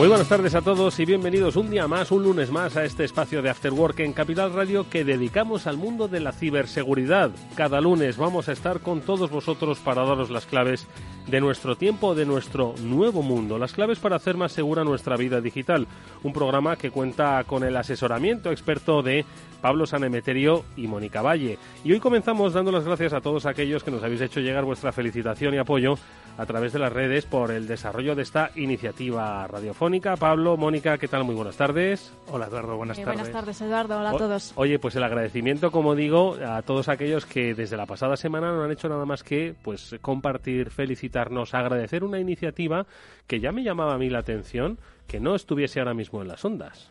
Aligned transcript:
Muy 0.00 0.08
buenas 0.08 0.30
tardes 0.30 0.54
a 0.54 0.62
todos 0.62 0.98
y 0.98 1.04
bienvenidos 1.04 1.56
un 1.56 1.68
día 1.68 1.86
más, 1.86 2.10
un 2.10 2.22
lunes 2.22 2.50
más 2.50 2.74
a 2.74 2.86
este 2.86 3.04
espacio 3.04 3.42
de 3.42 3.50
After 3.50 3.70
Work 3.70 4.00
en 4.00 4.14
Capital 4.14 4.50
Radio 4.54 4.88
que 4.88 5.04
dedicamos 5.04 5.66
al 5.66 5.76
mundo 5.76 6.08
de 6.08 6.20
la 6.20 6.32
ciberseguridad. 6.32 7.30
Cada 7.54 7.82
lunes 7.82 8.16
vamos 8.16 8.48
a 8.48 8.52
estar 8.52 8.80
con 8.80 9.02
todos 9.02 9.30
vosotros 9.30 9.78
para 9.78 10.02
daros 10.06 10.30
las 10.30 10.46
claves 10.46 10.86
de 11.26 11.42
nuestro 11.42 11.76
tiempo, 11.76 12.14
de 12.14 12.24
nuestro 12.24 12.74
nuevo 12.82 13.20
mundo, 13.22 13.58
las 13.58 13.74
claves 13.74 13.98
para 13.98 14.16
hacer 14.16 14.38
más 14.38 14.52
segura 14.52 14.84
nuestra 14.84 15.18
vida 15.18 15.42
digital. 15.42 15.86
Un 16.22 16.32
programa 16.32 16.76
que 16.76 16.90
cuenta 16.90 17.44
con 17.44 17.62
el 17.62 17.76
asesoramiento 17.76 18.50
experto 18.50 19.02
de 19.02 19.26
Pablo 19.60 19.86
Sanemeterio 19.86 20.64
y 20.76 20.86
Mónica 20.86 21.22
Valle. 21.22 21.58
Y 21.84 21.92
hoy 21.92 22.00
comenzamos 22.00 22.52
dando 22.52 22.72
las 22.72 22.84
gracias 22.84 23.12
a 23.12 23.20
todos 23.20 23.46
aquellos 23.46 23.84
que 23.84 23.90
nos 23.90 24.02
habéis 24.02 24.20
hecho 24.20 24.40
llegar 24.40 24.64
vuestra 24.64 24.92
felicitación 24.92 25.54
y 25.54 25.58
apoyo 25.58 25.94
a 26.38 26.46
través 26.46 26.72
de 26.72 26.78
las 26.78 26.92
redes 26.92 27.26
por 27.26 27.50
el 27.50 27.66
desarrollo 27.66 28.14
de 28.14 28.22
esta 28.22 28.50
iniciativa 28.56 29.46
radiofónica. 29.46 30.16
Pablo, 30.16 30.56
Mónica, 30.56 30.96
¿qué 30.96 31.06
tal? 31.08 31.24
Muy 31.24 31.34
buenas 31.34 31.56
tardes. 31.56 32.12
Hola 32.28 32.46
Eduardo, 32.46 32.76
buenas 32.76 32.98
Eh, 32.98 33.02
tardes. 33.04 33.20
buenas 33.20 33.32
tardes, 33.32 33.60
Eduardo. 33.60 33.98
Hola 33.98 34.10
a 34.10 34.16
todos. 34.16 34.52
Oye, 34.56 34.78
pues 34.78 34.96
el 34.96 35.02
agradecimiento, 35.02 35.70
como 35.70 35.94
digo, 35.94 36.36
a 36.46 36.62
todos 36.62 36.88
aquellos 36.88 37.26
que 37.26 37.54
desde 37.54 37.76
la 37.76 37.84
pasada 37.86 38.16
semana 38.16 38.52
no 38.52 38.62
han 38.62 38.70
hecho 38.70 38.88
nada 38.88 39.04
más 39.04 39.22
que 39.22 39.54
pues 39.62 39.96
compartir, 40.00 40.70
felicitarnos, 40.70 41.52
agradecer 41.52 42.04
una 42.04 42.18
iniciativa 42.20 42.86
que 43.26 43.40
ya 43.40 43.52
me 43.52 43.62
llamaba 43.62 43.94
a 43.94 43.98
mí 43.98 44.08
la 44.08 44.20
atención 44.20 44.78
que 45.06 45.20
no 45.20 45.34
estuviese 45.34 45.80
ahora 45.80 45.92
mismo 45.94 46.22
en 46.22 46.28
las 46.28 46.44
ondas. 46.44 46.90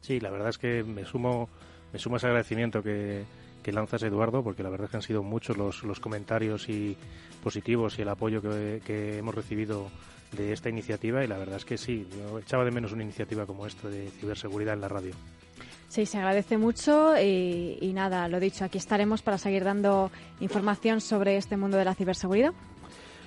Sí, 0.00 0.20
la 0.20 0.30
verdad 0.30 0.48
es 0.48 0.58
que 0.58 0.82
me 0.82 1.04
sumo, 1.04 1.48
me 1.92 1.98
sumo 1.98 2.16
a 2.16 2.18
ese 2.18 2.26
agradecimiento 2.26 2.82
que, 2.82 3.24
que 3.62 3.72
lanzas 3.72 4.02
Eduardo, 4.02 4.42
porque 4.42 4.62
la 4.62 4.70
verdad 4.70 4.86
es 4.86 4.90
que 4.90 4.96
han 4.96 5.02
sido 5.02 5.22
muchos 5.22 5.56
los, 5.56 5.82
los 5.82 6.00
comentarios 6.00 6.68
y 6.68 6.96
positivos 7.42 7.98
y 7.98 8.02
el 8.02 8.08
apoyo 8.08 8.40
que, 8.42 8.80
que 8.84 9.18
hemos 9.18 9.34
recibido 9.34 9.88
de 10.32 10.52
esta 10.52 10.68
iniciativa 10.68 11.24
y 11.24 11.26
la 11.26 11.38
verdad 11.38 11.56
es 11.56 11.64
que 11.64 11.76
sí, 11.76 12.06
yo 12.16 12.38
echaba 12.38 12.64
de 12.64 12.70
menos 12.70 12.92
una 12.92 13.02
iniciativa 13.02 13.46
como 13.46 13.66
esta 13.66 13.88
de 13.88 14.10
ciberseguridad 14.10 14.74
en 14.74 14.80
la 14.80 14.88
radio. 14.88 15.12
Sí, 15.88 16.06
se 16.06 16.18
agradece 16.18 16.56
mucho 16.56 17.20
y, 17.20 17.76
y 17.80 17.92
nada, 17.92 18.28
lo 18.28 18.38
dicho, 18.38 18.64
aquí 18.64 18.78
estaremos 18.78 19.22
para 19.22 19.38
seguir 19.38 19.64
dando 19.64 20.12
información 20.38 21.00
sobre 21.00 21.36
este 21.36 21.56
mundo 21.56 21.78
de 21.78 21.84
la 21.84 21.96
ciberseguridad. 21.96 22.52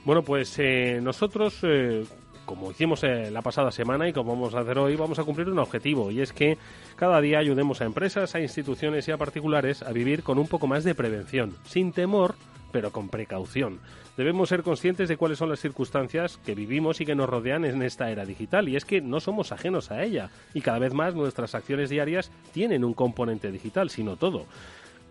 Bueno, 0.06 0.22
pues 0.22 0.58
eh, 0.60 1.00
nosotros, 1.02 1.60
eh, 1.64 2.06
como 2.46 2.72
hicimos 2.72 3.04
eh, 3.04 3.32
la 3.32 3.42
pasada 3.42 3.72
semana 3.72 4.08
y 4.08 4.14
como 4.14 4.34
vamos 4.34 4.54
a 4.56 4.60
hacer 4.60 4.78
hoy, 4.78 4.96
vamos 4.96 5.20
a 5.20 5.24
cumplir 5.24 5.50
un 5.50 5.60
objetivo 5.60 6.12
y 6.12 6.22
es 6.22 6.34
que 6.34 6.58
cada 6.96 7.22
día 7.22 7.40
ayudemos 7.40 7.82
a 7.82 7.86
empresas, 7.86 8.36
a 8.36 8.40
instituciones 8.40 9.08
y 9.08 9.12
a 9.12 9.18
particulares 9.18 9.82
a 9.84 9.92
vivir 9.92 10.24
con 10.24 10.38
un 10.38 10.48
poco 10.48 10.68
más 10.68 10.84
de 10.84 10.96
prevención, 10.96 11.56
sin 11.66 11.92
temor, 11.92 12.36
pero 12.72 12.92
con 12.92 13.10
precaución. 13.10 13.80
Debemos 14.18 14.50
ser 14.50 14.64
conscientes 14.64 15.10
de 15.10 15.18
cuáles 15.18 15.38
son 15.38 15.50
las 15.50 15.60
circunstancias 15.60 16.38
que 16.46 16.56
vivimos 16.56 17.02
y 17.02 17.06
que 17.06 17.16
nos 17.16 17.30
rodean 17.30 17.66
en 17.66 17.82
esta 17.82 18.12
era 18.12 18.26
digital 18.26 18.70
y 18.70 18.76
es 18.76 18.86
que 18.86 19.02
no 19.02 19.20
somos 19.20 19.52
ajenos 19.52 19.92
a 19.92 20.04
ella 20.04 20.30
y 20.54 20.62
cada 20.62 20.80
vez 20.80 20.94
más 20.94 21.16
nuestras 21.16 21.56
acciones 21.56 21.90
diarias 21.90 22.32
tienen 22.52 22.84
un 22.84 22.94
componente 22.94 23.52
digital, 23.52 23.90
sino 23.90 24.18
todo. 24.18 24.46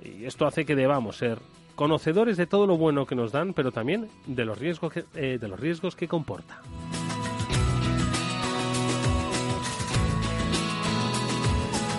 Y 0.04 0.24
esto 0.24 0.46
hace 0.46 0.64
que 0.64 0.76
debamos 0.76 1.16
ser 1.16 1.38
conocedores 1.74 2.36
de 2.36 2.46
todo 2.46 2.66
lo 2.66 2.76
bueno 2.76 3.06
que 3.06 3.14
nos 3.14 3.32
dan, 3.32 3.54
pero 3.54 3.72
también 3.72 4.08
de 4.26 4.44
los 4.44 4.58
riesgos 4.58 4.92
que, 4.92 5.04
eh, 5.14 5.38
de 5.40 5.48
los 5.48 5.58
riesgos 5.58 5.96
que 5.96 6.08
comporta. 6.08 6.60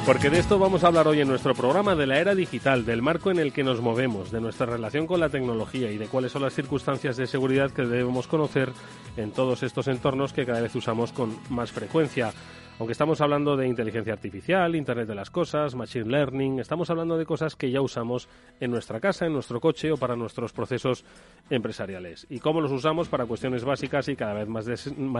Porque 0.06 0.30
de 0.30 0.38
esto 0.38 0.60
vamos 0.60 0.84
a 0.84 0.88
hablar 0.88 1.08
hoy 1.08 1.22
en 1.22 1.30
nuestro 1.30 1.56
programa 1.56 1.96
de 1.96 2.06
la 2.06 2.20
era 2.20 2.36
digital, 2.36 2.86
del 2.86 3.02
marco 3.02 3.32
en 3.32 3.40
el 3.40 3.54
que 3.54 3.64
nos 3.64 3.80
movemos, 3.80 4.32
de 4.32 4.42
nuestra 4.42 4.66
relación 4.66 5.08
con 5.08 5.22
la 5.22 5.30
tecnología 5.30 5.92
y 5.92 5.98
de 5.98 6.08
cuáles 6.08 6.34
son 6.34 6.42
las 6.42 6.54
circunstancias 6.54 7.16
de 7.16 7.26
seguridad 7.26 7.72
que 7.72 7.84
debemos 7.84 8.28
conocer 8.28 8.74
en 9.16 9.32
todos 9.32 9.64
estos 9.64 9.88
entornos 9.88 10.34
que 10.34 10.46
cada 10.46 10.60
vez 10.60 10.76
usamos 10.76 11.14
con 11.14 11.38
más 11.50 11.72
frecuencia. 11.72 12.34
Aunque 12.80 12.94
estamos 12.94 13.22
hablando 13.22 13.56
de 13.56 13.68
inteligencia 13.68 14.14
artificial, 14.14 14.76
Internet 14.76 15.08
de 15.08 15.14
las 15.14 15.30
Cosas, 15.30 15.76
Machine 15.76 16.10
Learning, 16.10 16.60
estamos 16.60 16.90
hablando 16.90 17.20
de 17.20 17.26
cosas 17.26 17.56
que 17.56 17.70
ya 17.70 17.82
usamos 17.82 18.28
en 18.60 18.72
nuestra 18.72 19.00
casa, 19.00 19.28
en 19.28 19.34
nuestro 19.34 19.62
coche 19.62 19.92
o 19.92 19.98
para 19.98 20.16
nuestros 20.16 20.54
procesos 20.54 21.06
empresariales. 21.52 22.26
Y 22.32 22.40
cómo 22.40 22.62
los 22.62 22.72
usamos 22.72 23.10
para 23.10 23.28
cuestiones 23.28 23.64
básicas 23.64 24.08
y 24.10 24.16
cada 24.16 24.34
vez 24.34 24.48
más, 24.48 24.66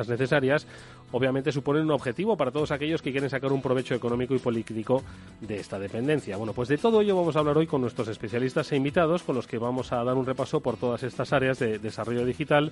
necesarias, 0.10 0.66
obviamente 1.12 1.52
suponen 1.52 1.84
un 1.84 1.92
objetivo 1.92 2.36
para 2.36 2.50
todos 2.50 2.72
aquellos 2.72 3.04
que 3.04 3.12
quieren 3.12 3.30
sacar 3.30 3.54
un 3.54 3.62
provecho 3.62 3.94
económico 3.94 4.34
y 4.34 4.40
político 4.40 5.04
de 5.40 5.58
esta 5.58 5.78
dependencia. 5.78 6.38
Bueno, 6.38 6.54
pues 6.54 6.70
de 6.70 6.80
todo 6.80 7.02
ello 7.02 7.16
vamos 7.16 7.36
a 7.36 7.40
hablar 7.40 7.60
hoy 7.60 7.68
con 7.68 7.82
nuestros 7.82 8.08
especialistas 8.08 8.72
e 8.72 8.78
invitados, 8.78 9.22
con 9.22 9.36
los 9.36 9.46
que 9.46 9.60
vamos 9.60 9.94
a 9.94 10.04
dar 10.04 10.16
un 10.16 10.26
repaso 10.26 10.60
por 10.60 10.78
todas 10.78 11.04
estas 11.04 11.32
áreas 11.32 11.60
de 11.60 11.78
desarrollo 11.78 12.26
digital 12.26 12.72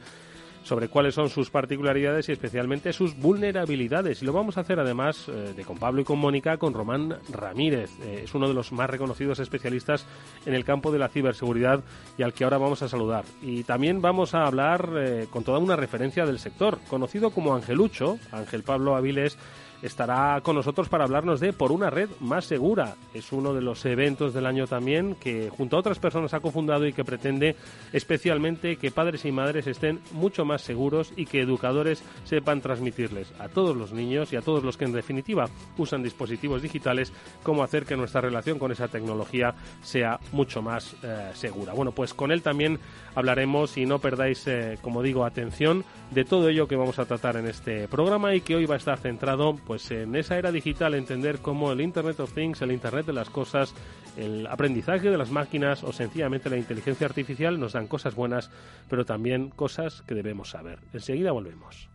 sobre 0.63 0.87
cuáles 0.87 1.15
son 1.15 1.29
sus 1.29 1.49
particularidades 1.49 2.29
y 2.29 2.31
especialmente 2.31 2.93
sus 2.93 3.17
vulnerabilidades. 3.17 4.21
Y 4.21 4.25
lo 4.25 4.33
vamos 4.33 4.57
a 4.57 4.61
hacer 4.61 4.79
además 4.79 5.27
eh, 5.27 5.53
de 5.55 5.63
con 5.63 5.77
Pablo 5.77 6.01
y 6.01 6.03
con 6.03 6.19
Mónica, 6.19 6.57
con 6.57 6.73
Román 6.73 7.17
Ramírez. 7.31 7.91
Eh, 8.01 8.21
es 8.23 8.33
uno 8.35 8.47
de 8.47 8.53
los 8.53 8.71
más 8.71 8.89
reconocidos 8.89 9.39
especialistas 9.39 10.05
en 10.45 10.53
el 10.53 10.63
campo 10.63 10.91
de 10.91 10.99
la 10.99 11.09
ciberseguridad 11.09 11.83
y 12.17 12.23
al 12.23 12.33
que 12.33 12.43
ahora 12.43 12.57
vamos 12.57 12.81
a 12.81 12.89
saludar. 12.89 13.25
Y 13.41 13.63
también 13.63 14.01
vamos 14.01 14.35
a 14.35 14.45
hablar 14.45 14.89
eh, 14.97 15.27
con 15.29 15.43
toda 15.43 15.59
una 15.59 15.75
referencia 15.75 16.25
del 16.25 16.39
sector, 16.39 16.79
conocido 16.89 17.31
como 17.31 17.55
Angelucho, 17.55 18.17
Ángel 18.31 18.63
Pablo 18.63 18.95
Avilés 18.95 19.37
estará 19.81 20.41
con 20.41 20.55
nosotros 20.55 20.89
para 20.89 21.03
hablarnos 21.03 21.39
de 21.39 21.53
Por 21.53 21.71
una 21.71 21.89
red 21.89 22.09
más 22.19 22.45
segura. 22.45 22.95
Es 23.13 23.31
uno 23.31 23.53
de 23.53 23.61
los 23.61 23.85
eventos 23.85 24.33
del 24.33 24.45
año 24.45 24.67
también 24.67 25.15
que 25.15 25.49
junto 25.49 25.75
a 25.75 25.79
otras 25.79 25.99
personas 25.99 26.33
ha 26.33 26.39
cofundado 26.39 26.85
y 26.87 26.93
que 26.93 27.03
pretende 27.03 27.55
especialmente 27.93 28.77
que 28.77 28.91
padres 28.91 29.25
y 29.25 29.31
madres 29.31 29.67
estén 29.67 29.99
mucho 30.11 30.45
más 30.45 30.61
seguros 30.61 31.13
y 31.15 31.25
que 31.25 31.41
educadores 31.41 32.03
sepan 32.23 32.61
transmitirles 32.61 33.33
a 33.39 33.49
todos 33.49 33.75
los 33.75 33.91
niños 33.91 34.31
y 34.33 34.35
a 34.35 34.41
todos 34.41 34.63
los 34.63 34.77
que 34.77 34.85
en 34.85 34.93
definitiva 34.93 35.49
usan 35.77 36.03
dispositivos 36.03 36.61
digitales 36.61 37.13
cómo 37.43 37.63
hacer 37.63 37.85
que 37.85 37.97
nuestra 37.97 38.21
relación 38.21 38.59
con 38.59 38.71
esa 38.71 38.87
tecnología 38.87 39.53
sea 39.81 40.19
mucho 40.31 40.61
más 40.61 40.95
eh, 41.03 41.31
segura. 41.33 41.73
Bueno, 41.73 41.91
pues 41.91 42.13
con 42.13 42.31
él 42.31 42.41
también 42.41 42.79
hablaremos 43.15 43.77
y 43.77 43.85
no 43.85 43.99
perdáis, 43.99 44.47
eh, 44.47 44.77
como 44.81 45.01
digo, 45.01 45.25
atención 45.25 45.83
de 46.11 46.25
todo 46.25 46.49
ello 46.49 46.67
que 46.67 46.75
vamos 46.75 46.99
a 46.99 47.05
tratar 47.05 47.37
en 47.37 47.47
este 47.47 47.87
programa 47.87 48.35
y 48.35 48.41
que 48.41 48.55
hoy 48.55 48.65
va 48.65 48.75
a 48.75 48.77
estar 48.77 48.99
centrado 48.99 49.55
pues 49.71 49.89
en 49.91 50.17
esa 50.17 50.37
era 50.37 50.51
digital, 50.51 50.95
entender 50.95 51.39
cómo 51.39 51.71
el 51.71 51.79
Internet 51.79 52.19
of 52.19 52.33
Things, 52.33 52.61
el 52.61 52.73
Internet 52.73 53.05
de 53.05 53.13
las 53.13 53.29
cosas, 53.29 53.73
el 54.17 54.45
aprendizaje 54.47 55.09
de 55.09 55.17
las 55.17 55.31
máquinas 55.31 55.85
o 55.85 55.93
sencillamente 55.93 56.49
la 56.49 56.57
inteligencia 56.57 57.07
artificial 57.07 57.57
nos 57.57 57.71
dan 57.71 57.87
cosas 57.87 58.13
buenas, 58.13 58.51
pero 58.89 59.05
también 59.05 59.49
cosas 59.49 60.01
que 60.01 60.13
debemos 60.13 60.49
saber. 60.49 60.79
Enseguida 60.91 61.31
volvemos. 61.31 61.87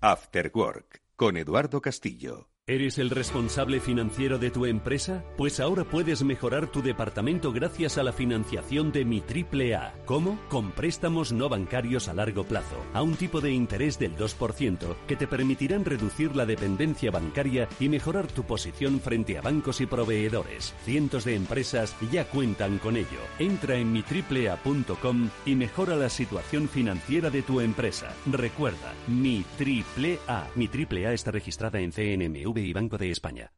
After 0.00 0.52
Work 0.54 1.02
con 1.16 1.36
Eduardo 1.36 1.80
Castillo. 1.80 2.53
¿Eres 2.66 2.96
el 2.96 3.10
responsable 3.10 3.78
financiero 3.78 4.38
de 4.38 4.50
tu 4.50 4.64
empresa? 4.64 5.22
Pues 5.36 5.60
ahora 5.60 5.84
puedes 5.84 6.24
mejorar 6.24 6.66
tu 6.66 6.80
departamento 6.80 7.52
gracias 7.52 7.98
a 7.98 8.02
la 8.02 8.14
financiación 8.14 8.90
de 8.90 9.04
Mi 9.04 9.20
Triple 9.20 9.74
A. 9.74 9.92
¿Cómo? 10.06 10.40
Con 10.48 10.72
préstamos 10.72 11.30
no 11.30 11.50
bancarios 11.50 12.08
a 12.08 12.14
largo 12.14 12.44
plazo, 12.44 12.82
a 12.94 13.02
un 13.02 13.16
tipo 13.16 13.42
de 13.42 13.50
interés 13.50 13.98
del 13.98 14.16
2% 14.16 14.96
que 15.06 15.14
te 15.14 15.26
permitirán 15.26 15.84
reducir 15.84 16.34
la 16.34 16.46
dependencia 16.46 17.10
bancaria 17.10 17.68
y 17.78 17.90
mejorar 17.90 18.28
tu 18.28 18.44
posición 18.44 18.98
frente 18.98 19.36
a 19.36 19.42
bancos 19.42 19.82
y 19.82 19.86
proveedores. 19.86 20.72
Cientos 20.86 21.26
de 21.26 21.34
empresas 21.34 21.94
ya 22.10 22.24
cuentan 22.24 22.78
con 22.78 22.96
ello. 22.96 23.20
Entra 23.38 23.76
en 23.76 23.92
mitriplea.com 23.92 25.28
y 25.44 25.54
mejora 25.54 25.96
la 25.96 26.08
situación 26.08 26.70
financiera 26.70 27.28
de 27.28 27.42
tu 27.42 27.60
empresa. 27.60 28.14
Recuerda, 28.24 28.94
Mi 29.06 29.44
Triple 29.58 30.18
A. 30.26 30.46
Mi 30.54 30.66
Triple 30.68 31.08
A 31.08 31.12
está 31.12 31.30
registrada 31.30 31.78
en 31.78 31.92
CNMV 31.92 32.53
y 32.62 32.72
Banco 32.72 32.98
de 32.98 33.10
España. 33.10 33.52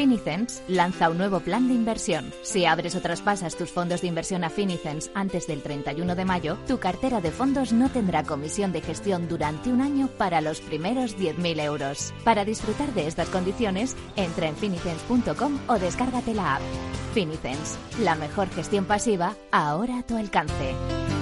Finicens 0.00 0.62
lanza 0.66 1.10
un 1.10 1.18
nuevo 1.18 1.40
plan 1.40 1.68
de 1.68 1.74
inversión. 1.74 2.32
Si 2.42 2.64
abres 2.64 2.94
o 2.94 3.02
traspasas 3.02 3.54
tus 3.56 3.70
fondos 3.70 4.00
de 4.00 4.06
inversión 4.06 4.44
a 4.44 4.48
Finicens 4.48 5.10
antes 5.14 5.46
del 5.46 5.62
31 5.62 6.14
de 6.14 6.24
mayo, 6.24 6.56
tu 6.66 6.78
cartera 6.78 7.20
de 7.20 7.30
fondos 7.30 7.74
no 7.74 7.90
tendrá 7.90 8.22
comisión 8.22 8.72
de 8.72 8.80
gestión 8.80 9.28
durante 9.28 9.70
un 9.70 9.82
año 9.82 10.08
para 10.16 10.40
los 10.40 10.62
primeros 10.62 11.18
10.000 11.18 11.60
euros. 11.60 12.14
Para 12.24 12.46
disfrutar 12.46 12.94
de 12.94 13.08
estas 13.08 13.28
condiciones, 13.28 13.94
entra 14.16 14.48
en 14.48 14.56
finicens.com 14.56 15.58
o 15.66 15.78
descárgate 15.78 16.32
la 16.32 16.56
app. 16.56 16.62
Finicens, 17.12 17.78
la 18.02 18.14
mejor 18.14 18.48
gestión 18.48 18.86
pasiva, 18.86 19.36
ahora 19.50 19.98
a 19.98 20.02
tu 20.02 20.16
alcance. 20.16 21.19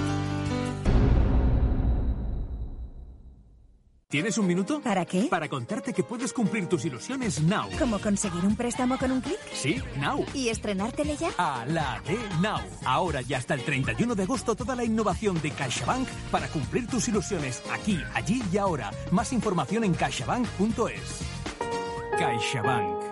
¿Tienes 4.11 4.39
un 4.39 4.47
minuto? 4.47 4.81
¿Para 4.81 5.05
qué? 5.05 5.27
Para 5.29 5.47
contarte 5.47 5.93
que 5.93 6.01
puedes 6.01 6.33
cumplir 6.33 6.65
tus 6.65 6.83
ilusiones 6.83 7.43
now. 7.43 7.69
¿Cómo 7.77 7.99
conseguir 7.99 8.43
un 8.43 8.55
préstamo 8.55 8.97
con 8.97 9.11
un 9.11 9.21
clic? 9.21 9.37
Sí, 9.53 9.79
now. 9.99 10.25
¿Y 10.33 10.49
estrenártele 10.49 11.15
ya? 11.15 11.29
A 11.37 11.63
la 11.67 12.01
de 12.07 12.17
now. 12.41 12.59
Ahora 12.85 13.21
y 13.21 13.35
hasta 13.35 13.53
el 13.53 13.63
31 13.63 14.15
de 14.15 14.23
agosto 14.23 14.55
toda 14.55 14.75
la 14.75 14.83
innovación 14.83 15.39
de 15.43 15.51
CaixaBank 15.51 16.07
para 16.31 16.47
cumplir 16.47 16.87
tus 16.87 17.07
ilusiones 17.07 17.61
aquí, 17.71 17.99
allí 18.15 18.41
y 18.51 18.57
ahora. 18.57 18.89
Más 19.11 19.31
información 19.31 19.83
en 19.83 19.93
caixabank.es. 19.93 21.19
CaixaBank. 22.17 23.03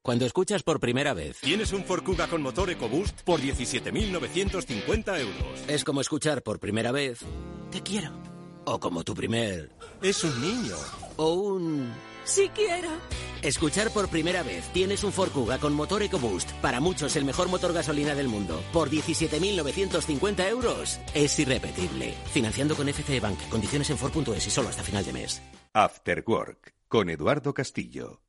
Cuando 0.00 0.26
escuchas 0.26 0.62
por 0.62 0.78
primera 0.78 1.12
vez. 1.12 1.40
¿Tienes 1.40 1.72
un 1.72 1.82
Ford 1.82 2.04
Kuga 2.04 2.28
con 2.28 2.40
motor 2.40 2.70
EcoBoost 2.70 3.22
por 3.22 3.40
17.950 3.40 5.20
euros? 5.20 5.64
Es 5.66 5.82
como 5.82 6.00
escuchar 6.00 6.44
por 6.44 6.60
primera 6.60 6.92
vez. 6.92 7.18
Te 7.72 7.82
quiero. 7.82 8.12
O 8.66 8.78
como 8.78 9.04
tu 9.04 9.14
primer. 9.14 9.70
Es 10.02 10.24
un 10.24 10.40
niño. 10.40 10.76
O 11.16 11.32
un. 11.34 11.92
Si 12.24 12.48
quiero. 12.48 12.88
Escuchar 13.42 13.90
por 13.90 14.08
primera 14.08 14.42
vez. 14.42 14.64
Tienes 14.72 15.04
un 15.04 15.12
Ford 15.12 15.30
Kuga 15.30 15.58
con 15.58 15.74
motor 15.74 16.02
EcoBoost. 16.02 16.52
Para 16.62 16.80
muchos 16.80 17.14
el 17.16 17.24
mejor 17.24 17.48
motor 17.48 17.72
gasolina 17.74 18.14
del 18.14 18.28
mundo. 18.28 18.62
Por 18.72 18.88
17.950 18.90 20.48
euros. 20.48 20.98
Es 21.12 21.38
irrepetible. 21.38 22.14
Financiando 22.32 22.74
con 22.74 22.88
FCE 22.88 23.20
Bank. 23.20 23.38
Condiciones 23.50 23.90
en 23.90 23.98
Ford.es 23.98 24.46
y 24.46 24.50
solo 24.50 24.70
hasta 24.70 24.82
final 24.82 25.04
de 25.04 25.12
mes. 25.12 25.42
After 25.74 26.24
Work 26.26 26.74
con 26.88 27.10
Eduardo 27.10 27.52
Castillo. 27.52 28.20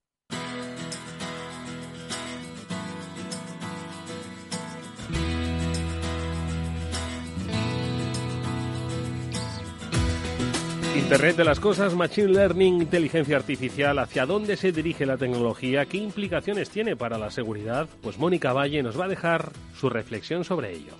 Internet 11.05 11.35
de 11.35 11.43
las 11.43 11.59
cosas, 11.59 11.93
Machine 11.93 12.29
Learning, 12.29 12.81
inteligencia 12.81 13.37
artificial, 13.37 13.99
¿hacia 13.99 14.25
dónde 14.25 14.57
se 14.57 14.71
dirige 14.71 15.05
la 15.05 15.17
tecnología? 15.17 15.85
¿Qué 15.85 15.97
implicaciones 15.97 16.71
tiene 16.71 16.95
para 16.95 17.19
la 17.19 17.29
seguridad? 17.29 17.87
Pues 18.01 18.17
Mónica 18.17 18.53
Valle 18.53 18.81
nos 18.81 18.99
va 18.99 19.05
a 19.05 19.09
dejar 19.09 19.51
su 19.75 19.87
reflexión 19.91 20.43
sobre 20.43 20.73
ello. 20.73 20.93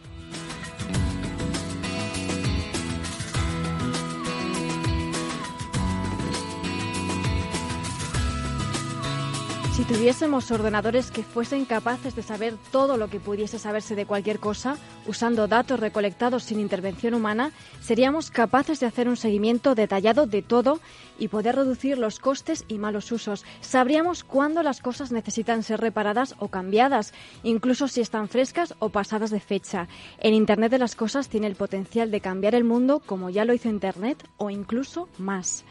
Si 9.76 9.84
tuviésemos 9.84 10.52
ordenadores 10.52 11.12
que 11.12 11.22
fuesen 11.22 11.66
capaces 11.66 12.16
de 12.16 12.24
saber 12.24 12.56
todo 12.72 12.96
lo 12.96 13.10
que 13.10 13.20
pudiese 13.20 13.60
saberse 13.60 13.94
de 13.94 14.06
cualquier 14.06 14.40
cosa, 14.40 14.78
usando 15.06 15.50
datos 15.50 15.82
recolectados 15.82 16.44
sin 16.44 16.62
intervención 16.62 17.14
humana, 17.14 17.52
seríamos 17.82 18.32
capaces 18.32 18.80
de 18.80 18.86
hacer 18.86 19.10
un 19.10 19.18
seguimiento 19.18 19.76
detallado 19.76 20.28
de 20.28 20.42
todo 20.42 20.80
y 21.20 21.28
poder 21.28 21.58
reducir 21.58 21.98
los 21.98 22.20
costes 22.20 22.64
y 22.70 22.78
malos 22.78 23.12
usos. 23.12 23.44
Sabríamos 23.60 24.24
cuándo 24.24 24.64
las 24.64 24.80
cosas 24.80 25.12
necesitan 25.12 25.62
ser 25.62 25.82
reparadas 25.82 26.36
o 26.40 26.48
cambiadas, 26.48 27.14
incluso 27.44 27.90
si 27.90 28.00
están 28.00 28.30
frescas 28.30 28.76
o 28.80 28.92
pasadas 28.92 29.30
de 29.30 29.42
fecha. 29.42 29.90
En 30.20 30.34
Internet 30.34 30.72
de 30.72 30.80
las 30.80 30.96
Cosas 30.96 31.28
tiene 31.28 31.48
el 31.48 31.58
potencial 31.58 32.12
de 32.12 32.22
cambiar 32.22 32.56
el 32.56 32.64
mundo 32.64 33.02
como 33.06 33.30
ya 33.30 33.44
lo 33.44 33.54
hizo 33.54 33.68
Internet 33.68 34.26
o 34.38 34.50
incluso 34.50 35.10
más. 35.18 35.66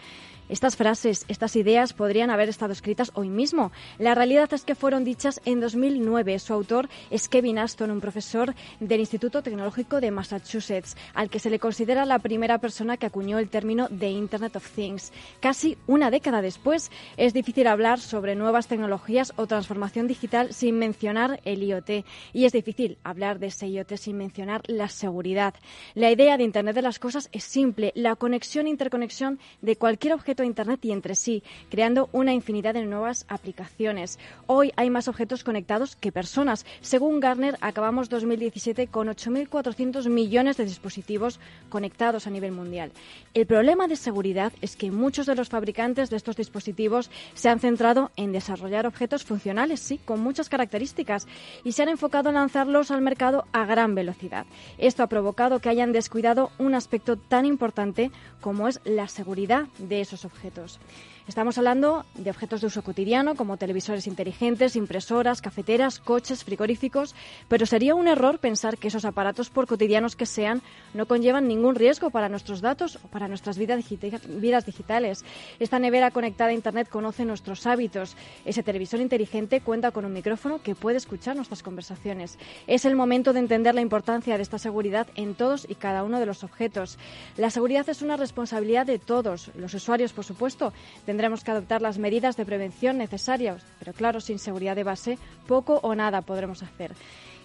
Estas 0.50 0.76
frases, 0.76 1.24
estas 1.28 1.56
ideas 1.56 1.94
podrían 1.94 2.28
haber 2.28 2.50
estado 2.50 2.74
escritas 2.74 3.12
hoy 3.14 3.30
mismo. 3.30 3.72
La 3.98 4.14
realidad 4.14 4.52
es 4.52 4.64
que 4.64 4.74
fueron 4.74 5.02
dichas 5.02 5.40
en 5.46 5.58
2009. 5.58 6.38
Su 6.38 6.52
autor 6.52 6.90
es 7.10 7.30
Kevin 7.30 7.58
Aston, 7.58 7.90
un 7.90 8.02
profesor 8.02 8.54
del 8.78 9.00
Instituto 9.00 9.42
Tecnológico 9.42 10.02
de 10.02 10.10
Massachusetts, 10.10 10.96
al 11.14 11.30
que 11.30 11.38
se 11.38 11.48
le 11.48 11.58
considera 11.58 12.04
la 12.04 12.18
primera 12.18 12.58
persona 12.58 12.98
que 12.98 13.06
acuñó 13.06 13.38
el 13.38 13.48
término 13.48 13.88
de 13.88 14.10
Internet 14.10 14.56
of 14.56 14.70
Things. 14.70 15.12
Casi 15.40 15.78
una 15.86 16.10
década 16.10 16.42
después, 16.42 16.90
es 17.16 17.32
difícil 17.32 17.66
hablar 17.66 17.98
sobre 17.98 18.34
nuevas 18.34 18.66
tecnologías 18.66 19.32
o 19.36 19.46
transformación 19.46 20.08
digital 20.08 20.52
sin 20.52 20.78
mencionar 20.78 21.40
el 21.46 21.62
IoT. 21.62 22.04
Y 22.34 22.44
es 22.44 22.52
difícil 22.52 22.98
hablar 23.02 23.38
de 23.38 23.46
ese 23.46 23.66
IoT 23.68 23.94
sin 23.96 24.18
mencionar 24.18 24.60
la 24.66 24.88
seguridad. 24.88 25.54
La 25.94 26.10
idea 26.10 26.36
de 26.36 26.44
Internet 26.44 26.74
de 26.74 26.82
las 26.82 26.98
Cosas 26.98 27.30
es 27.32 27.44
simple, 27.44 27.92
la 27.94 28.14
conexión 28.16 28.66
e 28.66 28.70
interconexión 28.70 29.38
de 29.62 29.76
cualquier 29.76 30.12
objeto 30.12 30.33
a 30.42 30.46
Internet 30.46 30.84
y 30.84 30.92
entre 30.92 31.14
sí, 31.14 31.42
creando 31.70 32.08
una 32.12 32.32
infinidad 32.32 32.74
de 32.74 32.84
nuevas 32.84 33.26
aplicaciones. 33.28 34.18
Hoy 34.46 34.72
hay 34.76 34.90
más 34.90 35.08
objetos 35.08 35.44
conectados 35.44 35.96
que 35.96 36.12
personas. 36.12 36.66
Según 36.80 37.20
Gartner, 37.20 37.56
acabamos 37.60 38.08
2017 38.08 38.88
con 38.88 39.08
8.400 39.08 40.08
millones 40.08 40.56
de 40.56 40.64
dispositivos 40.64 41.40
conectados 41.68 42.26
a 42.26 42.30
nivel 42.30 42.52
mundial. 42.52 42.92
El 43.34 43.46
problema 43.46 43.88
de 43.88 43.96
seguridad 43.96 44.52
es 44.60 44.76
que 44.76 44.90
muchos 44.90 45.26
de 45.26 45.34
los 45.34 45.48
fabricantes 45.48 46.10
de 46.10 46.16
estos 46.16 46.36
dispositivos 46.36 47.10
se 47.34 47.48
han 47.48 47.60
centrado 47.60 48.10
en 48.16 48.32
desarrollar 48.32 48.86
objetos 48.86 49.24
funcionales, 49.24 49.80
sí, 49.80 49.98
con 50.04 50.20
muchas 50.20 50.48
características, 50.48 51.26
y 51.64 51.72
se 51.72 51.82
han 51.82 51.88
enfocado 51.88 52.28
en 52.28 52.36
lanzarlos 52.36 52.90
al 52.90 53.02
mercado 53.02 53.46
a 53.52 53.64
gran 53.64 53.94
velocidad. 53.94 54.46
Esto 54.78 55.02
ha 55.02 55.08
provocado 55.08 55.60
que 55.60 55.68
hayan 55.68 55.92
descuidado 55.92 56.50
un 56.58 56.74
aspecto 56.74 57.16
tan 57.16 57.44
importante 57.46 58.10
como 58.40 58.68
es 58.68 58.80
la 58.84 59.08
seguridad 59.08 59.66
de 59.78 60.00
esos 60.00 60.23
objetos. 60.24 60.78
Estamos 61.26 61.56
hablando 61.56 62.04
de 62.16 62.28
objetos 62.28 62.60
de 62.60 62.66
uso 62.66 62.82
cotidiano 62.82 63.34
como 63.34 63.56
televisores 63.56 64.06
inteligentes, 64.06 64.76
impresoras, 64.76 65.40
cafeteras, 65.40 65.98
coches, 65.98 66.44
frigoríficos, 66.44 67.14
pero 67.48 67.64
sería 67.64 67.94
un 67.94 68.08
error 68.08 68.40
pensar 68.40 68.76
que 68.76 68.88
esos 68.88 69.06
aparatos, 69.06 69.48
por 69.48 69.66
cotidianos 69.66 70.16
que 70.16 70.26
sean, 70.26 70.60
no 70.92 71.06
conllevan 71.06 71.48
ningún 71.48 71.76
riesgo 71.76 72.10
para 72.10 72.28
nuestros 72.28 72.60
datos 72.60 72.98
o 73.02 73.08
para 73.08 73.26
nuestras 73.26 73.56
vidas, 73.56 73.82
vidas 74.28 74.66
digitales. 74.66 75.24
Esta 75.58 75.78
nevera 75.78 76.10
conectada 76.10 76.50
a 76.50 76.52
Internet 76.52 76.90
conoce 76.90 77.24
nuestros 77.24 77.66
hábitos. 77.66 78.18
Ese 78.44 78.62
televisor 78.62 79.00
inteligente 79.00 79.62
cuenta 79.62 79.92
con 79.92 80.04
un 80.04 80.12
micrófono 80.12 80.60
que 80.62 80.74
puede 80.74 80.98
escuchar 80.98 81.36
nuestras 81.36 81.62
conversaciones. 81.62 82.38
Es 82.66 82.84
el 82.84 82.96
momento 82.96 83.32
de 83.32 83.40
entender 83.40 83.74
la 83.74 83.80
importancia 83.80 84.36
de 84.36 84.42
esta 84.42 84.58
seguridad 84.58 85.06
en 85.14 85.34
todos 85.34 85.66
y 85.70 85.74
cada 85.74 86.04
uno 86.04 86.20
de 86.20 86.26
los 86.26 86.44
objetos. 86.44 86.98
La 87.38 87.48
seguridad 87.48 87.88
es 87.88 88.02
una 88.02 88.18
responsabilidad 88.18 88.84
de 88.84 88.98
todos, 88.98 89.50
los 89.54 89.72
usuarios, 89.72 90.12
por 90.12 90.26
supuesto, 90.26 90.74
tendremos 91.14 91.44
que 91.44 91.52
adoptar 91.52 91.80
las 91.80 91.96
medidas 91.96 92.36
de 92.36 92.44
prevención 92.44 92.98
necesarias, 92.98 93.64
pero 93.78 93.92
claro, 93.92 94.18
sin 94.18 94.40
seguridad 94.40 94.74
de 94.74 94.82
base, 94.82 95.16
poco 95.46 95.78
o 95.84 95.94
nada 95.94 96.22
podremos 96.22 96.60
hacer. 96.64 96.90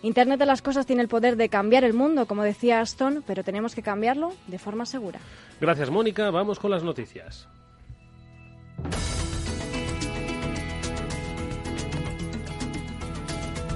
Internet 0.01 0.39
de 0.39 0.47
las 0.47 0.63
Cosas 0.63 0.87
tiene 0.87 1.03
el 1.03 1.07
poder 1.07 1.35
de 1.35 1.49
cambiar 1.49 1.83
el 1.83 1.93
mundo, 1.93 2.25
como 2.25 2.41
decía 2.41 2.81
Aston, 2.81 3.23
pero 3.27 3.43
tenemos 3.43 3.75
que 3.75 3.83
cambiarlo 3.83 4.33
de 4.47 4.57
forma 4.57 4.87
segura. 4.87 5.19
Gracias, 5.61 5.91
Mónica. 5.91 6.31
Vamos 6.31 6.57
con 6.57 6.71
las 6.71 6.83
noticias. 6.83 7.47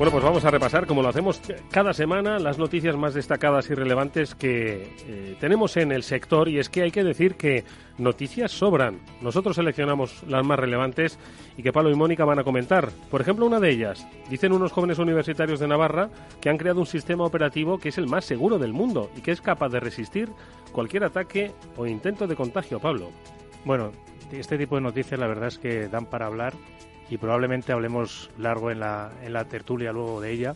Bueno, 0.03 0.11
pues 0.11 0.25
vamos 0.25 0.43
a 0.43 0.51
repasar, 0.51 0.85
como 0.85 1.01
lo 1.01 1.07
hacemos 1.07 1.39
cada 1.71 1.93
semana, 1.93 2.37
las 2.37 2.57
noticias 2.57 2.97
más 2.97 3.13
destacadas 3.13 3.69
y 3.69 3.73
relevantes 3.73 4.35
que 4.35 4.93
eh, 5.07 5.37
tenemos 5.39 5.77
en 5.77 5.93
el 5.93 6.03
sector. 6.03 6.49
Y 6.49 6.59
es 6.59 6.67
que 6.67 6.81
hay 6.81 6.91
que 6.91 7.05
decir 7.05 7.35
que 7.35 7.63
noticias 7.97 8.51
sobran. 8.51 8.99
Nosotros 9.21 9.55
seleccionamos 9.55 10.21
las 10.27 10.45
más 10.45 10.59
relevantes 10.59 11.17
y 11.55 11.63
que 11.63 11.71
Pablo 11.71 11.89
y 11.89 11.95
Mónica 11.95 12.25
van 12.25 12.37
a 12.37 12.43
comentar. 12.43 12.89
Por 13.09 13.21
ejemplo, 13.21 13.45
una 13.45 13.61
de 13.61 13.69
ellas. 13.69 14.05
Dicen 14.29 14.51
unos 14.51 14.73
jóvenes 14.73 14.99
universitarios 14.99 15.61
de 15.61 15.69
Navarra 15.69 16.09
que 16.41 16.49
han 16.49 16.57
creado 16.57 16.81
un 16.81 16.85
sistema 16.85 17.23
operativo 17.23 17.77
que 17.77 17.87
es 17.87 17.97
el 17.97 18.07
más 18.07 18.25
seguro 18.25 18.59
del 18.59 18.73
mundo 18.73 19.09
y 19.15 19.21
que 19.21 19.31
es 19.31 19.39
capaz 19.39 19.69
de 19.69 19.79
resistir 19.79 20.27
cualquier 20.73 21.05
ataque 21.05 21.53
o 21.77 21.87
intento 21.87 22.27
de 22.27 22.35
contagio. 22.35 22.81
Pablo. 22.81 23.11
Bueno, 23.63 23.93
este 24.33 24.57
tipo 24.57 24.75
de 24.75 24.81
noticias 24.81 25.17
la 25.17 25.27
verdad 25.27 25.47
es 25.47 25.59
que 25.59 25.87
dan 25.87 26.07
para 26.07 26.25
hablar 26.25 26.55
y 27.13 27.17
probablemente 27.17 27.71
hablemos 27.71 28.31
largo 28.39 28.71
en 28.71 28.79
la, 28.79 29.11
en 29.21 29.33
la 29.33 29.45
tertulia 29.45 29.91
luego 29.91 30.19
de 30.19 30.31
ella, 30.31 30.55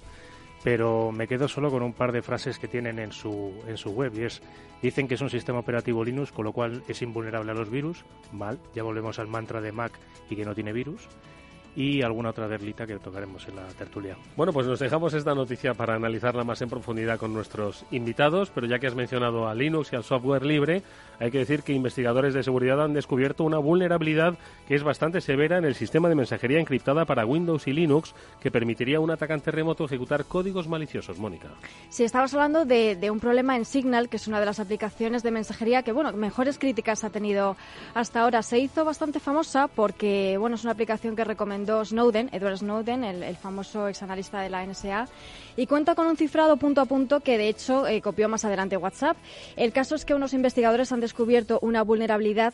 pero 0.63 1.11
me 1.11 1.27
quedo 1.27 1.47
solo 1.47 1.69
con 1.69 1.83
un 1.83 1.93
par 1.93 2.11
de 2.11 2.23
frases 2.23 2.57
que 2.57 2.67
tienen 2.67 2.97
en 2.97 3.11
su, 3.11 3.53
en 3.67 3.77
su 3.77 3.91
web 3.91 4.11
y 4.15 4.23
es, 4.23 4.41
dicen 4.81 5.07
que 5.07 5.13
es 5.13 5.21
un 5.21 5.29
sistema 5.29 5.59
operativo 5.59 6.03
Linux, 6.03 6.31
con 6.31 6.45
lo 6.45 6.53
cual 6.53 6.81
es 6.87 7.03
invulnerable 7.03 7.51
a 7.51 7.53
los 7.53 7.69
virus, 7.69 8.03
mal, 8.31 8.57
ya 8.73 8.81
volvemos 8.81 9.19
al 9.19 9.27
mantra 9.27 9.61
de 9.61 9.71
Mac 9.71 9.91
y 10.31 10.35
que 10.35 10.45
no 10.45 10.55
tiene 10.55 10.73
virus, 10.73 11.07
y 11.75 12.01
alguna 12.01 12.31
otra 12.31 12.47
derlita 12.47 12.87
que 12.87 12.97
tocaremos 12.97 13.47
en 13.47 13.57
la 13.57 13.67
tertulia. 13.67 14.17
Bueno, 14.35 14.51
pues 14.51 14.65
nos 14.65 14.79
dejamos 14.79 15.13
esta 15.13 15.35
noticia 15.35 15.75
para 15.75 15.93
analizarla 15.93 16.43
más 16.43 16.59
en 16.63 16.69
profundidad 16.69 17.19
con 17.19 17.35
nuestros 17.35 17.85
invitados, 17.91 18.49
pero 18.49 18.65
ya 18.65 18.79
que 18.79 18.87
has 18.87 18.95
mencionado 18.95 19.47
a 19.47 19.53
Linux 19.53 19.93
y 19.93 19.95
al 19.95 20.03
software 20.03 20.43
libre, 20.43 20.81
hay 21.19 21.31
que 21.31 21.39
decir 21.39 21.63
que 21.63 21.73
investigadores 21.73 22.33
de 22.33 22.43
seguridad 22.43 22.83
han 22.83 22.93
descubierto 22.93 23.43
una 23.43 23.57
vulnerabilidad 23.57 24.37
que 24.67 24.75
es 24.75 24.83
bastante 24.83 25.21
severa 25.21 25.57
en 25.57 25.65
el 25.65 25.75
sistema 25.75 26.09
de 26.09 26.15
mensajería 26.15 26.59
encriptada 26.59 27.05
para 27.05 27.25
Windows 27.25 27.67
y 27.67 27.73
Linux 27.73 28.13
que 28.39 28.51
permitiría 28.51 28.97
a 28.97 29.01
un 29.01 29.11
atacante 29.11 29.51
remoto 29.51 29.85
ejecutar 29.85 30.25
códigos 30.25 30.67
maliciosos. 30.67 31.17
Mónica. 31.19 31.49
Sí, 31.89 32.03
estabas 32.03 32.33
hablando 32.33 32.65
de, 32.65 33.09
un 33.11 33.19
problema 33.19 33.55
en 33.55 33.65
Signal, 33.65 34.09
que 34.09 34.17
es 34.17 34.27
una 34.27 34.39
de 34.39 34.45
las 34.45 34.59
aplicaciones 34.59 35.23
de 35.23 35.31
mensajería 35.31 35.83
que, 35.83 35.91
bueno, 35.91 36.11
mejores 36.13 36.57
críticas 36.59 37.03
ha 37.03 37.09
tenido 37.09 37.55
hasta 37.93 38.21
ahora. 38.21 38.41
Se 38.41 38.59
hizo 38.59 38.85
bastante 38.85 39.19
famosa 39.19 39.67
porque, 39.67 40.37
bueno, 40.37 40.55
es 40.55 40.63
una 40.63 40.73
aplicación 40.73 41.15
que 41.15 41.23
recomendó 41.23 41.83
Snowden, 41.83 42.29
Edward 42.31 42.57
Snowden, 42.57 43.03
el, 43.03 43.23
el 43.23 43.35
famoso 43.37 43.87
exanalista 43.87 44.41
de 44.41 44.49
la 44.49 44.65
NSA, 44.65 45.07
y 45.57 45.67
cuenta 45.67 45.95
con 45.95 46.07
un 46.07 46.15
cifrado 46.15 46.55
punto 46.55 46.79
a 46.79 46.85
punto 46.85 47.19
que, 47.19 47.37
de 47.37 47.49
hecho, 47.49 47.87
eh, 47.87 48.01
copió 48.01 48.29
más 48.29 48.45
adelante 48.45 48.77
WhatsApp. 48.77 49.17
El 49.57 49.73
caso 49.73 49.95
es 49.95 50.05
que 50.05 50.13
unos 50.13 50.33
investigadores 50.33 50.91
han 50.93 51.01
descubierto 51.01 51.59
una 51.61 51.81
vulnerabilidad 51.81 52.53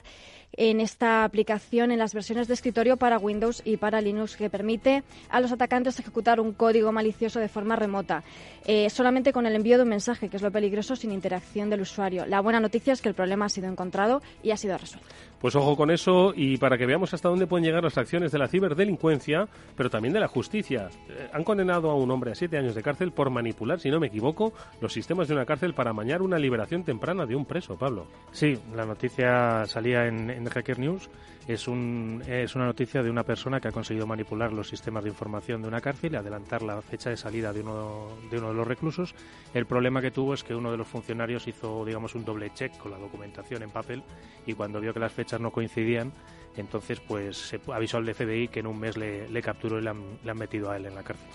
en 0.57 0.79
esta 0.79 1.24
aplicación 1.24 1.91
en 1.91 2.00
las 2.00 2.13
versiones 2.13 2.48
de 2.48 2.53
escritorio 2.53 2.98
para 2.98 3.17
Windows 3.17 3.62
y 3.65 3.77
para 3.77 4.01
Linux 4.01 4.36
que 4.36 4.50
permite 4.50 5.03
a 5.29 5.39
los 5.39 5.51
atacantes 5.51 6.00
ejecutar 6.00 6.39
un 6.39 6.53
código 6.53 6.91
malicioso 6.91 7.39
de 7.39 7.50
forma 7.50 7.75
remota, 7.75 8.24
eh, 8.65 8.89
solamente 8.89 9.33
con 9.33 9.45
el 9.45 9.55
envío 9.55 9.77
de 9.77 9.83
un 9.83 9.89
mensaje, 9.89 10.29
que 10.29 10.38
es 10.38 10.43
lo 10.43 10.51
peligroso, 10.51 10.95
sin 10.95 11.12
interacción 11.12 11.69
del 11.69 11.81
usuario. 11.81 12.25
La 12.25 12.41
buena 12.41 12.60
noticia 12.60 12.93
es 12.93 13.01
que 13.01 13.10
el 13.10 13.15
problema 13.15 13.45
ha 13.45 13.50
sido 13.50 13.67
encontrado 13.67 14.22
y 14.41 14.51
ha 14.51 14.57
sido 14.57 14.77
resuelto. 14.77 15.07
Pues 15.43 15.57
ojo 15.57 15.75
con 15.75 15.91
eso 15.91 16.31
y 16.33 16.55
para 16.55 16.77
que 16.77 16.86
veamos 16.86 17.13
hasta 17.13 17.27
dónde 17.27 17.48
pueden 17.48 17.65
llegar 17.65 17.83
las 17.83 17.98
acciones 17.98 18.31
de 18.31 18.39
la 18.39 18.48
ciberdelincuencia, 18.48 19.50
pero 19.75 19.89
también 19.89 20.13
de 20.13 20.22
la 20.22 20.29
justicia. 20.29 20.89
Eh, 21.10 21.29
han 21.33 21.43
condenado 21.43 21.91
a 21.91 21.95
un 21.95 22.10
hombre 22.12 22.31
a 22.31 22.36
siete 22.36 22.57
años 22.57 22.75
de 22.75 22.81
cárcel 22.81 23.12
por 23.12 23.29
manipular, 23.29 23.79
si 23.81 23.89
no 23.89 24.00
me 24.00 24.07
equivoco, 24.07 24.53
los 24.79 24.93
sistemas 24.93 25.27
de 25.27 25.33
una 25.33 25.45
cárcel 25.45 25.74
para 25.74 25.89
amañar 25.89 26.22
una 26.22 26.39
liberación 26.39 26.86
temprana 26.86 27.25
de 27.25 27.36
un 27.36 27.45
preso, 27.45 27.75
Pablo. 27.77 28.07
Sí, 28.31 28.57
la 28.74 28.86
noticia 28.86 29.65
salía 29.65 30.05
en, 30.05 30.29
en 30.29 30.42
Hacker 30.50 30.79
News 30.79 31.09
es, 31.47 31.67
un, 31.67 32.23
es 32.27 32.55
una 32.55 32.65
noticia 32.65 33.03
de 33.03 33.09
una 33.09 33.23
persona 33.23 33.59
que 33.59 33.67
ha 33.67 33.71
conseguido 33.71 34.07
manipular 34.07 34.53
los 34.53 34.69
sistemas 34.69 35.03
de 35.03 35.09
información 35.09 35.62
de 35.62 35.67
una 35.67 35.81
cárcel 35.81 36.13
y 36.13 36.15
adelantar 36.15 36.62
la 36.62 36.81
fecha 36.81 37.09
de 37.09 37.17
salida 37.17 37.53
de 37.53 37.62
uno, 37.62 38.09
de 38.29 38.39
de 38.39 38.53
los 38.53 38.67
reclusos. 38.67 39.13
El 39.53 39.65
problema 39.65 40.01
que 40.01 40.12
tuvo 40.12 40.33
es 40.33 40.43
que 40.43 40.55
uno 40.55 40.71
de 40.71 40.77
los 40.77 40.88
funcionarios 40.88 41.47
hizo, 41.47 41.85
digamos, 41.85 42.15
un 42.15 42.25
doble 42.25 42.51
check 42.53 42.77
con 42.77 42.91
la 42.91 42.97
documentación 42.97 43.63
en 43.63 43.69
papel 43.69 44.03
y 44.45 44.53
cuando 44.53 44.79
vio 44.79 44.93
que 44.93 45.00
las 45.00 45.12
fechas 45.12 45.39
no 45.39 45.51
coincidían, 45.51 46.12
entonces 46.55 47.00
pues 47.00 47.38
se 47.38 47.59
avisó 47.71 47.97
al 47.97 48.13
FBI 48.13 48.47
que 48.47 48.59
en 48.59 48.67
un 48.67 48.79
mes 48.79 48.97
le, 48.97 49.41
capturó 49.41 49.79
y 49.79 49.81
le 49.81 49.89
han 49.89 50.38
metido 50.38 50.69
a 50.69 50.77
él 50.77 50.85
en 50.85 50.95
la 50.95 51.03
cárcel. 51.03 51.27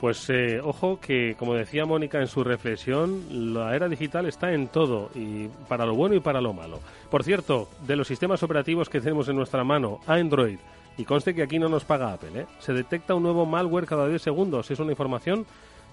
Pues 0.00 0.28
eh, 0.28 0.60
ojo 0.62 0.98
que, 1.00 1.34
como 1.38 1.54
decía 1.54 1.86
Mónica 1.86 2.20
en 2.20 2.26
su 2.26 2.44
reflexión, 2.44 3.54
la 3.54 3.74
era 3.74 3.88
digital 3.88 4.26
está 4.26 4.52
en 4.52 4.68
todo, 4.68 5.10
y 5.14 5.48
para 5.68 5.86
lo 5.86 5.94
bueno 5.94 6.14
y 6.14 6.20
para 6.20 6.40
lo 6.40 6.52
malo. 6.52 6.80
Por 7.10 7.24
cierto, 7.24 7.68
de 7.86 7.96
los 7.96 8.08
sistemas 8.08 8.42
operativos 8.42 8.88
que 8.88 9.00
tenemos 9.00 9.28
en 9.28 9.36
nuestra 9.36 9.64
mano, 9.64 10.00
Android, 10.06 10.58
y 10.96 11.04
conste 11.04 11.34
que 11.34 11.42
aquí 11.42 11.58
no 11.58 11.68
nos 11.68 11.84
paga 11.84 12.12
Apple, 12.12 12.40
¿eh? 12.40 12.46
se 12.58 12.72
detecta 12.72 13.14
un 13.14 13.22
nuevo 13.22 13.46
malware 13.46 13.86
cada 13.86 14.06
10 14.06 14.20
segundos. 14.20 14.70
Es 14.70 14.78
una 14.78 14.92
información 14.92 15.46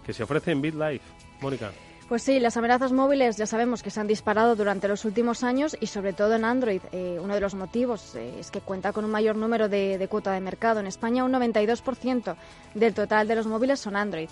que 0.05 0.13
se 0.13 0.23
ofrece 0.23 0.51
en 0.51 0.61
BitLife. 0.61 1.05
Mónica. 1.41 1.71
Pues 2.11 2.23
sí, 2.23 2.41
las 2.41 2.57
amenazas 2.57 2.91
móviles 2.91 3.37
ya 3.37 3.45
sabemos 3.45 3.81
que 3.81 3.89
se 3.89 4.01
han 4.01 4.07
disparado 4.07 4.57
durante 4.57 4.89
los 4.89 5.05
últimos 5.05 5.45
años 5.45 5.77
y 5.79 5.87
sobre 5.87 6.11
todo 6.11 6.35
en 6.35 6.43
Android. 6.43 6.81
Eh, 6.91 7.17
uno 7.23 7.35
de 7.35 7.39
los 7.39 7.55
motivos 7.55 8.15
eh, 8.15 8.33
es 8.37 8.51
que 8.51 8.59
cuenta 8.59 8.91
con 8.91 9.05
un 9.05 9.11
mayor 9.11 9.37
número 9.37 9.69
de, 9.69 9.97
de 9.97 10.07
cuota 10.09 10.33
de 10.33 10.41
mercado. 10.41 10.81
En 10.81 10.87
España 10.87 11.23
un 11.23 11.31
92% 11.31 12.35
del 12.73 12.93
total 12.93 13.29
de 13.29 13.35
los 13.35 13.47
móviles 13.47 13.79
son 13.79 13.95
Android. 13.95 14.27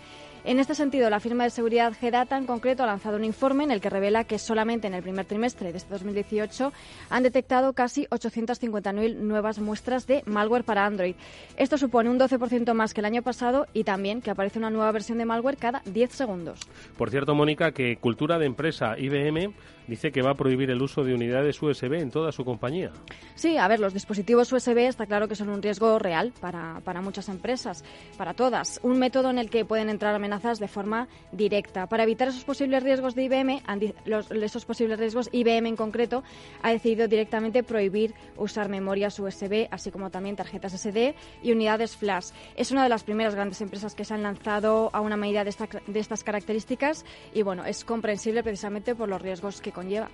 En 0.46 0.58
este 0.60 0.74
sentido, 0.74 1.10
la 1.10 1.20
firma 1.20 1.44
de 1.44 1.50
seguridad 1.50 1.94
GData 2.02 2.38
en 2.38 2.46
concreto 2.46 2.84
ha 2.84 2.86
lanzado 2.86 3.18
un 3.18 3.26
informe 3.26 3.66
en 3.66 3.72
el 3.72 3.82
que 3.82 3.90
revela 3.90 4.24
que 4.24 4.40
solamente 4.40 4.88
en 4.88 4.94
el 4.94 5.04
primer 5.04 5.26
trimestre 5.26 5.72
de 5.72 5.78
este 5.78 5.92
2018 5.92 6.72
han 7.10 7.24
detectado 7.24 7.74
casi 7.74 8.06
850.000 8.06 9.16
nuevas 9.18 9.60
muestras 9.60 10.08
de 10.08 10.24
malware 10.26 10.64
para 10.64 10.86
Android. 10.86 11.16
Esto 11.58 11.78
supone 11.78 12.10
un 12.10 12.18
12% 12.18 12.74
más 12.74 12.94
que 12.94 13.02
el 13.02 13.06
año 13.06 13.22
pasado 13.22 13.68
y 13.74 13.84
también 13.84 14.22
que 14.22 14.32
aparece 14.32 14.60
una 14.60 14.70
nueva 14.70 14.92
versión 14.94 15.18
de 15.18 15.26
malware 15.26 15.58
cada 15.58 15.82
10 15.86 16.12
segundos. 16.12 16.62
Por 16.98 17.10
cierto, 17.10 17.36
Mónica, 17.36 17.74
que 17.74 17.98
Cultura 17.98 18.40
de 18.40 18.46
Empresa 18.46 18.98
IBM 18.98 19.54
dice 19.90 20.12
que 20.12 20.22
va 20.22 20.32
a 20.32 20.36
prohibir 20.36 20.70
el 20.70 20.82
uso 20.82 21.04
de 21.04 21.14
unidades 21.14 21.62
USB 21.62 21.94
en 21.94 22.12
toda 22.12 22.32
su 22.32 22.46
compañía. 22.46 22.92
Sí, 23.36 23.58
a 23.58 23.68
ver, 23.68 23.80
los 23.80 23.94
dispositivos 23.94 24.52
USB 24.52 24.78
está 24.88 25.06
claro 25.06 25.28
que 25.28 25.36
son 25.36 25.50
un 25.50 25.62
riesgo 25.62 26.00
real 26.00 26.32
para, 26.40 26.82
para 26.84 27.02
muchas 27.02 27.30
empresas, 27.30 27.84
para 28.18 28.34
todas. 28.34 28.80
Un 28.84 29.00
método 29.00 29.30
en 29.30 29.38
el 29.38 29.50
que 29.50 29.66
pueden 29.66 29.90
entrar 29.90 30.16
amenazas 30.16 30.60
de 30.60 30.68
forma 30.68 31.08
directa. 31.32 31.88
Para 31.88 32.04
evitar 32.04 32.28
esos 32.28 32.44
posibles 32.44 32.84
riesgos 32.84 33.16
de 33.16 33.24
IBM, 33.24 33.62
los, 34.06 34.32
esos 34.32 34.66
posibles 34.66 35.00
riesgos, 35.00 35.30
IBM 35.32 35.68
en 35.68 35.76
concreto 35.76 36.24
ha 36.62 36.72
decidido 36.72 37.08
directamente 37.08 37.64
prohibir 37.64 38.14
usar 38.38 38.70
memorias 38.70 39.20
USB, 39.20 39.68
así 39.72 39.92
como 39.92 40.10
también 40.10 40.36
tarjetas 40.36 40.74
SD 40.74 41.16
y 41.44 41.52
unidades 41.52 41.96
flash. 41.96 42.30
Es 42.56 42.72
una 42.72 42.84
de 42.84 42.90
las 42.90 43.04
primeras 43.04 43.36
grandes 43.36 43.62
empresas 43.62 43.96
que 43.96 44.06
se 44.06 44.14
han 44.14 44.24
lanzado 44.24 44.90
a 44.94 45.02
una 45.02 45.18
medida 45.18 45.44
de, 45.44 45.50
esta, 45.50 45.68
de 45.88 46.00
estas 46.00 46.24
características 46.24 47.06
y 47.34 47.42
bueno, 47.42 47.66
es 47.66 47.84
comprensible 47.84 48.44
precisamente 48.44 48.96
por 48.96 49.10
los 49.10 49.22
riesgos 49.22 49.62
que 49.62 49.72
conlleva. 49.80 50.10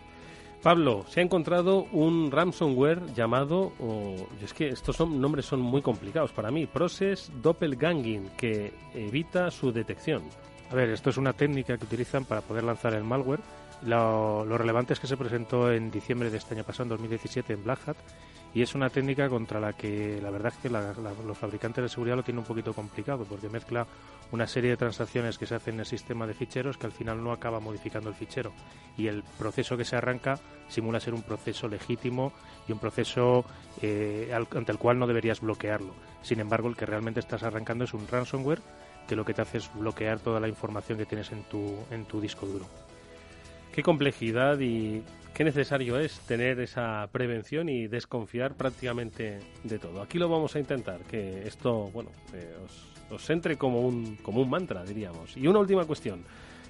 Pablo, 0.61 1.05
se 1.07 1.19
ha 1.19 1.23
encontrado 1.23 1.85
un 1.91 2.31
ransomware 2.31 3.13
llamado, 3.13 3.73
oh, 3.79 4.15
es 4.43 4.53
que 4.53 4.69
estos 4.69 4.95
son, 4.95 5.21
nombres 5.21 5.45
son 5.45 5.61
muy 5.61 5.81
complicados 5.81 6.31
para 6.31 6.49
mí, 6.49 6.65
Process 6.65 7.31
Doppelganging, 7.41 8.31
que 8.35 8.73
evita 8.95 9.51
su 9.51 9.71
detección. 9.71 10.23
A 10.71 10.75
ver, 10.75 10.89
esto 10.89 11.11
es 11.11 11.17
una 11.17 11.33
técnica 11.33 11.77
que 11.77 11.85
utilizan 11.85 12.25
para 12.25 12.41
poder 12.41 12.63
lanzar 12.63 12.95
el 12.95 13.03
malware. 13.03 13.41
Lo, 13.83 14.43
lo 14.43 14.57
relevante 14.57 14.93
es 14.93 14.99
que 14.99 15.05
se 15.05 15.17
presentó 15.17 15.71
en 15.71 15.91
diciembre 15.91 16.31
de 16.31 16.37
este 16.37 16.55
año 16.55 16.63
pasado, 16.63 16.85
en 16.85 16.89
2017, 16.89 17.53
en 17.53 17.63
Black 17.63 17.87
Hat, 17.87 17.97
y 18.55 18.61
es 18.61 18.73
una 18.73 18.89
técnica 18.89 19.27
contra 19.27 19.59
la 19.59 19.73
que 19.73 20.19
la 20.21 20.31
verdad 20.31 20.53
es 20.55 20.59
que 20.59 20.69
los 20.69 21.37
fabricantes 21.37 21.83
de 21.83 21.89
seguridad 21.89 22.15
lo 22.15 22.23
tienen 22.23 22.39
un 22.39 22.45
poquito 22.45 22.73
complicado 22.73 23.25
porque 23.25 23.49
mezcla 23.49 23.85
una 24.31 24.47
serie 24.47 24.69
de 24.69 24.77
transacciones 24.77 25.37
que 25.37 25.45
se 25.45 25.55
hacen 25.55 25.73
en 25.73 25.81
el 25.81 25.85
sistema 25.85 26.25
de 26.25 26.33
ficheros 26.33 26.77
que 26.77 26.85
al 26.85 26.93
final 26.93 27.21
no 27.21 27.33
acaba 27.33 27.59
modificando 27.59 28.07
el 28.07 28.15
fichero 28.15 28.53
y 28.97 29.07
el 29.07 29.23
proceso 29.37 29.75
que 29.75 29.83
se 29.83 29.97
arranca 29.97 30.39
simula 30.69 31.01
ser 31.01 31.13
un 31.13 31.21
proceso 31.21 31.67
legítimo 31.67 32.31
y 32.65 32.71
un 32.71 32.79
proceso 32.79 33.43
eh, 33.81 34.31
ante 34.33 34.71
el 34.71 34.77
cual 34.77 34.99
no 34.99 35.05
deberías 35.05 35.41
bloquearlo. 35.41 35.93
Sin 36.21 36.39
embargo, 36.39 36.69
el 36.69 36.77
que 36.77 36.85
realmente 36.85 37.19
estás 37.19 37.43
arrancando 37.43 37.83
es 37.83 37.93
un 37.93 38.07
ransomware 38.07 38.61
que 39.05 39.17
lo 39.17 39.25
que 39.25 39.33
te 39.33 39.41
hace 39.41 39.57
es 39.57 39.69
bloquear 39.73 40.19
toda 40.21 40.39
la 40.39 40.47
información 40.47 40.97
que 40.97 41.05
tienes 41.05 41.29
en 41.33 41.43
tu, 41.43 41.75
en 41.91 42.05
tu 42.05 42.21
disco 42.21 42.45
duro. 42.45 42.65
Qué 43.73 43.83
complejidad 43.83 44.59
y 44.61 45.03
qué 45.35 45.43
necesario 45.43 45.99
es 45.99 46.19
tener 46.21 46.59
esa 46.61 47.07
prevención 47.11 47.67
y 47.67 47.87
desconfiar 47.87 48.55
prácticamente 48.55 49.39
de 49.63 49.77
todo. 49.79 50.01
Aquí 50.01 50.17
lo 50.17 50.29
vamos 50.29 50.55
a 50.55 50.59
intentar, 50.59 51.01
que 51.01 51.45
esto, 51.45 51.91
bueno, 51.93 52.09
eh, 52.33 52.55
os, 52.63 53.13
os 53.13 53.29
entre 53.29 53.57
como 53.57 53.81
un, 53.81 54.15
como 54.15 54.41
un 54.41 54.49
mantra, 54.49 54.83
diríamos. 54.85 55.35
Y 55.35 55.47
una 55.47 55.59
última 55.59 55.83
cuestión 55.83 56.23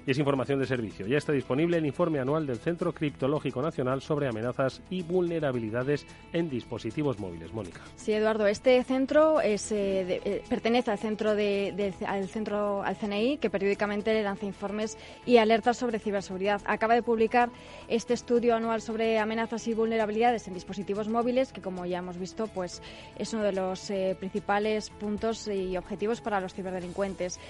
y 0.06 0.10
es 0.12 0.18
información 0.18 0.60
de 0.60 0.66
servicio. 0.66 1.06
Ya 1.06 1.18
está 1.18 1.32
disponible 1.32 1.78
el 1.78 1.86
informe 1.86 2.20
anual 2.20 2.46
del 2.46 2.58
Centro 2.58 2.92
Criptológico 2.92 3.60
Nacional 3.60 4.00
sobre 4.00 4.28
amenazas 4.28 4.80
y 4.88 5.02
vulnerabilidades 5.02 6.06
en 6.32 6.48
dispositivos 6.48 7.18
móviles. 7.18 7.52
Mónica. 7.52 7.80
Sí, 7.96 8.12
Eduardo, 8.12 8.46
este 8.46 8.82
centro 8.84 9.40
eh, 9.40 9.56
eh, 9.70 10.42
pertenece 10.48 10.90
al 10.90 10.98
centro, 10.98 11.34
de, 11.34 11.94
al 12.06 12.28
centro 12.28 12.82
al 12.82 12.96
CNI, 12.96 13.38
que 13.38 13.50
periódicamente 13.50 14.12
le 14.12 14.22
lanza 14.22 14.46
informes 14.46 14.96
y 15.24 15.38
alertas 15.38 15.76
sobre 15.76 15.98
ciberseguridad. 15.98 16.62
Acaba 16.66 16.94
de 16.94 17.02
publicar 17.02 17.50
este 17.88 18.14
estudio 18.14 18.54
anual 18.54 18.80
sobre 18.80 19.18
amenazas 19.18 19.66
y 19.68 19.74
vulnerabilidades 19.74 20.46
en 20.48 20.54
dispositivos 20.54 21.08
móviles, 21.08 21.52
que 21.52 21.60
como 21.60 21.84
ya 21.86 21.98
hemos 21.98 22.18
visto, 22.18 22.46
pues 22.46 22.82
es 23.18 23.32
uno 23.32 23.42
de 23.42 23.52
los 23.52 23.90
eh, 23.90 24.16
principales 24.18 24.90
puntos 24.90 25.48
y 25.48 25.76
objetivos 25.76 26.20
para 26.20 26.40
los 26.40 26.54
ciberdelincuentes. 26.54 27.40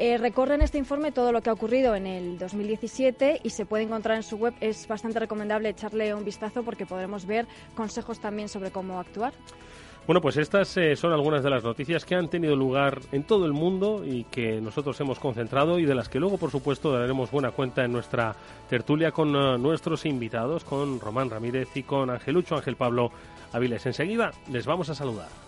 Eh, 0.00 0.16
recorre 0.16 0.54
en 0.54 0.62
este 0.62 0.78
informe 0.78 1.10
todo 1.10 1.32
lo 1.32 1.42
que 1.42 1.50
ha 1.50 1.52
ocurrido 1.52 1.96
en 1.96 2.06
el 2.06 2.38
2017 2.38 3.40
y 3.42 3.50
se 3.50 3.66
puede 3.66 3.82
encontrar 3.82 4.16
en 4.16 4.22
su 4.22 4.36
web. 4.36 4.54
Es 4.60 4.86
bastante 4.86 5.18
recomendable 5.18 5.70
echarle 5.70 6.14
un 6.14 6.24
vistazo 6.24 6.62
porque 6.62 6.86
podremos 6.86 7.26
ver 7.26 7.48
consejos 7.74 8.20
también 8.20 8.48
sobre 8.48 8.70
cómo 8.70 9.00
actuar. 9.00 9.32
Bueno, 10.06 10.20
pues 10.20 10.36
estas 10.36 10.76
eh, 10.76 10.94
son 10.94 11.12
algunas 11.12 11.42
de 11.42 11.50
las 11.50 11.64
noticias 11.64 12.04
que 12.04 12.14
han 12.14 12.28
tenido 12.28 12.54
lugar 12.54 13.00
en 13.10 13.24
todo 13.24 13.44
el 13.44 13.52
mundo 13.52 14.04
y 14.06 14.22
que 14.22 14.60
nosotros 14.60 15.00
hemos 15.00 15.18
concentrado 15.18 15.80
y 15.80 15.84
de 15.84 15.96
las 15.96 16.08
que 16.08 16.20
luego, 16.20 16.38
por 16.38 16.52
supuesto, 16.52 16.92
daremos 16.92 17.32
buena 17.32 17.50
cuenta 17.50 17.84
en 17.84 17.90
nuestra 17.90 18.36
tertulia 18.70 19.10
con 19.10 19.34
uh, 19.34 19.58
nuestros 19.58 20.06
invitados, 20.06 20.62
con 20.62 21.00
Román 21.00 21.28
Ramírez 21.28 21.76
y 21.76 21.82
con 21.82 22.08
Angelucho 22.08 22.54
Ángel 22.54 22.76
Pablo 22.76 23.10
Aviles. 23.52 23.84
Enseguida 23.84 24.30
les 24.48 24.64
vamos 24.64 24.88
a 24.90 24.94
saludar. 24.94 25.47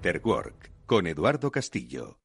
After 0.00 0.22
con 0.86 1.06
Eduardo 1.06 1.50
Castillo. 1.50 2.20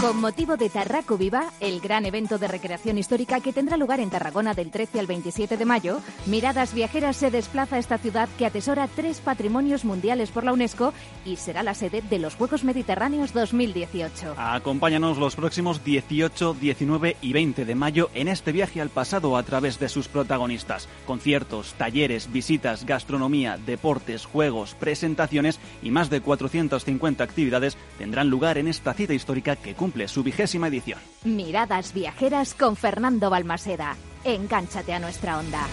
Con 0.00 0.18
motivo 0.18 0.56
de 0.56 0.70
Tarraco 0.70 1.18
Viva, 1.18 1.52
el 1.60 1.78
gran 1.78 2.06
evento 2.06 2.38
de 2.38 2.48
recreación 2.48 2.96
histórica 2.96 3.40
que 3.40 3.52
tendrá 3.52 3.76
lugar 3.76 4.00
en 4.00 4.08
Tarragona 4.08 4.54
del 4.54 4.70
13 4.70 4.98
al 4.98 5.06
27 5.06 5.58
de 5.58 5.64
mayo, 5.66 6.00
Miradas 6.24 6.72
Viajeras 6.72 7.18
se 7.18 7.30
desplaza 7.30 7.76
a 7.76 7.78
esta 7.78 7.98
ciudad 7.98 8.26
que 8.38 8.46
atesora 8.46 8.88
tres 8.88 9.20
patrimonios 9.20 9.84
mundiales 9.84 10.30
por 10.30 10.44
la 10.44 10.54
UNESCO 10.54 10.94
y 11.26 11.36
será 11.36 11.62
la 11.62 11.74
sede 11.74 12.00
de 12.00 12.18
los 12.18 12.34
Juegos 12.34 12.64
Mediterráneos 12.64 13.34
2018. 13.34 14.36
Acompáñanos 14.38 15.18
los 15.18 15.36
próximos 15.36 15.84
18, 15.84 16.56
19 16.58 17.18
y 17.20 17.32
20 17.34 17.66
de 17.66 17.74
mayo 17.74 18.08
en 18.14 18.28
este 18.28 18.52
viaje 18.52 18.80
al 18.80 18.88
pasado 18.88 19.36
a 19.36 19.42
través 19.42 19.78
de 19.78 19.90
sus 19.90 20.08
protagonistas. 20.08 20.88
Conciertos, 21.06 21.74
talleres, 21.74 22.32
visitas, 22.32 22.86
gastronomía, 22.86 23.58
deportes, 23.58 24.24
juegos, 24.24 24.74
presentaciones 24.76 25.60
y 25.82 25.90
más 25.90 26.08
de 26.08 26.22
450 26.22 27.22
actividades 27.22 27.76
tendrán 27.98 28.30
lugar 28.30 28.56
en 28.56 28.66
esta 28.66 28.94
cita 28.94 29.12
histórica 29.12 29.56
que 29.56 29.74
cumple 29.74 29.89
su 30.08 30.22
vigésima 30.22 30.68
edición. 30.68 30.98
Miradas 31.24 31.92
viajeras 31.92 32.54
con 32.54 32.76
Fernando 32.76 33.30
Balmaseda. 33.30 33.96
Engánchate 34.24 34.92
a 34.92 34.98
nuestra 34.98 35.38
onda. 35.38 35.66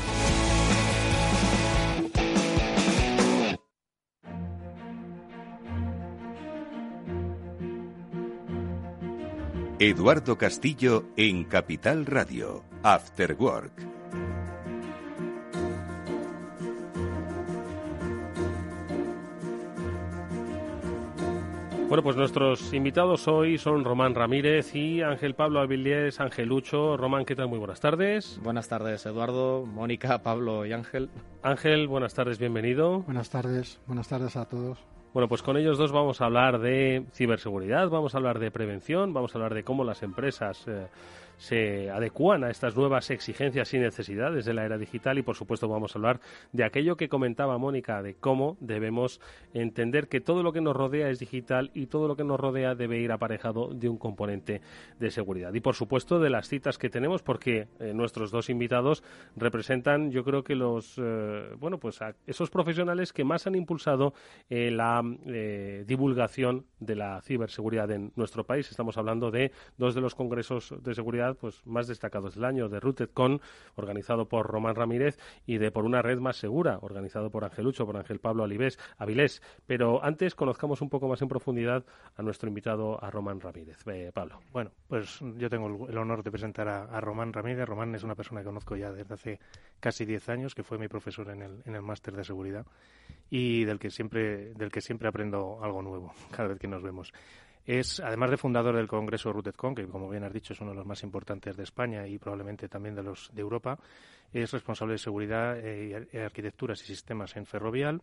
Eduardo 9.80 10.40
Castillo 10.40 11.06
en 11.18 11.44
Capital 11.44 12.08
Radio, 12.08 12.64
After 12.82 13.36
Work. 13.38 13.98
Bueno, 21.88 22.03
pues 22.03 22.17
nuestros 22.17 22.74
invitados 22.74 23.29
hoy 23.29 23.58
son 23.58 23.86
Román 23.86 24.13
Ramírez 24.13 24.75
y 24.75 25.01
Ángel 25.01 25.36
Pablo 25.36 25.62
Avilés 25.62 26.20
Angelucho. 26.20 26.98
Román, 26.98 27.24
¿qué 27.24 27.34
tal? 27.34 27.48
Muy 27.48 27.60
buenas 27.60 27.79
tardes. 27.79 28.41
Buenas 28.44 28.67
tardes, 28.67 29.06
Eduardo, 29.06 29.65
Mónica, 29.65 30.22
Pablo 30.22 30.65
y 30.65 30.74
Ángel. 30.74 31.10
Ángel, 31.44 31.88
buenas 31.88 32.13
tardes, 32.13 32.39
bienvenido. 32.39 33.03
Buenas 33.03 33.29
tardes, 33.29 33.79
buenas 33.88 34.10
tardes 34.10 34.36
a 34.36 34.50
todos. 34.50 34.77
Bueno, 35.13 35.29
pues 35.29 35.41
con 35.41 35.56
ellos 35.56 35.77
dos 35.77 35.94
vamos 35.94 36.20
a 36.20 36.25
hablar 36.25 36.60
de 36.60 37.06
ciberseguridad, 37.13 37.89
vamos 37.89 38.13
a 38.13 38.17
hablar 38.17 38.39
de 38.39 38.51
prevención, 38.51 39.13
vamos 39.13 39.34
a 39.34 39.38
hablar 39.38 39.53
de 39.53 39.63
cómo 39.63 39.86
las 39.86 40.03
empresas 40.03 40.67
eh, 40.67 40.88
se 41.38 41.89
adecúan 41.89 42.44
a 42.44 42.50
estas 42.50 42.75
nuevas 42.75 43.10
exigencias 43.12 43.74
y 43.74 43.79
necesidades 43.79 44.46
de 44.46 44.53
la 44.53 44.65
era 44.65 44.77
digital 44.77 45.17
y, 45.17 45.22
por 45.22 45.36
supuesto, 45.36 45.67
vamos 45.67 45.96
a 45.96 46.00
hablar 46.00 46.20
de 46.51 46.63
aquello 46.63 46.98
que 46.98 47.10
comentaba 47.10 47.58
Mónica, 47.58 48.01
de 48.01 48.15
cómo 48.15 48.58
debemos 48.60 49.22
entender 49.53 50.08
que 50.08 50.20
todo 50.20 50.44
lo 50.44 50.51
que 50.51 50.62
nos 50.62 50.75
rodea 50.75 51.10
es 51.10 51.20
digital 51.20 51.72
y 51.74 51.88
todo 51.88 52.08
lo 52.08 52.15
que 52.15 52.24
nos 52.24 52.39
rodea 52.39 52.75
debe 52.75 53.00
ir 53.00 53.12
aparejado 53.12 53.70
de 53.74 53.89
un 53.89 53.98
componente 53.98 54.62
de 55.00 55.12
seguridad. 55.12 55.53
Y, 55.53 55.60
por 55.60 55.75
supuesto, 55.75 56.20
de 56.20 56.29
las 56.29 56.48
citas 56.48 56.77
que 56.77 56.89
tenemos, 56.89 57.22
porque 57.22 57.67
eh, 57.79 57.94
nuestros 57.94 58.32
dos 58.32 58.50
invitados 58.50 59.03
representan, 59.36 60.12
yo 60.12 60.24
creo 60.24 60.44
que 60.44 60.56
los, 60.56 60.96
eh, 60.98 61.50
bueno, 61.60 61.79
pues 61.79 62.00
esos 62.25 62.50
profesionales 62.50 63.13
que 63.13 63.24
más 63.24 63.48
han 63.48 63.56
impulsado 63.56 64.13
eh, 64.50 64.72
la 64.72 65.03
divulgación 65.86 66.65
de 66.79 66.96
la 66.96 67.22
ciberseguridad 67.22 67.91
en 67.91 68.12
nuestro 68.15 68.46
país. 68.46 68.70
Estamos 68.70 68.98
hablando 68.98 69.32
de 69.32 69.51
dos 69.77 69.96
de 69.96 70.01
los 70.01 70.15
congresos 70.15 70.74
de 70.82 70.96
seguridad 70.96 71.26
pues 71.36 71.65
más 71.65 71.88
destacados 71.88 72.36
del 72.36 72.46
año, 72.46 72.69
de 72.69 72.79
RootedCon, 72.79 73.41
organizado 73.75 74.27
por 74.27 74.48
Román 74.48 74.75
Ramírez, 74.75 75.17
y 75.46 75.57
de 75.57 75.72
Por 75.72 75.86
una 75.86 76.01
red 76.01 76.19
más 76.19 76.38
segura, 76.38 76.79
organizado 76.81 77.29
por 77.29 77.43
Angelucho, 77.43 77.86
por 77.86 77.98
Ángel 77.98 78.19
Pablo 78.19 78.43
Alibés, 78.43 78.79
Avilés. 78.98 79.41
Pero 79.65 80.03
antes 80.03 80.36
conozcamos 80.36 80.81
un 80.81 80.89
poco 80.89 81.07
más 81.07 81.22
en 81.22 81.27
profundidad 81.27 81.86
a 82.15 82.22
nuestro 82.24 82.48
invitado, 82.48 83.03
a 83.03 83.10
Román 83.12 83.39
Ramírez. 83.39 83.77
Pablo. 84.13 84.39
Bueno, 84.51 84.72
pues 84.88 85.19
yo 85.38 85.50
tengo 85.50 85.88
el 85.88 85.98
honor 85.98 86.24
de 86.24 86.31
presentar 86.31 86.67
a, 86.67 87.00
Román 87.01 87.34
Ramírez. 87.34 87.67
Román 87.67 87.93
es 87.96 88.03
una 88.03 88.15
persona 88.15 88.41
que 88.41 88.46
conozco 88.46 88.75
ya 88.75 88.91
desde 88.91 89.13
hace 89.13 89.39
casi 89.79 90.05
10 90.05 90.29
años, 90.29 90.55
que 90.55 90.63
fue 90.63 90.77
mi 90.77 90.88
profesor 90.88 91.29
en 91.29 91.41
el, 91.41 91.62
en 91.65 91.75
el 91.75 91.81
máster 91.81 92.15
de 92.15 92.24
seguridad 92.24 92.65
y 93.29 93.65
del 93.65 93.79
que 93.79 93.89
siempre 93.89 94.53
del 94.53 94.72
que 94.72 94.81
siempre 94.81 95.07
aprendo 95.07 95.60
algo 95.62 95.81
nuevo 95.81 96.13
cada 96.31 96.50
vez 96.50 96.60
que 96.60 96.67
nos 96.67 96.81
vemos. 96.81 97.13
Es, 97.68 98.00
además 98.00 98.32
de 98.32 98.38
fundador 98.38 98.78
del 98.78 98.88
Congreso 98.88 99.34
RootedCon, 99.34 99.76
que 99.76 99.86
como 99.86 100.10
bien 100.10 100.24
has 100.24 100.32
dicho 100.32 100.54
es 100.54 100.62
uno 100.62 100.72
de 100.72 100.78
los 100.78 100.86
más 100.86 101.04
importantes 101.04 101.58
de 101.58 101.64
España 101.64 102.08
y 102.08 102.18
probablemente 102.18 102.70
también 102.70 102.96
de 102.96 103.04
los 103.04 103.30
de 103.34 103.42
Europa, 103.42 103.78
es 104.32 104.52
responsable 104.52 104.94
de 104.94 105.00
seguridad, 105.00 105.58
eh, 105.60 106.08
arquitecturas 106.25 106.82
y 106.84 106.86
sistemas 106.86 107.36
en 107.36 107.46
Ferrovial 107.46 108.01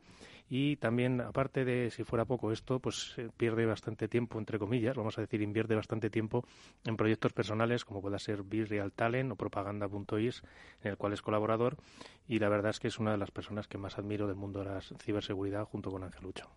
y 0.51 0.77
también, 0.77 1.23
aparte 1.23 1.65
de, 1.65 1.91
si 1.91 2.05
fuera 2.05 2.27
poco 2.27 2.53
esto, 2.53 2.79
pues 2.79 3.15
eh, 3.17 3.31
pierde 3.35 3.65
bastante 3.65 4.07
tiempo, 4.07 4.39
entre 4.39 4.59
comillas, 4.59 4.97
vamos 4.97 5.17
a 5.17 5.23
decir, 5.23 5.41
invierte 5.41 5.75
bastante 5.75 6.11
tiempo 6.11 6.45
en 6.85 6.99
proyectos 6.99 7.33
personales 7.33 7.87
como 7.87 8.03
pueda 8.03 8.19
ser 8.19 8.45
Real 8.47 8.93
Talent 8.93 9.33
o 9.33 9.37
Propaganda.is, 9.37 10.43
en 10.83 10.91
el 10.91 10.99
cual 10.99 11.15
es 11.15 11.23
colaborador 11.23 11.79
y 12.29 12.39
la 12.39 12.51
verdad 12.51 12.69
es 12.69 12.81
que 12.81 12.89
es 12.89 12.99
una 12.99 13.13
de 13.13 13.19
las 13.19 13.31
personas 13.31 13.67
que 13.67 13.79
más 13.79 13.97
admiro 13.97 14.27
del 14.27 14.37
mundo 14.37 14.59
de 14.59 14.67
la 14.67 14.81
ciberseguridad 14.83 15.65
junto 15.65 15.91
con 15.91 16.05
Ángel 16.05 16.23
Lucho. 16.23 16.51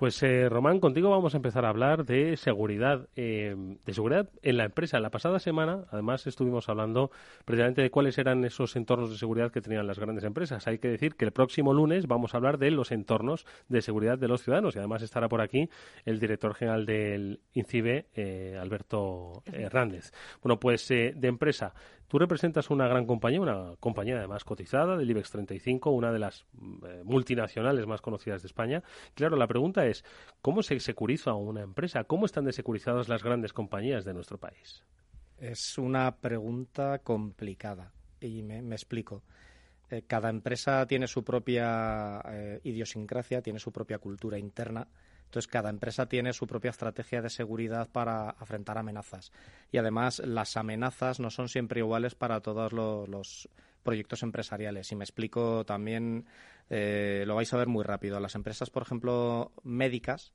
Pues 0.00 0.22
eh, 0.22 0.48
Román, 0.48 0.80
contigo 0.80 1.10
vamos 1.10 1.34
a 1.34 1.36
empezar 1.36 1.66
a 1.66 1.68
hablar 1.68 2.06
de 2.06 2.38
seguridad, 2.38 3.06
eh, 3.16 3.54
de 3.84 3.92
seguridad 3.92 4.30
en 4.40 4.56
la 4.56 4.64
empresa. 4.64 4.98
La 4.98 5.10
pasada 5.10 5.38
semana, 5.40 5.84
además, 5.90 6.26
estuvimos 6.26 6.70
hablando 6.70 7.10
precisamente 7.44 7.82
de 7.82 7.90
cuáles 7.90 8.16
eran 8.16 8.42
esos 8.46 8.76
entornos 8.76 9.10
de 9.10 9.18
seguridad 9.18 9.52
que 9.52 9.60
tenían 9.60 9.86
las 9.86 9.98
grandes 9.98 10.24
empresas. 10.24 10.66
Hay 10.66 10.78
que 10.78 10.88
decir 10.88 11.16
que 11.16 11.26
el 11.26 11.32
próximo 11.32 11.74
lunes 11.74 12.06
vamos 12.06 12.32
a 12.32 12.38
hablar 12.38 12.56
de 12.56 12.70
los 12.70 12.92
entornos 12.92 13.44
de 13.68 13.82
seguridad 13.82 14.16
de 14.16 14.28
los 14.28 14.42
ciudadanos 14.42 14.74
y 14.74 14.78
además 14.78 15.02
estará 15.02 15.28
por 15.28 15.42
aquí 15.42 15.68
el 16.06 16.18
director 16.18 16.54
general 16.54 16.86
del 16.86 17.40
INCIBE, 17.52 18.06
eh, 18.14 18.58
Alberto 18.58 19.42
Hernández. 19.52 20.12
Bueno, 20.40 20.58
pues 20.58 20.88
de 20.88 21.14
empresa. 21.24 21.74
Tú 22.10 22.18
representas 22.18 22.70
una 22.70 22.88
gran 22.88 23.06
compañía, 23.06 23.40
una 23.40 23.76
compañía 23.78 24.18
además 24.18 24.42
cotizada 24.42 24.96
del 24.96 25.08
IBEX 25.08 25.30
35, 25.30 25.90
una 25.90 26.10
de 26.10 26.18
las 26.18 26.44
mm, 26.54 27.04
multinacionales 27.04 27.86
más 27.86 28.00
conocidas 28.00 28.42
de 28.42 28.46
España. 28.46 28.82
Claro, 29.14 29.36
la 29.36 29.46
pregunta 29.46 29.86
es, 29.86 29.89
¿cómo 30.42 30.62
se 30.62 30.78
securiza 30.80 31.34
una 31.34 31.62
empresa? 31.62 32.04
¿Cómo 32.04 32.26
están 32.26 32.44
desecurizadas 32.44 33.08
las 33.08 33.22
grandes 33.22 33.52
compañías 33.52 34.04
de 34.04 34.14
nuestro 34.14 34.38
país? 34.38 34.84
Es 35.38 35.78
una 35.78 36.16
pregunta 36.16 36.98
complicada 36.98 37.92
y 38.20 38.42
me, 38.42 38.58
explico. 38.74 39.22
Eh, 39.90 40.02
cada 40.06 40.28
empresa 40.28 40.86
tiene 40.86 41.06
su 41.06 41.24
propia 41.24 42.20
eh, 42.26 42.60
idiosincrasia, 42.64 43.42
tiene 43.42 43.58
su 43.58 43.72
propia 43.72 43.98
cultura 43.98 44.38
interna 44.38 44.86
entonces, 45.30 45.46
cada 45.46 45.70
empresa 45.70 46.06
tiene 46.06 46.32
su 46.32 46.48
propia 46.48 46.70
estrategia 46.70 47.22
de 47.22 47.30
seguridad 47.30 47.88
para 47.88 48.30
afrontar 48.30 48.78
amenazas. 48.78 49.30
Y 49.70 49.78
además, 49.78 50.18
las 50.18 50.56
amenazas 50.56 51.20
no 51.20 51.30
son 51.30 51.48
siempre 51.48 51.78
iguales 51.78 52.16
para 52.16 52.40
todos 52.40 52.72
los, 52.72 53.48
proyectos 53.84 54.24
empresariales. 54.24 54.90
Y 54.90 54.96
me 54.96 55.04
explico 55.04 55.64
también, 55.64 56.26
eh, 56.70 57.24
lo 57.26 57.34
vais 57.34 57.52
a 57.52 57.58
ver 57.58 57.68
muy 57.68 57.84
rápido. 57.84 58.18
Las 58.20 58.34
empresas, 58.34 58.70
por 58.70 58.82
ejemplo, 58.82 59.52
médicas 59.62 60.32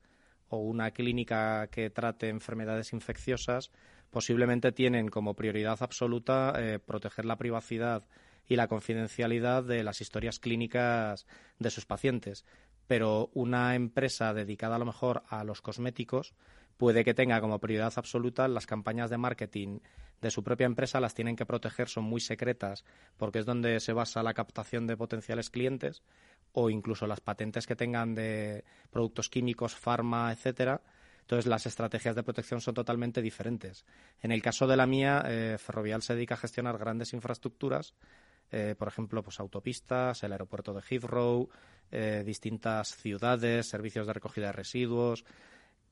o 0.48 0.58
una 0.58 0.92
clínica 0.92 1.68
que 1.68 1.90
trate 1.90 2.30
enfermedades 2.30 2.94
infecciosas, 2.94 3.72
posiblemente 4.12 4.72
tienen 4.72 5.08
como 5.08 5.34
prioridad 5.34 5.82
absoluta 5.82 6.54
eh, 6.58 6.80
proteger 6.80 7.26
la 7.26 7.38
privacidad 7.38 8.08
y 8.48 8.58
la 8.58 8.68
confidencialidad 8.68 9.64
de 9.64 9.84
las 9.84 10.02
historias 10.02 10.40
clínicas 10.40 11.26
de 11.58 11.72
sus 11.72 11.88
pacientes 11.88 12.46
pero 12.88 13.30
una 13.34 13.76
empresa 13.76 14.34
dedicada 14.34 14.76
a 14.76 14.80
lo 14.80 14.86
mejor 14.86 15.24
a 15.28 15.44
los 15.44 15.62
cosméticos 15.62 16.36
puede 16.78 17.04
que 17.04 17.14
tenga 17.14 17.42
como 17.42 17.60
prioridad 17.60 17.94
absoluta 17.96 18.48
las 18.48 18.66
campañas 18.66 19.10
de 19.10 19.18
marketing 19.18 19.80
de 20.22 20.32
su 20.32 20.44
propia 20.44 20.66
empresa, 20.66 21.00
las 21.00 21.14
tienen 21.14 21.36
que 21.36 21.46
proteger, 21.46 21.88
son 21.88 22.06
muy 22.06 22.22
secretas 22.22 22.84
porque 23.18 23.40
es 23.40 23.46
donde 23.46 23.80
se 23.80 23.94
basa 23.94 24.24
la 24.24 24.34
captación 24.34 24.88
de 24.88 24.98
potenciales 24.98 25.50
clientes 25.50 26.02
o 26.54 26.70
incluso 26.70 27.06
las 27.06 27.20
patentes 27.20 27.68
que 27.68 27.76
tengan 27.76 28.16
de 28.16 28.64
productos 28.90 29.30
químicos, 29.30 29.76
farma, 29.76 30.32
etcétera. 30.32 30.82
Entonces, 31.22 31.48
las 31.48 31.66
estrategias 31.66 32.16
de 32.16 32.24
protección 32.24 32.62
son 32.62 32.76
totalmente 32.76 33.22
diferentes. 33.22 33.84
En 34.22 34.32
el 34.32 34.44
caso 34.44 34.68
de 34.68 34.78
la 34.78 34.86
mía, 34.86 35.24
eh, 35.26 35.58
Ferrovial 35.58 36.04
se 36.04 36.14
dedica 36.14 36.36
a 36.36 36.38
gestionar 36.38 36.78
grandes 36.78 37.14
infraestructuras, 37.14 37.96
eh, 38.52 38.76
por 38.78 38.88
ejemplo, 38.88 39.24
pues 39.24 39.40
autopistas, 39.40 40.24
el 40.24 40.32
aeropuerto 40.32 40.72
de 40.74 40.82
Heathrow, 40.82 41.50
eh, 41.92 42.24
distintas 42.26 42.96
ciudades, 42.96 43.68
servicios 43.68 44.06
de 44.06 44.14
recogida 44.14 44.48
de 44.48 44.52
residuos, 44.54 45.26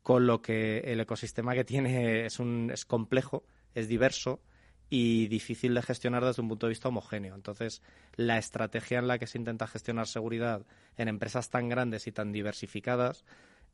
con 0.04 0.28
lo 0.28 0.42
que 0.42 0.80
el 0.80 1.00
ecosistema 1.00 1.56
que 1.56 1.64
tiene 1.64 2.26
es, 2.26 2.40
un, 2.40 2.70
es 2.72 2.86
complejo, 2.86 3.44
es 3.74 3.88
diverso 3.88 4.42
y 4.90 5.28
difícil 5.28 5.74
de 5.74 5.82
gestionar 5.82 6.24
desde 6.24 6.42
un 6.42 6.50
punto 6.50 6.68
de 6.68 6.72
vista 6.72 6.90
homogéneo. 6.90 7.34
Entonces, 7.34 7.82
la 8.16 8.38
estrategia 8.38 9.00
en 9.00 9.08
la 9.08 9.18
que 9.18 9.26
se 9.26 9.40
intenta 9.40 9.66
gestionar 9.66 10.08
seguridad 10.08 10.66
en 10.98 11.08
empresas 11.08 11.50
tan 11.50 11.70
grandes 11.70 12.06
y 12.06 12.12
tan 12.12 12.32
diversificadas 12.32 13.26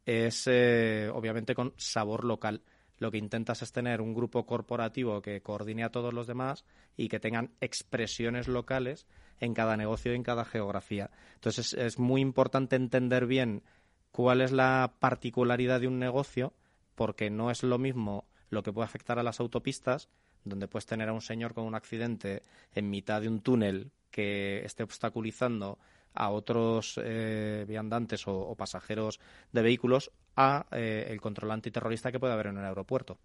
es, 0.05 0.47
eh, 0.47 1.09
obviamente, 1.13 1.55
con 1.55 1.73
sabor 1.75 2.23
local. 2.23 2.61
Lo 2.99 3.11
que 3.11 3.17
intentas 3.17 3.61
es 3.61 3.71
tener 3.71 4.01
un 4.01 4.13
grupo 4.13 4.45
corporativo 4.45 5.21
que 5.21 5.41
coordine 5.41 5.83
a 5.83 5.91
todos 5.91 6.13
los 6.13 6.27
demás 6.27 6.65
y 6.95 7.07
que 7.07 7.19
tengan 7.19 7.51
expresiones 7.59 8.47
locales 8.47 9.07
en 9.39 9.53
cada 9.53 9.77
negocio 9.77 10.11
y 10.11 10.15
en 10.15 10.23
cada 10.23 10.45
geografía. 10.45 11.09
Entonces 11.35 11.73
es, 11.73 11.97
muy 11.97 12.21
importante 12.21 12.75
entender 12.75 13.25
bien 13.25 13.63
cuál 14.11 14.41
es 14.41 14.51
la 14.51 14.93
particularidad 14.99 15.79
de 15.79 15.87
un 15.87 15.99
negocio, 15.99 16.53
porque 16.95 17.29
no 17.29 17.51
es 17.51 17.63
lo 17.63 17.77
mismo 17.77 18.25
lo 18.49 18.63
que 18.63 18.73
puede 18.73 18.85
afectar 18.85 19.19
a 19.19 19.23
las 19.23 19.39
autopistas, 19.39 20.09
donde 20.43 20.67
puedes 20.67 20.85
tener 20.85 21.09
a 21.09 21.13
un 21.13 21.21
señor 21.21 21.53
con 21.53 21.65
un 21.65 21.75
accidente 21.75 22.43
en 22.73 22.89
mitad 22.89 23.21
de 23.21 23.27
un 23.27 23.41
túnel 23.41 23.91
que 24.11 24.65
esté 24.65 24.83
obstaculizando 24.83 25.77
a 26.13 26.29
otros 26.29 26.99
eh, 27.03 27.65
viandantes 27.67 28.27
o, 28.27 28.55
pasajeros 28.55 29.19
de 29.51 29.61
vehículos 29.61 30.11
a 30.35 30.65
eh, 30.71 31.07
el 31.09 31.21
control 31.21 31.51
antiterrorista 31.51 32.11
que 32.11 32.19
puede 32.19 32.33
haber 32.33 32.47
en 32.47 32.57
un 32.57 32.63
aeropuerto. 32.63 33.19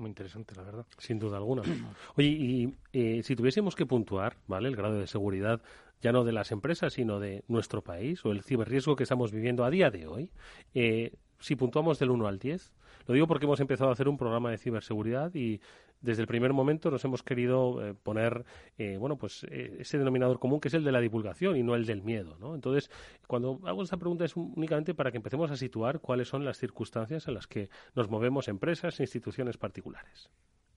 Muy 0.00 0.08
interesante, 0.08 0.54
la 0.56 0.62
verdad. 0.62 0.86
Sin 0.96 1.18
duda 1.18 1.36
alguna. 1.36 1.62
Oye, 2.16 2.28
y 2.28 2.74
eh, 2.94 3.22
si 3.22 3.36
tuviésemos 3.36 3.76
que 3.76 3.84
puntuar, 3.84 4.36
¿vale? 4.46 4.68
El 4.68 4.74
grado 4.74 4.98
de 4.98 5.06
seguridad 5.06 5.60
ya 6.00 6.10
no 6.10 6.24
de 6.24 6.32
las 6.32 6.52
empresas, 6.52 6.94
sino 6.94 7.20
de 7.20 7.44
nuestro 7.48 7.82
país 7.82 8.24
o 8.24 8.32
el 8.32 8.42
ciberriesgo 8.42 8.96
que 8.96 9.02
estamos 9.02 9.30
viviendo 9.30 9.62
a 9.62 9.70
día 9.70 9.90
de 9.90 10.06
hoy, 10.06 10.30
eh, 10.74 11.12
si 11.38 11.54
puntuamos 11.54 11.98
del 11.98 12.10
1 12.10 12.26
al 12.26 12.38
10, 12.38 12.72
lo 13.06 13.14
digo 13.14 13.26
porque 13.26 13.44
hemos 13.44 13.60
empezado 13.60 13.90
a 13.90 13.92
hacer 13.92 14.08
un 14.08 14.16
programa 14.16 14.50
de 14.50 14.56
ciberseguridad 14.56 15.34
y 15.34 15.60
desde 16.00 16.22
el 16.22 16.28
primer 16.28 16.52
momento 16.52 16.90
nos 16.90 17.04
hemos 17.04 17.22
querido 17.22 17.84
eh, 17.84 17.94
poner 17.94 18.44
eh, 18.78 18.96
bueno 18.96 19.16
pues 19.16 19.44
eh, 19.50 19.76
ese 19.80 19.98
denominador 19.98 20.38
común 20.38 20.60
que 20.60 20.68
es 20.68 20.74
el 20.74 20.84
de 20.84 20.92
la 20.92 21.00
divulgación 21.00 21.56
y 21.56 21.62
no 21.62 21.74
el 21.74 21.86
del 21.86 22.02
miedo 22.02 22.36
¿no? 22.40 22.54
entonces 22.54 22.90
cuando 23.26 23.60
hago 23.64 23.82
esta 23.82 23.96
pregunta 23.96 24.24
es 24.24 24.36
únicamente 24.36 24.94
para 24.94 25.10
que 25.10 25.18
empecemos 25.18 25.50
a 25.50 25.56
situar 25.56 26.00
cuáles 26.00 26.28
son 26.28 26.44
las 26.44 26.58
circunstancias 26.58 27.28
en 27.28 27.34
las 27.34 27.46
que 27.46 27.68
nos 27.94 28.08
movemos 28.08 28.48
empresas 28.48 28.98
e 29.00 29.02
instituciones 29.02 29.56
particulares 29.56 30.30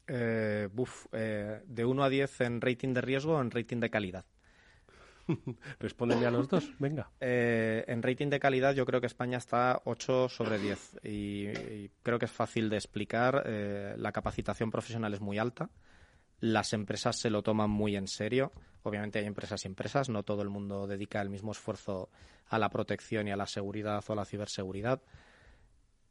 de 0.05 0.69
1 1.85 2.03
a 2.03 2.09
10 2.09 2.41
en 2.41 2.59
rating 2.59 2.93
de 2.93 2.99
riesgo 2.99 3.37
o 3.37 3.41
en 3.41 3.51
rating 3.51 3.77
de 3.77 3.89
calidad 3.89 4.25
Respóndeme 5.79 6.25
a 6.25 6.31
los 6.31 6.47
dos, 6.47 6.71
venga. 6.79 7.09
Eh, 7.19 7.83
en 7.87 8.01
rating 8.01 8.27
de 8.27 8.39
calidad 8.39 8.73
yo 8.73 8.85
creo 8.85 8.99
que 8.99 9.07
España 9.07 9.37
está 9.37 9.81
8 9.85 10.29
sobre 10.29 10.59
10 10.59 10.99
y, 11.03 11.89
creo 12.01 12.19
que 12.19 12.25
es 12.25 12.31
fácil 12.31 12.69
de 12.69 12.77
explicar. 12.77 13.43
Eh, 13.45 13.95
la 13.97 14.11
capacitación 14.11 14.71
profesional 14.71 15.13
es 15.13 15.21
muy 15.21 15.37
alta, 15.37 15.69
las 16.39 16.73
empresas 16.73 17.19
se 17.19 17.29
lo 17.29 17.41
toman 17.41 17.69
muy 17.69 17.95
en 17.95 18.07
serio. 18.07 18.51
Obviamente 18.83 19.19
hay 19.19 19.25
empresas 19.25 19.63
y 19.63 19.67
empresas, 19.67 20.09
no 20.09 20.23
todo 20.23 20.41
el 20.41 20.49
mundo 20.49 20.87
dedica 20.87 21.21
el 21.21 21.29
mismo 21.29 21.51
esfuerzo 21.51 22.09
a 22.47 22.59
la 22.59 22.69
protección 22.69 23.27
y 23.27 23.31
a 23.31 23.37
la 23.37 23.47
seguridad 23.47 24.03
o 24.07 24.13
a 24.13 24.15
la 24.15 24.25
ciberseguridad 24.25 25.01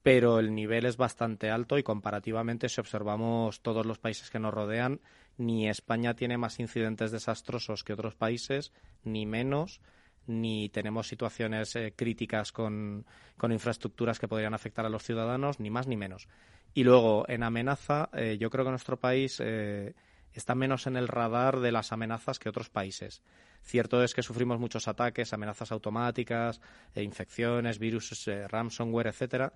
pero 0.02 0.40
el 0.40 0.54
nivel 0.54 0.84
es 0.84 0.96
bastante 0.96 1.50
alto 1.50 1.78
y 1.78 1.82
comparativamente 1.82 2.68
si 2.68 2.80
observamos 2.80 3.62
todos 3.62 3.86
los 3.86 3.98
países 3.98 4.30
que 4.30 4.40
nos 4.40 4.52
rodean, 4.52 5.00
ni 5.38 5.68
España 5.68 6.14
tiene 6.14 6.38
más 6.38 6.60
incidentes 6.60 7.10
desastrosos 7.10 7.84
que 7.84 7.92
otros 7.92 8.14
países, 8.14 8.72
ni 9.04 9.26
menos, 9.26 9.80
ni 10.26 10.68
tenemos 10.68 11.08
situaciones 11.08 11.74
eh, 11.76 11.92
críticas 11.96 12.52
con, 12.52 13.04
infraestructuras 13.42 14.18
que 14.18 14.28
podrían 14.28 14.54
afectar 14.54 14.86
a 14.86 14.88
los 14.88 15.02
ciudadanos, 15.02 15.58
ni 15.58 15.70
más 15.70 15.86
ni 15.86 15.96
menos. 15.96 16.28
Y 16.74 16.84
luego, 16.84 17.24
en 17.28 17.42
amenaza, 17.42 18.08
eh, 18.12 18.38
yo 18.38 18.50
creo 18.50 18.64
que 18.64 18.70
nuestro 18.70 18.98
país 18.98 19.38
eh, 19.40 19.94
está 20.32 20.54
menos 20.54 20.86
en 20.86 20.96
el 20.96 21.08
radar 21.08 21.60
de 21.60 21.72
las 21.72 21.92
amenazas 21.92 22.38
que 22.38 22.48
otros 22.48 22.70
países. 22.70 23.22
Cierto 23.62 24.02
es 24.02 24.14
que 24.14 24.22
sufrimos 24.22 24.58
muchos 24.58 24.88
ataques, 24.88 25.32
amenazas 25.32 25.70
automáticas, 25.70 26.60
infecciones, 26.96 27.78
virus, 27.78 28.28
ransomware, 28.48 29.08
etcétera, 29.08 29.52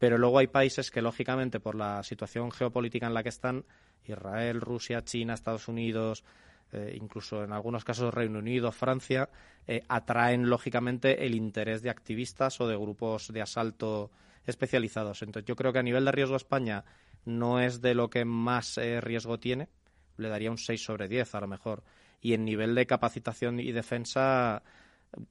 pero 0.00 0.16
luego 0.16 0.38
hay 0.38 0.46
países 0.46 0.90
que, 0.90 1.02
lógicamente, 1.02 1.60
por 1.60 1.74
la 1.74 2.02
situación 2.02 2.50
geopolítica 2.50 3.06
en 3.06 3.12
la 3.12 3.22
que 3.22 3.28
están, 3.28 3.66
Israel, 4.06 4.62
Rusia, 4.62 5.04
China, 5.04 5.34
Estados 5.34 5.68
Unidos, 5.68 6.24
eh, 6.72 6.96
incluso 6.98 7.44
en 7.44 7.52
algunos 7.52 7.84
casos 7.84 8.12
Reino 8.14 8.38
Unido, 8.38 8.72
Francia, 8.72 9.28
eh, 9.66 9.82
atraen, 9.88 10.48
lógicamente, 10.48 11.26
el 11.26 11.34
interés 11.34 11.82
de 11.82 11.90
activistas 11.90 12.62
o 12.62 12.66
de 12.66 12.78
grupos 12.78 13.30
de 13.30 13.42
asalto 13.42 14.10
especializados. 14.46 15.20
Entonces, 15.20 15.46
yo 15.46 15.54
creo 15.54 15.70
que 15.70 15.80
a 15.80 15.82
nivel 15.82 16.06
de 16.06 16.12
riesgo 16.12 16.36
España 16.36 16.82
no 17.26 17.60
es 17.60 17.82
de 17.82 17.94
lo 17.94 18.08
que 18.08 18.24
más 18.24 18.78
eh, 18.78 19.02
riesgo 19.02 19.38
tiene, 19.38 19.68
le 20.16 20.30
daría 20.30 20.50
un 20.50 20.56
6 20.56 20.82
sobre 20.82 21.08
10 21.08 21.34
a 21.34 21.40
lo 21.40 21.46
mejor. 21.46 21.82
Y 22.22 22.32
en 22.32 22.46
nivel 22.46 22.74
de 22.74 22.86
capacitación 22.86 23.60
y 23.60 23.70
defensa, 23.72 24.62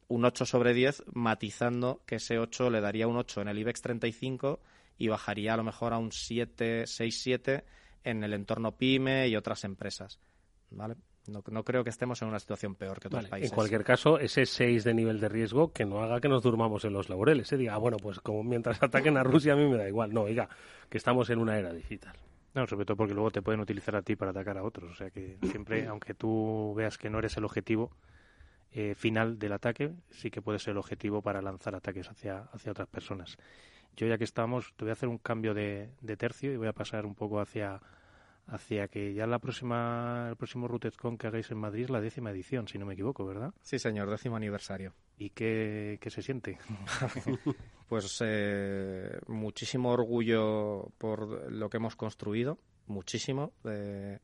un 0.08 0.26
8 0.26 0.46
sobre 0.46 0.74
10, 0.74 1.04
matizando 1.13 2.02
que 2.06 2.15
ese 2.15 2.39
8 2.39 2.70
le 2.70 2.82
daría 2.82 3.08
un 3.08 3.18
8 3.18 3.42
en 3.42 3.48
el 3.48 3.60
IBEX 3.60 3.82
35 3.82 4.60
y 4.98 5.08
bajaría 5.08 5.54
a 5.54 5.58
lo 5.58 5.63
mejor 5.63 5.94
a 5.94 5.98
un 5.98 6.12
7, 6.12 6.86
6, 6.86 7.22
7 7.22 7.63
en 8.04 8.24
el 8.24 8.34
entorno 8.34 8.76
PYME 8.76 9.28
y 9.28 9.36
otras 9.36 9.63
empresas. 9.63 10.20
¿Vale? 10.72 10.96
No, 11.28 11.44
no, 11.52 11.63
creo 11.63 11.84
que 11.84 11.89
estemos 11.89 12.22
en 12.22 12.28
una 12.28 12.39
situación 12.39 12.76
peor 12.76 13.00
que 13.00 13.08
otros 13.08 13.28
países. 13.28 13.52
En 13.52 13.56
cualquier 13.56 13.84
caso, 13.84 14.20
ese 14.20 14.46
6 14.46 14.84
de 14.84 14.94
nivel 14.94 15.20
de 15.20 15.30
riesgo 15.30 15.72
que 15.72 15.86
no 15.86 16.02
haga 16.02 16.20
que 16.20 16.28
nos 16.28 16.42
durmamos 16.42 16.86
en 16.86 16.94
los 16.94 17.10
laureles. 17.10 17.48
Se 17.48 17.58
diga, 17.58 17.76
ah, 17.76 17.78
bueno, 17.78 17.98
pues 17.98 18.20
como 18.20 18.44
mientras 18.44 18.82
ataquen 18.84 19.18
a 19.18 19.24
Rusia 19.24 19.54
a 19.54 19.56
mí 19.56 19.68
me 19.68 19.78
da 19.78 19.88
igual. 19.88 20.13
No, 20.13 20.24
oiga, 20.24 20.50
que 20.89 20.98
estamos 20.98 21.30
en 21.30 21.39
una 21.39 21.58
era 21.58 21.74
digital. 21.74 22.15
No, 22.56 22.65
sobre 22.65 22.86
todo 22.86 22.98
porque 22.98 23.13
luego 23.13 23.30
te 23.30 23.42
pueden 23.42 23.62
utilizar 23.62 23.96
a 23.96 24.02
ti 24.02 24.15
para 24.15 24.32
atacar 24.32 24.58
a 24.58 24.63
otros. 24.63 24.92
O 24.92 24.96
sea 24.96 25.12
que 25.12 25.38
siempre, 25.44 25.86
aunque 25.88 26.13
tú 26.13 26.74
veas 26.76 26.98
que 26.98 27.10
no 27.10 27.20
eres 27.20 27.38
el 27.38 27.46
objetivo, 27.46 27.92
eh, 28.72 28.94
final 28.96 29.40
del 29.40 29.54
ataque 29.54 29.94
sí 30.12 30.30
que 30.30 30.42
puede 30.42 30.60
ser 30.60 30.72
el 30.72 30.78
objetivo 30.78 31.22
para 31.22 31.42
lanzar 31.42 31.76
ataques 31.76 32.10
hacia, 32.10 32.42
hacia 32.52 32.72
otras 32.72 32.88
personas. 32.88 33.38
Yo 33.96 34.08
ya 34.08 34.18
que 34.18 34.24
estamos, 34.24 34.74
te 34.76 34.86
voy 34.86 34.92
a 34.92 34.94
hacer 34.94 35.10
un 35.10 35.18
cambio 35.18 35.54
de, 35.54 35.90
tercio 36.18 36.54
y 36.54 36.58
voy 36.58 36.68
a 36.68 36.74
pasar 36.74 37.06
un 37.06 37.16
poco 37.16 37.40
hacia 37.40 37.82
hacia 38.48 38.88
que 38.88 39.14
ya 39.14 39.28
la 39.28 39.38
próxima 39.38 40.30
el 40.30 40.36
próximo 40.36 40.68
RootedCon 40.68 41.20
que 41.20 41.28
hagáis 41.28 41.52
en 41.52 41.60
Madrid 41.60 41.84
es 41.84 41.90
la 41.92 42.02
décima 42.02 42.32
edición, 42.32 42.68
si 42.68 42.80
no 42.80 42.86
me 42.88 42.96
equivoco, 42.96 43.24
¿verdad? 43.24 43.54
Sí, 43.62 43.78
señor, 43.78 44.10
décimo 44.10 44.38
aniversario. 44.38 44.96
¿Y 45.20 45.30
qué, 45.30 46.00
se 46.08 46.22
siente? 46.24 46.58
pues 47.90 48.24
eh, 48.26 49.20
muchísimo 49.28 49.92
orgullo 49.92 50.92
por 50.98 51.52
lo 51.52 51.70
que 51.70 51.78
hemos 51.78 51.96
construido, 51.96 52.58
muchísimo. 52.88 53.54
Eh, 53.66 54.18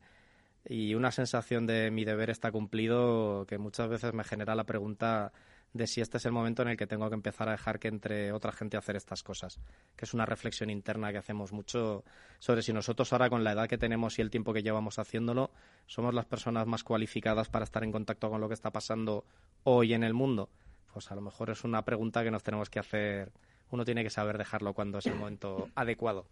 y 0.68 0.94
una 0.94 1.12
sensación 1.12 1.66
de 1.66 1.90
mi 1.90 2.04
deber 2.04 2.30
está 2.30 2.50
cumplido 2.50 3.46
que 3.46 3.58
muchas 3.58 3.88
veces 3.88 4.12
me 4.12 4.24
genera 4.24 4.54
la 4.54 4.64
pregunta 4.64 5.32
de 5.72 5.86
si 5.86 6.00
este 6.00 6.16
es 6.16 6.26
el 6.26 6.32
momento 6.32 6.62
en 6.62 6.68
el 6.68 6.76
que 6.76 6.86
tengo 6.86 7.08
que 7.08 7.14
empezar 7.14 7.48
a 7.48 7.52
dejar 7.52 7.78
que 7.78 7.88
entre 7.88 8.32
otra 8.32 8.50
gente 8.50 8.76
hacer 8.76 8.96
estas 8.96 9.22
cosas, 9.22 9.60
que 9.94 10.06
es 10.06 10.14
una 10.14 10.26
reflexión 10.26 10.70
interna 10.70 11.12
que 11.12 11.18
hacemos 11.18 11.52
mucho 11.52 12.02
sobre 12.38 12.62
si 12.62 12.72
nosotros 12.72 13.12
ahora 13.12 13.30
con 13.30 13.44
la 13.44 13.52
edad 13.52 13.68
que 13.68 13.78
tenemos 13.78 14.18
y 14.18 14.22
el 14.22 14.30
tiempo 14.30 14.52
que 14.52 14.62
llevamos 14.62 14.98
haciéndolo, 14.98 15.50
somos 15.86 16.14
las 16.14 16.24
personas 16.24 16.66
más 16.66 16.82
cualificadas 16.82 17.48
para 17.48 17.64
estar 17.64 17.84
en 17.84 17.92
contacto 17.92 18.30
con 18.30 18.40
lo 18.40 18.48
que 18.48 18.54
está 18.54 18.70
pasando 18.70 19.24
hoy 19.64 19.92
en 19.92 20.02
el 20.02 20.14
mundo. 20.14 20.48
Pues 20.92 21.10
a 21.10 21.14
lo 21.14 21.20
mejor 21.20 21.50
es 21.50 21.62
una 21.62 21.82
pregunta 21.82 22.24
que 22.24 22.30
nos 22.30 22.42
tenemos 22.42 22.70
que 22.70 22.78
hacer. 22.78 23.30
Uno 23.70 23.84
tiene 23.84 24.02
que 24.02 24.10
saber 24.10 24.38
dejarlo 24.38 24.72
cuando 24.72 24.98
es 24.98 25.06
el 25.06 25.14
momento 25.14 25.68
adecuado 25.74 26.26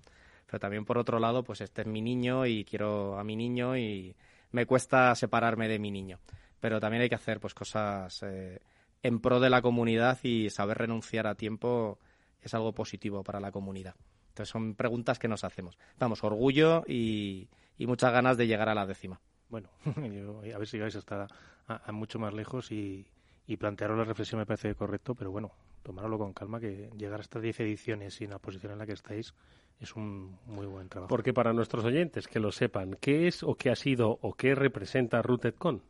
pero 0.47 0.59
también 0.61 0.85
por 0.85 0.99
otro 0.99 1.19
lado, 1.19 1.43
pues 1.43 1.61
este 1.61 1.83
es 1.83 1.87
mi 1.87 2.03
niño 2.03 2.47
y 2.47 2.65
quiero 2.65 3.19
a 3.19 3.25
mi 3.25 3.37
niño 3.37 3.77
y 3.77 4.15
me 4.53 4.67
cuesta 4.67 5.15
separarme 5.15 5.69
de 5.69 5.79
mi 5.79 5.91
niño. 5.91 6.21
Pero 6.61 6.81
también 6.81 7.03
hay 7.03 7.09
que 7.09 7.15
hacer 7.15 7.41
pues 7.41 7.55
cosas 7.55 8.23
eh, 8.23 8.61
en 9.03 9.21
pro 9.21 9.41
de 9.41 9.51
la 9.51 9.63
comunidad 9.63 10.19
y 10.23 10.51
saber 10.51 10.79
renunciar 10.79 11.27
a 11.27 11.35
tiempo 11.35 11.99
es 12.41 12.55
algo 12.55 12.73
positivo 12.73 13.23
para 13.23 13.41
la 13.41 13.51
comunidad. 13.51 13.95
Entonces 14.29 14.51
son 14.51 14.75
preguntas 14.75 15.19
que 15.19 15.29
nos 15.29 15.45
hacemos. 15.45 15.79
Vamos, 15.99 16.25
orgullo 16.25 16.85
y, 16.87 17.49
muchas 17.79 18.13
ganas 18.13 18.37
de 18.37 18.47
llegar 18.47 18.69
a 18.69 18.75
la 18.75 18.87
décima. 18.87 19.21
Bueno, 19.49 19.71
a 19.85 20.59
ver 20.59 20.67
si 20.67 20.79
vais 20.79 20.97
hasta 20.97 21.27
a, 21.67 21.93
mucho 21.93 22.19
más 22.19 22.33
lejos 22.33 22.73
y, 22.73 23.07
y 23.47 23.57
plantearos 23.57 23.97
la 23.97 24.05
reflexión 24.05 24.39
me 24.39 24.47
parece 24.47 24.75
correcto, 24.75 25.15
pero 25.15 25.31
bueno, 25.31 25.53
tomarlo 25.83 26.19
con 26.19 26.33
calma, 26.33 26.59
que 26.59 26.91
llegar 26.97 27.21
hasta 27.21 27.41
10 27.41 27.61
ediciones 27.61 28.21
y 28.21 28.25
en 28.25 28.31
la 28.31 28.39
posición 28.39 28.73
en 28.73 28.79
la 28.79 28.87
que 28.87 28.95
estáis 28.95 29.35
es 29.81 29.95
un 29.97 30.39
muy 30.47 30.67
buen 30.67 30.89
trabajo. 30.89 31.09
Porque 31.09 31.33
para 31.33 31.53
nuestros 31.53 31.85
oyentes 31.85 32.29
que 32.29 32.41
lo 32.41 32.53
sepan, 32.53 32.97
¿qué 33.01 33.27
es 33.27 33.43
o 33.43 33.57
qué 33.57 33.71
ha 33.71 33.77
sido 33.77 34.19
o 34.23 34.35
qué 34.35 34.55
representa 34.55 35.23
RootedCon? 35.23 35.83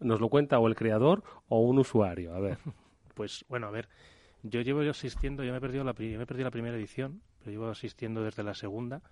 ¿Nos 0.00 0.20
lo 0.20 0.28
cuenta 0.28 0.58
o 0.58 0.66
el 0.66 0.74
creador 0.74 1.22
o 1.48 1.60
un 1.60 1.78
usuario? 1.78 2.34
A 2.34 2.40
ver. 2.40 2.58
pues 3.14 3.44
bueno, 3.48 3.66
a 3.66 3.70
ver, 3.70 3.88
yo 4.42 4.62
llevo 4.62 4.80
asistiendo, 4.80 5.44
ya 5.44 5.52
me 5.52 5.58
he 5.58 5.60
perdido 5.60 5.84
la, 5.84 5.92
me 5.92 6.22
he 6.22 6.26
perdido 6.26 6.44
la 6.44 6.50
primera 6.50 6.76
edición, 6.76 7.20
pero 7.38 7.50
llevo 7.50 7.68
asistiendo 7.68 8.22
desde 8.22 8.42
la 8.42 8.54
segunda 8.54 9.02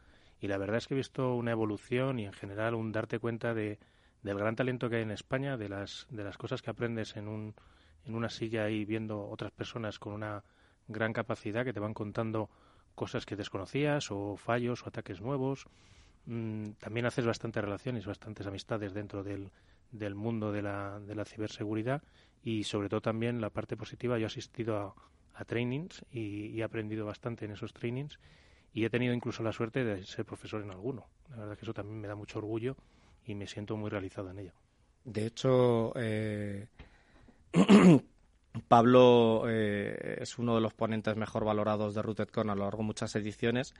y 0.40 0.48
la 0.48 0.58
verdad 0.58 0.76
es 0.76 0.87
que 0.87 0.94
he 0.94 0.96
visto 0.96 1.34
una 1.34 1.50
evolución 1.50 2.18
y 2.18 2.26
en 2.26 2.32
general 2.32 2.74
un 2.74 2.92
darte 2.92 3.18
cuenta 3.18 3.54
de, 3.54 3.78
del 4.22 4.38
gran 4.38 4.56
talento 4.56 4.88
que 4.88 4.96
hay 4.96 5.02
en 5.02 5.11
España, 5.11 5.56
de 5.56 5.68
las, 5.68 6.06
de 6.11 6.24
las 6.24 6.38
cosas 6.38 6.62
que 6.62 6.70
aprendes 6.70 7.16
en, 7.16 7.28
un, 7.28 7.54
en 8.04 8.14
una 8.14 8.30
silla 8.30 8.70
y 8.70 8.84
viendo 8.84 9.28
otras 9.28 9.50
personas 9.50 9.98
con 9.98 10.12
una 10.12 10.44
gran 10.87 11.12
capacidad 11.12 11.64
que 11.64 11.72
te 11.72 11.80
van 11.80 11.94
contando 11.94 12.50
cosas 12.98 13.24
que 13.24 13.37
desconocías 13.37 14.11
o 14.11 14.37
fallos 14.37 14.82
o 14.82 14.88
ataques 14.88 15.20
nuevos. 15.22 15.66
Mm, 16.26 16.72
también 16.82 17.06
haces 17.06 17.24
bastantes 17.24 17.62
relaciones, 17.62 18.04
bastantes 18.04 18.46
amistades 18.46 18.92
dentro 18.92 19.22
del, 19.22 19.50
del 19.92 20.16
mundo 20.16 20.50
de 20.52 20.62
la, 20.62 20.98
de 21.00 21.14
la 21.14 21.24
ciberseguridad 21.24 22.02
y 22.42 22.64
sobre 22.64 22.88
todo 22.88 23.00
también 23.00 23.40
la 23.40 23.50
parte 23.50 23.76
positiva. 23.76 24.18
Yo 24.18 24.24
he 24.24 24.26
asistido 24.26 24.94
a, 25.34 25.44
trainings 25.44 26.04
y, 26.11 26.58
he 26.58 26.64
aprendido 26.64 27.06
bastante 27.06 27.44
en 27.44 27.52
esos 27.52 27.72
trainings 27.72 28.18
y 28.74 28.84
he 28.84 28.90
tenido 28.90 29.14
incluso 29.14 29.44
la 29.44 29.52
suerte 29.52 29.84
de 29.84 30.04
ser 30.04 30.24
profesor 30.24 30.61
en 30.62 30.72
alguno. 30.72 31.06
La 31.30 31.37
verdad 31.37 31.56
que 31.56 31.64
eso 31.64 31.72
también 31.72 32.00
me 32.00 32.08
da 32.08 32.16
mucho 32.16 32.38
orgullo 32.40 32.76
y 33.24 33.37
me 33.37 33.46
siento 33.46 33.76
muy 33.76 33.88
realizado 33.88 34.30
en 34.30 34.40
ello. 34.40 34.52
De 35.04 35.26
hecho, 35.26 35.92
eh, 35.94 36.66
Pablo 38.68 39.44
eh, 39.48 40.18
es 40.20 40.38
uno 40.38 40.54
de 40.54 40.61
los 40.61 40.74
ponentes 40.74 41.16
mejor 41.16 41.44
valorados 41.44 41.94
de 41.94 42.02
RootedCon 42.02 42.50
a 42.50 42.54
lo 42.54 42.64
largo 42.64 42.78
de 42.78 42.85
muchas 42.85 43.14
ediciones 43.16 43.74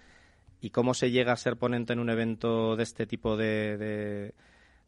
y 0.61 0.71
cómo 0.71 0.95
se 0.95 1.11
llega 1.11 1.33
a 1.33 1.37
ser 1.37 1.57
ponente 1.57 1.93
en 1.93 2.01
un 2.01 2.11
evento 2.11 2.75
de 2.75 2.83
este 2.83 3.07
tipo 3.07 3.37
de, 3.37 4.33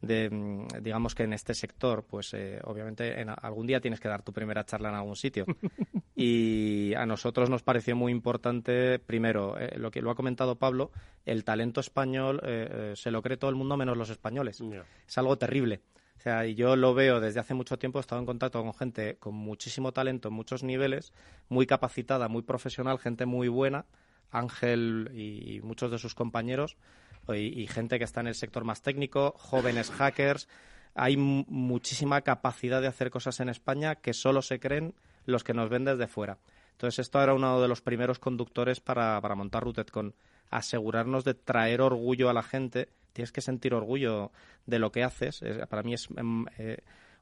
de, 0.01 0.31
mm, 0.31 0.67
digamos 0.83 1.15
que 1.15 1.25
en 1.25 1.33
este 1.33 1.55
sector, 1.55 2.05
pues 2.09 2.33
eh, 2.35 2.61
obviamente 2.65 3.21
en 3.21 3.29
algún 3.29 3.67
día 3.67 3.81
tienes 3.81 4.01
que 4.01 4.09
dar 4.09 4.23
tu 4.23 4.33
primera 4.33 4.65
charla 4.65 4.89
en 4.89 4.95
algún 4.97 5.17
sitio. 5.17 5.45
y 6.17 6.95
a 6.95 7.07
nosotros 7.07 7.51
nos 7.51 7.63
pareció 7.63 7.95
muy 7.95 8.13
importante, 8.13 8.99
primero, 8.99 9.59
eh, 9.59 9.79
lo 9.79 9.91
que 9.91 10.03
lo 10.03 10.11
ha 10.11 10.15
comentado 10.15 10.57
Pablo, 10.57 10.91
el 11.25 11.45
talento 11.45 11.81
español 11.81 12.41
eh, 12.45 12.93
se 12.97 13.11
lo 13.11 13.23
cree 13.23 13.37
todo 13.37 13.51
el 13.51 13.57
mundo 13.57 13.77
menos 13.77 13.97
los 13.97 14.11
españoles. 14.11 14.63
Es 15.07 15.19
algo 15.19 15.37
terrible. 15.39 15.81
O 16.21 16.23
sea, 16.23 16.45
yo 16.45 16.77
lo 16.77 16.93
veo 16.93 17.19
desde 17.19 17.41
hace 17.41 17.55
mucho 17.55 17.79
tiempo, 17.79 17.99
he 17.99 18.03
estado 18.03 18.21
en 18.21 18.27
contacto 18.27 18.63
con 18.63 18.75
gente 18.75 19.17
con 19.17 19.35
muchísimo 19.35 19.93
talento 19.93 20.29
en 20.29 20.35
muchos 20.35 20.63
niveles, 20.63 21.15
muy 21.49 21.67
capacitada, 21.67 22.29
muy 22.29 22.43
profesional, 22.43 22.99
gente 22.99 23.25
muy 23.25 23.49
buena, 23.49 23.87
Ángel 24.31 25.11
y 25.15 25.63
muchos 25.63 25.91
de 25.91 25.99
sus 25.99 26.15
compañeros, 26.15 26.77
y, 27.35 27.67
gente 27.69 27.97
que 27.97 28.05
está 28.05 28.21
en 28.21 28.27
el 28.27 28.35
sector 28.35 28.65
más 28.65 28.83
técnico, 28.83 29.33
jóvenes 29.39 29.91
hackers. 29.91 30.47
Hay 30.95 31.17
muchísima 31.17 32.21
capacidad 32.21 32.83
de 32.83 32.89
hacer 32.89 33.11
cosas 33.11 33.41
en 33.41 33.49
España 33.49 33.95
que 33.95 34.13
solo 34.13 34.43
se 34.43 34.61
creen 34.61 34.93
los 35.25 35.43
que 35.43 35.55
nos 35.55 35.71
ven 35.71 35.87
desde 35.87 36.07
fuera. 36.07 36.37
Entonces, 36.73 36.99
esto 36.99 37.23
era 37.23 37.33
uno 37.33 37.63
de 37.63 37.69
los 37.69 37.81
primeros 37.81 38.19
conductores 38.19 38.81
para, 38.81 39.19
para 39.23 39.37
montar 39.37 39.65
con 39.91 40.15
asegurarnos 40.51 41.25
de 41.25 41.33
traer 41.33 41.81
orgullo 41.81 42.29
a 42.29 42.35
la 42.35 42.43
gente. 42.43 42.91
Tienes 43.12 43.33
que 43.33 43.40
sentir 43.40 43.75
orgullo 43.75 44.33
de 44.66 44.79
lo 44.79 44.92
que 44.92 45.05
haces. 45.05 45.42
para 45.68 45.83
mí 45.83 45.94
es 45.94 46.09
em, 46.16 46.46
eh, 46.59 46.79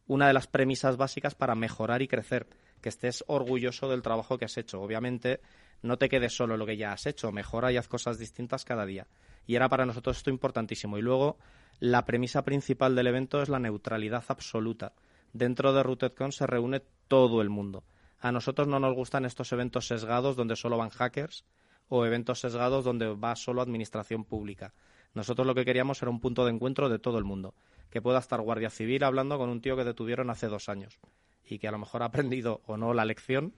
una 0.06 0.26
de 0.26 0.32
las 0.32 0.46
premisas 0.46 0.96
básicas 0.96 1.34
para 1.34 1.54
mejorar 1.54 2.02
y 2.02 2.08
crecer. 2.08 2.46
Que 2.80 2.88
estés 2.88 3.24
orgulloso 3.26 3.88
del 3.88 4.02
trabajo 4.02 4.38
que 4.38 4.44
has 4.44 4.56
hecho. 4.56 4.80
Obviamente, 4.80 5.40
no 5.82 5.98
te 5.98 6.08
quedes 6.08 6.36
solo 6.36 6.56
lo 6.56 6.64
que 6.64 6.76
ya 6.76 6.92
has 6.92 7.06
hecho. 7.06 7.32
Mejora 7.32 7.72
y 7.72 7.76
haz 7.76 7.88
cosas 7.88 8.18
distintas 8.18 8.64
cada 8.64 8.86
día 8.86 9.06
y 9.48 9.56
era 9.56 9.68
para 9.68 9.86
nosotros 9.86 10.18
esto 10.18 10.30
importantísimo. 10.30 10.98
Y 10.98 11.02
luego, 11.02 11.38
la 11.80 12.04
premisa 12.04 12.44
principal 12.44 12.94
del 12.94 13.08
evento 13.08 13.42
es 13.42 13.48
la 13.48 13.58
neutralidad 13.58 14.22
absoluta. 14.28 14.92
Dentro 15.32 15.72
de 15.72 15.82
RootedCon 15.82 16.32
se 16.32 16.46
reúne 16.46 16.82
todo 17.08 17.40
el 17.40 17.48
mundo. 17.48 17.82
A 18.20 18.30
nosotros 18.30 18.68
no 18.68 18.78
nos 18.78 18.94
gustan 18.94 19.24
estos 19.24 19.50
eventos 19.52 19.86
sesgados 19.86 20.36
donde 20.36 20.54
solo 20.54 20.76
van 20.76 20.90
hackers 20.90 21.46
o 21.88 22.04
eventos 22.04 22.40
sesgados 22.40 22.84
donde 22.84 23.08
va 23.14 23.34
solo 23.36 23.62
administración 23.62 24.24
pública. 24.24 24.74
Nosotros 25.14 25.46
lo 25.46 25.54
que 25.54 25.64
queríamos 25.64 26.00
era 26.02 26.10
un 26.10 26.20
punto 26.20 26.44
de 26.44 26.52
encuentro 26.52 26.88
de 26.88 26.98
todo 26.98 27.18
el 27.18 27.24
mundo, 27.24 27.54
que 27.90 28.02
pueda 28.02 28.18
estar 28.18 28.40
Guardia 28.40 28.70
Civil 28.70 29.04
hablando 29.04 29.38
con 29.38 29.48
un 29.48 29.60
tío 29.60 29.76
que 29.76 29.84
detuvieron 29.84 30.30
hace 30.30 30.48
dos 30.48 30.68
años 30.68 30.98
y 31.44 31.58
que 31.58 31.68
a 31.68 31.72
lo 31.72 31.78
mejor 31.78 32.02
ha 32.02 32.06
aprendido 32.06 32.60
o 32.66 32.76
no 32.76 32.94
la 32.94 33.04
lección 33.04 33.54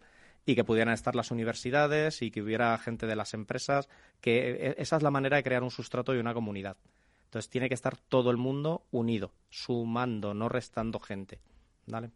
y 0.46 0.54
que 0.54 0.64
pudieran 0.64 0.94
estar 0.94 1.14
las 1.14 1.30
universidades 1.30 2.22
y 2.22 2.30
que 2.30 2.42
hubiera 2.42 2.76
gente 2.78 3.06
de 3.06 3.16
las 3.16 3.34
empresas, 3.34 3.88
que 4.20 4.50
e, 4.50 4.74
esa 4.78 4.96
es 4.96 5.02
la 5.02 5.10
manera 5.10 5.36
de 5.36 5.42
crear 5.42 5.62
un 5.62 5.70
sustrato 5.70 6.14
y 6.14 6.18
una 6.18 6.34
comunidad. 6.34 6.76
Entonces 7.24 7.50
tiene 7.50 7.68
que 7.68 7.74
estar 7.74 7.96
todo 7.96 8.30
el 8.30 8.36
mundo 8.36 8.84
unido, 8.90 9.32
sumando, 9.50 10.34
no 10.34 10.48
restando 10.48 10.98
gente. 10.98 11.40
¿Vale? 11.86 12.10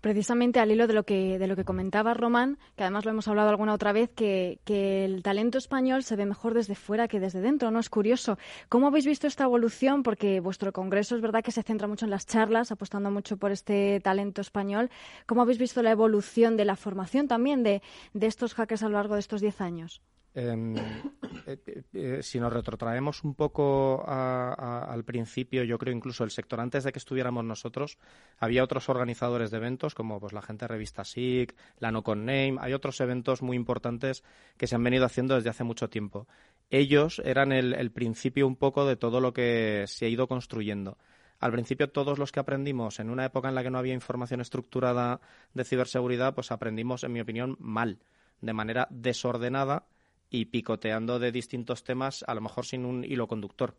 Precisamente 0.00 0.60
al 0.60 0.70
hilo 0.70 0.86
de 0.86 0.94
lo 0.94 1.04
que 1.04 1.38
de 1.38 1.46
lo 1.46 1.56
que 1.56 1.64
comentaba 1.64 2.14
Román, 2.14 2.58
que 2.76 2.82
además 2.82 3.04
lo 3.04 3.10
hemos 3.10 3.28
hablado 3.28 3.50
alguna 3.50 3.74
otra 3.74 3.92
vez, 3.92 4.10
que, 4.10 4.58
el 4.66 5.22
talento 5.22 5.58
español 5.58 6.02
se 6.02 6.16
ve 6.16 6.26
mejor 6.26 6.54
desde 6.54 6.74
fuera 6.74 7.08
que 7.08 7.20
desde 7.20 7.40
dentro, 7.40 7.70
¿no? 7.70 7.78
Es 7.80 7.90
curioso. 7.90 8.38
¿Cómo 8.68 8.86
habéis 8.86 9.06
visto 9.06 9.26
esta 9.26 9.44
evolución? 9.44 10.02
Porque 10.02 10.40
vuestro 10.40 10.72
congreso 10.72 11.16
es 11.16 11.22
verdad 11.22 11.42
que 11.42 11.52
se 11.52 11.62
centra 11.62 11.86
mucho 11.86 12.04
en 12.04 12.10
las 12.10 12.26
charlas, 12.26 12.72
apostando 12.72 13.10
mucho 13.10 13.36
por 13.36 13.52
este 13.52 14.00
talento 14.00 14.40
español. 14.40 14.90
¿Cómo 15.26 15.42
habéis 15.42 15.58
visto 15.58 15.82
la 15.82 15.90
evolución 15.90 16.56
de 16.56 16.64
la 16.64 16.76
formación 16.76 17.28
también 17.28 17.62
de, 17.62 17.82
de 18.14 18.26
estos 18.26 18.54
hackers 18.54 18.82
a 18.82 18.88
lo 18.88 18.94
largo 18.94 19.14
de 19.14 19.20
estos 19.20 19.40
diez 19.40 19.60
años? 19.60 20.02
Em, 20.32 20.76
eh, 20.76 21.58
eh, 21.66 21.82
eh, 21.92 22.22
si 22.22 22.38
nos 22.38 22.52
retrotraemos 22.52 23.24
un 23.24 23.34
poco 23.34 24.04
al 24.06 25.04
principio, 25.04 25.64
yo 25.64 25.76
creo 25.76 25.94
incluso 25.94 26.22
el 26.22 26.30
sector 26.30 26.60
antes 26.60 26.84
de 26.84 26.92
que 26.92 27.00
estuviéramos 27.00 27.44
nosotros, 27.44 27.98
había 28.38 28.62
otros 28.62 28.88
organizadores 28.88 29.50
de 29.50 29.56
eventos 29.56 29.94
como 29.94 30.20
pues 30.20 30.32
la 30.32 30.42
gente 30.42 30.64
de 30.64 30.68
revista 30.68 31.04
SIC, 31.04 31.56
la 31.78 31.90
No 31.90 32.04
Con 32.04 32.24
Name, 32.26 32.56
hay 32.60 32.74
otros 32.74 33.00
eventos 33.00 33.42
muy 33.42 33.56
importantes 33.56 34.22
que 34.56 34.68
se 34.68 34.76
han 34.76 34.84
venido 34.84 35.04
haciendo 35.04 35.34
desde 35.34 35.50
hace 35.50 35.64
mucho 35.64 35.90
tiempo. 35.90 36.28
Ellos 36.70 37.20
eran 37.24 37.50
el, 37.50 37.90
principio 37.90 38.46
un 38.46 38.54
poco 38.54 38.86
de 38.86 38.96
todo 38.96 39.20
lo 39.20 39.32
que 39.32 39.84
se 39.88 40.06
ha 40.06 40.08
ido 40.08 40.28
construyendo. 40.28 40.98
Al 41.40 41.50
principio 41.50 41.90
todos 41.90 42.18
los 42.18 42.30
que 42.30 42.38
aprendimos 42.38 43.00
en 43.00 43.10
una 43.10 43.24
época 43.24 43.48
en 43.48 43.56
la 43.56 43.64
que 43.64 43.70
no 43.70 43.78
había 43.78 43.94
información 43.94 44.40
estructurada 44.40 45.20
de 45.54 45.64
ciberseguridad, 45.64 46.34
pues 46.34 46.52
aprendimos, 46.52 47.02
en 47.02 47.12
mi 47.12 47.20
opinión, 47.20 47.56
mal, 47.58 47.98
de 48.40 48.52
manera 48.52 48.86
desordenada 48.90 49.86
y 50.30 50.46
picoteando 50.46 51.18
de 51.18 51.32
distintos 51.32 51.84
temas, 51.84 52.24
a 52.26 52.34
lo 52.34 52.40
mejor 52.40 52.64
sin 52.64 52.84
un 52.84 53.04
hilo 53.04 53.26
conductor. 53.26 53.74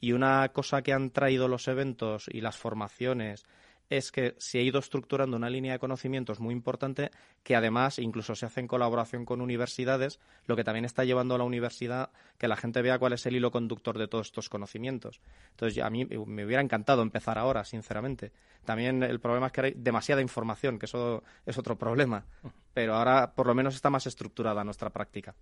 Y 0.00 0.12
una 0.12 0.48
cosa 0.50 0.82
que 0.82 0.92
han 0.92 1.10
traído 1.10 1.48
los 1.48 1.66
eventos 1.66 2.26
y 2.32 2.40
las 2.40 2.56
formaciones 2.56 3.44
es 3.90 4.12
que 4.12 4.34
se 4.38 4.58
ha 4.58 4.62
ido 4.62 4.78
estructurando 4.78 5.36
una 5.36 5.50
línea 5.50 5.72
de 5.72 5.78
conocimientos 5.78 6.40
muy 6.40 6.52
importante 6.52 7.10
que 7.42 7.56
además 7.56 7.98
incluso 7.98 8.34
se 8.34 8.46
hace 8.46 8.60
en 8.60 8.66
colaboración 8.66 9.24
con 9.24 9.40
universidades, 9.40 10.20
lo 10.46 10.56
que 10.56 10.64
también 10.64 10.84
está 10.84 11.04
llevando 11.04 11.34
a 11.34 11.38
la 11.38 11.44
universidad 11.44 12.10
que 12.36 12.48
la 12.48 12.56
gente 12.56 12.82
vea 12.82 12.98
cuál 12.98 13.14
es 13.14 13.24
el 13.26 13.36
hilo 13.36 13.50
conductor 13.50 13.98
de 13.98 14.08
todos 14.08 14.26
estos 14.26 14.48
conocimientos. 14.48 15.20
Entonces, 15.50 15.82
a 15.82 15.90
mí 15.90 16.04
me 16.04 16.44
hubiera 16.44 16.62
encantado 16.62 17.02
empezar 17.02 17.38
ahora, 17.38 17.64
sinceramente. 17.64 18.32
También 18.64 19.02
el 19.02 19.20
problema 19.20 19.46
es 19.46 19.52
que 19.52 19.60
hay 19.62 19.74
demasiada 19.74 20.20
información, 20.20 20.78
que 20.78 20.86
eso 20.86 21.22
es 21.46 21.56
otro 21.56 21.76
problema. 21.76 22.26
Pero 22.74 22.94
ahora 22.94 23.32
por 23.34 23.46
lo 23.46 23.54
menos 23.54 23.74
está 23.74 23.88
más 23.88 24.06
estructurada 24.06 24.62
nuestra 24.64 24.90
práctica. 24.90 25.34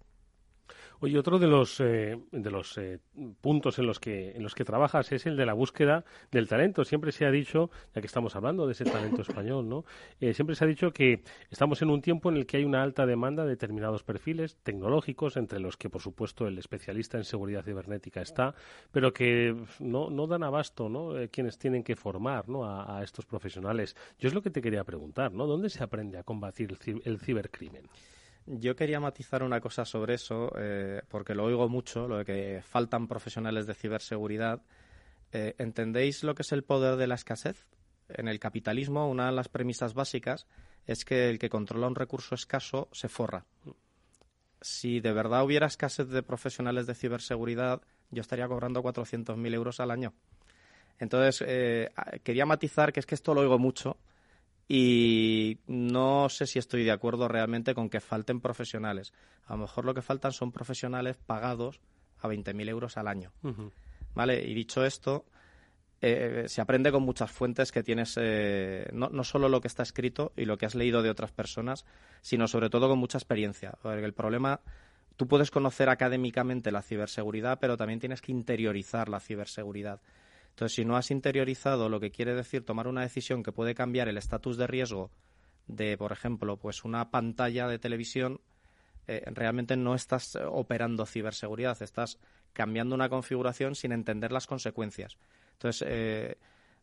Oye, 1.00 1.18
otro 1.18 1.38
de 1.38 1.46
los, 1.46 1.78
eh, 1.80 2.18
de 2.32 2.50
los 2.50 2.78
eh, 2.78 3.00
puntos 3.42 3.78
en 3.78 3.87
los, 3.87 4.00
que, 4.00 4.30
en 4.30 4.42
los 4.42 4.54
que 4.54 4.64
trabajas 4.64 5.12
es 5.12 5.26
el 5.26 5.37
de 5.37 5.44
la 5.44 5.52
búsqueda 5.52 6.04
del 6.30 6.48
talento. 6.48 6.85
Siempre 6.87 7.12
se 7.12 7.26
ha 7.26 7.30
dicho, 7.30 7.70
ya 7.94 8.00
que 8.00 8.06
estamos 8.06 8.35
hablando 8.35 8.66
de 8.66 8.72
ese 8.72 8.85
talento 8.85 9.20
español, 9.20 9.68
¿no? 9.68 9.85
Eh, 10.20 10.32
siempre 10.32 10.56
se 10.56 10.64
ha 10.64 10.66
dicho 10.66 10.92
que 10.92 11.22
estamos 11.50 11.82
en 11.82 11.90
un 11.90 12.00
tiempo 12.00 12.30
en 12.30 12.38
el 12.38 12.46
que 12.46 12.56
hay 12.56 12.64
una 12.64 12.82
alta 12.82 13.04
demanda 13.04 13.44
de 13.44 13.50
determinados 13.50 14.04
perfiles 14.04 14.56
tecnológicos, 14.62 15.37
entre 15.37 15.61
los 15.61 15.76
que, 15.76 15.90
por 15.90 16.00
supuesto, 16.00 16.46
el 16.46 16.56
especialista 16.56 17.18
en 17.18 17.24
seguridad 17.24 17.62
cibernética 17.62 18.22
está, 18.22 18.54
pero 18.90 19.12
que 19.12 19.54
no, 19.80 20.09
no 20.09 20.26
dan 20.26 20.44
abasto, 20.44 20.88
¿no? 20.88 21.12
quienes 21.30 21.59
tienen 21.59 21.85
que 21.85 21.96
formar, 21.96 22.48
¿no? 22.48 22.64
A, 22.64 22.98
a, 22.98 23.02
estos 23.02 23.26
profesionales. 23.26 23.96
Yo 24.18 24.28
es 24.28 24.35
lo 24.35 24.40
que 24.40 24.50
te 24.50 24.62
quería 24.62 24.85
preguntar, 24.85 25.32
¿no? 25.32 25.46
¿Dónde 25.46 25.68
se 25.68 25.82
aprende 25.82 26.16
a 26.16 26.22
combatir 26.22 26.76
el 27.04 27.18
cibercrimen? 27.18 27.87
Yo 28.46 28.76
quería 28.76 29.00
matizar 29.00 29.42
una 29.42 29.61
cosa 29.61 29.85
sobre 29.85 30.14
eso, 30.14 30.52
eh, 30.56 31.02
porque 31.09 31.35
lo 31.35 31.44
oigo 31.44 31.68
mucho, 31.68 32.06
lo 32.06 32.18
de 32.18 32.24
que 32.24 32.62
faltan 32.64 33.09
profesionales 33.09 33.66
de 33.66 33.74
ciberseguridad. 33.74 34.62
Eh, 35.32 35.56
¿Entendéis 35.59 36.22
lo 36.22 36.37
que 36.37 36.42
es 36.42 36.52
el 36.52 36.62
poder 36.62 36.96
de 36.96 37.09
la 37.09 37.16
escasez? 37.16 37.66
En 38.09 38.28
el 38.28 38.38
capitalismo, 38.38 39.11
una 39.11 39.26
de 39.26 39.32
las 39.32 39.48
premisas 39.48 39.94
básicas 39.94 40.46
es 40.87 41.04
que 41.04 41.28
el 41.28 41.40
que 41.40 41.50
controla 41.50 41.88
un 41.88 41.96
recurso 41.96 42.37
escaso 42.37 42.88
se 42.92 43.09
forra. 43.09 43.44
Si 44.61 45.00
de 45.00 45.12
verdad 45.12 45.44
hubiera 45.44 45.66
escasez 45.66 46.09
de 46.09 46.22
profesionales 46.22 46.87
de 46.87 46.94
ciberseguridad, 46.94 47.82
yo 48.12 48.20
estaría 48.20 48.46
cobrando 48.46 48.80
400.000 48.80 49.54
euros 49.54 49.80
al 49.80 49.90
año. 49.90 50.14
Entonces, 51.00 51.44
eh, 51.46 51.90
quería 52.22 52.46
matizar 52.46 52.92
que 52.92 53.00
es 53.00 53.06
que 53.06 53.16
esto 53.16 53.35
lo 53.35 53.40
oigo 53.40 53.59
mucho 53.59 53.96
y 54.68 55.59
no 55.66 56.29
sé 56.29 56.46
si 56.46 56.59
estoy 56.59 56.85
de 56.85 56.90
acuerdo 56.90 57.29
realmente 57.29 57.74
con 57.74 57.88
que 57.88 58.00
falten 58.00 58.40
profesionales. 58.40 59.12
A 59.46 59.52
lo 59.55 59.61
mejor 59.61 59.85
lo 59.85 59.94
que 59.94 60.02
faltan 60.02 60.33
son 60.33 60.50
profesionales 60.50 61.16
pagados 61.16 61.81
a 62.18 62.29
20.000 62.29 62.68
euros 62.68 62.96
al 62.96 63.09
año. 63.09 63.33
¿Vale? 64.14 64.42
Y 64.44 64.55
dicho 64.55 64.85
esto, 64.85 65.26
eh, 66.00 66.44
se 66.48 66.61
aprende 66.61 66.90
con 66.90 67.02
muchas 67.02 67.31
fuentes 67.31 67.70
que 67.70 67.83
tienes, 67.83 68.18
eh, 68.20 68.88
no, 68.92 69.09
no, 69.09 69.24
solo 69.24 69.48
lo 69.48 69.61
que 69.61 69.68
está 69.68 69.83
escrito 69.83 70.33
y 70.37 70.44
lo 70.44 70.59
que 70.59 70.66
has 70.66 70.74
leído 70.74 71.02
de 71.02 71.11
otras 71.11 71.33
personas, 71.33 71.85
sino 72.20 72.48
sobre 72.48 72.68
todo 72.68 72.88
con 72.88 72.98
mucha 72.98 73.18
experiencia. 73.18 73.79
el 73.85 74.14
problema, 74.14 74.61
tú 75.16 75.29
puedes 75.29 75.50
conocer 75.50 75.88
académicamente 75.88 76.72
la 76.72 76.83
ciberseguridad, 76.83 77.59
pero 77.61 77.76
también 77.76 78.00
tienes 78.00 78.20
que 78.20 78.33
interiorizar 78.33 79.09
la 79.09 79.20
ciberseguridad. 79.20 80.00
Entonces, 80.57 80.75
si 80.77 80.87
no 80.87 80.97
has 80.97 81.11
interiorizado 81.11 81.90
lo 81.90 82.01
que 82.01 82.11
quiere 82.11 82.35
decir 82.35 82.64
tomar 82.64 82.88
una 82.88 83.03
decisión 83.03 83.42
que 83.42 83.53
puede 83.53 83.75
cambiar 83.75 84.09
el 84.09 84.16
estatus 84.16 84.57
de 84.57 84.66
riesgo 84.66 85.11
de, 85.66 85.99
por 85.99 86.12
ejemplo, 86.12 86.57
pues 86.57 86.83
una 86.83 87.11
pantalla 87.11 87.69
de 87.69 87.79
televisión, 87.79 88.40
eh, 89.07 89.23
realmente 89.27 89.77
no 89.77 89.95
estás 89.95 90.35
operando 90.51 91.05
ciberseguridad, 91.05 91.83
estás 91.83 92.19
cambiando 92.55 92.95
una 92.95 93.11
configuración 93.11 93.75
sin 93.75 93.92
entender 93.92 94.33
las 94.33 94.47
consecuencias. 94.47 95.19
Entonces, 95.53 95.87
eh, 95.87 96.38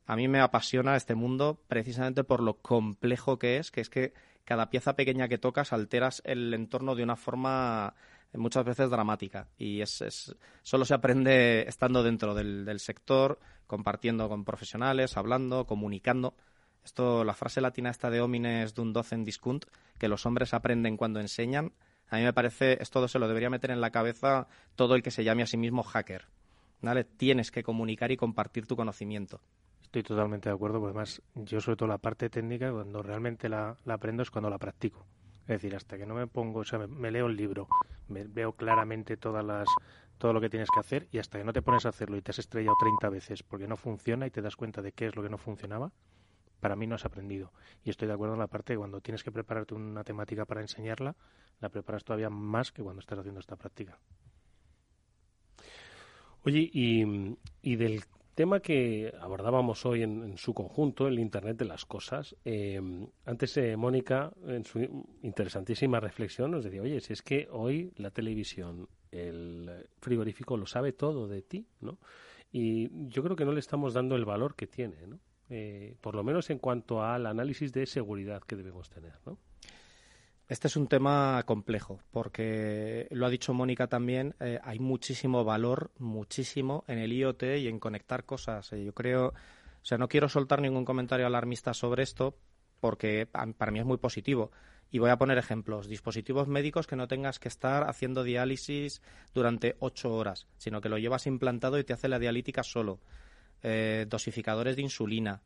a 0.05 0.15
mí 0.15 0.27
me 0.27 0.39
apasiona 0.39 0.95
este 0.95 1.15
mundo 1.15 1.59
precisamente 1.67 2.23
por 2.23 2.43
lo 2.43 2.59
complejo 2.59 3.39
que 3.39 3.57
es, 3.57 3.71
que 3.71 3.81
es 3.81 3.89
que 3.89 4.13
cada 4.45 4.69
pieza 4.69 4.95
pequeña 4.95 5.27
que 5.27 5.39
tocas 5.39 5.73
alteras 5.73 6.21
el 6.25 6.53
entorno 6.53 6.93
de 6.93 7.01
una 7.01 7.15
forma 7.15 7.95
muchas 8.33 8.65
veces 8.65 8.89
dramática 8.89 9.47
y 9.57 9.81
es, 9.81 10.35
solo 10.61 10.85
se 10.85 10.93
aprende 10.93 11.67
estando 11.67 12.03
dentro 12.03 12.33
del, 12.33 12.79
sector, 12.79 13.39
compartiendo 13.67 14.27
con 14.29 14.43
profesionales, 14.43 15.17
hablando, 15.17 15.65
comunicando. 15.65 16.35
Esto, 16.83 17.23
la 17.23 17.33
frase 17.33 17.61
latina 17.61 17.89
esta 17.89 18.09
de 18.09 18.21
homines 18.21 18.73
dun 18.73 18.91
docen 18.91 19.23
discunt, 19.23 19.65
que 19.97 20.09
los 20.09 20.25
hombres 20.25 20.53
aprenden 20.53 20.97
cuando 20.97 21.19
enseñan, 21.19 21.73
A 22.09 22.17
mí 22.17 22.23
me 22.23 22.33
parece, 22.33 22.77
esto 22.81 23.07
se 23.07 23.17
lo 23.17 23.27
debería 23.27 23.49
meter 23.49 23.71
en 23.71 23.81
la 23.81 23.91
cabeza 23.91 24.47
todo 24.75 24.95
el 24.95 25.01
que 25.01 25.11
se 25.11 25.23
llame 25.23 25.43
a 25.43 25.47
sí 25.47 25.57
mismo 25.57 25.83
hacker. 25.83 26.27
¿Vale? 26.81 27.05
Tienes 27.05 27.49
que 27.49 27.63
comunicar 27.63 28.11
y 28.11 28.17
compartir 28.17 28.67
tu 28.67 28.75
conocimiento. 28.75 29.39
Estoy 29.93 30.03
totalmente 30.03 30.49
de 30.49 30.55
acuerdo, 30.55 30.79
porque 30.79 30.97
además 30.97 31.21
yo 31.35 31.61
sobre 31.61 31.77
todo 31.77 31.87
la 31.87 31.99
parte 31.99 32.27
técnica, 32.27 32.71
cuando 32.71 33.03
realmente 33.03 33.47
la, 33.47 33.77
aprendo 33.87 34.23
es 34.23 34.31
cuando 34.31 34.49
la 34.49 34.57
practico. 34.57 35.05
Es 35.43 35.47
decir, 35.47 35.75
hasta 35.75 35.97
que 35.97 36.05
no 36.05 36.15
me 36.15 36.27
pongo, 36.27 36.59
o 36.61 36.63
sea, 36.63 36.79
me, 36.87 37.11
leo 37.11 37.27
el 37.27 37.35
libro, 37.35 37.67
me 38.07 38.23
veo 38.23 38.53
claramente 38.53 39.17
todas 39.17 39.43
las, 39.43 39.67
todo 40.17 40.31
lo 40.31 40.39
que 40.39 40.49
tienes 40.49 40.69
que 40.73 40.79
hacer 40.79 41.07
y 41.11 41.17
hasta 41.17 41.37
que 41.37 41.43
no 41.43 41.51
te 41.51 41.61
pones 41.61 41.85
a 41.85 41.89
hacerlo 41.89 42.15
y 42.15 42.21
te 42.21 42.31
has 42.31 42.39
estrellado 42.39 42.75
30 42.79 43.09
veces 43.09 43.43
porque 43.43 43.67
no 43.67 43.75
funciona 43.75 44.25
y 44.25 44.31
te 44.31 44.41
das 44.41 44.55
cuenta 44.55 44.81
de 44.81 44.93
qué 44.93 45.07
es 45.07 45.15
lo 45.17 45.21
que 45.21 45.29
no 45.29 45.37
funcionaba, 45.37 45.91
para 46.61 46.77
mí 46.77 46.87
no 46.87 46.95
has 46.95 47.03
aprendido. 47.03 47.51
Y 47.83 47.89
estoy 47.89 48.07
de 48.07 48.13
acuerdo 48.13 48.35
en 48.35 48.39
la 48.39 48.47
parte 48.47 48.71
de 48.71 48.77
cuando 48.77 49.01
tienes 49.01 49.21
que 49.21 49.33
prepararte 49.33 49.73
una 49.73 50.05
temática 50.05 50.45
para 50.45 50.61
enseñarla, 50.61 51.17
la 51.59 51.67
preparas 51.67 52.05
todavía 52.05 52.29
más 52.29 52.71
que 52.71 52.81
cuando 52.81 53.01
estás 53.01 53.19
haciendo 53.19 53.41
esta 53.41 53.57
práctica. 53.57 53.99
Oye, 56.45 56.69
y, 56.71 57.37
y 57.61 57.75
del 57.75 58.03
tema 58.33 58.59
que 58.59 59.13
abordábamos 59.19 59.85
hoy 59.85 60.03
en, 60.03 60.37
su 60.37 60.53
conjunto, 60.53 61.07
el 61.07 61.19
Internet 61.19 61.57
de 61.57 61.65
las 61.65 61.85
Cosas. 61.85 62.35
Eh, 62.45 62.81
antes 63.25 63.57
eh, 63.57 63.77
Mónica, 63.77 64.31
en 64.47 64.65
su 64.65 64.79
interesantísima 65.21 65.99
reflexión, 65.99 66.51
nos 66.51 66.63
decía, 66.63 66.81
oye, 66.81 66.99
si 66.99 67.13
es 67.13 67.21
que 67.21 67.47
hoy 67.51 67.91
la 67.97 68.11
televisión, 68.11 68.87
el 69.11 69.87
frigorífico 69.99 70.57
lo 70.57 70.65
sabe 70.65 70.93
todo 70.93 71.27
de 71.27 71.41
ti, 71.41 71.67
¿no? 71.81 71.99
Y 72.51 72.89
yo 73.09 73.23
creo 73.23 73.35
que 73.35 73.45
no 73.45 73.51
le 73.51 73.59
estamos 73.59 73.93
dando 73.93 74.15
el 74.15 74.25
valor 74.25 74.55
que 74.55 74.67
tiene, 74.67 75.07
¿no? 75.07 75.19
Eh, 75.49 75.95
por 76.01 76.15
lo 76.15 76.23
menos 76.23 76.49
en 76.49 76.59
cuanto 76.59 77.03
al 77.03 77.25
análisis 77.25 77.73
de 77.73 77.85
seguridad 77.85 78.41
que 78.41 78.55
debemos 78.55 78.89
tener, 78.89 79.13
¿no? 79.25 79.37
Este 80.49 80.67
es 80.67 80.75
un 80.75 80.87
tema 80.87 81.41
complejo, 81.45 82.01
porque 82.11 83.07
lo 83.11 83.25
ha 83.25 83.29
dicho 83.29 83.53
Mónica 83.53 83.87
también, 83.87 84.35
eh, 84.41 84.59
hay 84.61 84.77
muchísimo 84.77 85.45
valor, 85.45 85.91
muchísimo 85.99 86.83
en 86.87 86.99
el 86.99 87.13
IoT 87.13 87.43
y 87.59 87.67
en 87.69 87.79
conectar 87.79 88.25
cosas. 88.25 88.73
Eh, 88.73 88.83
yo 88.83 88.93
creo, 88.93 89.27
o 89.27 89.85
sea, 89.85 89.97
no 89.97 90.09
quiero 90.09 90.27
soltar 90.27 90.61
ningún 90.61 90.83
comentario 90.83 91.25
alarmista 91.25 91.73
sobre 91.73 92.03
esto, 92.03 92.37
porque 92.81 93.25
para 93.25 93.71
mí 93.71 93.79
es 93.79 93.85
muy 93.85 93.97
positivo. 93.97 94.51
Y 94.91 94.99
voy 94.99 95.09
a 95.09 95.17
poner 95.17 95.37
ejemplos. 95.37 95.87
Dispositivos 95.87 96.49
médicos 96.49 96.87
que 96.87 96.97
no 96.97 97.07
tengas 97.07 97.39
que 97.39 97.47
estar 97.47 97.89
haciendo 97.89 98.23
diálisis 98.23 99.01
durante 99.33 99.77
ocho 99.79 100.13
horas, 100.13 100.47
sino 100.57 100.81
que 100.81 100.89
lo 100.89 100.97
llevas 100.97 101.25
implantado 101.25 101.79
y 101.79 101.85
te 101.85 101.93
hace 101.93 102.09
la 102.09 102.19
dialítica 102.19 102.63
solo. 102.63 102.99
Eh, 103.63 104.05
dosificadores 104.09 104.75
de 104.75 104.81
insulina 104.81 105.41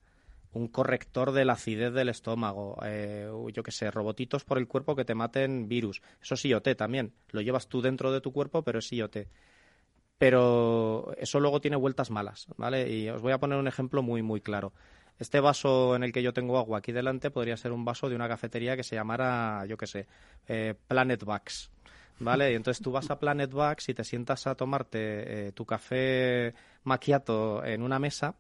un 0.53 0.67
corrector 0.67 1.31
de 1.31 1.45
la 1.45 1.53
acidez 1.53 1.93
del 1.93 2.09
estómago, 2.09 2.77
eh, 2.83 3.29
yo 3.53 3.63
qué 3.63 3.71
sé, 3.71 3.91
robotitos 3.91 4.43
por 4.43 4.57
el 4.57 4.67
cuerpo 4.67 4.95
que 4.95 5.05
te 5.05 5.15
maten 5.15 5.67
virus. 5.67 6.01
Eso 6.21 6.35
es 6.35 6.45
IoT 6.45 6.75
también. 6.75 7.13
Lo 7.31 7.41
llevas 7.41 7.67
tú 7.67 7.81
dentro 7.81 8.11
de 8.11 8.21
tu 8.21 8.31
cuerpo, 8.31 8.63
pero 8.63 8.79
es 8.79 8.91
IoT. 8.91 9.27
Pero 10.17 11.13
eso 11.17 11.39
luego 11.39 11.61
tiene 11.61 11.77
vueltas 11.77 12.09
malas, 12.09 12.47
¿vale? 12.57 12.89
Y 12.91 13.09
os 13.09 13.21
voy 13.21 13.33
a 13.33 13.39
poner 13.39 13.59
un 13.59 13.67
ejemplo 13.67 14.01
muy, 14.01 14.23
muy 14.23 14.41
claro. 14.41 14.73
Este 15.19 15.39
vaso 15.39 15.95
en 15.95 16.03
el 16.03 16.11
que 16.11 16.23
yo 16.23 16.33
tengo 16.33 16.57
agua 16.57 16.79
aquí 16.79 16.91
delante 16.91 17.31
podría 17.31 17.57
ser 17.57 17.71
un 17.71 17.85
vaso 17.85 18.09
de 18.09 18.15
una 18.15 18.27
cafetería 18.27 18.75
que 18.75 18.83
se 18.83 18.95
llamara, 18.95 19.65
yo 19.67 19.77
qué 19.77 19.87
sé, 19.87 20.07
eh, 20.47 20.75
Planet 20.87 21.23
Bucks. 21.23 21.71
¿Vale? 22.19 22.51
Y 22.51 22.55
entonces 22.55 22.83
tú 22.83 22.91
vas 22.91 23.11
a 23.11 23.19
Planet 23.19 23.51
Bucks 23.51 23.89
y 23.89 23.93
te 23.93 24.03
sientas 24.03 24.47
a 24.47 24.55
tomarte 24.55 25.49
eh, 25.49 25.51
tu 25.51 25.67
café 25.67 26.55
maquiato 26.83 27.63
en 27.63 27.83
una 27.83 27.99
mesa 27.99 28.35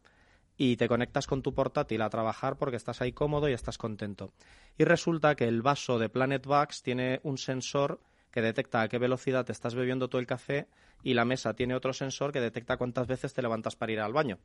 y 0.57 0.75
te 0.75 0.87
conectas 0.87 1.27
con 1.27 1.43
tu 1.43 1.53
portátil 1.53 2.01
a 2.01 2.09
trabajar 2.09 2.57
porque 2.57 2.75
estás 2.75 3.01
ahí 3.01 3.13
cómodo 3.13 3.47
y 3.47 3.53
estás 3.53 3.77
contento. 3.77 4.33
Y 4.77 4.83
resulta 4.83 5.35
que 5.35 5.47
el 5.47 5.61
vaso 5.61 5.99
de 5.99 6.09
Planet 6.09 6.45
Bugs 6.45 6.81
tiene 6.81 7.19
un 7.23 7.37
sensor 7.37 7.99
que 8.31 8.41
detecta 8.41 8.81
a 8.81 8.87
qué 8.87 8.97
velocidad 8.97 9.45
te 9.45 9.51
estás 9.51 9.75
bebiendo 9.75 10.09
tú 10.09 10.17
el 10.17 10.27
café 10.27 10.67
y 11.03 11.13
la 11.13 11.25
mesa 11.25 11.53
tiene 11.53 11.75
otro 11.75 11.93
sensor 11.93 12.31
que 12.31 12.41
detecta 12.41 12.77
cuántas 12.77 13.07
veces 13.07 13.33
te 13.33 13.41
levantas 13.41 13.75
para 13.75 13.91
ir 13.91 13.99
al 13.99 14.13
baño. 14.13 14.39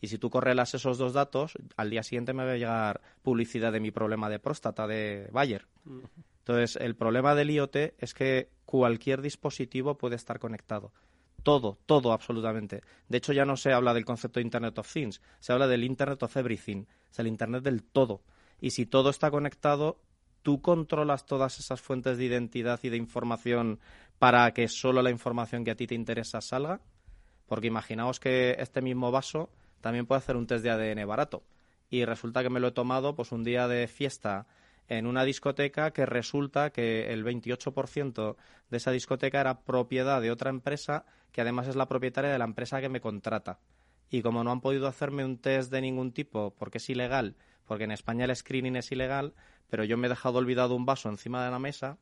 Y 0.00 0.08
si 0.08 0.18
tú 0.18 0.30
correlas 0.30 0.74
esos 0.74 0.98
dos 0.98 1.12
datos, 1.12 1.56
al 1.76 1.90
día 1.90 2.02
siguiente 2.02 2.32
me 2.32 2.44
va 2.44 2.52
a 2.52 2.56
llegar 2.56 3.00
publicidad 3.22 3.72
de 3.72 3.78
mi 3.78 3.92
problema 3.92 4.28
de 4.28 4.40
próstata 4.40 4.88
de 4.88 5.28
Bayer. 5.30 5.66
Entonces, 6.38 6.74
el 6.74 6.96
problema 6.96 7.36
del 7.36 7.50
IoT 7.50 7.76
es 7.98 8.12
que 8.14 8.48
cualquier 8.64 9.22
dispositivo 9.22 9.96
puede 9.96 10.16
estar 10.16 10.40
conectado 10.40 10.92
todo, 11.42 11.78
todo 11.86 12.12
absolutamente. 12.12 12.82
De 13.08 13.18
hecho, 13.18 13.32
ya 13.32 13.44
no 13.44 13.56
se 13.56 13.72
habla 13.72 13.94
del 13.94 14.04
concepto 14.04 14.40
de 14.40 14.44
Internet 14.44 14.78
of 14.78 14.92
Things, 14.92 15.20
se 15.40 15.52
habla 15.52 15.66
del 15.66 15.84
Internet 15.84 16.22
of 16.22 16.36
Everything, 16.36 16.84
es 17.10 17.18
el 17.18 17.26
Internet 17.26 17.62
del 17.62 17.82
todo. 17.82 18.22
Y 18.60 18.70
si 18.70 18.86
todo 18.86 19.10
está 19.10 19.30
conectado, 19.30 20.00
tú 20.42 20.60
controlas 20.60 21.26
todas 21.26 21.58
esas 21.58 21.80
fuentes 21.80 22.18
de 22.18 22.24
identidad 22.24 22.80
y 22.82 22.88
de 22.88 22.96
información 22.96 23.80
para 24.18 24.52
que 24.52 24.68
solo 24.68 25.02
la 25.02 25.10
información 25.10 25.64
que 25.64 25.72
a 25.72 25.76
ti 25.76 25.86
te 25.86 25.94
interesa 25.94 26.40
salga. 26.40 26.80
Porque 27.46 27.66
imaginaos 27.66 28.20
que 28.20 28.56
este 28.58 28.80
mismo 28.80 29.10
vaso 29.10 29.50
también 29.80 30.06
puede 30.06 30.20
hacer 30.20 30.36
un 30.36 30.46
test 30.46 30.62
de 30.64 30.70
ADN 30.70 31.06
barato. 31.06 31.42
Y 31.90 32.04
resulta 32.04 32.42
que 32.42 32.50
me 32.50 32.60
lo 32.60 32.68
he 32.68 32.72
tomado 32.72 33.14
pues 33.14 33.32
un 33.32 33.44
día 33.44 33.68
de 33.68 33.86
fiesta 33.88 34.46
en 34.88 35.06
una 35.06 35.24
discoteca 35.24 35.92
que 35.92 36.06
resulta 36.06 36.70
que 36.70 37.12
el 37.12 37.24
28% 37.24 38.36
de 38.70 38.76
esa 38.76 38.90
discoteca 38.90 39.40
era 39.40 39.60
propiedad 39.60 40.20
de 40.20 40.30
otra 40.30 40.50
empresa 40.50 41.04
que 41.32 41.40
además 41.40 41.66
es 41.68 41.76
la 41.76 41.88
propietaria 41.88 42.30
de 42.30 42.38
la 42.38 42.44
empresa 42.44 42.80
que 42.80 42.88
me 42.88 43.00
contrata. 43.00 43.58
Y 44.10 44.22
como 44.22 44.44
no 44.44 44.52
han 44.52 44.60
podido 44.60 44.86
hacerme 44.86 45.24
un 45.24 45.38
test 45.38 45.72
de 45.72 45.80
ningún 45.80 46.12
tipo 46.12 46.54
porque 46.58 46.78
es 46.78 46.90
ilegal, 46.90 47.36
porque 47.66 47.84
en 47.84 47.90
España 47.90 48.26
el 48.26 48.36
screening 48.36 48.76
es 48.76 48.92
ilegal, 48.92 49.34
pero 49.70 49.84
yo 49.84 49.96
me 49.96 50.06
he 50.06 50.10
dejado 50.10 50.38
olvidado 50.38 50.74
un 50.76 50.84
vaso 50.84 51.08
encima 51.08 51.42
de 51.44 51.50
la 51.50 51.58
mesa, 51.58 51.98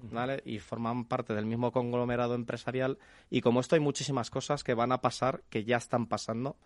¿vale? 0.00 0.42
Y 0.44 0.58
forman 0.58 1.04
parte 1.04 1.32
del 1.34 1.46
mismo 1.46 1.70
conglomerado 1.70 2.34
empresarial. 2.34 2.98
Y 3.30 3.40
como 3.40 3.60
esto 3.60 3.76
hay 3.76 3.80
muchísimas 3.80 4.30
cosas 4.30 4.64
que 4.64 4.74
van 4.74 4.90
a 4.90 5.00
pasar, 5.00 5.44
que 5.48 5.64
ya 5.64 5.76
están 5.76 6.06
pasando. 6.06 6.56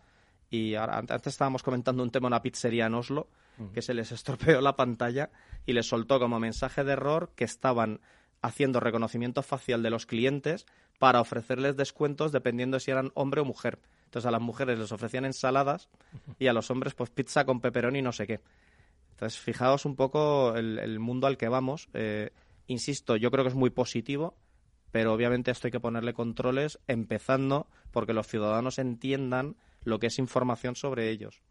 Y 0.49 0.75
antes 0.75 1.27
estábamos 1.27 1.63
comentando 1.63 2.03
un 2.03 2.11
tema 2.11 2.29
en 2.29 2.33
una 2.33 2.43
pizzería 2.43 2.87
en 2.87 2.95
Oslo, 2.95 3.29
que 3.75 3.83
se 3.83 3.95
les 3.95 4.11
estropeó 4.13 4.61
la 4.61 4.77
pantalla 4.77 5.31
y 5.67 5.75
les 5.75 5.87
soltó 5.87 6.19
como 6.19 6.41
mensaje 6.41 6.85
de 6.85 6.93
error 6.93 7.33
que 7.35 7.45
estaban 7.45 8.01
haciendo 8.47 8.79
reconocimiento 8.79 9.43
facial 9.43 9.83
de 9.83 9.91
los 9.91 10.07
clientes 10.07 10.67
para 10.99 11.21
ofrecerles 11.21 11.77
descuentos 11.77 12.31
dependiendo 12.31 12.79
si 12.79 12.93
eran 12.93 13.11
hombre 13.15 13.41
o 13.41 13.45
mujer. 13.45 13.81
Entonces 14.05 14.27
a 14.27 14.31
las 14.31 14.41
mujeres 14.41 14.79
les 14.79 14.93
ofrecían 14.93 15.25
ensaladas 15.25 15.89
y 16.39 16.47
a 16.47 16.53
los 16.53 16.71
hombres 16.71 16.95
pues 16.95 17.11
pizza 17.11 17.45
con 17.45 17.61
peperón 17.61 17.97
y 17.97 18.03
no 18.03 18.13
sé 18.13 18.27
qué. 18.27 18.41
Entonces 19.11 19.41
fijaos 19.41 19.85
un 19.85 19.97
poco 19.97 20.55
el, 20.55 20.99
mundo 21.01 21.27
al 21.27 21.37
que 21.37 21.49
vamos. 21.49 21.89
Eh, 21.93 22.31
insisto, 22.69 23.17
yo 23.17 23.33
creo 23.33 23.43
que 23.43 23.49
es 23.49 23.57
muy 23.57 23.71
positivo, 23.71 24.37
pero 24.93 25.13
obviamente 25.13 25.51
esto 25.51 25.67
hay 25.67 25.73
que 25.73 25.81
ponerle 25.81 26.15
controles 26.15 26.79
empezando 26.87 27.67
porque 27.91 28.13
los 28.13 28.29
ciudadanos 28.29 28.79
entiendan 28.79 29.57
lo 29.83 29.99
que 29.99 30.07
es 30.07 30.21
información 30.21 30.77
sobre 30.77 31.11
ellos. 31.11 31.43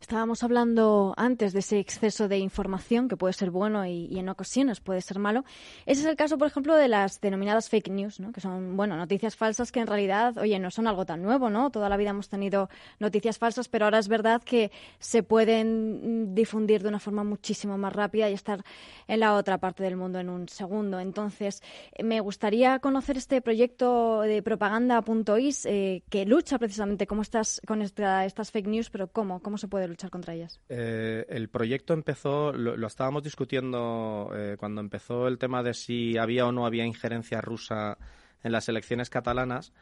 Estábamos 0.00 0.44
hablando 0.44 1.12
antes 1.16 1.52
de 1.52 1.58
ese 1.58 1.80
exceso 1.80 2.28
de 2.28 2.38
información 2.38 3.08
que 3.08 3.16
puede 3.16 3.32
ser 3.32 3.50
bueno 3.50 3.84
y, 3.84 4.16
en 4.16 4.28
ocasiones 4.28 4.80
puede 4.80 5.02
ser 5.02 5.18
malo. 5.18 5.44
Ese 5.86 6.02
es 6.02 6.06
el 6.06 6.14
caso, 6.14 6.38
por 6.38 6.46
ejemplo, 6.46 6.76
de 6.76 6.86
las 6.86 7.20
denominadas 7.20 7.68
fake 7.68 7.90
news, 7.90 8.20
¿no? 8.20 8.30
que 8.30 8.40
son 8.40 8.76
bueno 8.76 8.96
noticias 8.96 9.34
falsas 9.34 9.72
que 9.72 9.80
en 9.80 9.88
realidad, 9.88 10.38
oye, 10.38 10.58
no 10.60 10.70
son 10.70 10.86
algo 10.86 11.04
tan 11.04 11.20
nuevo, 11.20 11.50
¿no? 11.50 11.70
Toda 11.70 11.88
la 11.88 11.96
vida 11.96 12.10
hemos 12.10 12.28
tenido 12.28 12.70
noticias 13.00 13.38
falsas, 13.38 13.68
pero 13.68 13.86
ahora 13.86 13.98
es 13.98 14.06
verdad 14.06 14.40
que 14.42 14.70
se 15.00 15.24
pueden 15.24 16.32
difundir 16.32 16.82
de 16.82 16.88
una 16.90 17.00
forma 17.00 17.24
muchísimo 17.24 17.76
más 17.76 17.92
rápida 17.92 18.30
y 18.30 18.34
estar 18.34 18.64
en 19.08 19.20
la 19.20 19.34
otra 19.34 19.58
parte 19.58 19.82
del 19.82 19.96
mundo 19.96 20.20
en 20.20 20.28
un 20.28 20.48
segundo. 20.48 21.00
Entonces, 21.00 21.60
me 22.02 22.20
gustaría 22.20 22.78
conocer 22.78 23.16
este 23.16 23.42
proyecto 23.42 24.20
de 24.20 24.42
propaganda.is 24.42 25.66
eh, 25.66 26.04
que 26.08 26.24
lucha 26.24 26.56
precisamente 26.58 27.08
cómo 27.08 27.22
estás 27.22 27.60
con 27.66 27.82
estas 27.82 28.50
fake 28.52 28.68
news, 28.68 28.90
pero 28.90 29.08
cómo, 29.08 29.42
cómo 29.42 29.58
se 29.58 29.66
puede 29.66 29.87
luchar 29.88 30.10
contra 30.10 30.34
ellas? 30.34 30.60
Eh, 30.68 31.24
el 31.28 31.48
proyecto 31.48 31.94
empezó, 31.94 32.52
lo, 32.52 32.86
estábamos 32.86 33.22
discutiendo 33.22 34.30
eh, 34.34 34.56
cuando 34.58 34.80
empezó 34.80 35.26
el 35.28 35.38
tema 35.38 35.62
de 35.62 35.74
si 35.74 36.16
había 36.16 36.46
o 36.46 36.52
no 36.52 36.66
había 36.66 36.84
injerencia 36.84 37.40
rusa 37.40 37.98
en 38.42 38.52
las 38.52 38.68
elecciones 38.68 39.10
catalanas. 39.10 39.72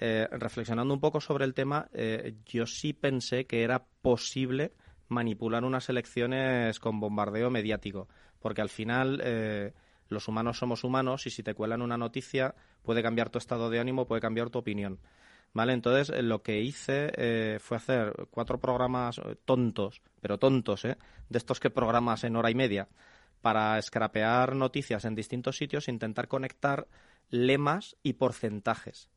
Eh, 0.00 0.26
reflexionando 0.30 0.92
un 0.92 1.00
poco 1.00 1.20
sobre 1.20 1.44
el 1.44 1.54
tema, 1.54 1.88
yo 2.46 2.66
sí 2.66 2.92
pensé 2.92 3.46
que 3.46 3.62
era 3.62 3.84
posible 4.02 4.72
manipular 5.08 5.64
unas 5.64 5.88
elecciones 5.88 6.80
con 6.80 6.98
bombardeo 6.98 7.48
mediático, 7.48 8.08
porque 8.40 8.60
al 8.60 8.70
final 8.70 9.22
los 10.08 10.28
humanos 10.28 10.58
somos 10.58 10.82
humanos 10.82 11.26
y 11.26 11.30
si 11.30 11.42
te 11.42 11.54
cuelan 11.54 11.80
una 11.80 11.96
noticia 11.96 12.54
puede 12.82 13.02
cambiar 13.02 13.30
tu 13.30 13.38
estado 13.38 13.70
de 13.70 13.78
ánimo, 13.78 14.06
puede 14.06 14.20
cambiar 14.20 14.50
tu 14.50 14.58
opinión. 14.58 14.98
¿Vale? 15.54 15.72
Entonces, 15.72 16.10
eh, 16.10 16.22
lo 16.22 16.42
que 16.42 16.60
hice 16.60 17.12
eh, 17.16 17.58
fue 17.60 17.76
hacer 17.76 18.12
cuatro 18.30 18.58
programas 18.58 19.18
eh, 19.18 19.36
tontos, 19.44 20.02
pero 20.20 20.36
tontos, 20.38 20.84
¿eh? 20.84 20.98
De 21.28 21.38
estos 21.38 21.60
que 21.60 21.70
programas 21.70 22.24
en 22.24 22.34
hora 22.34 22.50
y 22.50 22.56
media, 22.56 22.88
para 23.40 23.80
scrapear 23.80 24.56
noticias 24.56 25.04
en 25.04 25.14
distintos 25.14 25.56
sitios 25.56 25.86
e 25.86 25.92
intentar 25.92 26.26
conectar 26.26 26.88
lemas 27.30 27.96
y 28.02 28.14
porcentajes. 28.14 29.08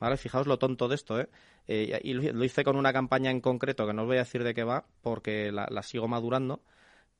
¿Vale? 0.00 0.16
Fijaos 0.16 0.48
lo 0.48 0.58
tonto 0.58 0.88
de 0.88 0.96
esto, 0.96 1.20
¿eh? 1.20 1.30
y 1.66 2.12
lo 2.12 2.44
hice 2.44 2.64
con 2.64 2.76
una 2.76 2.92
campaña 2.92 3.30
en 3.30 3.40
concreto 3.40 3.86
que 3.86 3.94
no 3.94 4.02
os 4.02 4.08
voy 4.08 4.16
a 4.16 4.24
decir 4.24 4.42
de 4.42 4.52
qué 4.52 4.64
va, 4.64 4.86
porque 5.00 5.52
la, 5.52 5.66
la 5.70 5.82
sigo 5.82 6.08
madurando, 6.08 6.62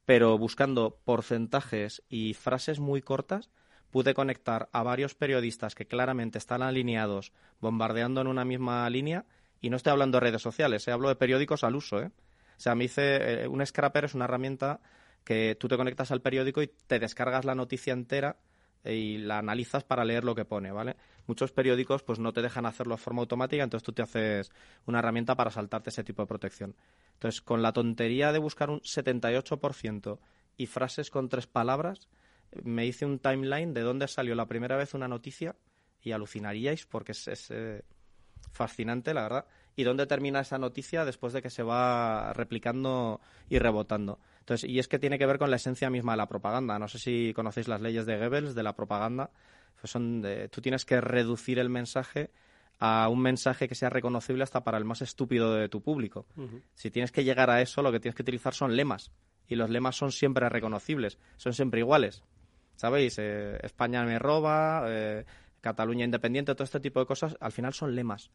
pero 0.04 0.36
buscando 0.36 0.98
porcentajes 1.04 2.02
y 2.08 2.34
frases 2.34 2.80
muy 2.80 3.00
cortas 3.00 3.50
pude 3.94 4.12
conectar 4.12 4.68
a 4.72 4.82
varios 4.82 5.14
periodistas 5.14 5.76
que 5.76 5.86
claramente 5.86 6.36
están 6.36 6.62
alineados, 6.62 7.30
bombardeando 7.60 8.22
en 8.22 8.26
una 8.26 8.44
misma 8.44 8.90
línea, 8.90 9.24
y 9.60 9.70
no 9.70 9.76
estoy 9.76 9.92
hablando 9.92 10.16
de 10.16 10.22
redes 10.22 10.42
sociales, 10.42 10.88
eh, 10.88 10.90
hablo 10.90 11.08
de 11.08 11.14
periódicos 11.14 11.62
al 11.62 11.76
uso. 11.76 12.00
¿eh? 12.00 12.10
O 12.56 12.60
sea, 12.60 12.74
me 12.74 12.86
hice, 12.86 13.44
eh, 13.44 13.46
un 13.46 13.64
scrapper 13.64 14.06
es 14.06 14.14
una 14.14 14.24
herramienta 14.24 14.80
que 15.22 15.56
tú 15.60 15.68
te 15.68 15.76
conectas 15.76 16.10
al 16.10 16.22
periódico 16.22 16.60
y 16.60 16.72
te 16.88 16.98
descargas 16.98 17.44
la 17.44 17.54
noticia 17.54 17.92
entera 17.92 18.36
y 18.84 19.18
la 19.18 19.38
analizas 19.38 19.84
para 19.84 20.04
leer 20.04 20.24
lo 20.24 20.34
que 20.34 20.44
pone, 20.44 20.72
¿vale? 20.72 20.96
Muchos 21.28 21.52
periódicos 21.52 22.02
pues 22.02 22.18
no 22.18 22.32
te 22.32 22.42
dejan 22.42 22.66
hacerlo 22.66 22.96
de 22.96 23.00
forma 23.00 23.20
automática, 23.20 23.62
entonces 23.62 23.86
tú 23.86 23.92
te 23.92 24.02
haces 24.02 24.50
una 24.86 24.98
herramienta 24.98 25.36
para 25.36 25.52
saltarte 25.52 25.90
ese 25.90 26.02
tipo 26.02 26.20
de 26.20 26.26
protección. 26.26 26.74
Entonces, 27.12 27.40
con 27.42 27.62
la 27.62 27.72
tontería 27.72 28.32
de 28.32 28.40
buscar 28.40 28.70
un 28.70 28.80
78% 28.80 30.18
y 30.56 30.66
frases 30.66 31.10
con 31.10 31.28
tres 31.28 31.46
palabras, 31.46 32.08
me 32.62 32.86
hice 32.86 33.06
un 33.06 33.18
timeline 33.18 33.74
de 33.74 33.80
dónde 33.80 34.08
salió 34.08 34.34
la 34.34 34.46
primera 34.46 34.76
vez 34.76 34.94
una 34.94 35.08
noticia 35.08 35.56
y 36.00 36.12
alucinaríais 36.12 36.86
porque 36.86 37.12
es, 37.12 37.50
eh, 37.50 37.82
fascinante, 38.52 39.14
la 39.14 39.22
verdad, 39.22 39.46
y 39.76 39.84
dónde 39.84 40.06
termina 40.06 40.40
esa 40.40 40.58
noticia 40.58 41.04
después 41.04 41.32
de 41.32 41.42
que 41.42 41.50
se 41.50 41.62
va 41.62 42.32
replicando 42.32 43.20
y 43.48 43.58
rebotando. 43.58 44.20
Entonces, 44.40 44.68
y 44.68 44.78
es 44.78 44.88
que 44.88 44.98
tiene 44.98 45.18
que 45.18 45.26
ver 45.26 45.38
con 45.38 45.50
la 45.50 45.56
esencia 45.56 45.90
misma 45.90 46.12
de 46.12 46.18
la 46.18 46.28
propaganda. 46.28 46.78
No 46.78 46.86
sé 46.86 46.98
si 46.98 47.32
conocéis 47.34 47.66
las 47.66 47.80
leyes 47.80 48.06
de 48.06 48.18
Goebbels 48.18 48.54
de 48.54 48.62
la 48.62 48.76
propaganda. 48.76 49.30
Pues 49.80 49.90
son 49.90 50.22
tú 50.50 50.60
tienes 50.60 50.84
que 50.84 51.00
reducir 51.00 51.58
el 51.58 51.68
mensaje 51.68 52.30
a 52.78 53.08
un 53.08 53.20
mensaje 53.20 53.68
que 53.68 53.74
sea 53.74 53.90
reconocible 53.90 54.44
hasta 54.44 54.64
para 54.64 54.78
el 54.78 54.84
más 54.84 55.02
estúpido 55.02 55.54
de 55.54 55.68
tu 55.68 55.82
público. 55.82 56.26
Si 56.74 56.90
tienes 56.90 57.12
que 57.12 57.24
llegar 57.24 57.50
a 57.50 57.60
eso, 57.62 57.82
lo 57.82 57.90
que 57.90 58.00
tienes 58.00 58.14
que 58.14 58.22
utilizar 58.22 58.54
son 58.54 58.76
lemas. 58.76 59.10
Y 59.48 59.56
los 59.56 59.70
lemas 59.70 59.96
son 59.96 60.12
siempre 60.12 60.48
reconocibles, 60.48 61.18
son 61.36 61.52
siempre 61.52 61.80
iguales. 61.80 62.22
¿Sabéis? 62.76 63.18
Eh, 63.18 63.58
España 63.62 64.04
me 64.04 64.18
roba, 64.18 64.84
eh, 64.86 65.24
Cataluña 65.64 66.04
independiente, 66.04 66.54
todo 66.54 66.64
este 66.64 66.78
tipo 66.78 67.00
de 67.00 67.06
cosas, 67.06 67.38
al 67.40 67.50
final 67.50 67.72
son 67.72 67.96
lemas. 67.96 68.30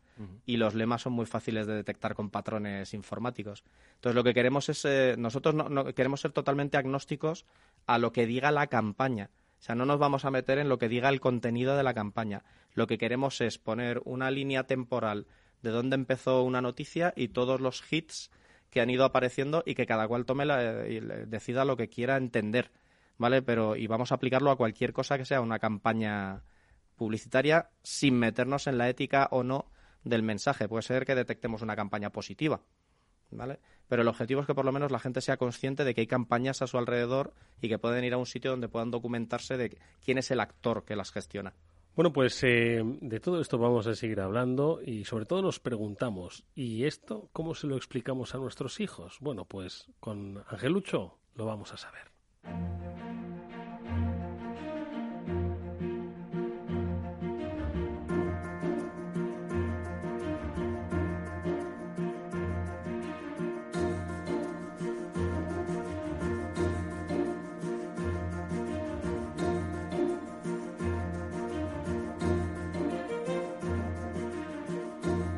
Y 0.47 0.57
los 0.57 0.73
lemas 0.73 1.03
son 1.03 1.13
muy 1.13 1.27
fáciles 1.27 1.67
de 1.67 1.75
detectar 1.75 2.15
con 2.15 2.31
patrones 2.31 2.95
informáticos. 2.95 3.63
Entonces, 3.95 4.15
lo 4.15 4.23
que 4.23 4.33
queremos 4.33 4.67
es, 4.69 4.83
eh, 4.85 5.13
nosotros 5.15 5.53
no, 5.53 5.85
queremos 5.93 6.21
ser 6.21 6.31
totalmente 6.31 6.77
agnósticos 6.77 7.45
a 7.85 7.99
lo 7.99 8.11
que 8.11 8.25
diga 8.25 8.49
la 8.51 8.65
campaña. 8.65 9.29
O 9.59 9.61
sea, 9.61 9.75
no 9.75 9.85
nos 9.85 9.99
vamos 9.99 10.25
a 10.25 10.31
meter 10.31 10.57
en 10.57 10.69
lo 10.69 10.79
que 10.79 10.89
diga 10.89 11.09
el 11.09 11.19
contenido 11.19 11.77
de 11.77 11.83
la 11.83 11.93
campaña. 11.93 12.43
Lo 12.73 12.87
que 12.87 12.97
queremos 12.97 13.41
es 13.41 13.59
poner 13.59 14.01
una 14.05 14.31
línea 14.31 14.63
temporal 14.63 15.27
de 15.61 15.69
dónde 15.69 15.95
empezó 15.95 16.41
una 16.41 16.61
noticia 16.61 17.13
y 17.15 17.27
todos 17.27 17.61
los 17.61 17.83
hits 17.91 18.31
que 18.71 18.81
han 18.81 18.89
ido 18.89 19.05
apareciendo 19.05 19.61
y 19.67 19.75
que 19.75 19.85
cada 19.85 20.07
cual 20.07 20.25
tome 20.25 20.45
la, 20.45 20.87
y 20.87 20.99
decida 21.27 21.65
lo 21.65 21.77
que 21.77 21.89
quiera 21.89 22.17
entender, 22.17 22.71
¿vale? 23.19 23.43
Pero 23.43 23.75
y 23.75 23.85
vamos 23.85 24.11
a 24.11 24.15
aplicarlo 24.15 24.49
a 24.49 24.57
cualquier 24.57 24.91
cosa 24.93 25.17
que 25.19 25.25
sea 25.25 25.41
una 25.41 25.59
campaña 25.59 26.41
publicitaria 26.95 27.69
sin 27.83 28.17
meternos 28.17 28.65
en 28.65 28.79
la 28.79 28.89
ética 28.89 29.27
o 29.31 29.43
no 29.43 29.71
del 30.03 30.23
mensaje. 30.23 30.67
Puede 30.67 30.81
ser 30.81 31.05
que 31.05 31.13
detectemos 31.13 31.61
una 31.61 31.75
campaña 31.75 32.09
positiva, 32.11 32.61
¿vale? 33.29 33.59
Pero 33.87 34.01
el 34.01 34.07
objetivo 34.07 34.41
es 34.41 34.47
que 34.47 34.55
por 34.55 34.65
lo 34.65 34.71
menos 34.71 34.91
la 34.91 34.99
gente 34.99 35.21
sea 35.21 35.37
consciente 35.37 35.83
de 35.83 35.93
que 35.93 36.01
hay 36.01 36.07
campañas 36.07 36.61
a 36.61 36.67
su 36.67 36.77
alrededor 36.77 37.33
y 37.61 37.69
que 37.69 37.77
pueden 37.77 38.03
ir 38.03 38.13
a 38.13 38.17
un 38.17 38.25
sitio 38.25 38.51
donde 38.51 38.69
puedan 38.69 38.91
documentarse 38.91 39.57
de 39.57 39.77
quién 40.03 40.17
es 40.17 40.31
el 40.31 40.39
actor 40.39 40.85
que 40.85 40.95
las 40.95 41.11
gestiona. 41.11 41.53
Bueno, 41.95 42.13
pues 42.13 42.41
eh, 42.43 42.81
de 42.83 43.19
todo 43.19 43.41
esto 43.41 43.57
vamos 43.57 43.85
a 43.87 43.95
seguir 43.95 44.21
hablando 44.21 44.79
y 44.81 45.03
sobre 45.03 45.25
todo 45.25 45.41
nos 45.41 45.59
preguntamos, 45.59 46.45
¿y 46.55 46.85
esto 46.85 47.29
cómo 47.33 47.53
se 47.55 47.67
lo 47.67 47.75
explicamos 47.75 48.33
a 48.35 48.37
nuestros 48.37 48.79
hijos? 48.79 49.17
Bueno, 49.19 49.43
pues 49.43 49.91
con 49.99 50.41
Angelucho 50.47 51.17
lo 51.35 51.45
vamos 51.45 51.73
a 51.73 51.77
saber. 51.77 52.78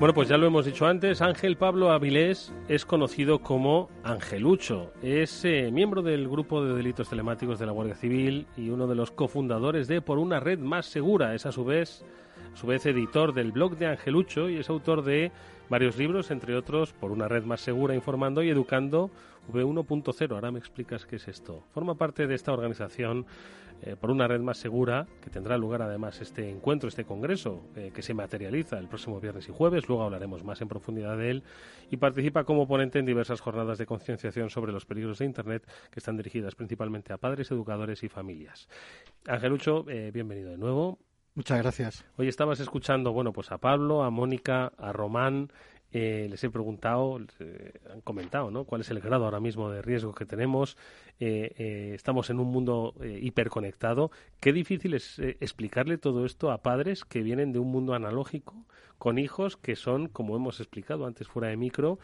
Bueno, 0.01 0.15
pues 0.15 0.29
ya 0.29 0.37
lo 0.37 0.47
hemos 0.47 0.65
dicho 0.65 0.87
antes, 0.87 1.21
Ángel 1.21 1.57
Pablo 1.57 1.91
Avilés 1.91 2.51
es 2.67 2.85
conocido 2.85 3.43
como 3.43 3.87
Angelucho. 4.03 4.91
Es 5.03 5.45
eh, 5.45 5.69
miembro 5.71 6.01
del 6.01 6.27
grupo 6.27 6.65
de 6.65 6.73
delitos 6.73 7.09
telemáticos 7.09 7.59
de 7.59 7.67
la 7.67 7.71
Guardia 7.71 7.93
Civil 7.93 8.47
y 8.57 8.71
uno 8.71 8.87
de 8.87 8.95
los 8.95 9.11
cofundadores 9.11 9.87
de 9.87 10.01
Por 10.01 10.17
una 10.17 10.39
red 10.39 10.57
más 10.57 10.87
segura. 10.87 11.35
Es 11.35 11.45
a 11.45 11.51
su 11.51 11.65
vez, 11.65 12.03
a 12.51 12.57
su 12.57 12.65
vez 12.65 12.83
editor 12.87 13.31
del 13.35 13.51
blog 13.51 13.77
de 13.77 13.85
Angelucho 13.85 14.49
y 14.49 14.57
es 14.57 14.71
autor 14.71 15.03
de 15.03 15.31
varios 15.69 15.95
libros, 15.97 16.31
entre 16.31 16.55
otros 16.55 16.93
Por 16.93 17.11
una 17.11 17.27
red 17.27 17.43
más 17.43 17.61
segura, 17.61 17.93
informando 17.93 18.41
y 18.41 18.49
educando 18.49 19.11
V1.0. 19.53 20.31
Ahora 20.31 20.49
me 20.49 20.57
explicas 20.57 21.05
qué 21.05 21.17
es 21.17 21.27
esto. 21.27 21.63
Forma 21.75 21.93
parte 21.93 22.25
de 22.25 22.33
esta 22.33 22.53
organización 22.53 23.27
eh, 23.83 23.95
por 23.99 24.11
una 24.11 24.27
red 24.27 24.41
más 24.41 24.57
segura, 24.57 25.07
que 25.21 25.29
tendrá 25.29 25.57
lugar 25.57 25.81
además 25.81 26.21
este 26.21 26.49
encuentro, 26.49 26.87
este 26.87 27.05
congreso, 27.05 27.63
eh, 27.75 27.91
que 27.93 28.01
se 28.01 28.13
materializa 28.13 28.77
el 28.77 28.87
próximo 28.87 29.19
viernes 29.19 29.49
y 29.49 29.51
jueves, 29.51 29.87
luego 29.87 30.03
hablaremos 30.03 30.43
más 30.43 30.61
en 30.61 30.67
profundidad 30.67 31.17
de 31.17 31.31
él, 31.31 31.43
y 31.89 31.97
participa 31.97 32.43
como 32.43 32.67
ponente 32.67 32.99
en 32.99 33.05
diversas 33.05 33.41
jornadas 33.41 33.77
de 33.77 33.85
concienciación 33.85 34.49
sobre 34.49 34.71
los 34.71 34.85
peligros 34.85 35.19
de 35.19 35.25
Internet, 35.25 35.67
que 35.89 35.99
están 35.99 36.17
dirigidas 36.17 36.55
principalmente 36.55 37.13
a 37.13 37.17
padres, 37.17 37.49
educadores 37.51 38.03
y 38.03 38.09
familias. 38.09 38.67
Angelucho, 39.27 39.85
eh, 39.89 40.11
bienvenido 40.13 40.51
de 40.51 40.57
nuevo. 40.57 40.99
Muchas 41.33 41.59
gracias. 41.59 42.05
Hoy 42.17 42.27
estabas 42.27 42.59
escuchando, 42.59 43.13
bueno, 43.13 43.31
pues 43.31 43.51
a 43.51 43.57
Pablo, 43.57 44.03
a 44.03 44.09
Mónica, 44.09 44.73
a 44.77 44.91
Román, 44.91 45.49
eh, 45.93 46.27
les 46.29 46.41
he 46.43 46.49
preguntado, 46.49 47.19
han 47.91 48.01
comentado, 48.01 48.49
¿no? 48.49 48.63
¿Cuál 48.63 48.81
es 48.81 48.91
el 48.91 49.01
grado 49.01 49.25
ahora 49.25 49.41
mismo 49.41 49.69
de 49.69 49.81
riesgo 49.81 50.13
que 50.13 50.25
tenemos? 50.25 50.77
Eh, 51.19 51.53
eh, 51.57 51.91
estamos 51.93 52.29
en 52.29 52.39
un 52.39 52.47
mundo 52.47 52.95
hiperconectado. 53.01 54.11
Qué 54.39 54.53
difícil 54.53 54.93
es 54.93 55.19
explicarle 55.19 55.97
todo 55.97 56.25
esto 56.25 56.51
a 56.51 56.61
padres 56.61 57.03
que 57.03 57.21
vienen 57.21 57.51
de 57.51 57.59
un 57.59 57.69
mundo 57.71 57.93
analógico 57.93 58.65
con 58.97 59.17
hijos 59.17 59.57
que 59.57 59.75
son, 59.75 60.07
como 60.07 60.35
hemos 60.35 60.59
explicado 60.59 61.05
antes 61.05 61.27
fuera 61.27 61.49
de 61.49 61.57
micro, 61.57 61.99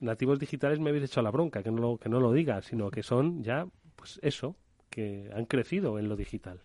nativos 0.00 0.38
digitales. 0.38 0.78
Me 0.78 0.90
habéis 0.90 1.04
hecho 1.04 1.22
la 1.22 1.30
bronca 1.30 1.62
que 1.62 1.70
no 1.70 1.80
lo, 1.80 1.96
que 1.96 2.10
no 2.10 2.20
lo 2.20 2.32
diga, 2.32 2.60
sino 2.60 2.90
que 2.90 3.02
son 3.02 3.42
ya, 3.42 3.66
pues 3.94 4.20
eso, 4.22 4.56
que 4.90 5.30
han 5.34 5.46
crecido 5.46 5.98
en 5.98 6.08
lo 6.08 6.16
digital. 6.16 6.60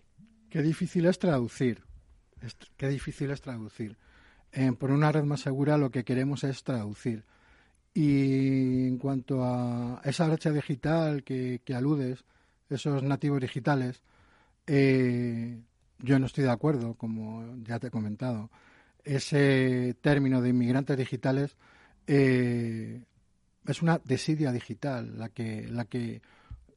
Qué 0.50 0.62
difícil 0.62 1.06
es 1.06 1.20
traducir. 1.20 1.84
qué 2.76 2.90
difícil 2.90 3.32
es 3.32 3.40
traducir 3.40 3.96
por 4.80 4.92
una 4.92 5.12
red 5.12 5.24
más 5.24 5.42
segura 5.42 5.78
lo 5.78 5.92
que 5.92 6.04
queremos 6.04 6.44
es 6.44 6.64
traducir. 6.64 7.24
Y 7.94 8.88
en 8.88 8.98
cuanto 8.98 9.44
a 9.44 10.02
esa 10.04 10.28
brecha 10.28 10.52
digital 10.52 11.24
que, 11.24 11.62
aludes, 11.76 12.24
esos 12.70 13.04
nativos 13.04 13.42
digitales, 13.42 14.02
eh, 14.68 15.60
yo 16.00 16.20
no 16.20 16.26
estoy 16.26 16.46
de 16.46 16.52
acuerdo, 16.52 16.96
como 16.96 17.58
ya 17.64 17.80
te 17.80 17.88
he 17.88 17.92
comentado. 17.92 18.50
Ese 19.04 19.96
término 20.02 20.42
de 20.42 20.50
inmigrantes 20.50 20.98
digitales 20.98 21.58
eh, 22.08 23.04
es 23.68 23.82
una 23.82 24.00
desidia 24.04 24.52
digital 24.52 25.18
la 25.18 25.30
que, 25.30 25.68
la 25.68 25.86
que 25.86 26.22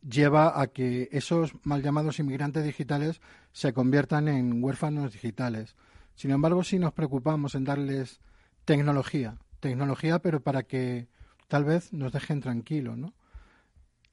lleva 0.08 0.60
a 0.60 0.66
que 0.66 1.08
esos 1.12 1.52
mal 1.64 1.82
llamados 1.82 2.18
inmigrantes 2.18 2.64
digitales 2.64 3.20
se 3.52 3.72
conviertan 3.72 4.28
en 4.28 4.62
huérfanos 4.62 5.12
digitales. 5.12 5.76
Sin 6.14 6.30
embargo, 6.30 6.62
sí 6.62 6.78
nos 6.78 6.92
preocupamos 6.92 7.54
en 7.54 7.64
darles 7.64 8.20
tecnología, 8.64 9.36
tecnología, 9.60 10.20
pero 10.20 10.40
para 10.40 10.62
que 10.62 11.08
tal 11.48 11.64
vez 11.64 11.92
nos 11.92 12.12
dejen 12.12 12.40
tranquilos, 12.40 12.96
¿no? 12.96 13.12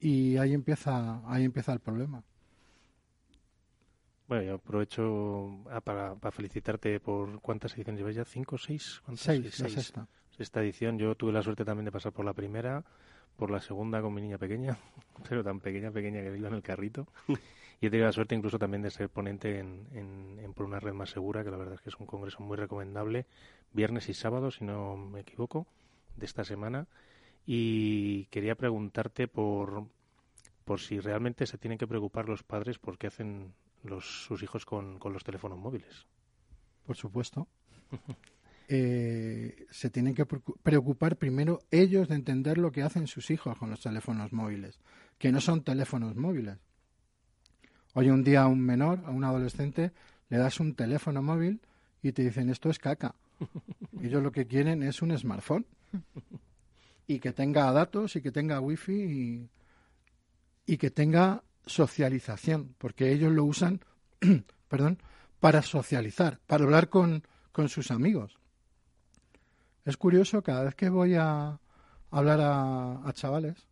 Y 0.00 0.36
ahí 0.36 0.52
empieza, 0.52 1.22
ahí 1.26 1.44
empieza 1.44 1.72
el 1.72 1.80
problema. 1.80 2.24
Bueno, 4.26 4.44
yo 4.44 4.54
aprovecho 4.54 5.62
ah, 5.70 5.80
para, 5.80 6.16
felicitarte 6.30 6.98
por 7.00 7.40
cuántas 7.40 7.74
ediciones 7.74 8.00
llevas 8.00 8.14
ya, 8.14 8.24
cinco, 8.24 8.56
seis, 8.58 9.02
seis, 9.14 9.54
seis, 9.54 9.92
Esta 10.38 10.62
edición, 10.62 10.98
yo 10.98 11.14
tuve 11.14 11.32
la 11.32 11.42
suerte 11.42 11.64
también 11.64 11.84
de 11.84 11.92
pasar 11.92 12.12
por 12.12 12.24
la 12.24 12.32
primera, 12.32 12.82
por 13.36 13.50
la 13.50 13.60
segunda 13.60 14.00
con 14.00 14.14
mi 14.14 14.22
niña 14.22 14.38
pequeña, 14.38 14.78
pero 15.28 15.44
tan 15.44 15.60
pequeña, 15.60 15.90
pequeña 15.90 16.22
que 16.22 16.36
iba 16.36 16.48
en 16.48 16.54
el 16.54 16.62
carrito. 16.62 17.06
Y 17.82 17.86
he 17.86 17.90
tenido 17.90 18.06
la 18.06 18.12
suerte 18.12 18.36
incluso 18.36 18.60
también 18.60 18.82
de 18.82 18.92
ser 18.92 19.08
ponente 19.10 19.58
en, 19.58 20.52
Por 20.54 20.66
una 20.66 20.78
red 20.78 20.92
más 20.92 21.10
segura, 21.10 21.42
que 21.42 21.50
la 21.50 21.56
verdad 21.56 21.74
es 21.74 21.80
que 21.80 21.88
es 21.88 21.96
un 21.96 22.06
congreso 22.06 22.40
muy 22.40 22.56
recomendable, 22.56 23.26
viernes 23.72 24.08
y 24.08 24.14
sábado, 24.14 24.52
si 24.52 24.64
no 24.64 24.96
me 24.96 25.20
equivoco, 25.20 25.66
de 26.14 26.26
esta 26.26 26.44
semana. 26.44 26.86
Y 27.44 28.26
quería 28.26 28.54
preguntarte 28.54 29.26
por, 29.26 29.88
por 30.64 30.78
si 30.78 31.00
realmente 31.00 31.44
se 31.44 31.58
tienen 31.58 31.76
que 31.76 31.88
preocupar 31.88 32.28
los 32.28 32.44
padres 32.44 32.78
por 32.78 32.98
qué 32.98 33.08
hacen 33.08 33.52
los, 33.82 34.26
sus 34.26 34.44
hijos 34.44 34.64
con, 34.64 35.00
los 35.02 35.24
teléfonos 35.24 35.58
móviles. 35.58 36.06
Por 36.86 36.96
supuesto. 36.96 37.48
Eh, 38.74 39.66
se 39.70 39.90
tienen 39.90 40.14
que 40.14 40.24
preocupar 40.24 41.18
primero 41.18 41.58
ellos 41.70 42.08
de 42.08 42.14
entender 42.14 42.56
lo 42.56 42.72
que 42.72 42.82
hacen 42.82 43.06
sus 43.06 43.30
hijos 43.30 43.58
con 43.58 43.68
los 43.68 43.82
teléfonos 43.82 44.32
móviles, 44.32 44.80
que 45.18 45.30
no 45.30 45.42
son 45.42 45.62
teléfonos 45.62 46.16
móviles, 46.16 46.58
Hoy 47.94 48.08
un 48.08 48.24
día 48.24 48.42
a 48.42 48.46
un 48.46 48.60
menor, 48.60 49.00
a 49.04 49.10
un 49.10 49.22
adolescente, 49.22 49.92
le 50.30 50.38
das 50.38 50.60
un 50.60 50.74
teléfono 50.74 51.20
móvil 51.20 51.60
y 52.02 52.12
te 52.12 52.22
dicen 52.22 52.48
esto 52.48 52.70
es 52.70 52.78
caca. 52.78 53.14
Ellos 54.02 54.22
lo 54.22 54.32
que 54.32 54.46
quieren 54.46 54.82
es 54.82 55.02
un 55.02 55.16
smartphone 55.16 55.66
y 57.06 57.18
que 57.18 57.32
tenga 57.32 57.70
datos 57.70 58.16
y 58.16 58.22
que 58.22 58.32
tenga 58.32 58.60
wifi 58.60 58.92
y, 58.94 59.50
y 60.64 60.76
que 60.78 60.90
tenga 60.90 61.42
socialización, 61.66 62.74
porque 62.78 63.12
ellos 63.12 63.30
lo 63.30 63.44
usan, 63.44 63.80
perdón, 64.68 64.98
para 65.38 65.60
socializar, 65.60 66.40
para 66.46 66.64
hablar 66.64 66.88
con, 66.88 67.22
con 67.52 67.68
sus 67.68 67.90
amigos. 67.90 68.38
Es 69.84 69.98
curioso, 69.98 70.42
cada 70.42 70.64
vez 70.64 70.74
que 70.74 70.88
voy 70.88 71.14
a 71.14 71.60
hablar 72.10 72.40
a, 72.40 73.06
a 73.06 73.12
chavales, 73.12 73.68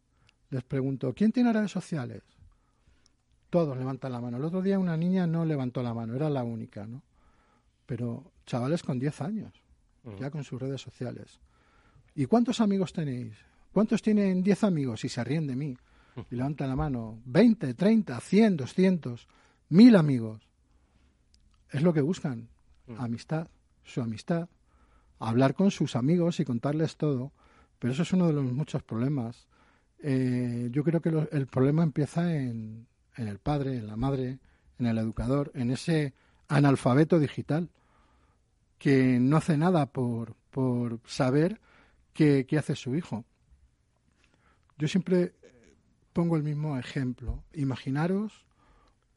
les 0.51 0.63
pregunto, 0.63 1.15
¿quién 1.15 1.33
tiene 1.33 1.53
redes 1.53 1.71
sociales? 1.71 2.23
Todos 3.51 3.77
levantan 3.77 4.13
la 4.13 4.21
mano. 4.21 4.37
El 4.37 4.45
otro 4.45 4.63
día 4.63 4.79
una 4.79 4.97
niña 4.97 5.27
no 5.27 5.45
levantó 5.45 5.83
la 5.83 5.93
mano, 5.93 6.15
era 6.15 6.31
la 6.31 6.45
única, 6.45 6.87
¿no? 6.87 7.03
Pero 7.87 8.31
chavales 8.47 8.83
con 8.83 8.99
10 8.99 9.21
años, 9.21 9.53
ya 10.19 10.31
con 10.31 10.45
sus 10.45 10.61
redes 10.61 10.81
sociales. 10.81 11.41
¿Y 12.15 12.27
cuántos 12.27 12.61
amigos 12.61 12.93
tenéis? 12.93 13.35
¿Cuántos 13.73 14.03
tienen 14.03 14.43
10 14.43 14.65
amigos? 14.65 15.05
Y 15.05 15.09
se 15.09 15.23
ríen 15.25 15.47
de 15.47 15.57
mí. 15.57 15.77
Y 16.31 16.35
levantan 16.37 16.69
la 16.69 16.77
mano. 16.77 17.21
20, 17.25 17.75
30, 17.75 18.21
100, 18.21 18.57
200, 18.57 19.29
1000 19.69 19.97
amigos. 19.97 20.43
Es 21.71 21.83
lo 21.83 21.93
que 21.93 22.01
buscan. 22.01 22.49
Amistad, 22.99 23.49
su 23.85 24.01
amistad. 24.01 24.49
Hablar 25.19 25.55
con 25.55 25.71
sus 25.71 25.95
amigos 25.97 26.41
y 26.41 26.45
contarles 26.45 26.97
todo. 26.97 27.33
Pero 27.79 27.93
eso 27.93 28.03
es 28.03 28.13
uno 28.13 28.27
de 28.27 28.33
los 28.33 28.45
muchos 28.53 28.83
problemas. 28.83 29.47
Eh, 30.03 30.69
yo 30.73 30.83
creo 30.83 31.01
que 31.01 31.11
lo- 31.11 31.31
el 31.31 31.47
problema 31.47 31.83
empieza 31.83 32.35
en, 32.35 32.87
en 33.17 33.29
el 33.29 33.39
padre, 33.39 33.77
en 33.77 33.87
la 33.87 33.97
madre, 33.97 34.39
en 34.79 34.87
el 34.87 34.99
educador, 34.99 35.51
en 35.55 35.71
ese 35.71 36.15
analfabeto 36.49 37.19
digital 37.19 37.71
que 38.79 39.19
no 39.21 39.37
hace 39.37 39.57
nada 39.57 39.87
por, 39.87 40.35
por 40.51 41.01
saber 41.07 41.61
qué, 42.13 42.47
qué 42.47 42.59
hace 42.59 42.75
su 42.75 42.97
hijo. 42.97 43.25
Yo 44.79 44.89
siempre 44.89 45.35
eh, 45.43 45.75
pongo 46.13 46.37
el 46.37 46.43
mismo 46.43 46.79
ejemplo. 46.79 47.45
Imaginaros 47.53 48.47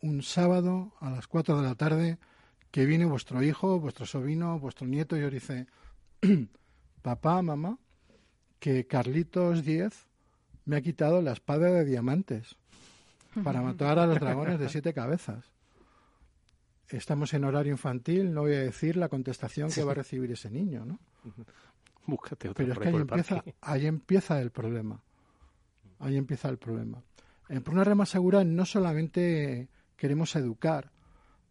un 0.01 0.21
sábado 0.21 0.93
a 0.99 1.09
las 1.09 1.27
4 1.27 1.61
de 1.61 1.63
la 1.63 1.75
tarde 1.75 2.17
que 2.71 2.85
viene 2.85 3.05
vuestro 3.05 3.41
hijo, 3.41 3.79
vuestro 3.79 4.05
sobrino, 4.05 4.59
vuestro 4.59 4.85
nieto 4.85 5.17
y 5.17 5.23
os 5.23 5.31
dice, 5.31 5.67
papá, 7.01 7.41
mamá, 7.41 7.79
que 8.59 8.85
Carlitos 8.85 9.63
10 9.63 10.07
me 10.65 10.77
ha 10.77 10.81
quitado 10.81 11.21
la 11.21 11.33
espada 11.33 11.71
de 11.71 11.85
diamantes 11.85 12.57
para 13.43 13.61
matar 13.61 13.99
a 13.99 14.05
los 14.05 14.19
dragones 14.19 14.59
de 14.59 14.69
siete 14.69 14.93
cabezas. 14.93 15.51
Estamos 16.89 17.33
en 17.33 17.43
horario 17.45 17.71
infantil, 17.71 18.33
no 18.33 18.41
voy 18.41 18.53
a 18.53 18.59
decir 18.59 18.97
la 18.97 19.09
contestación 19.09 19.71
que 19.71 19.83
va 19.83 19.91
a 19.93 19.95
recibir 19.95 20.31
ese 20.31 20.51
niño, 20.51 20.85
¿no? 20.85 20.99
Búscate 22.05 22.49
otro 22.49 22.65
Pero 22.65 22.73
es 22.73 22.79
que 22.79 22.89
ahí 22.89 22.95
empieza, 22.95 23.43
ahí 23.61 23.85
empieza 23.87 24.41
el 24.41 24.51
problema. 24.51 25.01
Ahí 25.99 26.17
empieza 26.17 26.49
el 26.49 26.57
problema. 26.57 27.01
En 27.49 27.63
Por 27.63 27.73
una 27.73 27.83
rama 27.83 28.05
segura 28.05 28.43
no 28.43 28.65
solamente 28.65 29.69
queremos 29.95 30.35
educar 30.35 30.91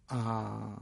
a, 0.08 0.76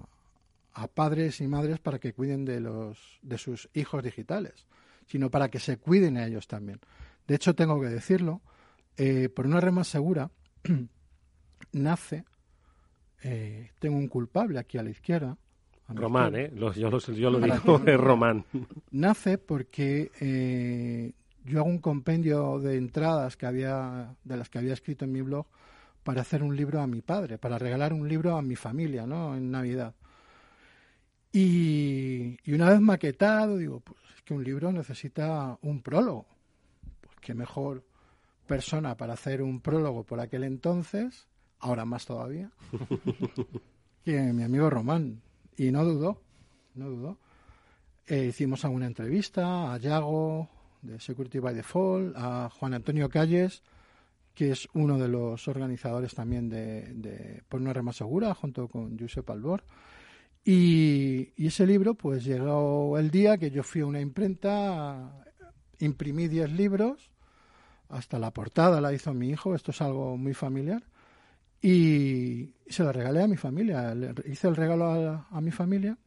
a 0.72 0.88
padres 0.88 1.40
y 1.40 1.46
madres 1.46 1.78
para 1.78 1.98
que 1.98 2.12
cuiden 2.12 2.44
de, 2.44 2.60
los, 2.60 3.18
de 3.22 3.38
sus 3.38 3.68
hijos 3.74 4.02
digitales, 4.02 4.66
sino 5.06 5.30
para 5.30 5.48
que 5.48 5.58
se 5.58 5.76
cuiden 5.76 6.16
a 6.16 6.26
ellos 6.26 6.46
también. 6.46 6.80
De 7.26 7.34
hecho, 7.34 7.54
tengo 7.54 7.80
que 7.80 7.88
decirlo, 7.88 8.40
eh, 8.96 9.28
por 9.28 9.46
una 9.46 9.60
rama 9.60 9.84
segura 9.84 10.30
nace, 11.72 12.24
eh, 13.22 13.70
tengo 13.78 13.96
un 13.96 14.08
culpable 14.08 14.58
aquí 14.58 14.78
a 14.78 14.82
la 14.82 14.90
izquierda. 14.90 15.36
a 15.86 15.92
Román, 15.94 16.34
izquierda. 16.34 16.56
¿eh? 16.56 16.74
Yo, 16.76 16.90
lo, 16.90 16.98
yo 16.98 17.30
lo 17.30 17.40
Para 17.40 17.58
digo, 17.58 17.82
es 17.86 18.00
Román. 18.00 18.44
Nace 18.90 19.38
porque 19.38 20.10
eh, 20.20 21.12
yo 21.44 21.60
hago 21.60 21.68
un 21.68 21.78
compendio 21.78 22.58
de 22.58 22.76
entradas 22.76 23.36
que 23.36 23.46
había, 23.46 24.14
de 24.24 24.36
las 24.36 24.48
que 24.48 24.58
había 24.58 24.72
escrito 24.72 25.04
en 25.04 25.12
mi 25.12 25.20
blog 25.20 25.46
para 26.02 26.22
hacer 26.22 26.42
un 26.42 26.56
libro 26.56 26.80
a 26.80 26.86
mi 26.86 27.02
padre, 27.02 27.38
para 27.38 27.58
regalar 27.58 27.92
un 27.92 28.08
libro 28.08 28.36
a 28.36 28.42
mi 28.42 28.56
familia, 28.56 29.06
¿no? 29.06 29.36
En 29.36 29.50
Navidad. 29.50 29.94
Y, 31.32 32.38
y 32.42 32.52
una 32.52 32.70
vez 32.70 32.80
maquetado, 32.80 33.58
digo, 33.58 33.80
pues 33.80 33.98
es 34.16 34.22
que 34.22 34.34
un 34.34 34.42
libro 34.42 34.72
necesita 34.72 35.58
un 35.62 35.82
prólogo. 35.82 36.26
Pues 37.02 37.16
qué 37.20 37.34
mejor 37.34 37.84
persona 38.50 38.96
para 38.96 39.12
hacer 39.12 39.42
un 39.42 39.60
prólogo 39.60 40.02
por 40.02 40.18
aquel 40.18 40.42
entonces, 40.42 41.28
ahora 41.60 41.84
más 41.84 42.04
todavía, 42.04 42.50
que 44.04 44.20
mi 44.32 44.42
amigo 44.42 44.68
Román. 44.68 45.22
Y 45.56 45.70
no 45.70 45.84
dudó, 45.84 46.20
no 46.74 46.90
dudó. 46.90 47.18
Eh, 48.08 48.26
hicimos 48.26 48.64
alguna 48.64 48.86
entrevista 48.86 49.72
a 49.72 49.78
Yago 49.78 50.48
de 50.82 50.98
Security 50.98 51.38
by 51.38 51.54
Default, 51.54 52.16
a 52.16 52.50
Juan 52.50 52.74
Antonio 52.74 53.08
Calles, 53.08 53.62
que 54.34 54.50
es 54.50 54.66
uno 54.74 54.98
de 54.98 55.06
los 55.06 55.46
organizadores 55.46 56.12
también 56.12 56.48
de, 56.48 56.92
de 56.94 57.44
Por 57.48 57.60
una 57.60 57.72
rema 57.72 57.92
segura, 57.92 58.34
junto 58.34 58.66
con 58.66 58.98
Josep 58.98 59.30
Albor. 59.30 59.62
Y, 60.44 61.34
y 61.36 61.46
ese 61.46 61.68
libro, 61.68 61.94
pues 61.94 62.24
llegó 62.24 62.98
el 62.98 63.12
día 63.12 63.38
que 63.38 63.52
yo 63.52 63.62
fui 63.62 63.82
a 63.82 63.86
una 63.86 64.00
imprenta, 64.00 65.24
imprimí 65.78 66.26
10 66.26 66.50
libros, 66.50 67.12
hasta 67.90 68.18
la 68.18 68.32
portada 68.32 68.80
la 68.80 68.92
hizo 68.92 69.12
mi 69.12 69.30
hijo, 69.30 69.54
esto 69.54 69.70
es 69.70 69.80
algo 69.82 70.16
muy 70.16 70.34
familiar, 70.34 70.82
y 71.62 72.54
se 72.68 72.82
lo 72.82 72.92
regalé 72.92 73.22
a 73.22 73.28
mi 73.28 73.36
familia, 73.36 73.94
le 73.94 74.14
hice 74.26 74.48
el 74.48 74.56
regalo 74.56 74.86
a, 74.86 75.28
a 75.30 75.40
mi 75.40 75.50
familia 75.50 75.98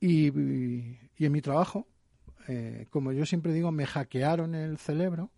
y, 0.00 0.28
y 0.28 1.26
en 1.26 1.32
mi 1.32 1.40
trabajo, 1.40 1.88
eh, 2.48 2.86
como 2.90 3.12
yo 3.12 3.26
siempre 3.26 3.52
digo, 3.52 3.70
me 3.70 3.86
hackearon 3.86 4.54
el 4.54 4.78
cerebro. 4.78 5.30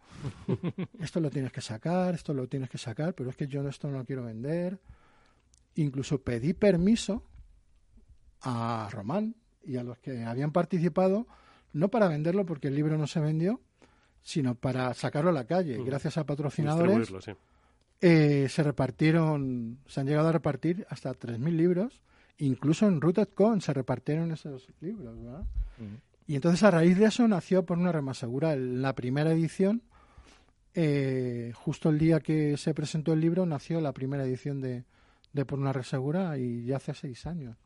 esto 1.00 1.20
lo 1.20 1.30
tienes 1.30 1.52
que 1.52 1.60
sacar, 1.60 2.14
esto 2.14 2.32
lo 2.32 2.46
tienes 2.46 2.70
que 2.70 2.78
sacar, 2.78 3.14
pero 3.14 3.30
es 3.30 3.36
que 3.36 3.46
yo 3.46 3.66
esto 3.68 3.90
no 3.90 3.98
lo 3.98 4.04
quiero 4.04 4.24
vender. 4.24 4.80
Incluso 5.74 6.22
pedí 6.22 6.52
permiso 6.52 7.24
a 8.42 8.88
Román 8.90 9.34
y 9.64 9.76
a 9.76 9.84
los 9.84 9.98
que 9.98 10.24
habían 10.24 10.52
participado, 10.52 11.26
no 11.72 11.88
para 11.88 12.08
venderlo 12.08 12.46
porque 12.46 12.68
el 12.68 12.74
libro 12.74 12.96
no 12.98 13.06
se 13.06 13.20
vendió, 13.20 13.60
sino 14.22 14.54
para 14.54 14.92
sacarlo 14.94 15.30
a 15.30 15.32
la 15.32 15.44
calle. 15.44 15.82
Gracias 15.84 16.16
a 16.18 16.24
patrocinadores 16.24 17.08
sí. 17.24 17.32
eh, 18.00 18.46
se 18.48 18.62
repartieron, 18.62 19.78
se 19.86 20.00
han 20.00 20.06
llegado 20.06 20.28
a 20.28 20.32
repartir 20.32 20.86
hasta 20.90 21.12
3.000 21.12 21.50
libros, 21.56 22.00
incluso 22.38 22.86
en 22.86 23.00
RootedCon 23.00 23.60
se 23.60 23.72
repartieron 23.72 24.32
esos 24.32 24.68
libros, 24.80 25.16
¿verdad? 25.22 25.44
Y 26.26 26.36
entonces 26.36 26.62
a 26.62 26.70
raíz 26.70 26.96
de 26.98 27.06
eso 27.06 27.26
nació 27.26 27.64
por 27.64 27.78
una 27.78 27.90
rama 27.92 28.14
segura 28.14 28.54
la 28.56 28.94
primera 28.94 29.32
edición. 29.32 29.82
eh, 30.74 31.52
justo 31.54 31.90
el 31.90 31.98
día 31.98 32.20
que 32.20 32.56
se 32.56 32.72
presentó 32.72 33.12
el 33.12 33.20
libro 33.20 33.44
nació 33.44 33.80
la 33.80 33.92
primera 33.92 34.24
edición 34.24 34.60
de, 34.60 34.84
de 35.32 35.44
Por 35.44 35.58
una 35.58 35.72
red 35.72 35.82
segura 35.82 36.38
y 36.38 36.64
ya 36.64 36.76
hace 36.76 36.94
seis 36.94 37.26
años. 37.26 37.56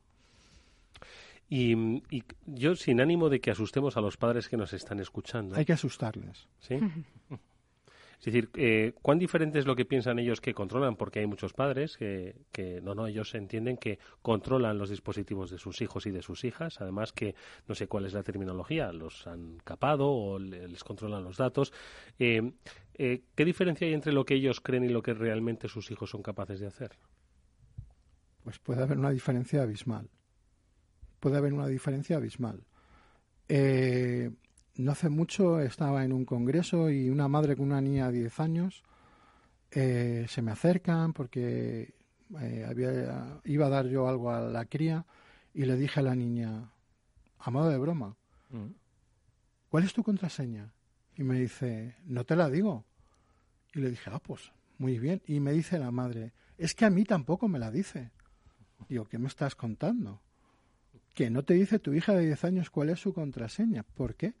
Y, 1.49 1.73
y 2.13 2.23
yo, 2.45 2.75
sin 2.75 2.99
ánimo 2.99 3.29
de 3.29 3.39
que 3.39 3.51
asustemos 3.51 3.95
a 3.97 4.01
los 4.01 4.17
padres 4.17 4.49
que 4.49 4.57
nos 4.57 4.73
están 4.73 4.99
escuchando. 4.99 5.55
Hay 5.55 5.65
que 5.65 5.73
asustarles. 5.73 6.47
¿Sí? 6.59 6.75
Es 8.19 8.25
decir, 8.25 8.49
eh, 8.55 8.93
¿cuán 9.03 9.19
diferente 9.19 9.59
es 9.59 9.67
lo 9.67 9.75
que 9.75 9.85
piensan 9.85 10.17
ellos 10.17 10.41
que 10.41 10.55
controlan? 10.55 10.95
Porque 10.95 11.19
hay 11.19 11.27
muchos 11.27 11.53
padres 11.53 11.95
que, 11.97 12.35
que, 12.51 12.81
no, 12.81 12.95
no, 12.95 13.05
ellos 13.05 13.35
entienden 13.35 13.77
que 13.77 13.99
controlan 14.23 14.79
los 14.79 14.89
dispositivos 14.89 15.51
de 15.51 15.59
sus 15.59 15.81
hijos 15.83 16.07
y 16.07 16.11
de 16.11 16.23
sus 16.23 16.43
hijas. 16.43 16.81
Además 16.81 17.13
que, 17.13 17.35
no 17.67 17.75
sé 17.75 17.87
cuál 17.87 18.07
es 18.07 18.13
la 18.13 18.23
terminología, 18.23 18.91
los 18.91 19.27
han 19.27 19.59
capado 19.63 20.09
o 20.11 20.39
le- 20.39 20.67
les 20.67 20.83
controlan 20.83 21.23
los 21.23 21.37
datos. 21.37 21.71
Eh, 22.17 22.53
eh, 22.95 23.21
¿Qué 23.35 23.45
diferencia 23.45 23.85
hay 23.85 23.93
entre 23.93 24.11
lo 24.13 24.25
que 24.25 24.33
ellos 24.33 24.61
creen 24.61 24.85
y 24.85 24.89
lo 24.89 25.03
que 25.03 25.13
realmente 25.13 25.67
sus 25.69 25.91
hijos 25.91 26.09
son 26.09 26.23
capaces 26.23 26.59
de 26.59 26.65
hacer? 26.67 26.97
Pues 28.43 28.57
puede 28.57 28.81
haber 28.81 28.97
una 28.97 29.11
diferencia 29.11 29.61
abismal. 29.61 30.09
Puede 31.19 31.37
haber 31.37 31.53
una 31.53 31.67
diferencia 31.67 32.17
abismal. 32.17 32.63
Eh, 33.47 34.31
no 34.75 34.91
hace 34.91 35.09
mucho 35.09 35.59
estaba 35.59 36.03
en 36.03 36.13
un 36.13 36.25
congreso 36.25 36.89
y 36.89 37.09
una 37.09 37.27
madre 37.27 37.55
con 37.55 37.67
una 37.67 37.81
niña 37.81 38.11
de 38.11 38.19
10 38.19 38.39
años 38.41 38.83
eh, 39.71 40.25
se 40.27 40.41
me 40.41 40.51
acercan 40.51 41.13
porque 41.13 41.95
eh, 42.39 42.65
había, 42.69 43.39
iba 43.45 43.65
a 43.65 43.69
dar 43.69 43.87
yo 43.87 44.07
algo 44.07 44.31
a 44.31 44.41
la 44.41 44.65
cría 44.65 45.05
y 45.53 45.65
le 45.65 45.75
dije 45.75 45.99
a 45.99 46.03
la 46.03 46.15
niña, 46.15 46.71
a 47.39 47.51
modo 47.51 47.69
de 47.69 47.77
broma, 47.77 48.15
¿cuál 49.69 49.83
es 49.83 49.93
tu 49.93 50.03
contraseña? 50.03 50.71
Y 51.15 51.23
me 51.23 51.39
dice, 51.39 51.95
no 52.05 52.25
te 52.25 52.35
la 52.35 52.49
digo. 52.49 52.85
Y 53.73 53.79
le 53.79 53.89
dije, 53.89 54.11
ah, 54.13 54.19
pues 54.19 54.51
muy 54.77 54.99
bien. 54.99 55.21
Y 55.25 55.39
me 55.39 55.51
dice 55.51 55.79
la 55.79 55.89
madre, 55.89 56.33
es 56.57 56.75
que 56.75 56.85
a 56.85 56.89
mí 56.91 57.03
tampoco 57.05 57.47
me 57.47 57.59
la 57.59 57.71
dice. 57.71 58.11
Digo, 58.87 59.05
¿qué 59.05 59.17
me 59.17 59.27
estás 59.27 59.55
contando? 59.55 60.21
Que 61.17 61.31
no 61.31 61.43
te 61.43 61.55
dice 61.55 61.79
tu 61.79 61.95
hija 61.95 62.13
de 62.13 62.27
10 62.27 62.43
años 62.43 62.69
cuál 62.69 62.89
es 62.89 62.99
su 62.99 63.11
contraseña. 63.11 63.81
¿Por 63.81 64.13
qué? 64.13 64.35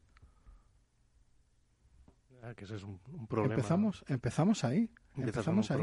Ah, 2.43 2.53
que 2.53 2.65
ese 2.65 2.75
es 2.75 2.83
un, 2.83 2.99
problema. 3.27 3.55
Empezamos, 3.55 4.05
empezamos 4.07 4.63
ahí. 4.63 4.87
Empezamos 5.15 5.71
ahí. 5.71 5.81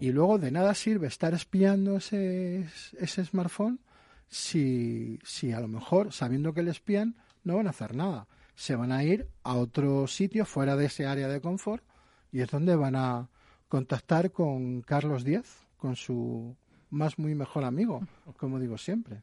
Y 0.00 0.10
luego 0.10 0.38
de 0.38 0.50
nada 0.50 0.74
sirve 0.74 1.06
estar 1.06 1.34
espiando 1.34 1.98
ese, 1.98 2.66
ese 2.98 3.24
smartphone 3.24 3.78
si, 4.26 5.20
si 5.22 5.52
a 5.52 5.60
lo 5.60 5.68
mejor, 5.68 6.12
sabiendo 6.12 6.52
que 6.52 6.64
le 6.64 6.72
espían, 6.72 7.14
no 7.44 7.54
van 7.54 7.68
a 7.68 7.70
hacer 7.70 7.94
nada. 7.94 8.26
Se 8.56 8.74
van 8.74 8.90
a 8.90 9.04
ir 9.04 9.28
a 9.44 9.54
otro 9.54 10.08
sitio 10.08 10.44
fuera 10.46 10.74
de 10.74 10.86
ese 10.86 11.06
área 11.06 11.28
de 11.28 11.40
confort 11.40 11.84
y 12.32 12.40
es 12.40 12.50
donde 12.50 12.74
van 12.74 12.96
a 12.96 13.28
contactar 13.68 14.32
con 14.32 14.82
Carlos 14.82 15.22
Díaz, 15.22 15.68
con 15.76 15.94
su 15.94 16.56
más 16.90 17.20
muy 17.20 17.36
mejor 17.36 17.62
amigo, 17.62 18.00
como 18.36 18.58
digo 18.58 18.78
siempre. 18.78 19.22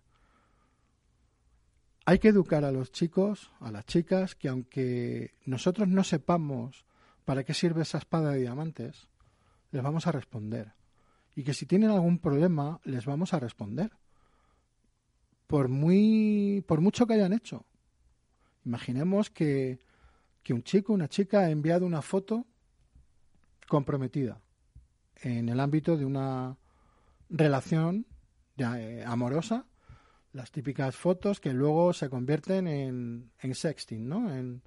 Hay 2.05 2.19
que 2.19 2.27
educar 2.27 2.63
a 2.63 2.71
los 2.71 2.91
chicos, 2.91 3.51
a 3.59 3.71
las 3.71 3.85
chicas, 3.85 4.35
que 4.35 4.47
aunque 4.47 5.33
nosotros 5.45 5.87
no 5.87 6.03
sepamos 6.03 6.85
para 7.25 7.43
qué 7.43 7.55
sirve 7.55 7.81
esa 7.81 7.97
espada 7.97 8.31
de 8.31 8.41
diamantes, 8.41 9.09
les 9.71 9.81
vamos 9.81 10.05
a 10.05 10.11
responder. 10.11 10.73
Y 11.35 11.43
que 11.43 11.55
si 11.55 11.65
tienen 11.65 11.89
algún 11.89 12.19
problema, 12.19 12.79
les 12.83 13.05
vamos 13.05 13.33
a 13.33 13.39
responder. 13.39 13.91
Por 15.47 15.67
muy, 15.67 16.63
por 16.67 16.79
mucho 16.79 17.07
que 17.07 17.15
hayan 17.15 17.33
hecho. 17.33 17.65
Imaginemos 18.63 19.31
que, 19.31 19.79
que 20.43 20.53
un 20.53 20.63
chico, 20.63 20.93
una 20.93 21.09
chica 21.09 21.39
ha 21.39 21.49
enviado 21.49 21.87
una 21.87 22.03
foto 22.03 22.45
comprometida 23.67 24.39
en 25.15 25.49
el 25.49 25.59
ámbito 25.59 25.97
de 25.97 26.05
una 26.05 26.57
relación 27.29 28.05
eh, 28.57 29.03
amorosa, 29.05 29.65
las 30.35 30.51
típicas 30.51 30.95
fotos 30.95 31.39
que 31.39 31.53
luego 31.53 31.93
se 31.93 32.09
convierten 32.09 32.67
en, 32.67 33.31
en 33.39 33.55
sexting, 33.55 34.07
¿no? 34.07 34.33
En, 34.33 34.61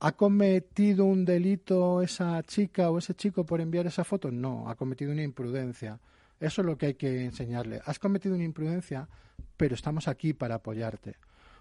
¿Ha 0.00 0.12
cometido 0.12 1.06
un 1.06 1.24
delito 1.24 2.02
esa 2.02 2.42
chica 2.42 2.90
o 2.90 2.98
ese 2.98 3.14
chico 3.14 3.46
por 3.46 3.60
enviar 3.60 3.86
esa 3.86 4.04
foto? 4.04 4.30
No, 4.30 4.68
ha 4.68 4.74
cometido 4.74 5.12
una 5.12 5.22
imprudencia. 5.22 6.00
Eso 6.38 6.60
es 6.60 6.66
lo 6.66 6.76
que 6.76 6.86
hay 6.86 6.94
que 6.94 7.24
enseñarle. 7.24 7.80
Has 7.86 7.98
cometido 7.98 8.34
una 8.34 8.44
imprudencia, 8.44 9.08
pero 9.56 9.74
estamos 9.74 10.06
aquí 10.06 10.34
para 10.34 10.56
apoyarte. 10.56 11.16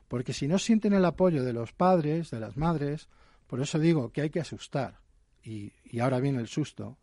Porque 0.10 0.34
si 0.34 0.50
no 0.50 0.60
sienten 0.60 0.92
el 0.92 1.06
apoyo 1.06 1.44
de 1.44 1.54
los 1.54 1.72
padres, 1.72 2.30
de 2.32 2.42
las 2.42 2.58
madres, 2.58 3.08
por 3.48 3.62
eso 3.62 3.80
digo 3.80 4.12
que 4.12 4.22
hay 4.22 4.30
que 4.30 4.42
asustar. 4.42 5.00
Y, 5.44 5.72
y 5.86 6.00
ahora 6.00 6.20
viene 6.20 6.40
el 6.40 6.48
susto 6.48 6.98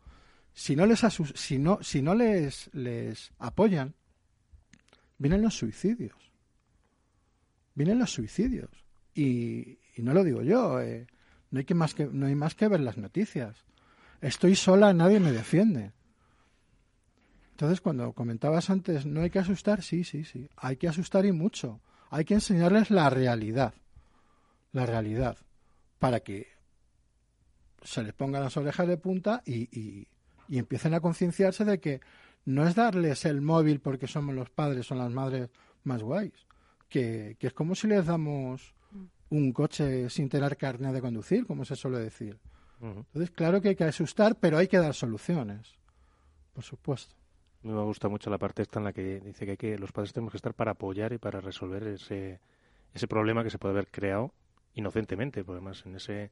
si 0.53 0.75
no 0.75 0.85
les, 0.85 1.01
si 1.35 1.57
no, 1.57 1.79
si 1.81 2.01
no 2.01 2.13
les, 2.13 2.69
les 2.73 3.31
apoyan, 3.39 3.95
vienen 5.23 5.41
los 5.41 5.55
suicidios. 5.55 6.17
Vienen 7.75 7.97
los 7.97 8.11
suicidios. 8.11 8.69
Y, 9.15 9.79
no 9.99 10.13
lo 10.13 10.21
digo 10.21 10.41
yo, 10.41 10.81
eh, 10.81 11.07
no, 11.49 11.59
hay 11.59 11.65
que 11.65 11.73
más 11.73 11.93
que, 11.93 12.07
no 12.07 12.25
hay 12.25 12.35
más 12.35 12.55
que 12.55 12.67
ver 12.67 12.81
las 12.81 12.97
noticias. 12.97 13.63
Estoy 14.19 14.57
sola, 14.57 14.93
nadie 14.93 15.21
me 15.21 15.31
defiende. 15.31 15.93
Entonces, 17.51 17.79
cuando 17.79 18.11
comentabas 18.11 18.69
antes, 18.69 19.05
no 19.05 19.21
hay 19.21 19.29
que 19.29 19.39
asustar, 19.39 19.81
sí, 19.81 20.03
sí, 20.03 20.25
sí. 20.25 20.49
Hay 20.57 20.75
que 20.75 20.89
asustar 20.89 21.25
y 21.25 21.31
mucho. 21.31 21.79
Hay 22.09 22.25
que 22.25 22.33
enseñarles 22.33 22.91
la 22.91 23.09
realidad. 23.09 23.73
La 24.73 24.85
realidad. 24.85 25.37
Para 25.99 26.19
que 26.19 26.47
se 27.81 28.03
les 28.03 28.13
pongan 28.13 28.43
las 28.43 28.57
orejas 28.57 28.87
de 28.89 28.97
punta 28.97 29.41
y, 29.45 30.05
y 30.49 30.57
empiecen 30.57 30.93
a 30.93 30.99
concienciarse 30.99 31.63
de 31.63 31.79
que 31.79 32.01
no 32.45 32.67
es 32.67 32.75
darles 32.75 33.25
el 33.25 33.41
móvil 33.41 33.79
porque 33.79 34.07
somos 34.07 34.35
los 34.35 34.49
padres 34.49 34.91
o 34.91 34.95
las 34.95 35.11
madres 35.11 35.49
más 35.83 36.03
guays, 36.03 36.47
que, 36.89 37.37
es 37.39 37.53
como 37.53 37.75
si 37.75 37.87
les 37.87 38.05
damos 38.05 38.73
un 39.29 39.51
coche 39.51 40.09
sin 40.09 40.29
tener 40.29 40.57
carne 40.57 40.93
de 40.93 41.01
conducir, 41.01 41.45
como 41.45 41.65
se 41.65 41.75
suele 41.75 41.99
decir. 41.99 42.39
Entonces, 42.81 43.31
claro 43.31 43.61
que 43.61 43.69
hay 43.69 43.75
que 43.75 43.85
asustar, 43.85 44.35
pero 44.35 44.57
hay 44.57 44.67
que 44.67 44.77
dar 44.77 44.93
soluciones, 44.93 45.73
por 46.51 46.65
supuesto. 46.65 47.15
Me 47.61 47.81
gusta 47.81 48.09
mucho 48.09 48.29
la 48.29 48.37
parte 48.37 48.61
esta 48.61 48.79
en 48.79 48.85
la 48.85 48.91
que 48.91 49.21
dice 49.21 49.45
que, 49.45 49.51
hay 49.51 49.57
que 49.57 49.77
los 49.79 49.93
padres 49.93 50.11
tenemos 50.11 50.31
que 50.31 50.37
estar 50.37 50.53
para 50.53 50.71
apoyar 50.71 51.13
y 51.13 51.17
para 51.17 51.39
resolver 51.39 51.87
ese, 51.87 52.41
ese 52.93 53.07
problema 53.07 53.41
que 53.41 53.49
se 53.49 53.57
puede 53.57 53.71
haber 53.71 53.87
creado 53.87 54.33
inocentemente, 54.73 55.45
porque 55.45 55.59
además 55.59 55.85
en 55.85 55.95
ese 55.95 56.31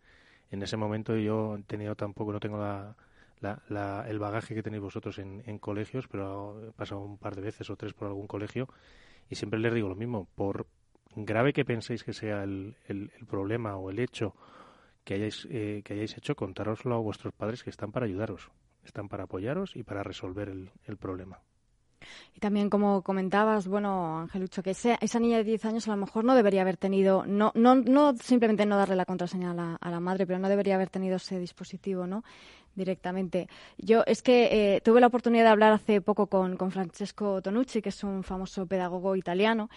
en 0.52 0.62
ese 0.62 0.78
momento 0.78 1.16
yo 1.16 1.56
he 1.58 1.64
tenido 1.64 1.96
tampoco 1.96 2.34
no 2.34 2.40
tengo 2.40 2.58
la, 2.58 2.96
la, 3.42 4.06
el 4.08 4.20
bagaje 4.20 4.56
que 4.56 4.64
tenéis 4.64 4.84
vosotros 4.84 5.18
en, 5.20 5.44
en, 5.46 5.58
colegios, 5.58 6.08
pero 6.08 6.70
he 6.70 6.72
pasado 6.72 7.02
un 7.02 7.18
par 7.18 7.36
de 7.36 7.42
veces 7.42 7.70
o 7.70 7.76
tres 7.76 7.94
por 7.94 8.08
algún 8.08 8.28
colegio 8.28 8.68
y 9.30 9.36
siempre 9.36 9.60
les 9.60 9.74
digo 9.74 9.90
lo 9.90 9.96
mismo, 9.96 10.28
por 10.36 10.68
grave 11.16 11.54
que 11.54 11.66
penséis 11.66 12.04
que 12.04 12.14
sea 12.14 12.44
el, 12.44 12.76
el, 12.88 13.12
problema 13.28 13.76
o 13.78 13.90
el 13.90 14.00
hecho 14.00 14.36
que 15.04 15.16
hayáis, 15.16 15.48
eh, 15.50 15.82
que 15.84 15.94
hayáis 15.94 16.18
hecho, 16.18 16.36
contároslo 16.36 16.96
a 16.96 17.00
vuestros 17.00 17.34
padres 17.34 17.64
que 17.64 17.70
están 17.70 17.92
para 17.92 18.06
ayudaros, 18.06 18.50
están 18.86 19.10
para 19.10 19.24
apoyaros 19.24 19.76
y 19.76 19.84
para 19.84 20.04
resolver 20.04 20.50
el, 20.50 20.72
el 20.86 20.98
problema. 20.98 21.40
Y 22.36 22.40
también, 22.40 22.70
como 22.70 23.04
comentabas, 23.04 23.68
bueno, 23.68 24.20
Angelucho, 24.20 24.64
que 24.64 24.72
esa 24.72 25.20
niña 25.20 25.38
de 25.38 25.44
10 25.44 25.66
años 25.66 25.88
a 25.88 25.92
lo 25.92 25.98
mejor 25.98 26.24
no 26.24 26.36
debería 26.36 26.62
haber 26.62 26.78
tenido, 26.78 27.26
no, 27.26 27.52
no, 27.56 27.76
no 27.76 28.16
simplemente 28.18 28.66
no 28.66 28.78
darle 28.78 28.96
la 28.96 29.06
contraseña 29.06 29.52
a 29.52 29.54
la, 29.54 29.76
a 29.76 29.92
la 29.92 30.00
madre, 30.00 30.26
pero 30.26 30.40
no 30.40 30.50
debería 30.50 30.76
haber 30.76 30.90
tenido 30.90 31.18
ese 31.18 31.40
dispositivo, 31.40 32.08
¿no? 32.08 32.24
Directamente. 32.76 33.48
Yo 33.78 34.04
es 34.06 34.22
que 34.22 34.76
eh, 34.76 34.82
tuve 34.82 35.02
la 35.02 35.08
oportunidad 35.08 35.44
de 35.44 35.50
hablar 35.50 35.74
hace 35.74 36.02
poco 36.02 36.28
con, 36.28 36.58
con, 36.58 36.72
Francesco 36.72 37.42
Tonucci, 37.42 37.82
que 37.82 37.90
es 37.90 38.04
un 38.04 38.24
famoso 38.24 38.66
pedagogo 38.66 39.16
italiano, 39.16 39.70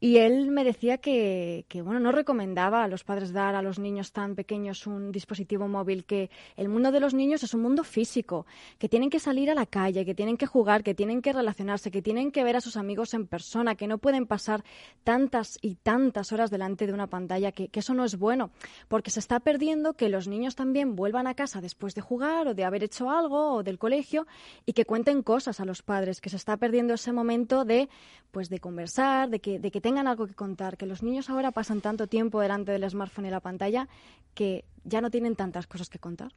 y 0.00 0.18
él 0.18 0.50
me 0.50 0.62
decía 0.62 0.98
que, 0.98 1.64
que, 1.68 1.82
bueno, 1.82 1.98
no 1.98 2.12
recomendaba 2.12 2.84
a 2.84 2.88
los 2.88 3.02
padres 3.02 3.32
dar 3.32 3.56
a 3.56 3.62
los 3.62 3.78
niños 3.80 4.12
tan 4.12 4.36
pequeños 4.36 4.86
un 4.86 5.10
dispositivo 5.10 5.66
móvil, 5.66 6.04
que 6.04 6.30
el 6.56 6.68
mundo 6.68 6.92
de 6.92 7.00
los 7.00 7.14
niños 7.14 7.42
es 7.42 7.52
un 7.52 7.62
mundo 7.62 7.82
físico, 7.82 8.46
que 8.78 8.88
tienen 8.88 9.10
que 9.10 9.18
salir 9.18 9.50
a 9.50 9.54
la 9.54 9.66
calle, 9.66 10.04
que 10.04 10.14
tienen 10.14 10.36
que 10.36 10.46
jugar, 10.46 10.84
que 10.84 10.94
tienen 10.94 11.20
que 11.20 11.32
relacionarse, 11.32 11.90
que 11.90 12.00
tienen 12.00 12.30
que 12.30 12.44
ver 12.44 12.56
a 12.56 12.60
sus 12.60 12.76
amigos 12.76 13.12
en 13.14 13.26
persona, 13.26 13.74
que 13.74 13.88
no 13.88 13.98
pueden 13.98 14.26
pasar 14.26 14.62
tantas 15.02 15.58
y 15.62 15.74
tantas 15.74 16.32
horas 16.32 16.50
delante 16.50 16.86
de 16.86 16.92
una 16.92 17.08
pantalla, 17.08 17.50
que, 17.50 17.68
eso 17.72 17.94
no 17.94 18.04
es 18.04 18.18
bueno, 18.18 18.50
porque 18.88 19.10
se 19.10 19.20
está 19.20 19.38
perdiendo 19.40 19.94
que 19.94 20.08
los 20.08 20.26
niños 20.26 20.56
también 20.56 20.96
vuelvan 20.96 21.26
a 21.26 21.34
casa 21.34 21.60
después 21.60 21.94
de 21.94 22.00
jugar 22.00 22.48
o 22.48 22.54
de 22.54 22.64
haber 22.64 22.82
hecho 22.82 23.10
algo 23.10 23.54
o 23.54 23.62
del 23.62 23.78
colegio 23.78 24.26
y 24.66 24.72
que 24.72 24.84
cuenten 24.84 25.22
cosas 25.22 25.60
a 25.60 25.64
los 25.64 25.82
padres, 25.82 26.20
que 26.20 26.28
se 26.28 26.36
está 26.36 26.56
perdiendo 26.56 26.94
ese 26.94 27.12
momento 27.12 27.64
de 27.64 27.88
pues 28.30 28.48
de 28.48 28.58
conversar, 28.58 29.30
de 29.30 29.40
que, 29.40 29.58
de 29.58 29.70
que 29.70 29.80
tengan 29.88 30.06
algo 30.06 30.26
que 30.26 30.34
contar, 30.34 30.76
que 30.76 30.84
los 30.84 31.02
niños 31.02 31.30
ahora 31.30 31.50
pasan 31.50 31.80
tanto 31.80 32.08
tiempo 32.08 32.42
delante 32.42 32.72
del 32.72 32.88
smartphone 32.90 33.24
y 33.24 33.30
la 33.30 33.40
pantalla 33.40 33.88
que 34.34 34.66
ya 34.84 35.00
no 35.00 35.10
tienen 35.10 35.34
tantas 35.34 35.66
cosas 35.66 35.88
que 35.88 35.98
contar. 35.98 36.34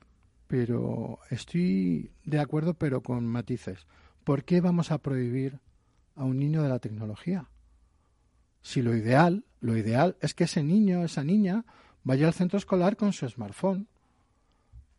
Pero 0.47 1.20
estoy 1.30 2.12
de 2.24 2.39
acuerdo, 2.39 2.76
pero 2.76 3.04
con 3.04 3.28
matices. 3.28 3.88
¿Por 4.24 4.45
qué 4.45 4.62
vamos 4.62 4.89
a 4.91 4.99
prohibir 4.99 5.60
a 6.16 6.24
un 6.24 6.39
niño 6.39 6.64
de 6.64 6.70
la 6.70 6.80
tecnología? 6.80 7.49
Si 8.62 8.82
lo 8.82 8.95
ideal, 8.95 9.43
lo 9.60 9.76
ideal 9.76 10.16
es 10.22 10.34
que 10.34 10.45
ese 10.45 10.64
niño, 10.64 11.04
esa 11.04 11.26
niña, 11.26 11.66
vaya 12.06 12.28
al 12.28 12.34
centro 12.34 12.58
escolar 12.58 12.95
con 12.95 13.12
su 13.12 13.28
smartphone 13.28 13.89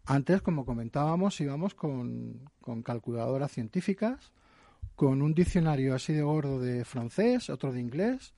antes, 0.05 0.42
como 0.42 0.66
comentábamos, 0.66 1.40
íbamos 1.40 1.74
con, 1.74 2.50
calculadoras 2.84 3.50
científicas, 3.50 4.32
con 4.94 5.22
un 5.22 5.32
diccionario 5.32 5.94
así 5.94 6.12
de 6.12 6.22
gordo 6.22 6.61
de 6.61 6.84
francés, 6.84 7.48
otro 7.48 7.72
de 7.72 7.80
inglés, 7.80 8.34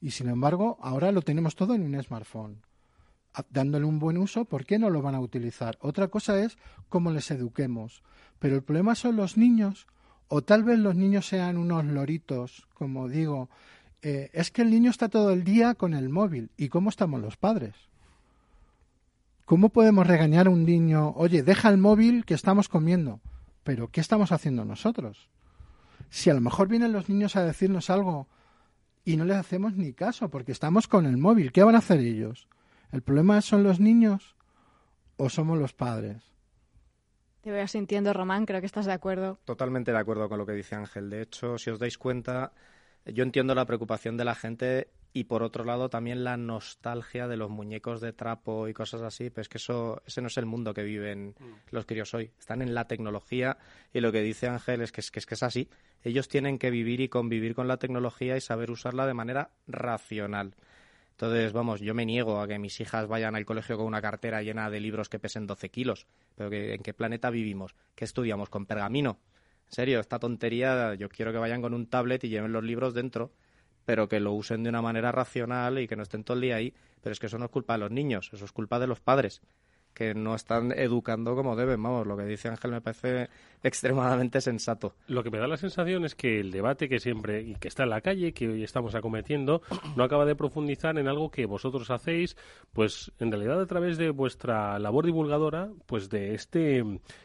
y 0.00 0.12
sin 0.12 0.28
embargo, 0.28 0.78
ahora 0.80 1.12
lo 1.12 1.22
tenemos 1.22 1.54
todo 1.54 1.74
en 1.74 1.82
un 1.82 2.02
smartphone. 2.02 2.62
Dándole 3.50 3.84
un 3.84 3.98
buen 3.98 4.16
uso, 4.16 4.44
¿por 4.44 4.64
qué 4.64 4.78
no 4.78 4.90
lo 4.90 5.02
van 5.02 5.14
a 5.14 5.20
utilizar? 5.20 5.78
Otra 5.80 6.08
cosa 6.08 6.42
es 6.42 6.58
cómo 6.88 7.10
les 7.10 7.30
eduquemos. 7.30 8.02
Pero 8.38 8.56
el 8.56 8.62
problema 8.62 8.94
son 8.94 9.16
los 9.16 9.36
niños, 9.36 9.86
o 10.28 10.42
tal 10.42 10.64
vez 10.64 10.78
los 10.78 10.96
niños 10.96 11.26
sean 11.26 11.58
unos 11.58 11.84
loritos, 11.84 12.66
como 12.74 13.08
digo. 13.08 13.50
Eh, 14.02 14.30
es 14.32 14.50
que 14.50 14.62
el 14.62 14.70
niño 14.70 14.90
está 14.90 15.08
todo 15.08 15.30
el 15.30 15.44
día 15.44 15.74
con 15.74 15.94
el 15.94 16.08
móvil. 16.08 16.50
¿Y 16.56 16.68
cómo 16.70 16.88
estamos 16.88 17.20
los 17.20 17.36
padres? 17.36 17.74
¿Cómo 19.44 19.68
podemos 19.68 20.06
regañar 20.06 20.46
a 20.46 20.50
un 20.50 20.64
niño, 20.64 21.10
oye, 21.16 21.42
deja 21.42 21.68
el 21.68 21.76
móvil 21.76 22.24
que 22.24 22.34
estamos 22.34 22.68
comiendo? 22.68 23.20
Pero 23.64 23.88
¿qué 23.88 24.00
estamos 24.00 24.32
haciendo 24.32 24.64
nosotros? 24.64 25.28
Si 26.08 26.30
a 26.30 26.34
lo 26.34 26.40
mejor 26.40 26.68
vienen 26.68 26.92
los 26.92 27.08
niños 27.08 27.36
a 27.36 27.44
decirnos 27.44 27.90
algo 27.90 28.28
y 29.10 29.16
no 29.16 29.24
les 29.24 29.36
hacemos 29.36 29.74
ni 29.74 29.92
caso 29.92 30.28
porque 30.28 30.52
estamos 30.52 30.86
con 30.86 31.04
el 31.04 31.16
móvil, 31.16 31.50
¿qué 31.50 31.64
van 31.64 31.74
a 31.74 31.78
hacer 31.78 31.98
ellos? 31.98 32.48
¿El 32.92 33.02
problema 33.02 33.40
son 33.40 33.62
los 33.64 33.80
niños 33.80 34.36
o 35.16 35.28
somos 35.28 35.58
los 35.58 35.72
padres? 35.72 36.22
Te 37.40 37.50
voy 37.50 37.66
sintiendo, 37.66 38.12
Román, 38.12 38.46
creo 38.46 38.60
que 38.60 38.66
estás 38.66 38.86
de 38.86 38.92
acuerdo. 38.92 39.38
Totalmente 39.44 39.92
de 39.92 39.98
acuerdo 39.98 40.28
con 40.28 40.38
lo 40.38 40.46
que 40.46 40.52
dice 40.52 40.76
Ángel. 40.76 41.10
De 41.10 41.22
hecho, 41.22 41.58
si 41.58 41.70
os 41.70 41.78
dais 41.78 41.98
cuenta, 41.98 42.52
yo 43.06 43.24
entiendo 43.24 43.54
la 43.54 43.64
preocupación 43.64 44.16
de 44.16 44.24
la 44.24 44.34
gente 44.34 44.88
y 45.12 45.24
por 45.24 45.42
otro 45.42 45.64
lado 45.64 45.88
también 45.88 46.22
la 46.22 46.36
nostalgia 46.36 47.26
de 47.26 47.36
los 47.36 47.50
muñecos 47.50 48.00
de 48.00 48.12
trapo 48.12 48.68
y 48.68 48.72
cosas 48.72 49.02
así, 49.02 49.30
pues 49.30 49.48
que 49.48 49.58
eso 49.58 50.02
ese 50.06 50.20
no 50.20 50.28
es 50.28 50.36
el 50.38 50.46
mundo 50.46 50.72
que 50.72 50.82
viven 50.82 51.34
mm. 51.38 51.54
los 51.70 51.86
críos 51.86 52.14
hoy. 52.14 52.30
Están 52.38 52.62
en 52.62 52.74
la 52.74 52.86
tecnología 52.86 53.58
y 53.92 54.00
lo 54.00 54.12
que 54.12 54.22
dice 54.22 54.48
Ángel 54.48 54.82
es 54.82 54.92
que, 54.92 55.00
es 55.00 55.10
que, 55.10 55.18
es 55.18 55.26
que 55.26 55.34
es 55.34 55.42
así. 55.42 55.68
Ellos 56.02 56.28
tienen 56.28 56.58
que 56.58 56.70
vivir 56.70 57.00
y 57.00 57.08
convivir 57.08 57.54
con 57.54 57.66
la 57.66 57.78
tecnología 57.78 58.36
y 58.36 58.40
saber 58.40 58.70
usarla 58.70 59.06
de 59.06 59.14
manera 59.14 59.50
racional. 59.66 60.54
Entonces, 61.20 61.52
vamos, 61.52 61.80
yo 61.80 61.92
me 61.92 62.06
niego 62.06 62.40
a 62.40 62.48
que 62.48 62.58
mis 62.58 62.80
hijas 62.80 63.06
vayan 63.06 63.36
al 63.36 63.44
colegio 63.44 63.76
con 63.76 63.84
una 63.84 64.00
cartera 64.00 64.42
llena 64.42 64.70
de 64.70 64.80
libros 64.80 65.10
que 65.10 65.18
pesen 65.18 65.46
12 65.46 65.68
kilos. 65.68 66.06
Pero 66.34 66.48
que, 66.48 66.72
¿en 66.72 66.82
qué 66.82 66.94
planeta 66.94 67.28
vivimos? 67.28 67.74
¿Qué 67.94 68.06
estudiamos? 68.06 68.48
¿Con 68.48 68.64
pergamino? 68.64 69.18
En 69.66 69.72
serio, 69.72 70.00
esta 70.00 70.18
tontería, 70.18 70.94
yo 70.94 71.10
quiero 71.10 71.30
que 71.30 71.36
vayan 71.38 71.60
con 71.60 71.74
un 71.74 71.86
tablet 71.88 72.24
y 72.24 72.30
lleven 72.30 72.52
los 72.52 72.64
libros 72.64 72.94
dentro, 72.94 73.32
pero 73.90 74.08
que 74.08 74.20
lo 74.20 74.34
usen 74.34 74.62
de 74.62 74.68
una 74.68 74.80
manera 74.80 75.10
racional 75.10 75.80
y 75.80 75.88
que 75.88 75.96
no 75.96 76.04
estén 76.04 76.22
todo 76.22 76.36
el 76.36 76.42
día 76.42 76.54
ahí. 76.54 76.72
Pero 77.02 77.12
es 77.12 77.18
que 77.18 77.26
eso 77.26 77.38
no 77.38 77.46
es 77.46 77.50
culpa 77.50 77.72
de 77.72 77.80
los 77.80 77.90
niños, 77.90 78.30
eso 78.32 78.44
es 78.44 78.52
culpa 78.52 78.78
de 78.78 78.86
los 78.86 79.00
padres 79.00 79.42
que 79.92 80.14
no 80.14 80.36
están 80.36 80.70
educando 80.70 81.34
como 81.34 81.56
deben. 81.56 81.82
Vamos, 81.82 82.06
lo 82.06 82.16
que 82.16 82.22
dice 82.22 82.46
Ángel 82.46 82.70
me 82.70 82.80
parece 82.80 83.28
extremadamente 83.64 84.40
sensato. 84.40 84.94
Lo 85.08 85.24
que 85.24 85.30
me 85.30 85.38
da 85.38 85.48
la 85.48 85.56
sensación 85.56 86.04
es 86.04 86.14
que 86.14 86.38
el 86.38 86.52
debate 86.52 86.88
que 86.88 87.00
siempre 87.00 87.42
y 87.42 87.56
que 87.56 87.66
está 87.66 87.82
en 87.82 87.90
la 87.90 88.00
calle, 88.00 88.32
que 88.32 88.48
hoy 88.48 88.62
estamos 88.62 88.94
acometiendo, 88.94 89.60
no 89.96 90.04
acaba 90.04 90.24
de 90.24 90.36
profundizar 90.36 90.96
en 90.96 91.08
algo 91.08 91.32
que 91.32 91.46
vosotros 91.46 91.90
hacéis, 91.90 92.36
pues 92.72 93.10
en 93.18 93.32
realidad 93.32 93.60
a 93.60 93.66
través 93.66 93.98
de 93.98 94.10
vuestra 94.10 94.78
labor 94.78 95.04
divulgadora, 95.04 95.70
pues 95.86 96.08
de 96.10 96.34
este 96.34 96.84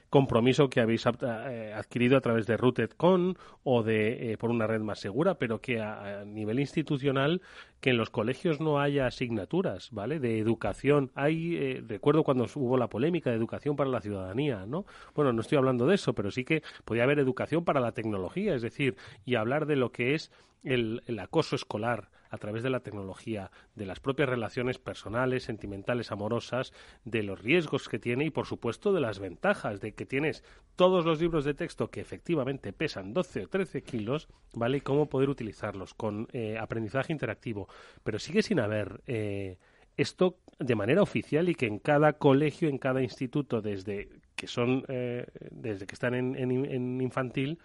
compromiso 0.09 0.69
que 0.69 0.79
habéis 0.81 1.05
eh, 1.05 1.73
adquirido 1.75 2.17
a 2.17 2.21
través 2.21 2.47
de 2.47 2.57
RootedCon 2.57 3.37
o 3.63 3.83
de 3.83 4.31
eh, 4.31 4.37
por 4.37 4.49
una 4.49 4.67
red 4.67 4.81
más 4.81 4.99
segura, 4.99 5.35
pero 5.35 5.59
que 5.61 5.81
a, 5.81 6.23
nivel 6.25 6.59
institucional 6.59 7.41
que 7.81 7.91
en 7.91 7.97
los 7.97 8.09
colegios 8.09 8.59
no 8.59 8.79
haya 8.79 9.07
asignaturas, 9.07 9.89
¿vale? 9.91 10.19
De 10.19 10.39
educación. 10.39 11.11
Hay 11.15 11.55
eh, 11.55 11.83
recuerdo 11.87 12.23
cuando 12.23 12.47
hubo 12.55 12.77
la 12.77 12.87
polémica 12.87 13.29
de 13.29 13.35
educación 13.35 13.75
para 13.75 13.89
la 13.89 14.01
ciudadanía, 14.01 14.65
¿no? 14.65 14.85
Bueno, 15.13 15.33
no 15.33 15.41
estoy 15.41 15.57
hablando 15.57 15.85
de 15.85 15.95
eso, 15.95 16.13
pero 16.13 16.31
sí 16.31 16.43
que 16.43 16.63
podía 16.85 17.03
haber 17.03 17.19
educación 17.19 17.63
para 17.63 17.79
la 17.79 17.91
tecnología, 17.91 18.55
es 18.55 18.61
decir, 18.61 18.95
y 19.25 19.35
hablar 19.35 19.65
de 19.65 19.75
lo 19.75 19.91
que 19.91 20.15
es 20.15 20.31
el, 20.65 21.19
acoso 21.19 21.55
escolar 21.55 22.09
a 22.35 22.37
través 22.37 22.63
de 22.63 22.69
la 22.69 22.81
tecnología, 22.81 23.51
de 23.75 23.85
las 23.85 23.99
propias 23.99 24.29
relaciones 24.29 24.77
personales, 24.77 25.43
sentimentales, 25.43 26.11
amorosas, 26.11 26.73
de 27.03 27.23
los 27.23 27.41
riesgos 27.41 27.89
que 27.89 27.99
tiene 27.99 28.25
y, 28.25 28.29
por 28.29 28.45
supuesto, 28.45 28.93
de 28.93 29.01
las 29.01 29.19
ventajas 29.19 29.81
de 29.81 29.93
que 29.93 30.05
tienes 30.05 30.43
todos 30.75 31.05
los 31.05 31.19
libros 31.19 31.45
de 31.45 31.53
texto 31.53 31.89
que 31.89 32.01
efectivamente 32.01 32.73
pesan 32.73 33.13
12 33.13 33.45
o 33.45 33.47
13 33.47 33.83
kilos, 33.83 34.27
¿vale? 34.53 34.77
Y 34.77 34.81
cómo 34.81 35.07
poder 35.07 35.29
utilizarlos 35.29 35.93
con 35.93 36.27
eh, 36.33 36.57
aprendizaje 36.59 37.13
interactivo. 37.13 37.67
Pero 38.03 38.19
sigue 38.19 38.43
sin 38.43 38.59
haber 38.59 39.01
eh, 39.07 39.57
esto 39.97 40.37
de 40.59 40.75
manera 40.75 41.01
oficial 41.01 41.49
y 41.49 41.55
que 41.55 41.67
en 41.67 41.79
cada 41.79 42.13
colegio, 42.13 42.69
en 42.69 42.77
cada 42.77 43.01
instituto, 43.01 43.61
desde 43.61 44.09
que 44.35 44.47
son, 44.47 44.83
eh, 44.89 45.25
desde 45.51 45.85
que 45.85 45.95
están 45.95 46.13
en, 46.13 46.35
en 46.35 47.01
infantil, 47.01 47.59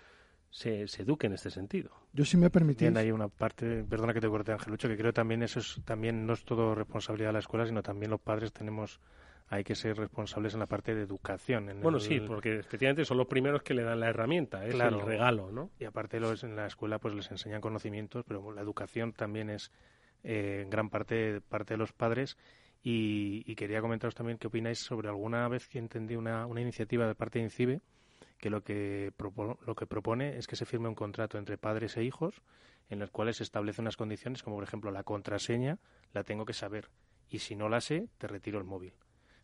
se, 0.50 0.82
eduque 0.82 1.26
en 1.26 1.34
este 1.34 1.50
sentido. 1.50 1.90
Yo 2.12 2.24
sí 2.24 2.36
me 2.36 2.50
permitís. 2.50 2.94
hay 2.96 3.12
una 3.12 3.28
parte, 3.28 3.84
perdona 3.84 4.12
que 4.12 4.20
te 4.20 4.28
corte 4.28 4.52
Angelucho, 4.52 4.88
que 4.88 4.96
creo 4.96 5.12
también 5.12 5.42
eso 5.42 5.60
es, 5.60 5.80
también 5.84 6.26
no 6.26 6.32
es 6.32 6.44
todo 6.44 6.74
responsabilidad 6.74 7.28
de 7.28 7.34
la 7.34 7.38
escuela, 7.38 7.66
sino 7.66 7.82
también 7.82 8.10
los 8.10 8.20
padres 8.20 8.52
tenemos 8.52 9.00
hay 9.52 9.64
que 9.64 9.74
ser 9.74 9.96
responsables 9.96 10.54
en 10.54 10.60
la 10.60 10.66
parte 10.66 10.94
de 10.94 11.02
educación. 11.02 11.68
bueno, 11.82 11.98
sí, 11.98 12.20
porque 12.20 12.60
efectivamente 12.60 13.04
son 13.04 13.18
los 13.18 13.26
primeros 13.26 13.62
que 13.62 13.74
le 13.74 13.82
dan 13.82 13.98
la 13.98 14.08
herramienta, 14.08 14.64
es 14.64 14.74
el 14.74 15.00
regalo, 15.00 15.50
¿no? 15.50 15.70
Y 15.80 15.86
aparte 15.86 16.20
los, 16.20 16.44
en 16.44 16.54
la 16.54 16.66
escuela 16.66 17.00
pues 17.00 17.14
les 17.14 17.28
enseñan 17.32 17.60
conocimientos, 17.60 18.24
pero 18.26 18.52
la 18.52 18.60
educación 18.60 19.12
también 19.12 19.50
es 19.50 19.72
eh, 20.22 20.60
en 20.62 20.70
gran 20.70 20.88
parte 20.88 21.40
parte 21.40 21.74
de 21.74 21.78
los 21.78 21.92
padres. 21.92 22.36
Y, 22.82 23.42
y, 23.44 23.56
quería 23.56 23.82
comentaros 23.82 24.14
también 24.14 24.38
qué 24.38 24.46
opináis 24.46 24.78
sobre 24.78 25.08
alguna 25.08 25.46
vez 25.48 25.68
que 25.68 25.78
entendí 25.78 26.16
una, 26.16 26.46
una 26.46 26.62
iniciativa 26.62 27.06
de 27.06 27.14
parte 27.14 27.38
de 27.38 27.44
INCIBE 27.44 27.80
que 28.40 28.50
lo 28.50 28.62
que, 28.62 29.12
lo 29.66 29.74
que 29.74 29.86
propone 29.86 30.38
es 30.38 30.46
que 30.46 30.56
se 30.56 30.66
firme 30.66 30.88
un 30.88 30.94
contrato 30.94 31.38
entre 31.38 31.58
padres 31.58 31.96
e 31.96 32.04
hijos 32.04 32.42
en 32.88 32.98
los 32.98 33.10
cuales 33.10 33.36
se 33.36 33.44
establecen 33.44 33.84
unas 33.84 33.96
condiciones 33.96 34.42
como 34.42 34.56
por 34.56 34.64
ejemplo 34.64 34.90
la 34.90 35.04
contraseña 35.04 35.78
la 36.12 36.24
tengo 36.24 36.44
que 36.44 36.54
saber 36.54 36.88
y 37.28 37.38
si 37.38 37.54
no 37.54 37.68
la 37.68 37.80
sé 37.80 38.08
te 38.18 38.26
retiro 38.26 38.58
el 38.58 38.64
móvil. 38.64 38.94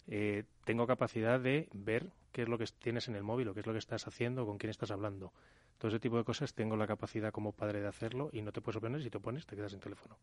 Eh, 0.09 0.45
tengo 0.65 0.87
capacidad 0.87 1.41
de 1.41 1.69
ver 1.73 2.13
qué 2.33 2.43
es 2.43 2.49
lo 2.49 2.59
que 2.59 2.67
tienes 2.67 3.09
en 3.09 3.17
el 3.17 3.23
móvil 3.23 3.49
o 3.49 3.55
qué 3.55 3.61
es 3.61 3.67
lo 3.67 3.73
que 3.73 3.79
estás 3.79 4.07
haciendo, 4.07 4.47
con 4.47 4.59
quién 4.59 4.71
estás 4.71 4.91
hablando. 4.91 5.33
Todo 5.79 5.89
ese 5.91 6.01
tipo 6.01 6.17
de 6.17 6.25
cosas 6.25 6.55
tengo 6.55 6.77
la 6.77 6.87
capacidad 6.87 7.33
como 7.33 7.53
padre 7.53 7.81
de 7.81 7.89
hacerlo 7.89 8.31
y 8.33 8.43
no 8.43 8.53
te 8.53 8.61
puedes 8.61 8.77
oponer 8.77 9.03
si 9.03 9.11
te 9.11 9.21
pones 9.21 9.47
te 9.47 9.57
quedas 9.57 9.73
sin 9.73 9.81
teléfono. 9.81 10.17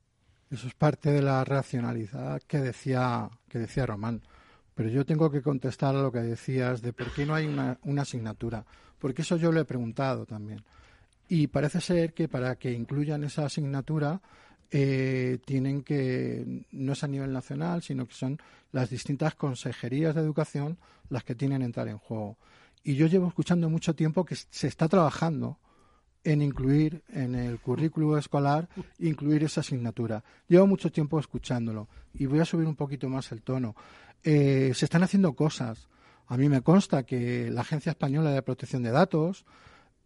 Eso 0.49 0.67
es 0.67 0.73
parte 0.73 1.11
de 1.11 1.21
la 1.21 1.43
racionalidad 1.43 2.41
que 2.43 2.59
decía 2.59 3.29
que 3.49 3.59
decía 3.59 3.85
Román. 3.85 4.21
Pero 4.75 4.89
yo 4.89 5.05
tengo 5.05 5.29
que 5.29 5.41
contestar 5.41 5.95
a 5.95 6.01
lo 6.01 6.11
que 6.11 6.19
decías 6.19 6.81
de 6.81 6.93
por 6.93 7.11
qué 7.13 7.25
no 7.25 7.35
hay 7.35 7.45
una, 7.45 7.77
asignatura, 8.01 8.65
porque 8.99 9.21
eso 9.21 9.37
yo 9.37 9.51
lo 9.51 9.59
he 9.59 9.65
preguntado 9.65 10.25
también. 10.25 10.63
Y 11.29 11.47
parece 11.47 11.81
ser 11.81 12.13
que 12.13 12.27
para 12.27 12.55
que 12.55 12.71
incluyan 12.71 13.23
esa 13.23 13.45
asignatura 13.45 14.21
eh, 14.71 15.39
tienen 15.45 15.83
que, 15.83 16.65
no 16.71 16.93
es 16.93 17.03
a 17.03 17.07
nivel 17.07 17.31
nacional, 17.31 17.81
sino 17.83 18.07
que 18.07 18.13
son 18.13 18.39
las 18.71 18.89
distintas 18.89 19.35
consejerías 19.35 20.15
de 20.15 20.21
educación 20.21 20.77
las 21.09 21.23
que 21.23 21.35
tienen 21.35 21.61
entrar 21.61 21.87
en 21.87 21.97
juego. 21.97 22.37
Y 22.83 22.95
yo 22.95 23.07
llevo 23.07 23.27
escuchando 23.27 23.69
mucho 23.69 23.95
tiempo 23.95 24.25
que 24.25 24.35
se 24.35 24.67
está 24.67 24.89
trabajando 24.89 25.57
en 26.23 26.41
incluir 26.41 27.03
en 27.09 27.35
el 27.35 27.59
currículo 27.59 28.17
escolar, 28.17 28.69
incluir 28.99 29.43
esa 29.43 29.61
asignatura. 29.61 30.23
Llevo 30.47 30.67
mucho 30.67 30.91
tiempo 30.91 31.19
escuchándolo 31.19 31.87
y 32.13 32.25
voy 32.25 32.39
a 32.39 32.45
subir 32.45 32.67
un 32.67 32.75
poquito 32.75 33.09
más 33.09 33.31
el 33.31 33.41
tono. 33.41 33.75
Eh, 34.23 34.71
se 34.73 34.85
están 34.85 35.03
haciendo 35.03 35.33
cosas. 35.33 35.89
A 36.27 36.37
mí 36.37 36.47
me 36.47 36.61
consta 36.61 37.03
que 37.03 37.51
la 37.51 37.61
Agencia 37.61 37.91
Española 37.91 38.31
de 38.31 38.41
Protección 38.41 38.83
de 38.83 38.91
Datos 38.91 39.45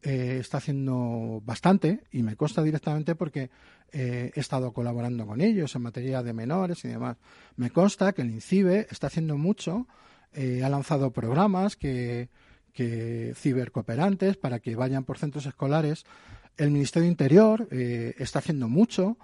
eh, 0.01 0.37
está 0.39 0.57
haciendo 0.57 1.41
bastante 1.45 2.03
y 2.11 2.23
me 2.23 2.35
consta 2.35 2.63
directamente 2.63 3.15
porque 3.15 3.51
eh, 3.91 4.31
he 4.35 4.39
estado 4.39 4.73
colaborando 4.73 5.25
con 5.27 5.41
ellos 5.41 5.75
en 5.75 5.83
materia 5.83 6.23
de 6.23 6.33
menores 6.33 6.83
y 6.83 6.87
demás. 6.87 7.17
Me 7.55 7.69
consta 7.69 8.13
que 8.13 8.23
el 8.23 8.31
INCIBE 8.31 8.87
está 8.89 9.07
haciendo 9.07 9.37
mucho, 9.37 9.87
ha 10.63 10.69
lanzado 10.69 11.11
programas 11.11 11.75
que, 11.75 12.29
que 12.71 13.33
cibercooperantes 13.35 14.37
para 14.37 14.59
que 14.59 14.75
vayan 14.75 15.03
por 15.03 15.17
centros 15.17 15.47
escolares. 15.47 16.05
El 16.57 16.69
Ministerio 16.69 17.05
de 17.05 17.11
Interior 17.11 17.67
está 17.71 18.37
haciendo 18.37 18.67
mucho 18.67 19.17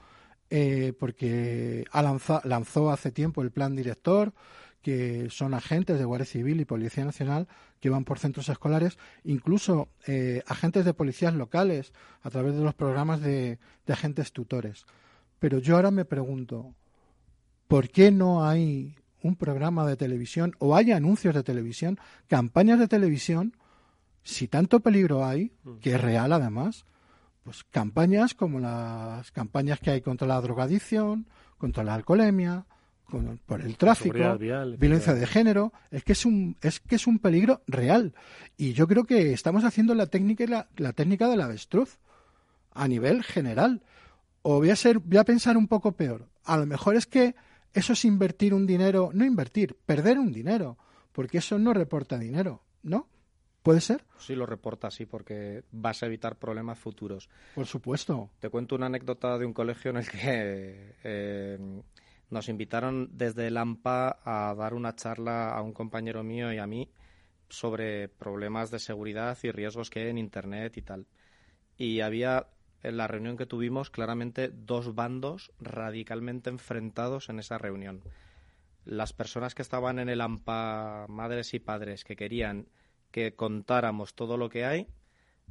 porque 1.00 1.86
ha 1.91 2.02
lanzó 2.46 2.89
hace 2.89 3.12
tiempo 3.12 3.44
el 3.44 3.52
plan 3.52 3.76
director 3.76 4.34
que 4.84 5.29
son 5.29 5.53
agentes 5.53 5.97
de 5.97 6.05
Guardia 6.05 6.25
Civil 6.25 6.59
y 6.59 6.65
Policía 6.65 7.05
Nacional 7.05 7.47
que 7.79 7.89
van 7.89 8.03
por 8.03 8.19
centros 8.19 8.49
escolares, 8.49 8.99
incluso 9.23 9.88
eh, 10.05 10.43
agentes 10.45 10.86
de 10.86 10.93
policías 10.93 11.34
locales 11.34 11.93
a 12.21 12.29
través 12.29 12.53
de 12.53 12.61
los 12.61 12.75
programas 12.75 13.21
de, 13.21 13.59
agentes 13.88 14.34
tutores. 14.34 14.86
Pero 15.39 15.59
yo 15.59 15.77
ahora 15.77 15.89
me 15.89 16.05
pregunto, 16.05 16.75
¿por 17.67 17.89
qué 17.89 18.11
no 18.11 18.45
hay 18.45 18.97
un 19.21 19.38
programa 19.38 19.88
de 19.88 19.95
televisión 19.95 20.53
o 20.59 20.75
hay 20.75 20.91
anuncios 20.91 21.34
de 21.34 21.43
televisión, 21.43 21.97
campañas 22.27 22.77
de 22.77 22.89
televisión, 22.89 23.55
si 24.21 24.49
tanto 24.49 24.81
peligro 24.81 25.25
hay, 25.25 25.53
mm. 25.63 25.77
que 25.77 25.95
es 25.95 26.01
real 26.01 26.34
además, 26.34 26.86
pues 27.43 27.63
campañas 27.63 28.34
como 28.34 28.59
las 28.59 29.31
campañas 29.31 29.79
que 29.79 29.91
hay 29.91 30.01
contra 30.01 30.27
la 30.27 30.41
drogadicción, 30.41 31.27
contra 31.57 31.84
la 31.86 31.93
alcoholemia, 31.93 32.65
por 33.45 33.62
el 33.62 33.78
tráfico, 33.78 34.38
violencia 34.78 35.14
de 35.14 35.28
género, 35.28 35.72
es 35.91 36.04
que 36.04 36.14
es 36.14 36.26
un 36.26 36.58
es 36.62 36.80
que 36.80 36.95
es 36.95 37.06
un 37.06 37.20
peligro 37.20 37.62
real 37.68 38.14
y 38.58 38.74
yo 38.74 38.88
creo 38.88 39.04
que 39.04 39.34
estamos 39.34 39.64
haciendo 39.64 39.93
la 39.93 40.08
técnica 40.08 40.45
la, 40.47 40.68
la 40.78 40.93
técnica 40.93 41.28
del 41.28 41.41
avestruz 41.41 41.99
a 42.72 42.88
nivel 42.88 43.24
general. 43.24 43.84
O 44.41 44.58
voy 44.58 44.72
a 44.72 44.76
ser 44.76 44.99
voy 44.99 45.18
a 45.18 45.24
pensar 45.24 45.58
un 45.58 45.68
poco 45.68 45.93
peor. 45.93 46.28
A 46.43 46.58
lo 46.58 46.66
mejor 46.66 46.95
es 46.95 47.06
que 47.06 47.36
eso 47.74 47.93
es 47.93 48.06
invertir 48.06 48.54
un 48.54 48.68
dinero, 48.68 49.12
no 49.14 49.26
invertir, 49.26 49.78
perder 49.86 50.20
un 50.20 50.32
dinero, 50.32 50.78
porque 51.12 51.39
eso 51.39 51.58
no 51.58 51.74
reporta 51.74 52.18
dinero, 52.18 52.62
¿no? 52.84 53.08
¿Puede 53.64 53.80
ser? 53.80 54.04
Sí, 54.18 54.36
lo 54.36 54.45
reporta, 54.45 54.91
sí, 54.91 55.06
porque 55.06 55.64
vas 55.72 56.04
a 56.04 56.08
evitar 56.08 56.36
problemas 56.36 56.78
futuros. 56.78 57.30
Por 57.56 57.66
supuesto. 57.66 58.30
Te 58.39 58.49
cuento 58.49 58.76
una 58.76 58.88
anécdota 58.88 59.38
de 59.38 59.45
un 59.45 59.54
colegio 59.54 59.91
en 59.91 59.97
el 59.97 60.10
que 60.10 60.95
eh, 61.04 61.82
nos 62.34 62.49
invitaron 62.49 63.09
desde 63.13 63.47
el 63.47 63.57
AMPA 63.57 64.19
a 64.23 64.53
dar 64.55 64.73
una 64.73 64.95
charla 64.95 65.55
a 65.55 65.61
un 65.61 65.71
compañero 65.71 66.23
mío 66.23 66.51
y 66.51 66.57
a 66.57 66.67
mí 66.67 66.91
sobre 67.47 68.09
problemas 68.09 68.71
de 68.71 68.79
seguridad 68.79 69.38
y 69.43 69.51
riesgos 69.51 69.89
que 69.89 70.01
hay 70.01 70.09
en 70.09 70.17
Internet 70.17 70.75
y 70.75 70.81
tal. 70.81 71.07
Y 71.77 72.01
había 72.01 72.47
en 72.81 72.97
la 72.97 73.07
reunión 73.07 73.38
que 73.38 73.45
tuvimos 73.45 73.89
claramente 73.89 74.49
dos 74.49 74.95
bandos 74.95 75.51
radicalmente 75.59 76.49
enfrentados 76.49 77.29
en 77.29 77.39
esa 77.39 77.57
reunión. 77.57 78.01
Las 78.84 79.13
personas 79.13 79.55
que 79.55 79.61
estaban 79.61 79.99
en 79.99 80.09
el 80.09 80.19
AMPA, 80.19 81.05
madres 81.07 81.53
y 81.53 81.59
padres, 81.59 82.03
que 82.03 82.15
querían 82.15 82.67
que 83.11 83.36
contáramos 83.36 84.15
todo 84.15 84.36
lo 84.38 84.49
que 84.49 84.65
hay, 84.65 84.88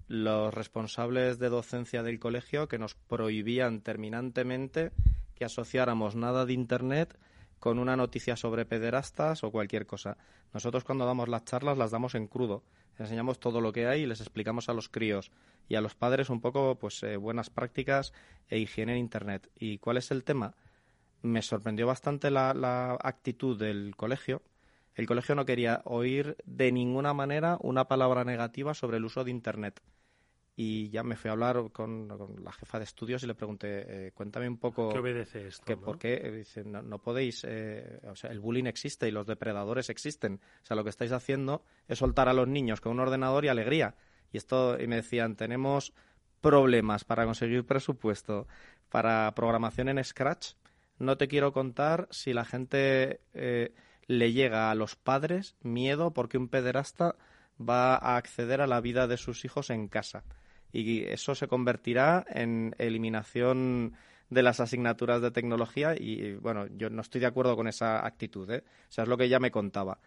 los 0.09 0.53
responsables 0.53 1.39
de 1.39 1.49
docencia 1.49 2.03
del 2.03 2.19
colegio 2.19 2.69
que 2.69 2.79
nos 2.79 2.95
prohibían 2.95 3.81
terminantemente 3.81 4.91
asociáramos 5.43 6.17
nada 6.17 6.47
de 6.47 6.53
Internet 6.53 7.19
con 7.59 7.79
una 7.79 7.97
noticia 7.97 8.37
sobre 8.37 8.67
pederastas 8.67 9.45
o 9.45 9.51
cualquier 9.51 9.87
cosa. 9.87 10.17
Nosotros 10.53 10.85
cuando 10.85 11.07
damos 11.07 11.29
las 11.29 11.45
charlas 11.45 11.79
las 11.79 11.91
damos 11.91 12.15
en 12.15 12.27
crudo. 12.27 12.65
Enseñamos 12.99 13.41
todo 13.41 13.61
lo 13.61 13.73
que 13.73 13.87
hay 13.87 14.03
y 14.03 14.07
les 14.07 14.21
explicamos 14.21 14.69
a 14.69 14.75
los 14.75 14.89
críos 14.89 15.31
y 15.69 15.77
a 15.77 15.81
los 15.81 15.95
padres 15.95 16.29
un 16.29 16.41
poco 16.41 16.79
pues 16.79 17.03
eh, 17.03 17.17
buenas 17.17 17.51
prácticas 17.51 18.13
e 18.49 18.59
higiene 18.59 18.93
en 18.93 18.99
Internet. 18.99 19.51
¿Y 19.57 19.79
cuál 19.79 19.97
es 19.97 20.11
el 20.11 20.25
tema? 20.25 20.55
me 21.23 21.41
sorprendió 21.41 21.87
bastante 21.87 22.31
la, 22.31 22.53
la 22.53 22.99
actitud 23.01 23.59
del 23.59 23.95
colegio. 23.97 24.43
El 24.95 25.07
colegio 25.07 25.35
no 25.35 25.47
quería 25.47 25.81
oír 25.85 26.37
de 26.45 26.73
ninguna 26.73 27.15
manera 27.15 27.57
una 27.61 27.89
palabra 27.89 28.25
negativa 28.25 28.75
sobre 28.75 28.99
el 28.99 29.05
uso 29.05 29.25
de 29.25 29.31
Internet 29.31 29.81
y 30.55 30.91
ya 30.91 31.03
me 31.03 31.17
fui 31.17 31.29
a 31.29 31.33
hablar 31.33 31.71
con, 31.73 32.09
la 32.43 32.53
jefa 32.53 32.79
de 32.79 32.85
estudios 32.85 33.23
y 33.23 33.27
le 33.27 33.35
pregunté, 33.35 34.09
eh, 34.09 34.13
cuéntame 34.13 34.49
un 34.49 34.59
poco... 34.59 34.91
¿Qué 34.91 34.99
obedece 34.99 35.47
esto? 35.47 35.65
Que, 35.65 35.79
¿Por 35.79 35.99
qué? 35.99 36.31
Dice, 36.31 36.63
no, 36.65 36.99
podéis... 36.99 37.45
Eh, 37.49 38.01
o 38.07 38.15
sea, 38.15 38.31
el 38.31 38.41
bullying 38.41 38.67
existe 38.67 39.09
y 39.09 39.13
los 39.13 39.27
depredadores 39.27 39.89
existen. 39.89 40.41
O 40.63 40.67
sea, 40.67 40.77
lo 40.77 40.85
que 40.85 40.91
estáis 40.91 41.13
haciendo 41.13 41.65
es 41.89 41.99
soltar 41.99 42.29
a 42.29 42.35
los 42.35 42.49
niños 42.49 42.83
con 42.83 42.93
un 42.93 43.01
ordenador 43.01 43.47
y 43.47 43.49
alegría. 43.49 43.95
Y 44.31 44.37
esto, 44.37 44.79
y 44.79 44.87
me 44.87 44.97
decían, 44.97 45.37
tenemos 45.37 45.95
problemas 46.43 47.05
para 47.05 47.25
conseguir 47.25 47.65
presupuesto 47.65 48.47
para 48.91 49.35
programación 49.35 49.89
en 49.89 50.05
Scratch. 50.05 50.55
No 50.99 51.17
te 51.17 51.29
quiero 51.29 51.55
contar 51.55 52.09
si 52.11 52.35
la 52.35 52.45
gente 52.45 53.23
eh, 53.33 53.75
le 54.07 54.33
llega 54.33 54.71
a 54.71 54.75
los 54.75 54.97
padres 54.97 55.57
miedo 55.63 56.13
porque 56.13 56.37
un 56.37 56.49
pederasta 56.49 57.17
va 57.59 57.95
a 57.95 58.17
acceder 58.17 58.61
a 58.61 58.67
la 58.67 58.83
vida 58.83 59.07
de 59.07 59.17
sus 59.17 59.47
hijos 59.47 59.71
en 59.71 59.89
casa 59.89 60.25
y 60.73 61.05
eso 61.05 61.35
se 61.35 61.49
convertirá 61.49 62.25
en 62.29 62.75
eliminación 62.79 63.95
de 64.31 64.43
las 64.43 64.61
asignaturas 64.61 65.21
de 65.21 65.31
tecnología 65.31 65.95
y 65.95 66.35
bueno, 66.35 66.67
yo 66.69 66.89
no 66.89 67.03
estoy 67.03 67.21
de 67.21 67.27
acuerdo 67.27 67.55
con 67.55 67.69
esa 67.69 68.05
actitud, 68.07 68.51
¿eh? 68.51 68.65
O 68.89 68.93
sea, 68.93 69.05
es 69.05 69.09
lo 69.09 69.19
que 69.19 69.25
ella 69.25 69.39
me 69.39 69.51
contaba. 69.51 69.99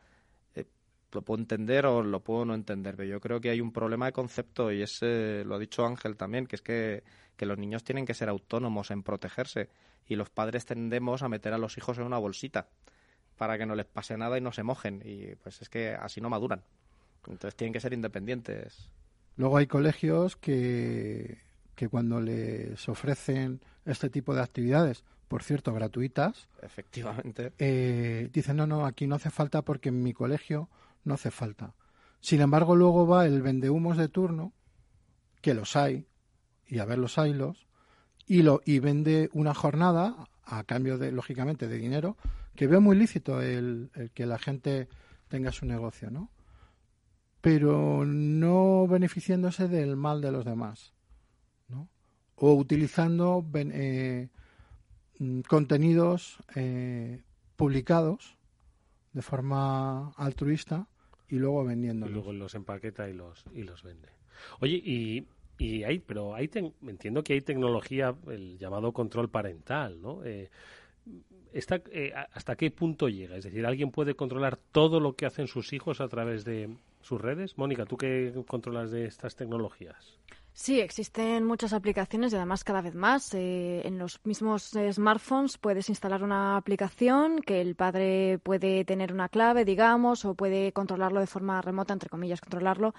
Eh, 0.56 0.66
lo 1.12 1.22
puedo 1.22 1.40
entender 1.42 1.86
o 1.86 2.02
lo 2.02 2.22
puedo 2.22 2.44
no 2.46 2.56
entender, 2.56 2.96
pero 2.96 3.08
yo 3.08 3.22
creo 3.22 3.40
que 3.40 3.52
hay 3.52 3.62
un 3.62 3.72
problema 3.72 4.08
de 4.08 4.14
concepto 4.14 4.72
y 4.72 4.82
ese 4.82 5.44
lo 5.46 5.56
ha 5.56 5.60
dicho 5.60 5.86
Ángel 5.86 6.18
también, 6.18 6.48
que 6.48 6.56
es 6.56 6.64
que, 6.64 7.04
que 7.38 7.46
los 7.46 7.60
niños 7.60 7.84
tienen 7.84 8.06
que 8.06 8.16
ser 8.16 8.30
autónomos 8.30 8.90
en 8.90 9.04
protegerse 9.04 9.70
y 10.08 10.16
los 10.16 10.32
padres 10.32 10.66
tendemos 10.66 11.22
a 11.22 11.30
meter 11.30 11.54
a 11.54 11.60
los 11.60 11.78
hijos 11.78 12.00
en 12.00 12.06
una 12.06 12.18
bolsita 12.18 12.68
para 13.38 13.58
que 13.58 13.66
no 13.66 13.76
les 13.76 13.86
pase 13.86 14.18
nada 14.18 14.38
y 14.38 14.42
no 14.42 14.52
se 14.52 14.64
mojen 14.64 15.02
y 15.04 15.36
pues 15.36 15.62
es 15.62 15.70
que 15.70 15.90
así 15.90 16.20
no 16.20 16.30
maduran. 16.30 16.64
Entonces 17.28 17.56
tienen 17.56 17.74
que 17.74 17.80
ser 17.80 17.94
independientes. 17.94 18.90
Luego 19.38 19.58
hay 19.58 19.68
colegios 19.68 20.36
que, 20.36 21.40
que 21.76 21.90
cuando 21.90 22.22
les 22.22 22.88
ofrecen 22.88 23.62
este 23.86 24.10
tipo 24.10 24.34
de 24.34 24.42
actividades, 24.42 25.04
por 25.28 25.44
cierto, 25.44 25.74
gratuitas, 25.74 26.48
efectivamente, 26.62 27.52
eh, 27.58 28.30
dicen, 28.32 28.58
no, 28.58 28.68
no, 28.68 28.86
aquí 28.86 29.08
no 29.08 29.16
hace 29.16 29.30
falta 29.30 29.62
porque 29.64 29.90
en 29.90 30.04
mi 30.04 30.14
colegio 30.14 30.70
no 31.04 31.16
hace 31.16 31.32
falta. 31.32 31.74
Sin 32.20 32.42
embargo, 32.42 32.76
luego 32.76 33.06
va 33.08 33.26
el 33.26 33.42
vendehumos 33.42 33.98
de 33.98 34.08
turno, 34.08 34.54
que 35.42 35.54
los 35.54 35.76
hay, 35.76 36.08
y 36.68 36.80
a 36.80 36.86
ver 36.86 36.98
los 36.98 37.18
haylos, 37.18 37.68
y, 38.28 38.42
lo, 38.42 38.62
y 38.66 38.80
vende 38.80 39.30
una 39.34 39.54
jornada 39.54 40.28
a 40.44 40.64
cambio 40.64 40.98
de, 40.98 41.12
lógicamente, 41.12 41.68
de 41.68 41.78
dinero, 41.78 42.18
que 42.56 42.68
veo 42.68 42.82
muy 42.82 42.96
lícito 42.96 43.42
el, 43.42 43.92
el 43.96 44.12
que 44.12 44.26
la 44.26 44.40
gente 44.40 44.88
tenga 45.28 45.52
su 45.52 45.66
negocio, 45.66 46.10
¿no? 46.10 46.30
Pero 47.46 48.06
no 48.08 48.88
beneficiándose 48.88 49.68
del 49.68 49.96
mal 49.96 50.20
de 50.20 50.32
los 50.32 50.46
demás, 50.46 50.96
¿no? 51.68 51.88
O 52.38 52.56
utilizando 52.56 53.46
eh, 53.54 54.30
mm, 55.20 55.42
contenidos 55.42 56.40
eh, 56.56 57.22
publicados 57.56 58.36
de 59.14 59.22
forma 59.22 60.10
altruista 60.14 60.88
y 61.30 61.36
luego 61.36 61.64
vendiéndolos. 61.64 62.10
Y 62.10 62.14
luego 62.16 62.34
los 62.34 62.56
empaqueta 62.56 63.08
y 63.08 63.14
los 63.14 63.46
y 63.54 63.62
los 63.62 63.84
vende. 63.84 64.10
Oye, 64.60 64.82
y, 64.84 65.28
y 65.60 65.84
hay, 65.84 66.00
pero 66.00 66.34
hay 66.34 66.50
entiendo 66.82 67.24
que 67.24 67.34
hay 67.34 67.42
tecnología, 67.42 68.16
el 68.26 68.58
llamado 68.58 68.92
control 68.92 69.30
parental, 69.30 70.02
¿no? 70.02 70.26
Eh, 70.26 70.50
¿Hasta 72.34 72.56
qué 72.56 72.72
punto 72.72 73.08
llega? 73.08 73.38
Es 73.38 73.44
decir, 73.44 73.68
¿alguien 73.68 73.92
puede 73.92 74.16
controlar 74.16 74.58
todo 74.58 75.00
lo 75.00 75.14
que 75.14 75.28
hacen 75.28 75.46
sus 75.46 75.74
hijos 75.74 76.02
a 76.02 76.08
través 76.08 76.44
de, 76.44 76.76
sus 77.06 77.22
redes. 77.22 77.58
Mónica, 77.58 77.86
¿tú 77.86 77.98
qué 77.98 78.34
controlas 78.48 78.92
de 78.92 79.06
estas 79.06 79.36
tecnologías? 79.36 80.18
Sí, 80.54 80.80
existen 80.80 81.44
muchas 81.44 81.74
aplicaciones 81.74 82.32
y 82.32 82.38
además 82.38 82.64
cada 82.64 82.82
vez 82.82 82.96
más. 82.96 83.34
Eh, 83.34 83.86
en 83.86 84.00
los 84.00 84.22
mismos 84.24 84.72
smartphones 84.92 85.58
puedes 85.58 85.90
instalar 85.90 86.24
una 86.24 86.56
aplicación 86.56 87.42
que 87.42 87.60
el 87.60 87.76
padre 87.76 88.40
puede 88.42 88.86
tener 88.86 89.12
una 89.12 89.28
clave, 89.28 89.66
digamos, 89.66 90.24
o 90.24 90.34
puede 90.34 90.72
controlarlo 90.72 91.20
de 91.20 91.28
forma 91.28 91.62
remota, 91.62 91.94
entre 91.94 92.10
comillas, 92.10 92.40
controlarlo 92.40 92.96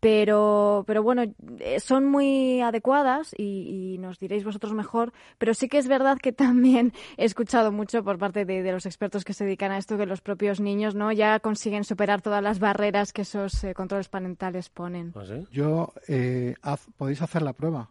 pero, 0.00 0.82
pero 0.86 1.02
bueno, 1.02 1.24
eh, 1.58 1.78
son 1.78 2.06
muy 2.06 2.62
adecuadas 2.62 3.34
y, 3.36 3.98
nos 4.00 4.18
diréis 4.18 4.44
vosotros 4.44 4.72
mejor, 4.72 5.12
pero 5.36 5.52
sí 5.52 5.68
que 5.68 5.76
es 5.76 5.86
verdad 5.86 6.16
que 6.18 6.32
también 6.32 6.92
he 7.18 7.26
escuchado 7.26 7.70
mucho 7.70 8.02
por 8.02 8.18
parte 8.18 8.46
de, 8.46 8.72
los 8.72 8.86
expertos 8.86 9.24
que 9.24 9.34
se 9.34 9.44
dedican 9.44 9.72
a 9.72 9.78
esto 9.78 9.98
que 9.98 10.06
los 10.06 10.22
propios 10.22 10.60
niños 10.60 10.94
no 10.94 11.12
ya 11.12 11.38
consiguen 11.40 11.84
superar 11.84 12.22
todas 12.22 12.42
las 12.42 12.58
barreras 12.58 13.12
que 13.12 13.22
esos 13.22 13.62
eh, 13.62 13.74
controles 13.74 14.08
parentales 14.08 14.70
ponen. 14.70 15.12
¿Ah, 15.14 15.24
Yo, 15.52 15.92
eh, 16.08 16.54
podéis 16.96 17.20
hacer 17.20 17.42
la 17.42 17.52
prueba. 17.52 17.90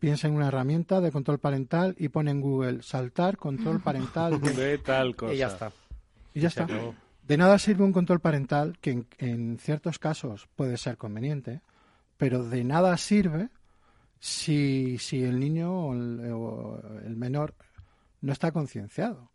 piensa 0.00 0.26
en 0.26 0.34
una 0.34 0.48
herramienta 0.48 1.00
de 1.00 1.12
control 1.12 1.38
parental 1.38 1.94
y 1.96 2.08
pone 2.08 2.32
en 2.32 2.40
Google 2.40 2.82
saltar 2.82 3.36
control 3.36 3.80
parental 3.84 4.40
de 4.40 4.78
tal 4.78 5.14
cosa. 5.14 5.32
Y 5.32 5.36
ya 5.38 5.46
está. 5.46 5.72
Y 6.34 6.40
ya 6.40 6.48
está. 6.48 6.66
De 7.22 7.36
nada 7.36 7.58
sirve 7.58 7.84
un 7.84 7.92
control 7.92 8.20
parental, 8.20 8.78
que 8.80 9.06
en, 9.18 9.58
ciertos 9.58 9.98
casos 9.98 10.48
puede 10.56 10.76
ser 10.76 10.96
conveniente, 10.96 11.62
pero 12.16 12.42
de 12.42 12.64
nada 12.64 12.96
sirve 12.96 13.48
si, 14.18 14.98
si 14.98 15.22
el 15.22 15.38
niño 15.38 15.72
o 15.72 16.80
el, 17.04 17.16
menor 17.16 17.54
no 18.20 18.32
está 18.32 18.50
concienciado. 18.50 19.30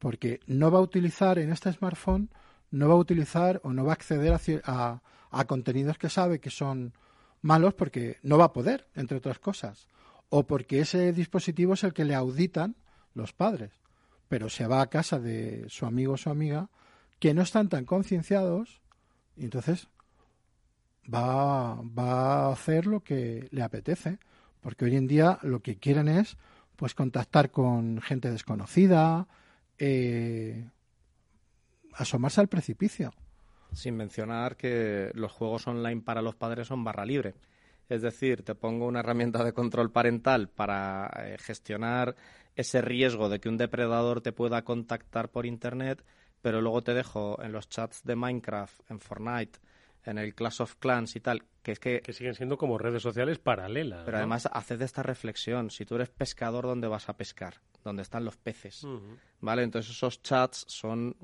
Porque 0.00 0.40
no 0.46 0.70
va 0.70 0.78
a 0.78 0.82
utilizar 0.82 1.38
en 1.38 1.50
este 1.50 1.72
smartphone, 1.72 2.30
no 2.70 2.88
va 2.88 2.94
a 2.94 2.98
utilizar 2.98 3.60
o 3.64 3.72
no 3.72 3.84
va 3.84 3.92
a 3.92 3.94
acceder 3.94 4.36
a, 4.64 5.02
a 5.30 5.44
contenidos 5.46 5.98
que 5.98 6.10
sabe 6.10 6.40
que 6.40 6.50
son 6.50 6.92
malos 7.40 7.74
porque 7.74 8.18
no 8.22 8.36
va 8.36 8.46
a 8.46 8.52
poder, 8.52 8.88
entre 8.94 9.18
otras 9.18 9.38
cosas. 9.38 9.86
O 10.28 10.46
porque 10.46 10.80
ese 10.80 11.12
dispositivo 11.12 11.74
es 11.74 11.84
el 11.84 11.94
que 11.94 12.04
le 12.04 12.14
auditan 12.14 12.76
los 13.14 13.32
padres. 13.32 13.72
Pero 14.28 14.48
se 14.48 14.66
va 14.66 14.82
a 14.82 14.90
casa 14.90 15.18
de 15.18 15.64
su 15.68 15.86
amigo 15.86 16.14
o 16.14 16.18
su 16.18 16.30
amiga 16.30 16.68
que 17.18 17.34
no 17.34 17.42
están 17.42 17.68
tan 17.68 17.84
concienciados 17.84 18.80
y 19.36 19.44
entonces 19.44 19.88
va, 21.12 21.74
va 21.82 22.46
a 22.46 22.52
hacer 22.52 22.86
lo 22.86 23.00
que 23.00 23.48
le 23.50 23.62
apetece, 23.62 24.18
porque 24.60 24.84
hoy 24.84 24.96
en 24.96 25.06
día 25.06 25.38
lo 25.42 25.60
que 25.60 25.76
quieren 25.76 26.08
es 26.08 26.36
pues 26.76 26.94
contactar 26.94 27.50
con 27.50 28.00
gente 28.00 28.30
desconocida, 28.30 29.26
eh, 29.78 30.68
asomarse 31.94 32.40
al 32.40 32.48
precipicio. 32.48 33.12
Sin 33.72 33.96
mencionar 33.96 34.56
que 34.56 35.10
los 35.14 35.32
juegos 35.32 35.66
online 35.66 36.02
para 36.02 36.22
los 36.22 36.36
padres 36.36 36.68
son 36.68 36.84
barra 36.84 37.04
libre. 37.04 37.34
Es 37.88 38.02
decir, 38.02 38.42
te 38.42 38.54
pongo 38.54 38.86
una 38.86 39.00
herramienta 39.00 39.42
de 39.42 39.52
control 39.52 39.90
parental 39.90 40.48
para 40.48 41.10
eh, 41.16 41.36
gestionar 41.38 42.14
ese 42.54 42.80
riesgo 42.80 43.28
de 43.28 43.40
que 43.40 43.48
un 43.48 43.56
depredador 43.56 44.20
te 44.20 44.32
pueda 44.32 44.62
contactar 44.62 45.30
por 45.30 45.46
Internet 45.46 46.04
pero 46.42 46.60
luego 46.60 46.82
te 46.82 46.94
dejo 46.94 47.42
en 47.42 47.52
los 47.52 47.68
chats 47.68 48.04
de 48.04 48.16
Minecraft, 48.16 48.90
en 48.90 49.00
Fortnite, 49.00 49.58
en 50.04 50.18
el 50.18 50.34
Clash 50.34 50.62
of 50.62 50.76
Clans 50.76 51.16
y 51.16 51.20
tal, 51.20 51.42
que 51.62 51.72
es 51.72 51.80
que... 51.80 52.00
Que 52.00 52.12
siguen 52.12 52.34
siendo 52.34 52.56
como 52.56 52.78
redes 52.78 53.02
sociales 53.02 53.38
paralelas. 53.38 54.02
Pero 54.04 54.16
además, 54.16 54.48
haced 54.52 54.80
esta 54.80 55.02
reflexión. 55.02 55.70
Si 55.70 55.84
tú 55.84 55.96
eres 55.96 56.08
pescador, 56.08 56.64
¿dónde 56.64 56.88
vas 56.88 57.08
a 57.08 57.16
pescar? 57.16 57.54
¿Dónde 57.84 58.02
están 58.02 58.24
los 58.24 58.36
peces? 58.36 58.86
¿Vale? 59.40 59.62
Entonces 59.62 59.90
esos 59.90 60.22
chats 60.22 60.64
son 60.68 61.16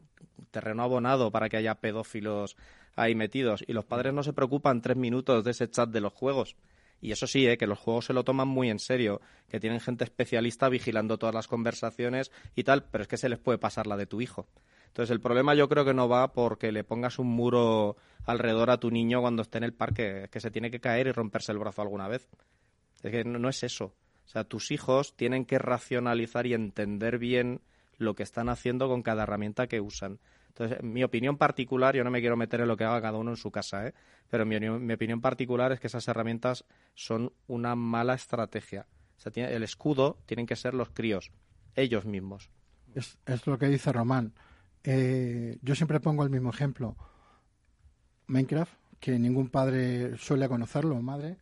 terreno 0.51 0.83
abonado 0.83 1.31
para 1.31 1.49
que 1.49 1.57
haya 1.57 1.77
pedófilos 1.77 2.57
ahí 2.95 3.15
metidos. 3.15 3.65
Y 3.67 3.73
los 3.73 3.85
padres 3.85 4.13
no 4.13 4.23
se 4.23 4.33
preocupan 4.33 4.83
tres 4.83 4.97
minutos 4.97 5.45
de 5.45 5.53
ese 5.53 5.69
chat 5.71 5.89
de 5.89 6.01
los 6.01 6.13
juegos. 6.13 6.57
Y 7.01 7.13
eso 7.13 7.27
sí, 7.27 7.47
¿eh? 7.47 7.59
que 7.59 7.67
los 7.67 7.79
juegos 7.79 8.07
se 8.07 8.13
lo 8.13 8.25
toman 8.25 8.49
muy 8.49 8.71
en 8.71 8.79
serio, 8.79 9.21
que 9.49 9.61
tienen 9.61 9.81
gente 9.81 10.05
especialista 10.05 10.69
vigilando 10.69 11.19
todas 11.19 11.35
las 11.35 11.49
conversaciones 11.49 12.33
y 12.55 12.65
tal, 12.65 12.85
pero 12.85 13.03
es 13.03 13.09
que 13.09 13.19
se 13.19 13.29
les 13.29 13.39
puede 13.39 13.59
pasar 13.59 13.87
la 13.87 13.97
de 13.97 14.07
tu 14.07 14.21
hijo. 14.21 14.47
Entonces 14.95 15.11
el 15.11 15.21
problema 15.21 15.57
yo 15.57 15.69
creo 15.69 15.85
que 15.85 15.93
no 15.93 16.09
va 16.09 16.33
porque 16.33 16.71
le 16.71 16.85
pongas 16.85 17.19
un 17.19 17.27
muro 17.27 17.97
alrededor 18.27 18.71
a 18.71 18.79
tu 18.79 18.93
niño 18.93 19.21
cuando 19.21 19.43
esté 19.43 19.59
en 19.59 19.65
el 19.65 19.73
parque, 19.73 20.29
que 20.31 20.39
se 20.39 20.53
tiene 20.53 20.71
que 20.71 20.79
caer 20.79 21.09
y 21.09 21.11
romperse 21.11 21.51
el 21.51 21.59
brazo 21.59 21.83
alguna 21.83 22.07
vez. 22.07 22.29
Es 23.03 23.11
que 23.11 23.25
no, 23.25 23.49
es 23.49 23.65
eso. 23.65 23.87
O 23.87 24.29
sea, 24.29 24.45
tus 24.45 24.71
hijos 24.71 25.17
tienen 25.17 25.47
que 25.47 25.59
racionalizar 25.59 26.47
y 26.47 26.55
entender 26.55 27.19
bien 27.19 27.61
lo 27.99 28.15
que 28.15 28.23
están 28.23 28.49
haciendo 28.49 28.87
con 28.87 29.03
cada 29.03 29.25
herramienta 29.25 29.67
que 29.67 29.81
usan. 29.81 30.21
Entonces, 30.47 30.81
mi 30.85 31.03
opinión 31.03 31.39
particular, 31.39 31.97
yo 31.97 32.05
no 32.05 32.13
me 32.13 32.21
quiero 32.21 32.37
meter 32.37 32.61
en 32.61 32.69
lo 32.69 32.77
que 32.77 32.85
haga 32.85 33.03
cada 33.03 33.19
uno 33.19 33.33
en 33.33 33.37
su 33.37 33.51
casa, 33.51 33.89
¿eh? 33.89 33.95
pero 34.31 34.47
mi, 34.47 34.61
mi 34.61 34.95
opinión 34.95 35.21
particular 35.21 35.73
es 35.73 35.81
que 35.81 35.89
esas 35.89 36.07
herramientas 36.07 36.65
son 36.95 37.33
una 37.49 37.75
mala 37.75 38.15
estrategia. 38.15 38.87
O 39.17 39.21
sea, 39.21 39.33
tiene, 39.33 39.53
el 39.53 39.65
escudo 39.65 40.19
tienen 40.25 40.47
que 40.47 40.55
ser 40.55 40.73
los 40.73 40.91
críos, 40.91 41.33
ellos 41.75 42.05
mismos. 42.05 42.49
Es, 42.95 43.19
es 43.27 43.45
lo 43.49 43.59
que 43.59 43.67
dice 43.67 43.93
Román. 43.93 44.35
Eh, 44.85 45.59
yo 45.63 45.75
siempre 45.75 46.01
pongo 46.01 46.23
el 46.23 46.31
mismo 46.31 46.51
ejemplo. 46.51 46.97
Minecraft, 48.27 48.73
que 49.01 49.19
ningún 49.19 49.49
padre 49.49 50.17
suele 50.19 50.49
conocerlo, 50.49 51.01
madre, 51.03 51.37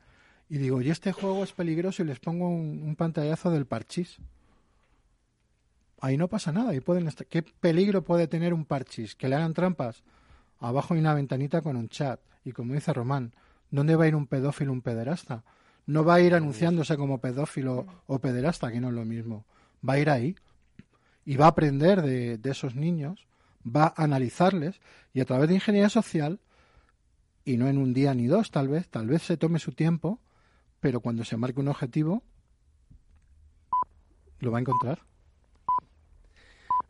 y 0.48 0.58
digo, 0.58 0.82
y 0.82 0.90
este 0.90 1.12
juego 1.12 1.42
es 1.44 1.52
peligroso 1.52 2.02
y 2.02 2.06
les 2.06 2.20
pongo 2.20 2.48
un, 2.48 2.94
pantallazo 2.94 3.50
del 3.50 3.66
parchís. 3.66 4.18
ahí 6.00 6.16
no 6.18 6.28
pasa 6.28 6.52
nada. 6.52 6.72
Ahí 6.72 6.80
pueden 6.80 7.08
estar... 7.08 7.26
¿Qué 7.26 7.42
peligro 7.42 8.02
puede 8.04 8.26
tener 8.26 8.52
un 8.52 8.66
parchís? 8.66 9.14
Que 9.14 9.28
le 9.28 9.36
hagan 9.36 9.54
trampas. 9.54 10.02
Abajo 10.60 10.92
hay 10.92 11.00
una 11.00 11.14
ventanita 11.14 11.62
con 11.62 11.76
un 11.76 11.88
chat. 11.88 12.20
Y 12.44 12.52
como 12.52 12.74
dice 12.74 12.92
Román, 12.92 13.32
¿dónde 13.70 13.96
va 13.96 14.04
a 14.04 14.08
ir 14.08 14.14
un 14.14 14.26
pedófilo, 14.26 14.72
un 14.72 14.82
pederasta? 14.82 15.42
No 15.86 16.04
va 16.04 16.16
a 16.16 16.20
ir 16.20 16.34
anunciándose 16.34 16.98
como 16.98 17.18
pedófilo 17.18 17.86
o 18.06 18.18
pederasta, 18.18 18.70
que 18.70 18.80
no 18.80 18.88
es 18.88 18.94
lo 18.94 19.06
mismo. 19.06 19.46
Va 19.88 19.94
a 19.94 19.98
ir 20.00 20.10
ahí 20.10 20.36
y 21.24 21.36
va 21.36 21.46
a 21.46 21.48
aprender 21.48 22.02
de, 22.02 22.36
de 22.36 22.50
esos 22.50 22.74
niños, 22.74 23.26
va 23.64 23.92
a 23.96 24.04
analizarles 24.04 24.80
y 25.12 25.20
a 25.20 25.24
través 25.24 25.48
de 25.48 25.54
ingeniería 25.56 25.88
social, 25.88 26.40
y 27.44 27.56
no 27.56 27.68
en 27.68 27.78
un 27.78 27.92
día 27.92 28.14
ni 28.14 28.26
dos 28.26 28.50
tal 28.50 28.68
vez, 28.68 28.88
tal 28.88 29.06
vez 29.06 29.22
se 29.22 29.36
tome 29.36 29.58
su 29.58 29.72
tiempo, 29.72 30.20
pero 30.80 31.00
cuando 31.00 31.24
se 31.24 31.36
marque 31.36 31.60
un 31.60 31.68
objetivo, 31.68 32.22
lo 34.40 34.50
va 34.50 34.58
a 34.58 34.60
encontrar. 34.60 35.00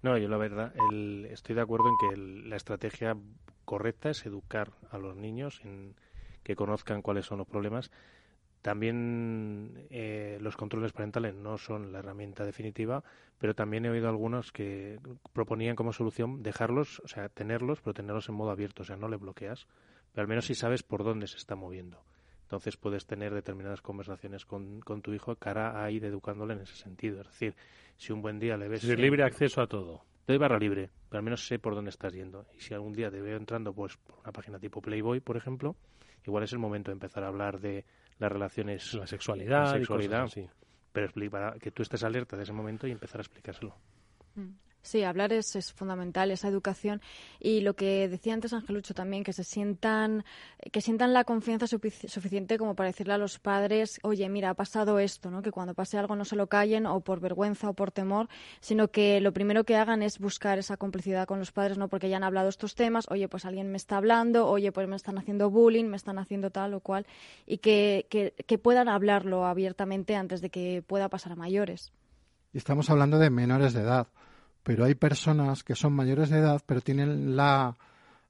No, 0.02 0.18
yo 0.18 0.28
la 0.28 0.36
verdad, 0.36 0.74
el, 0.90 1.26
estoy 1.30 1.54
de 1.54 1.60
acuerdo 1.60 1.88
en 1.88 1.96
que 1.98 2.14
el- 2.14 2.50
la 2.50 2.56
estrategia 2.56 3.16
correcta 3.64 4.10
es 4.10 4.26
educar 4.26 4.72
a 4.90 4.98
los 4.98 5.16
niños 5.16 5.60
en 5.64 5.94
que 6.42 6.56
conozcan 6.56 7.02
cuáles 7.02 7.26
son 7.26 7.38
los 7.38 7.46
problemas. 7.46 7.90
También 8.62 9.86
eh, 9.90 10.38
los 10.40 10.56
controles 10.56 10.92
parentales 10.92 11.34
no 11.34 11.58
son 11.58 11.92
la 11.92 11.98
herramienta 11.98 12.44
definitiva, 12.44 13.02
pero 13.38 13.54
también 13.54 13.84
he 13.84 13.90
oído 13.90 14.08
algunos 14.08 14.52
que 14.52 15.00
proponían 15.32 15.74
como 15.74 15.92
solución 15.92 16.44
dejarlos, 16.44 17.00
o 17.00 17.08
sea, 17.08 17.28
tenerlos, 17.28 17.80
pero 17.80 17.92
tenerlos 17.92 18.28
en 18.28 18.36
modo 18.36 18.52
abierto, 18.52 18.82
o 18.82 18.86
sea, 18.86 18.96
no 18.96 19.08
le 19.08 19.16
bloqueas, 19.16 19.66
pero 20.12 20.22
al 20.22 20.28
menos 20.28 20.46
si 20.46 20.54
sabes 20.54 20.84
por 20.84 21.02
dónde 21.02 21.26
se 21.26 21.38
está 21.38 21.56
moviendo. 21.56 22.04
Entonces 22.42 22.76
puedes 22.76 23.04
tener 23.04 23.34
determinadas 23.34 23.80
conversaciones 23.80 24.44
con, 24.44 24.80
con 24.80 25.02
tu 25.02 25.12
hijo 25.12 25.34
cara 25.36 25.82
a 25.82 25.90
ir 25.90 26.04
educándole 26.04 26.54
en 26.54 26.60
ese 26.60 26.76
sentido. 26.76 27.22
Es 27.22 27.28
decir, 27.28 27.56
si 27.96 28.12
un 28.12 28.22
buen 28.22 28.38
día 28.38 28.56
le 28.56 28.68
ves... 28.68 28.84
Es 28.84 28.90
decir, 28.90 29.02
libre 29.02 29.24
acceso 29.24 29.60
a 29.60 29.66
todo. 29.66 30.04
Doy 30.26 30.38
barra 30.38 30.58
libre, 30.58 30.90
pero 31.08 31.18
al 31.18 31.24
menos 31.24 31.46
sé 31.46 31.58
por 31.58 31.74
dónde 31.74 31.88
estás 31.88 32.12
yendo. 32.12 32.46
Y 32.56 32.60
si 32.60 32.74
algún 32.74 32.92
día 32.92 33.10
te 33.10 33.20
veo 33.20 33.36
entrando 33.36 33.72
pues 33.72 33.96
por 33.96 34.20
una 34.20 34.30
página 34.32 34.58
tipo 34.60 34.80
Playboy, 34.80 35.20
por 35.20 35.36
ejemplo, 35.36 35.74
igual 36.26 36.44
es 36.44 36.52
el 36.52 36.58
momento 36.58 36.90
de 36.90 36.94
empezar 36.94 37.24
a 37.24 37.28
hablar 37.28 37.60
de 37.60 37.84
las 38.18 38.30
relaciones... 38.30 38.94
La 38.94 39.06
sexualidad 39.06 39.70
la 39.70 39.76
y 39.76 39.80
sexualidad, 39.80 40.22
cosas 40.22 40.38
así. 40.38 40.50
pero 40.92 41.08
expli- 41.08 41.30
para 41.30 41.58
que 41.58 41.70
tú 41.70 41.82
estés 41.82 42.02
alerta 42.04 42.36
de 42.36 42.42
ese 42.44 42.52
momento 42.52 42.86
y 42.86 42.90
empezar 42.92 43.20
a 43.20 43.22
explicárselo. 43.22 43.74
Sí, 44.84 45.04
hablar 45.04 45.32
es, 45.32 45.54
es 45.54 45.72
fundamental, 45.72 46.32
esa 46.32 46.48
educación. 46.48 47.00
Y 47.38 47.60
lo 47.60 47.74
que 47.74 48.08
decía 48.08 48.34
antes 48.34 48.52
Angelucho 48.52 48.94
también, 48.94 49.22
que 49.22 49.32
se 49.32 49.44
sientan, 49.44 50.24
que 50.72 50.80
sientan 50.80 51.12
la 51.12 51.22
confianza 51.22 51.66
sufici- 51.66 52.08
suficiente 52.08 52.58
como 52.58 52.74
para 52.74 52.88
decirle 52.88 53.14
a 53.14 53.18
los 53.18 53.38
padres, 53.38 54.00
oye, 54.02 54.28
mira, 54.28 54.50
ha 54.50 54.54
pasado 54.54 54.98
esto, 54.98 55.30
¿no? 55.30 55.40
Que 55.40 55.52
cuando 55.52 55.74
pase 55.74 55.98
algo 55.98 56.16
no 56.16 56.24
se 56.24 56.34
lo 56.34 56.48
callen 56.48 56.86
o 56.86 56.98
por 57.00 57.20
vergüenza 57.20 57.68
o 57.70 57.74
por 57.74 57.92
temor, 57.92 58.28
sino 58.60 58.88
que 58.88 59.20
lo 59.20 59.32
primero 59.32 59.62
que 59.62 59.76
hagan 59.76 60.02
es 60.02 60.18
buscar 60.18 60.58
esa 60.58 60.76
complicidad 60.76 61.28
con 61.28 61.38
los 61.38 61.52
padres, 61.52 61.78
¿no? 61.78 61.86
Porque 61.86 62.08
ya 62.08 62.16
han 62.16 62.24
hablado 62.24 62.48
estos 62.48 62.74
temas, 62.74 63.06
oye, 63.08 63.28
pues 63.28 63.44
alguien 63.44 63.70
me 63.70 63.76
está 63.76 63.98
hablando, 63.98 64.48
oye, 64.48 64.72
pues 64.72 64.88
me 64.88 64.96
están 64.96 65.16
haciendo 65.16 65.48
bullying, 65.48 65.84
me 65.84 65.96
están 65.96 66.18
haciendo 66.18 66.50
tal 66.50 66.74
o 66.74 66.80
cual, 66.80 67.06
y 67.46 67.58
que, 67.58 68.06
que 68.10 68.58
puedan 68.58 68.88
hablarlo 68.88 69.46
abiertamente 69.46 70.16
antes 70.16 70.40
de 70.40 70.50
que 70.50 70.82
pueda 70.84 71.08
pasar 71.08 71.32
a 71.32 71.36
mayores. 71.36 71.92
Y 72.52 72.58
estamos 72.58 72.90
hablando 72.90 73.18
de 73.18 73.30
menores 73.30 73.72
de 73.72 73.80
edad, 73.82 74.08
pero 74.62 74.84
hay 74.84 74.94
personas 74.94 75.64
que 75.64 75.74
son 75.74 75.92
mayores 75.92 76.30
de 76.30 76.38
edad, 76.38 76.62
pero 76.66 76.80
tienen 76.80 77.36
la, 77.36 77.76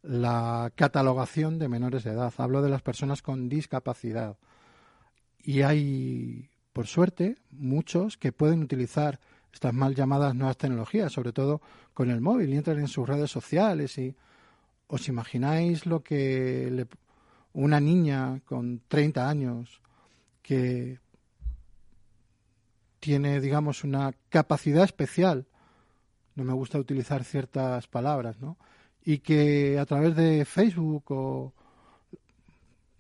la 0.02 0.72
catalogación 0.74 1.58
de 1.58 1.68
menores 1.68 2.04
de 2.04 2.12
edad. 2.12 2.32
Hablo 2.38 2.62
de 2.62 2.70
las 2.70 2.82
personas 2.82 3.22
con 3.22 3.48
discapacidad. 3.48 4.36
Y 5.44 5.62
hay, 5.62 6.48
por 6.72 6.86
suerte, 6.86 7.36
muchos 7.50 8.16
que 8.16 8.32
pueden 8.32 8.62
utilizar 8.62 9.20
estas 9.52 9.74
mal 9.74 9.94
llamadas 9.94 10.34
nuevas 10.34 10.56
tecnologías, 10.56 11.12
sobre 11.12 11.32
todo 11.32 11.60
con 11.92 12.10
el 12.10 12.20
móvil, 12.20 12.50
y 12.50 12.56
entran 12.56 12.78
en 12.78 12.88
sus 12.88 13.06
redes 13.06 13.30
sociales 13.30 13.98
y 13.98 14.14
os 14.86 15.08
imagináis 15.08 15.84
lo 15.84 16.02
que 16.02 16.70
le- 16.70 16.86
una 17.52 17.80
niña 17.80 18.40
con 18.46 18.80
30 18.88 19.28
años 19.28 19.80
que 20.42 20.98
tiene, 23.00 23.40
digamos, 23.40 23.84
una 23.84 24.12
capacidad 24.28 24.84
especial, 24.84 25.46
no 26.34 26.44
me 26.44 26.52
gusta 26.52 26.78
utilizar 26.78 27.24
ciertas 27.24 27.86
palabras, 27.88 28.40
¿no? 28.40 28.56
Y 29.04 29.18
que 29.18 29.78
a 29.78 29.86
través 29.86 30.16
de 30.16 30.44
Facebook 30.44 31.04
o... 31.10 31.52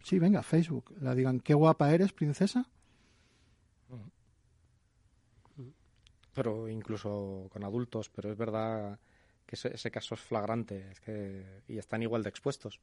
Sí, 0.02 0.18
venga, 0.18 0.42
Facebook, 0.42 0.94
la 1.00 1.14
digan, 1.14 1.40
qué 1.40 1.54
guapa 1.54 1.92
eres, 1.92 2.12
princesa. 2.12 2.66
Pero 6.34 6.68
incluso 6.68 7.48
con 7.52 7.62
adultos, 7.62 8.08
pero 8.08 8.32
es 8.32 8.36
verdad 8.36 8.98
que 9.46 9.54
ese, 9.54 9.74
ese 9.74 9.90
caso 9.90 10.14
es 10.14 10.20
flagrante 10.20 10.90
es 10.90 11.00
que, 11.00 11.62
y 11.68 11.78
están 11.78 12.02
igual 12.02 12.22
de 12.22 12.30
expuestos. 12.30 12.80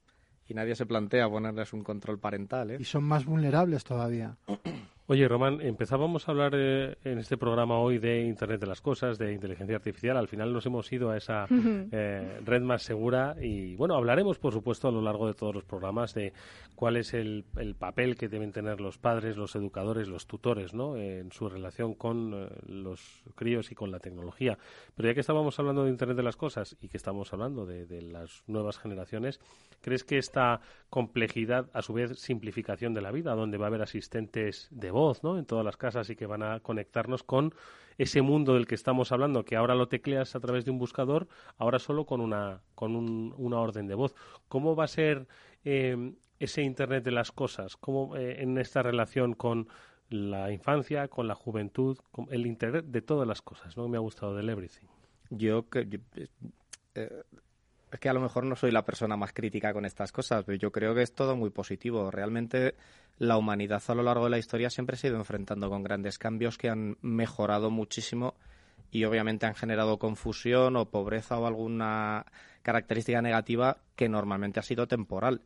Y 0.48 0.54
nadie 0.54 0.76
se 0.76 0.86
plantea 0.86 1.30
ponerles 1.30 1.74
un 1.74 1.84
control 1.84 2.20
parental, 2.20 2.72
¿eh? 2.72 2.78
Y 2.80 2.86
son 2.86 3.04
más 3.04 3.26
vulnerables 3.26 3.84
todavía. 3.84 4.38
Oye, 5.12 5.28
Román, 5.28 5.60
empezábamos 5.62 6.28
a 6.28 6.32
hablar 6.32 6.54
eh, 6.56 6.96
en 7.04 7.18
este 7.18 7.36
programa 7.36 7.80
hoy 7.80 7.98
de 7.98 8.26
Internet 8.26 8.62
de 8.62 8.68
las 8.68 8.80
Cosas, 8.80 9.18
de 9.18 9.34
inteligencia 9.34 9.78
artificial. 9.78 10.16
Al 10.18 10.28
final 10.28 10.54
nos 10.54 10.68
hemos 10.68 10.94
ido 10.94 11.10
a 11.10 11.18
esa 11.18 11.48
eh, 11.92 12.40
red 12.46 12.62
más 12.62 12.84
segura 12.84 13.36
y, 13.42 13.76
bueno, 13.76 13.96
hablaremos, 13.96 14.38
por 14.38 14.54
supuesto, 14.54 14.88
a 14.88 14.92
lo 14.92 15.02
largo 15.02 15.26
de 15.26 15.34
todos 15.34 15.56
los 15.56 15.64
programas 15.64 16.14
de 16.14 16.32
cuál 16.76 16.96
es 16.96 17.16
el, 17.16 17.44
el 17.58 17.74
papel 17.74 18.18
que 18.18 18.30
deben 18.30 18.52
tener 18.52 18.80
los 18.82 19.00
padres, 19.00 19.36
los 19.36 19.56
educadores, 19.56 20.08
los 20.08 20.28
tutores, 20.28 20.76
¿no? 20.76 20.96
en 20.96 21.32
su 21.32 21.50
relación 21.50 21.96
con 21.96 22.32
eh, 22.36 22.48
los 22.68 23.24
críos 23.34 23.72
y 23.72 23.76
con 23.76 23.90
la 23.90 24.00
tecnología. 24.00 24.60
Pero 24.94 25.10
ya 25.10 25.16
que 25.16 25.22
estábamos 25.22 25.58
hablando 25.58 25.86
de 25.86 25.90
Internet 25.90 26.18
de 26.18 26.24
las 26.24 26.36
Cosas 26.36 26.78
y 26.82 26.88
que 26.88 26.98
estamos 26.98 27.34
hablando 27.34 27.66
de, 27.66 27.88
de 27.88 28.04
las 28.04 28.44
nuevas 28.46 28.78
generaciones, 28.78 29.40
¿crees 29.82 30.04
que 30.04 30.20
esta 30.20 30.62
complejidad, 30.92 31.68
a 31.74 31.82
su 31.82 31.94
vez, 31.94 32.20
simplificación 32.20 32.94
de 32.94 33.02
la 33.02 33.12
vida, 33.12 33.34
donde 33.34 33.58
va 33.58 33.66
a 33.66 33.70
haber 33.70 33.82
asistentes 33.82 34.68
de 34.70 34.92
voz, 34.92 34.99
¿no? 35.24 35.38
En 35.38 35.46
todas 35.46 35.66
las 35.66 35.78
casas 35.78 36.10
y 36.10 36.16
que 36.16 36.26
van 36.26 36.44
a 36.44 36.60
conectarnos 36.60 37.24
con 37.24 37.54
ese 37.98 38.22
mundo 38.22 38.54
del 38.54 38.66
que 38.66 38.76
estamos 38.76 39.12
hablando, 39.12 39.44
que 39.44 39.56
ahora 39.56 39.76
lo 39.76 39.88
tecleas 39.88 40.36
a 40.36 40.40
través 40.40 40.64
de 40.66 40.72
un 40.72 40.78
buscador, 40.80 41.28
ahora 41.58 41.80
solo 41.80 42.06
con 42.06 42.22
una, 42.22 42.62
con 42.76 42.96
un- 42.96 43.34
una 43.38 43.60
orden 43.60 43.88
de 43.88 43.96
voz. 43.96 44.16
¿Cómo 44.48 44.76
va 44.76 44.86
a 44.86 44.88
ser 44.88 45.28
eh, 45.66 46.14
ese 46.40 46.62
Internet 46.62 47.04
de 47.04 47.12
las 47.12 47.32
cosas? 47.32 47.76
¿Cómo 47.76 48.16
eh, 48.16 48.42
en 48.42 48.58
esta 48.58 48.82
relación 48.84 49.34
con 49.34 49.68
la 50.10 50.52
infancia, 50.52 51.08
con 51.08 51.28
la 51.28 51.36
juventud, 51.36 51.98
con 52.12 52.28
el 52.32 52.46
Internet 52.48 52.86
de 52.86 53.02
todas 53.02 53.28
las 53.28 53.42
cosas, 53.42 53.76
¿no? 53.78 53.88
Me 53.90 53.98
ha 53.98 54.02
gustado 54.02 54.34
del 54.36 54.50
everything. 54.50 54.88
Yo, 55.30 55.70
que- 55.70 55.88
yo- 55.90 56.00
eh, 56.96 57.24
es 57.92 58.00
que 58.00 58.10
a 58.10 58.14
lo 58.14 58.22
mejor 58.22 58.46
no 58.46 58.56
soy 58.56 58.72
la 58.72 58.86
persona 58.86 59.18
más 59.18 59.34
crítica 59.34 59.74
con 59.74 59.86
estas 59.86 60.12
cosas, 60.12 60.44
pero 60.46 60.58
yo 60.58 60.72
creo 60.72 60.94
que 60.94 61.02
es 61.02 61.14
todo 61.14 61.36
muy 61.36 61.50
positivo. 61.50 62.12
Realmente 62.12 62.76
la 63.18 63.38
humanidad 63.38 63.82
a 63.88 63.96
lo 63.96 64.04
largo 64.04 64.26
de 64.26 64.30
la 64.30 64.38
historia 64.38 64.70
siempre 64.70 64.96
se 64.96 65.08
ha 65.08 65.10
ido 65.10 65.20
enfrentando 65.20 65.70
con 65.70 65.84
grandes 65.84 66.18
cambios 66.18 66.58
que 66.58 66.70
han 66.70 66.98
mejorado 67.02 67.72
muchísimo 67.72 68.36
y 68.92 69.04
obviamente 69.06 69.46
han 69.46 69.56
generado 69.56 69.98
confusión 69.98 70.76
o 70.76 70.90
pobreza 70.90 71.38
o 71.38 71.46
alguna 71.46 72.26
característica 72.62 73.22
negativa 73.22 73.78
que 73.96 74.10
normalmente 74.10 74.60
ha 74.60 74.64
sido 74.64 74.88
temporal. 74.88 75.42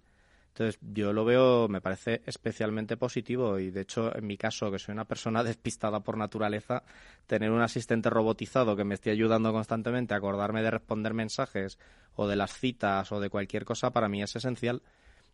Entonces, 0.54 0.80
yo 0.82 1.14
lo 1.14 1.26
veo, 1.26 1.68
me 1.68 1.82
parece 1.82 2.22
especialmente 2.28 2.96
positivo 2.96 3.58
y, 3.58 3.72
de 3.72 3.82
hecho, 3.82 4.16
en 4.16 4.28
mi 4.28 4.38
caso, 4.38 4.70
que 4.72 4.78
soy 4.80 4.94
una 4.94 5.06
persona 5.06 5.44
despistada 5.44 6.02
por 6.02 6.16
naturaleza, 6.18 6.84
tener 7.26 7.50
un 7.52 7.62
asistente 7.62 8.10
robotizado 8.12 8.76
que 8.76 8.84
me 8.84 8.94
esté 8.96 9.10
ayudando 9.10 9.52
constantemente 9.52 10.14
a 10.14 10.18
acordarme 10.18 10.62
de 10.62 10.70
responder 10.72 11.14
mensajes 11.16 11.80
o 12.16 12.28
de 12.28 12.36
las 12.36 12.54
citas 12.54 13.12
o 13.12 13.20
de 13.20 13.30
cualquier 13.30 13.66
cosa, 13.66 13.92
para 13.92 14.10
mí 14.10 14.22
es 14.22 14.36
esencial. 14.36 14.84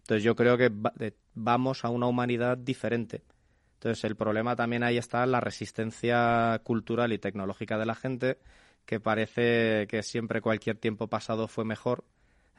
Entonces, 0.02 0.24
yo 0.24 0.36
creo 0.36 0.58
que 0.58 0.70
va- 0.70 0.94
de- 0.96 1.16
vamos 1.36 1.86
a 1.86 1.90
una 1.90 2.08
humanidad 2.08 2.58
diferente. 2.58 3.24
Entonces, 3.76 4.04
el 4.06 4.16
problema 4.16 4.56
también 4.56 4.84
ahí 4.84 4.98
está 4.98 5.26
la 5.26 5.40
resistencia 5.42 6.60
cultural 6.64 7.14
y 7.14 7.20
tecnológica 7.20 7.78
de 7.78 7.86
la 7.86 7.96
gente, 7.96 8.40
que 8.86 9.00
parece 9.00 9.88
que 9.88 10.04
siempre 10.04 10.42
cualquier 10.42 10.78
tiempo 10.78 11.08
pasado 11.08 11.48
fue 11.48 11.66
mejor. 11.66 12.04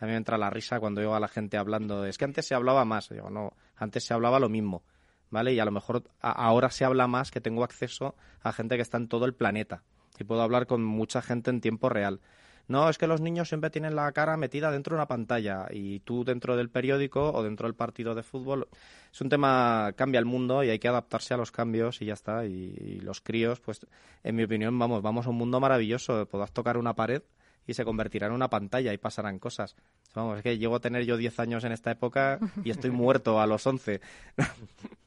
A 0.01 0.07
mí 0.07 0.13
me 0.13 0.17
entra 0.17 0.39
la 0.39 0.49
risa 0.49 0.81
cuando 0.81 1.03
oigo 1.03 1.15
a 1.15 1.21
la 1.21 1.29
gente 1.29 1.59
hablando. 1.59 2.07
Es 2.07 2.17
que 2.17 2.25
antes 2.25 2.47
se 2.47 2.55
hablaba 2.55 2.85
más. 2.87 3.11
Digo, 3.11 3.29
no, 3.29 3.53
antes 3.77 4.05
se 4.05 4.15
hablaba 4.15 4.41
lo 4.41 4.49
mismo. 4.49 4.83
¿Vale? 5.31 5.53
Y 5.53 5.61
a 5.61 5.65
lo 5.65 5.71
mejor 5.71 6.03
ahora 6.21 6.71
se 6.71 6.85
habla 6.85 7.07
más 7.07 7.31
que 7.31 7.41
tengo 7.41 7.63
acceso 7.63 8.17
a 8.43 8.53
gente 8.53 8.77
que 8.77 8.83
está 8.83 8.97
en 8.97 9.09
todo 9.09 9.27
el 9.27 9.35
planeta. 9.35 9.83
Y 10.19 10.25
puedo 10.25 10.43
hablar 10.43 10.67
con 10.67 10.83
mucha 10.83 11.23
gente 11.23 11.51
en 11.51 11.61
tiempo 11.61 11.89
real. 11.89 12.21
No, 12.67 12.89
es 12.89 12.99
que 12.99 13.07
los 13.07 13.21
niños 13.21 13.49
siempre 13.49 13.71
tienen 13.71 13.95
la 13.95 14.11
cara 14.13 14.37
metida 14.37 14.71
dentro 14.71 14.95
de 14.95 15.01
una 15.01 15.09
pantalla 15.09 15.67
y 15.71 16.01
tú 16.01 16.25
dentro 16.25 16.57
del 16.57 16.71
periódico 16.71 17.33
o 17.33 17.43
dentro 17.43 17.67
del 17.67 17.75
partido 17.75 18.15
de 18.15 18.23
fútbol. 18.23 18.69
Es 19.13 19.21
un 19.21 19.29
tema, 19.29 19.93
cambia 19.97 20.19
el 20.19 20.25
mundo 20.25 20.65
y 20.65 20.71
hay 20.71 20.79
que 20.79 20.89
adaptarse 20.89 21.35
a 21.35 21.37
los 21.37 21.51
cambios 21.51 22.01
y 22.01 22.07
ya 22.07 22.15
está. 22.15 22.47
Y, 22.47 22.75
y 22.79 23.01
los 23.01 23.21
críos, 23.21 23.61
pues, 23.61 23.87
en 24.23 24.37
mi 24.37 24.45
opinión, 24.45 24.79
vamos, 24.79 25.03
vamos 25.03 25.27
a 25.27 25.31
un 25.31 25.37
mundo 25.37 25.61
maravilloso. 25.61 26.27
Podrás 26.27 26.53
tocar 26.53 26.77
una 26.77 26.95
pared 26.95 27.23
y 27.67 27.75
se 27.75 27.85
convertirá 27.85 28.27
en 28.27 28.33
una 28.33 28.51
pantalla 28.51 28.93
y 28.93 28.99
pasarán 28.99 29.39
cosas. 29.39 29.77
Vamos, 30.15 30.39
es 30.39 30.43
que 30.43 30.59
llego 30.59 30.77
a 30.77 30.81
tener 30.81 31.05
yo 31.05 31.17
10 31.17 31.39
años 31.41 31.65
en 31.65 31.73
esta 31.73 31.91
época 31.91 32.39
y 32.65 32.71
estoy 32.71 32.91
muerto 32.91 33.41
a 33.41 33.47
los 33.47 33.67
11. 33.67 34.01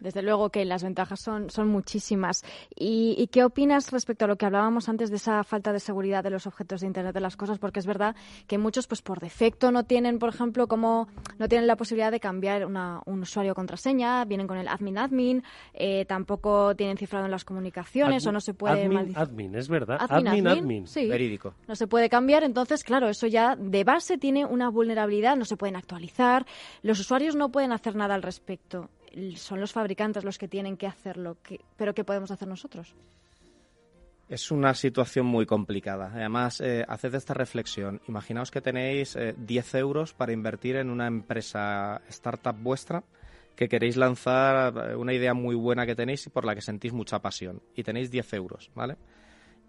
Desde 0.00 0.22
luego 0.22 0.50
que 0.50 0.64
las 0.64 0.82
ventajas 0.82 1.20
son, 1.20 1.50
son 1.50 1.68
muchísimas. 1.68 2.42
¿Y, 2.74 3.14
¿Y, 3.18 3.26
qué 3.28 3.44
opinas 3.44 3.90
respecto 3.90 4.24
a 4.24 4.28
lo 4.28 4.36
que 4.36 4.46
hablábamos 4.46 4.88
antes 4.88 5.10
de 5.10 5.16
esa 5.16 5.44
falta 5.44 5.72
de 5.72 5.80
seguridad 5.80 6.24
de 6.24 6.30
los 6.30 6.46
objetos 6.46 6.80
de 6.80 6.86
Internet 6.86 7.14
de 7.14 7.20
las 7.20 7.36
cosas? 7.36 7.58
Porque 7.58 7.80
es 7.80 7.86
verdad 7.86 8.16
que 8.46 8.58
muchos, 8.58 8.86
pues 8.86 9.02
por 9.02 9.20
defecto, 9.20 9.70
no 9.70 9.84
tienen, 9.84 10.18
por 10.18 10.30
ejemplo, 10.30 10.66
como 10.66 11.08
no 11.38 11.48
tienen 11.48 11.66
la 11.66 11.76
posibilidad 11.76 12.10
de 12.10 12.20
cambiar 12.20 12.64
una, 12.66 13.00
un 13.06 13.20
usuario 13.20 13.54
contraseña, 13.54 14.24
vienen 14.24 14.46
con 14.46 14.56
el 14.56 14.68
admin 14.68 14.98
admin, 14.98 15.42
eh, 15.74 16.04
tampoco 16.06 16.74
tienen 16.74 16.96
cifrado 16.96 17.26
en 17.26 17.30
las 17.30 17.44
comunicaciones 17.44 18.26
o 18.26 18.32
no 18.32 18.40
se 18.40 18.54
puede... 18.54 18.84
Admin, 18.84 19.12
admin 19.14 19.54
es 19.54 19.68
verdad. 19.68 19.98
Admin, 20.08 20.46
admin. 20.46 20.86
Sí. 20.86 21.06
Verídico. 21.06 21.54
No 21.68 21.76
se 21.76 21.86
puede 21.86 22.08
cambiar, 22.08 22.44
entonces, 22.44 22.82
claro, 22.82 23.08
eso 23.08 23.26
ya 23.26 23.56
de 23.56 23.84
base 23.84 24.16
tiene 24.22 24.46
una 24.46 24.70
vulnerabilidad, 24.70 25.36
no 25.36 25.44
se 25.44 25.58
pueden 25.58 25.76
actualizar, 25.76 26.46
los 26.82 27.00
usuarios 27.00 27.34
no 27.34 27.50
pueden 27.50 27.72
hacer 27.72 27.96
nada 27.96 28.14
al 28.14 28.22
respecto 28.22 28.88
son 29.36 29.60
los 29.60 29.72
fabricantes 29.72 30.24
los 30.24 30.38
que 30.38 30.48
tienen 30.48 30.76
que 30.76 30.86
hacerlo. 30.86 31.36
¿Pero 31.76 31.94
qué 31.94 32.04
podemos 32.04 32.30
hacer 32.30 32.48
nosotros? 32.48 32.94
Es 34.28 34.50
una 34.50 34.74
situación 34.74 35.26
muy 35.26 35.44
complicada. 35.44 36.10
Además, 36.14 36.60
eh, 36.60 36.84
haced 36.88 37.14
esta 37.14 37.34
reflexión. 37.34 38.00
Imaginaos 38.08 38.50
que 38.50 38.62
tenéis 38.62 39.18
10 39.36 39.74
eh, 39.74 39.78
euros 39.78 40.14
para 40.14 40.32
invertir 40.32 40.76
en 40.76 40.88
una 40.88 41.06
empresa 41.06 42.00
startup 42.08 42.56
vuestra 42.58 43.04
que 43.56 43.68
queréis 43.68 43.98
lanzar 43.98 44.92
eh, 44.92 44.96
una 44.96 45.12
idea 45.12 45.34
muy 45.34 45.54
buena 45.54 45.84
que 45.84 45.94
tenéis 45.94 46.26
y 46.26 46.30
por 46.30 46.46
la 46.46 46.54
que 46.54 46.62
sentís 46.62 46.94
mucha 46.94 47.20
pasión. 47.20 47.60
Y 47.76 47.82
tenéis 47.82 48.10
10 48.10 48.32
euros, 48.34 48.70
¿vale? 48.74 48.96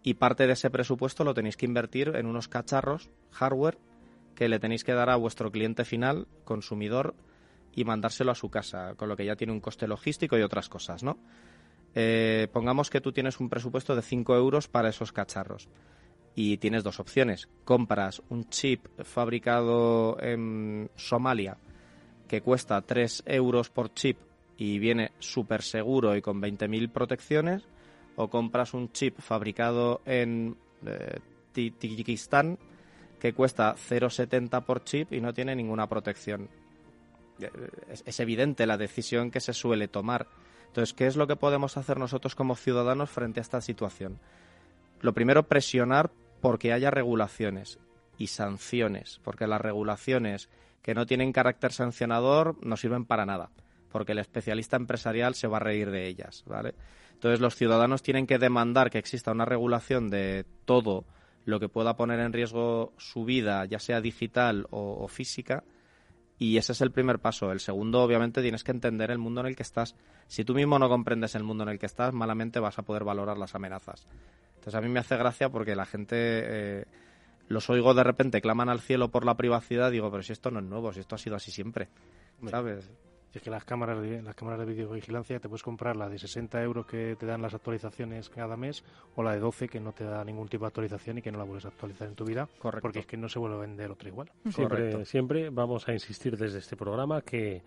Y 0.02 0.14
parte 0.14 0.48
de 0.48 0.54
ese 0.54 0.70
presupuesto 0.70 1.26
lo 1.26 1.34
tenéis 1.34 1.58
que 1.58 1.66
invertir 1.66 2.14
en 2.16 2.26
unos 2.26 2.48
cacharros, 2.48 3.10
hardware, 3.32 3.78
que 4.36 4.50
le 4.50 4.60
tenéis 4.60 4.84
que 4.84 4.94
dar 4.94 5.10
a 5.10 5.16
vuestro 5.16 5.52
cliente 5.52 5.86
final, 5.86 6.28
consumidor, 6.44 7.16
y 7.76 7.86
mandárselo 7.86 8.32
a 8.32 8.36
su 8.36 8.50
casa, 8.50 8.96
con 8.96 9.10
lo 9.10 9.18
que 9.18 9.26
ya 9.26 9.36
tiene 9.36 9.54
un 9.54 9.60
coste 9.60 9.88
logístico 9.88 10.38
y 10.38 10.42
otras 10.42 10.70
cosas, 10.70 11.04
¿no? 11.04 11.18
Eh, 11.96 12.48
pongamos 12.52 12.90
que 12.90 13.02
tú 13.02 13.12
tienes 13.12 13.40
un 13.40 13.50
presupuesto 13.50 13.96
de 13.96 14.02
5 14.02 14.36
euros 14.36 14.68
para 14.68 14.90
esos 14.90 15.12
cacharros 15.12 15.70
y 16.36 16.58
tienes 16.58 16.84
dos 16.84 17.00
opciones. 17.00 17.50
Compras 17.66 18.22
un 18.30 18.50
chip 18.50 18.88
fabricado 19.04 20.18
en 20.20 20.90
Somalia 20.96 21.58
que 22.28 22.42
cuesta 22.42 22.82
3 22.82 23.24
euros 23.28 23.70
por 23.70 23.94
chip 23.94 24.18
y 24.58 24.80
viene 24.80 25.12
súper 25.20 25.62
seguro 25.62 26.16
y 26.16 26.22
con 26.22 26.42
20.000 26.42 26.92
protecciones, 26.92 27.68
o 28.16 28.30
compras 28.30 28.74
un 28.74 28.92
chip 28.92 29.20
fabricado 29.20 30.02
en 30.06 30.56
eh, 30.86 31.20
Tayikistán 31.54 32.58
que 33.24 33.32
cuesta 33.34 33.74
0,70 33.76 34.66
por 34.66 34.84
chip 34.84 35.14
y 35.14 35.22
no 35.22 35.34
tiene 35.34 35.56
ninguna 35.56 35.88
protección 35.88 36.50
es, 38.06 38.20
evidente 38.20 38.68
la 38.68 38.78
decisión 38.78 39.32
que 39.32 39.40
se 39.40 39.54
suele 39.54 39.88
tomar. 39.88 40.28
Entonces, 40.68 40.94
¿qué 40.94 41.08
es 41.08 41.16
lo 41.16 41.26
que 41.26 41.38
podemos 41.38 41.78
hacer 41.78 42.00
nosotros 42.00 42.36
como 42.36 42.58
ciudadanos 42.58 43.10
frente 43.10 43.40
a 43.40 43.42
esta 43.42 43.62
situación? 43.62 44.20
Lo 45.00 45.14
primero, 45.14 45.44
presionar 45.44 46.12
porque 46.42 46.74
haya 46.74 46.92
regulaciones 46.92 47.80
y 48.18 48.28
sanciones, 48.28 49.22
porque 49.24 49.48
las 49.48 49.62
regulaciones 49.62 50.50
que 50.82 50.94
no 50.94 51.06
tienen 51.06 51.32
carácter 51.32 51.72
sancionador 51.72 52.58
no 52.62 52.76
sirven 52.76 53.06
para 53.06 53.26
nada, 53.26 53.52
porque 53.90 54.12
el 54.12 54.20
especialista 54.20 54.76
empresarial 54.76 55.34
se 55.34 55.48
va 55.48 55.58
a 55.58 55.62
reír 55.62 55.92
de 55.92 56.08
ellas, 56.08 56.44
¿vale? 56.46 56.76
Entonces 57.14 57.40
los 57.40 57.56
ciudadanos 57.56 58.04
tienen 58.04 58.28
que 58.28 58.38
demandar 58.38 58.90
que 58.90 58.98
exista 58.98 59.32
una 59.32 59.46
regulación 59.46 60.10
de 60.10 60.46
todo 60.66 61.06
lo 61.46 61.60
que 61.60 61.70
pueda 61.70 61.96
poner 61.96 62.20
en 62.20 62.34
riesgo 62.34 62.94
su 62.98 63.26
vida, 63.26 63.66
ya 63.66 63.80
sea 63.80 64.02
digital 64.02 64.68
o 64.72 65.08
física, 65.08 65.64
y 66.40 66.58
ese 66.58 66.74
es 66.74 66.82
el 66.82 66.92
primer 66.92 67.20
paso. 67.20 67.52
El 67.52 67.60
segundo, 67.60 68.02
obviamente, 68.04 68.42
tienes 68.42 68.64
que 68.64 68.72
entender 68.72 69.12
el 69.12 69.18
mundo 69.18 69.42
en 69.42 69.48
el 69.48 69.56
que 69.56 69.64
estás. 69.64 69.96
Si 70.28 70.44
tú 70.44 70.54
mismo 70.54 70.80
no 70.80 70.90
comprendes 70.90 71.36
el 71.36 71.44
mundo 71.44 71.64
en 71.64 71.70
el 71.70 71.80
que 71.80 71.86
estás, 71.86 72.14
malamente 72.14 72.60
vas 72.60 72.78
a 72.80 72.84
poder 72.84 73.04
valorar 73.04 73.38
las 73.38 73.56
amenazas. 73.56 74.08
Entonces 74.56 74.76
a 74.76 74.82
mí 74.82 74.90
me 74.90 75.00
hace 75.00 75.16
gracia 75.18 75.50
porque 75.50 75.76
la 75.76 75.86
gente... 75.86 76.16
Eh, 76.18 76.86
los 77.50 77.70
oigo 77.70 77.94
de 77.94 78.04
repente, 78.04 78.42
claman 78.42 78.70
al 78.70 78.80
cielo 78.80 79.10
por 79.10 79.26
la 79.26 79.36
privacidad, 79.36 79.92
digo, 79.92 80.10
pero 80.10 80.24
si 80.24 80.32
esto 80.32 80.50
no 80.50 80.60
es 80.60 80.66
nuevo, 80.66 80.94
si 80.94 81.02
esto 81.02 81.16
ha 81.16 81.18
sido 81.18 81.36
así 81.36 81.52
siempre, 81.52 81.90
¿sabes? 82.50 82.90
Es 83.34 83.42
que 83.42 83.50
las 83.50 83.66
cámaras 83.66 84.02
de, 84.02 84.22
las 84.22 84.36
cámaras 84.36 84.60
de 84.60 84.66
videovigilancia 84.66 85.40
te 85.40 85.50
puedes 85.50 85.64
comprar 85.64 85.96
la 85.96 86.08
de 86.08 86.20
60 86.20 86.62
euros 86.62 86.86
que 86.86 87.16
te 87.16 87.26
dan 87.26 87.42
las 87.42 87.54
actualizaciones 87.54 88.30
cada 88.30 88.56
mes 88.56 88.84
o 89.16 89.24
la 89.24 89.34
de 89.34 89.40
12 89.40 89.68
que 89.68 89.80
no 89.80 89.92
te 89.92 90.04
da 90.04 90.24
ningún 90.24 90.48
tipo 90.48 90.66
de 90.66 90.68
actualización 90.68 91.18
y 91.18 91.22
que 91.22 91.32
no 91.32 91.40
la 91.40 91.44
vuelves 91.44 91.66
a 91.66 91.70
actualizar 91.70 92.08
en 92.08 92.16
tu 92.16 92.26
vida. 92.26 92.48
Correcto. 92.60 92.82
Porque 92.82 93.00
es 93.00 93.06
que 93.06 93.18
no 93.18 93.30
se 93.30 93.40
vuelve 93.40 93.58
a 93.58 93.60
vender 93.60 93.92
otra 93.92 94.10
igual. 94.10 94.32
Siempre, 94.50 95.06
siempre 95.06 95.50
vamos 95.50 95.88
a 95.88 95.94
insistir 95.94 96.38
desde 96.38 96.60
este 96.60 96.76
programa 96.76 97.22
que 97.22 97.64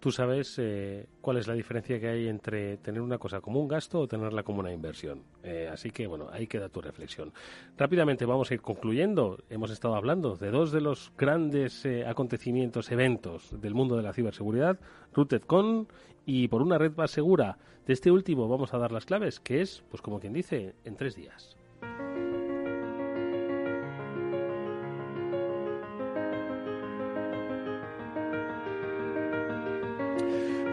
tú 0.00 0.12
sabes 0.12 0.56
eh, 0.58 1.06
cuál 1.20 1.38
es 1.38 1.46
la 1.46 1.54
diferencia 1.54 1.98
que 1.98 2.08
hay 2.08 2.28
entre 2.28 2.76
tener 2.78 3.00
una 3.00 3.18
cosa 3.18 3.40
como 3.40 3.60
un 3.60 3.68
gasto 3.68 4.00
o 4.00 4.08
tenerla 4.08 4.42
como 4.42 4.60
una 4.60 4.72
inversión. 4.72 5.22
Eh, 5.42 5.68
así 5.72 5.90
que, 5.90 6.06
bueno, 6.06 6.28
ahí 6.30 6.46
queda 6.46 6.68
tu 6.68 6.80
reflexión. 6.80 7.32
Rápidamente 7.76 8.26
vamos 8.26 8.50
a 8.50 8.54
ir 8.54 8.60
concluyendo. 8.60 9.38
Hemos 9.48 9.70
estado 9.70 9.94
hablando 9.94 10.36
de 10.36 10.50
dos 10.50 10.72
de 10.72 10.80
los 10.80 11.12
grandes 11.16 11.84
eh, 11.84 12.06
acontecimientos, 12.06 12.90
eventos 12.92 13.60
del 13.60 13.74
mundo 13.74 13.96
de 13.96 14.02
la 14.02 14.12
ciberseguridad, 14.12 14.78
RootedCon 15.12 15.88
y 16.26 16.48
por 16.48 16.62
una 16.62 16.78
red 16.78 16.92
más 16.96 17.10
segura. 17.10 17.58
De 17.86 17.92
este 17.92 18.10
último 18.10 18.48
vamos 18.48 18.72
a 18.74 18.78
dar 18.78 18.92
las 18.92 19.06
claves, 19.06 19.40
que 19.40 19.60
es, 19.60 19.84
pues 19.90 20.02
como 20.02 20.20
quien 20.20 20.32
dice, 20.32 20.74
en 20.84 20.96
tres 20.96 21.16
días. 21.16 21.56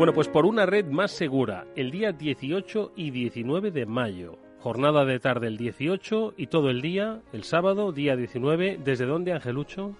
Bueno, 0.01 0.15
pues 0.15 0.29
por 0.29 0.47
una 0.47 0.65
red 0.65 0.87
más 0.87 1.11
segura, 1.11 1.67
el 1.75 1.91
día 1.91 2.11
18 2.11 2.93
y 2.95 3.11
19 3.11 3.69
de 3.69 3.85
mayo. 3.85 4.39
Jornada 4.57 5.05
de 5.05 5.19
tarde 5.19 5.45
el 5.45 5.57
18 5.57 6.33
y 6.37 6.47
todo 6.47 6.71
el 6.71 6.81
día, 6.81 7.21
el 7.33 7.43
sábado, 7.43 7.91
día 7.91 8.15
19. 8.15 8.79
¿Desde 8.83 9.05
dónde, 9.05 9.31
Angelucho? 9.31 9.95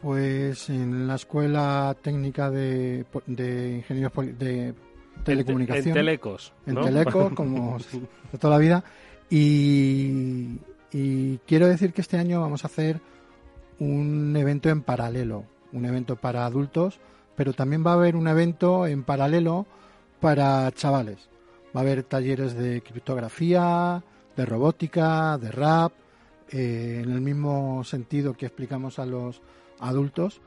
Pues 0.00 0.70
en 0.70 1.06
la 1.06 1.16
Escuela 1.16 1.94
Técnica 2.00 2.50
de, 2.50 3.04
Ingenieros 3.26 4.38
de 4.38 4.72
Telecomunicación. 5.22 5.88
En, 5.88 5.94
Telecos. 6.02 6.54
En 6.64 6.76
Telecos, 6.76 7.32
como 7.34 7.76
de 8.32 8.38
toda 8.38 8.54
la 8.54 8.58
vida. 8.58 8.82
Y, 9.28 10.56
y 10.92 11.36
quiero 11.46 11.68
decir 11.68 11.92
que 11.92 12.00
este 12.00 12.16
año 12.16 12.40
vamos 12.40 12.64
a 12.64 12.68
hacer 12.68 13.02
un 13.80 14.34
evento 14.34 14.70
en 14.70 14.80
paralelo, 14.80 15.44
un 15.74 15.84
evento 15.84 16.16
para 16.16 16.46
adultos 16.46 17.00
pero 17.40 17.54
también 17.54 17.82
va 17.82 17.92
a 17.92 17.94
haber 17.94 18.16
un 18.16 18.28
evento 18.28 18.86
en 18.86 19.02
paralelo 19.02 19.64
para 20.20 20.70
chavales. 20.72 21.30
Va 21.74 21.80
a 21.80 21.84
haber 21.84 22.02
talleres 22.02 22.52
de 22.52 22.82
criptografía, 22.82 24.04
de 24.36 24.44
robótica, 24.44 25.38
de 25.38 25.50
rap, 25.50 25.90
eh, 26.50 27.00
en 27.02 27.10
el 27.10 27.22
mismo 27.22 27.82
sentido 27.82 28.34
que 28.34 28.44
explicamos 28.44 28.98
a 28.98 29.06
los 29.06 29.40
adultos, 29.78 30.42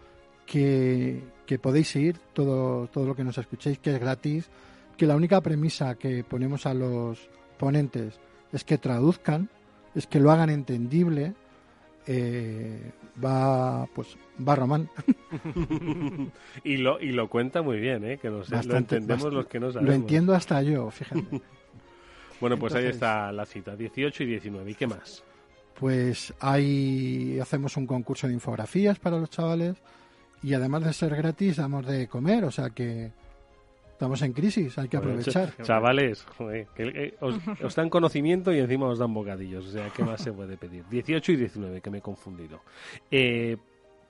que, 0.45 1.23
que 1.47 1.57
podéis 1.57 1.95
ir, 1.95 2.19
todo, 2.31 2.85
todo 2.85 3.07
lo 3.07 3.15
que 3.15 3.23
nos 3.23 3.39
escuchéis, 3.39 3.79
que 3.79 3.95
es 3.95 3.99
gratis, 3.99 4.51
que 4.95 5.07
la 5.07 5.15
única 5.15 5.41
premisa 5.41 5.95
que 5.95 6.23
ponemos 6.23 6.67
a 6.67 6.75
los 6.75 7.27
ponentes 7.57 8.19
es 8.51 8.63
que 8.63 8.77
traduzcan, 8.77 9.49
es 9.95 10.05
que 10.05 10.19
lo 10.19 10.29
hagan 10.29 10.51
entendible, 10.51 11.33
eh, 12.05 12.91
va 13.23 13.85
pues 13.93 14.17
va 14.47 14.55
Román. 14.55 14.89
Y 16.63 16.77
lo 16.77 16.99
y 16.99 17.11
lo 17.11 17.29
cuenta 17.29 17.61
muy 17.61 17.79
bien 17.79 18.03
¿eh? 18.05 18.17
que 18.17 18.29
lo 18.29 18.43
entendemos 18.77 19.33
los 19.33 19.47
que 19.47 19.59
no 19.59 19.71
sabemos. 19.71 19.89
lo 19.89 19.95
entiendo 19.95 20.33
hasta 20.33 20.61
yo 20.61 20.89
fíjate. 20.91 21.41
Bueno 22.41 22.57
pues 22.57 22.73
ahí 22.75 22.87
está 22.87 23.31
la 23.31 23.45
cita 23.45 23.75
18 23.75 24.23
y 24.23 24.25
19 24.25 24.71
y 24.71 24.75
qué 24.75 24.87
más 24.87 25.23
pues 25.79 26.33
ahí 26.39 27.39
hacemos 27.39 27.77
un 27.77 27.87
concurso 27.87 28.27
de 28.27 28.33
infografías 28.33 28.99
para 28.99 29.17
los 29.17 29.29
chavales 29.29 29.77
y 30.41 30.53
además 30.53 30.83
de 30.83 30.93
ser 30.93 31.15
gratis 31.15 31.57
damos 31.57 31.85
de 31.85 32.07
comer 32.07 32.43
o 32.43 32.51
sea 32.51 32.69
que 32.71 33.11
Estamos 34.03 34.21
en 34.21 34.33
crisis, 34.33 34.77
hay 34.77 34.89
que 34.89 34.97
aprovechar. 34.97 35.55
Chavales, 35.61 36.27
que, 36.75 37.15
os, 37.21 37.73
dan 37.73 37.89
conocimiento 37.89 38.51
y 38.51 38.59
encima 38.59 38.87
os 38.87 38.99
dan 38.99 39.13
bocadillos. 39.13 39.65
O 39.65 39.71
sea, 39.71 39.89
¿qué 39.95 40.03
más 40.03 40.21
se 40.21 40.33
puede 40.33 40.57
pedir? 40.57 40.83
18 40.89 41.31
y 41.31 41.35
19, 41.37 41.79
que 41.79 41.89
me 41.89 41.99
he 41.99 42.01
confundido. 42.01 42.59
Eh, 43.09 43.55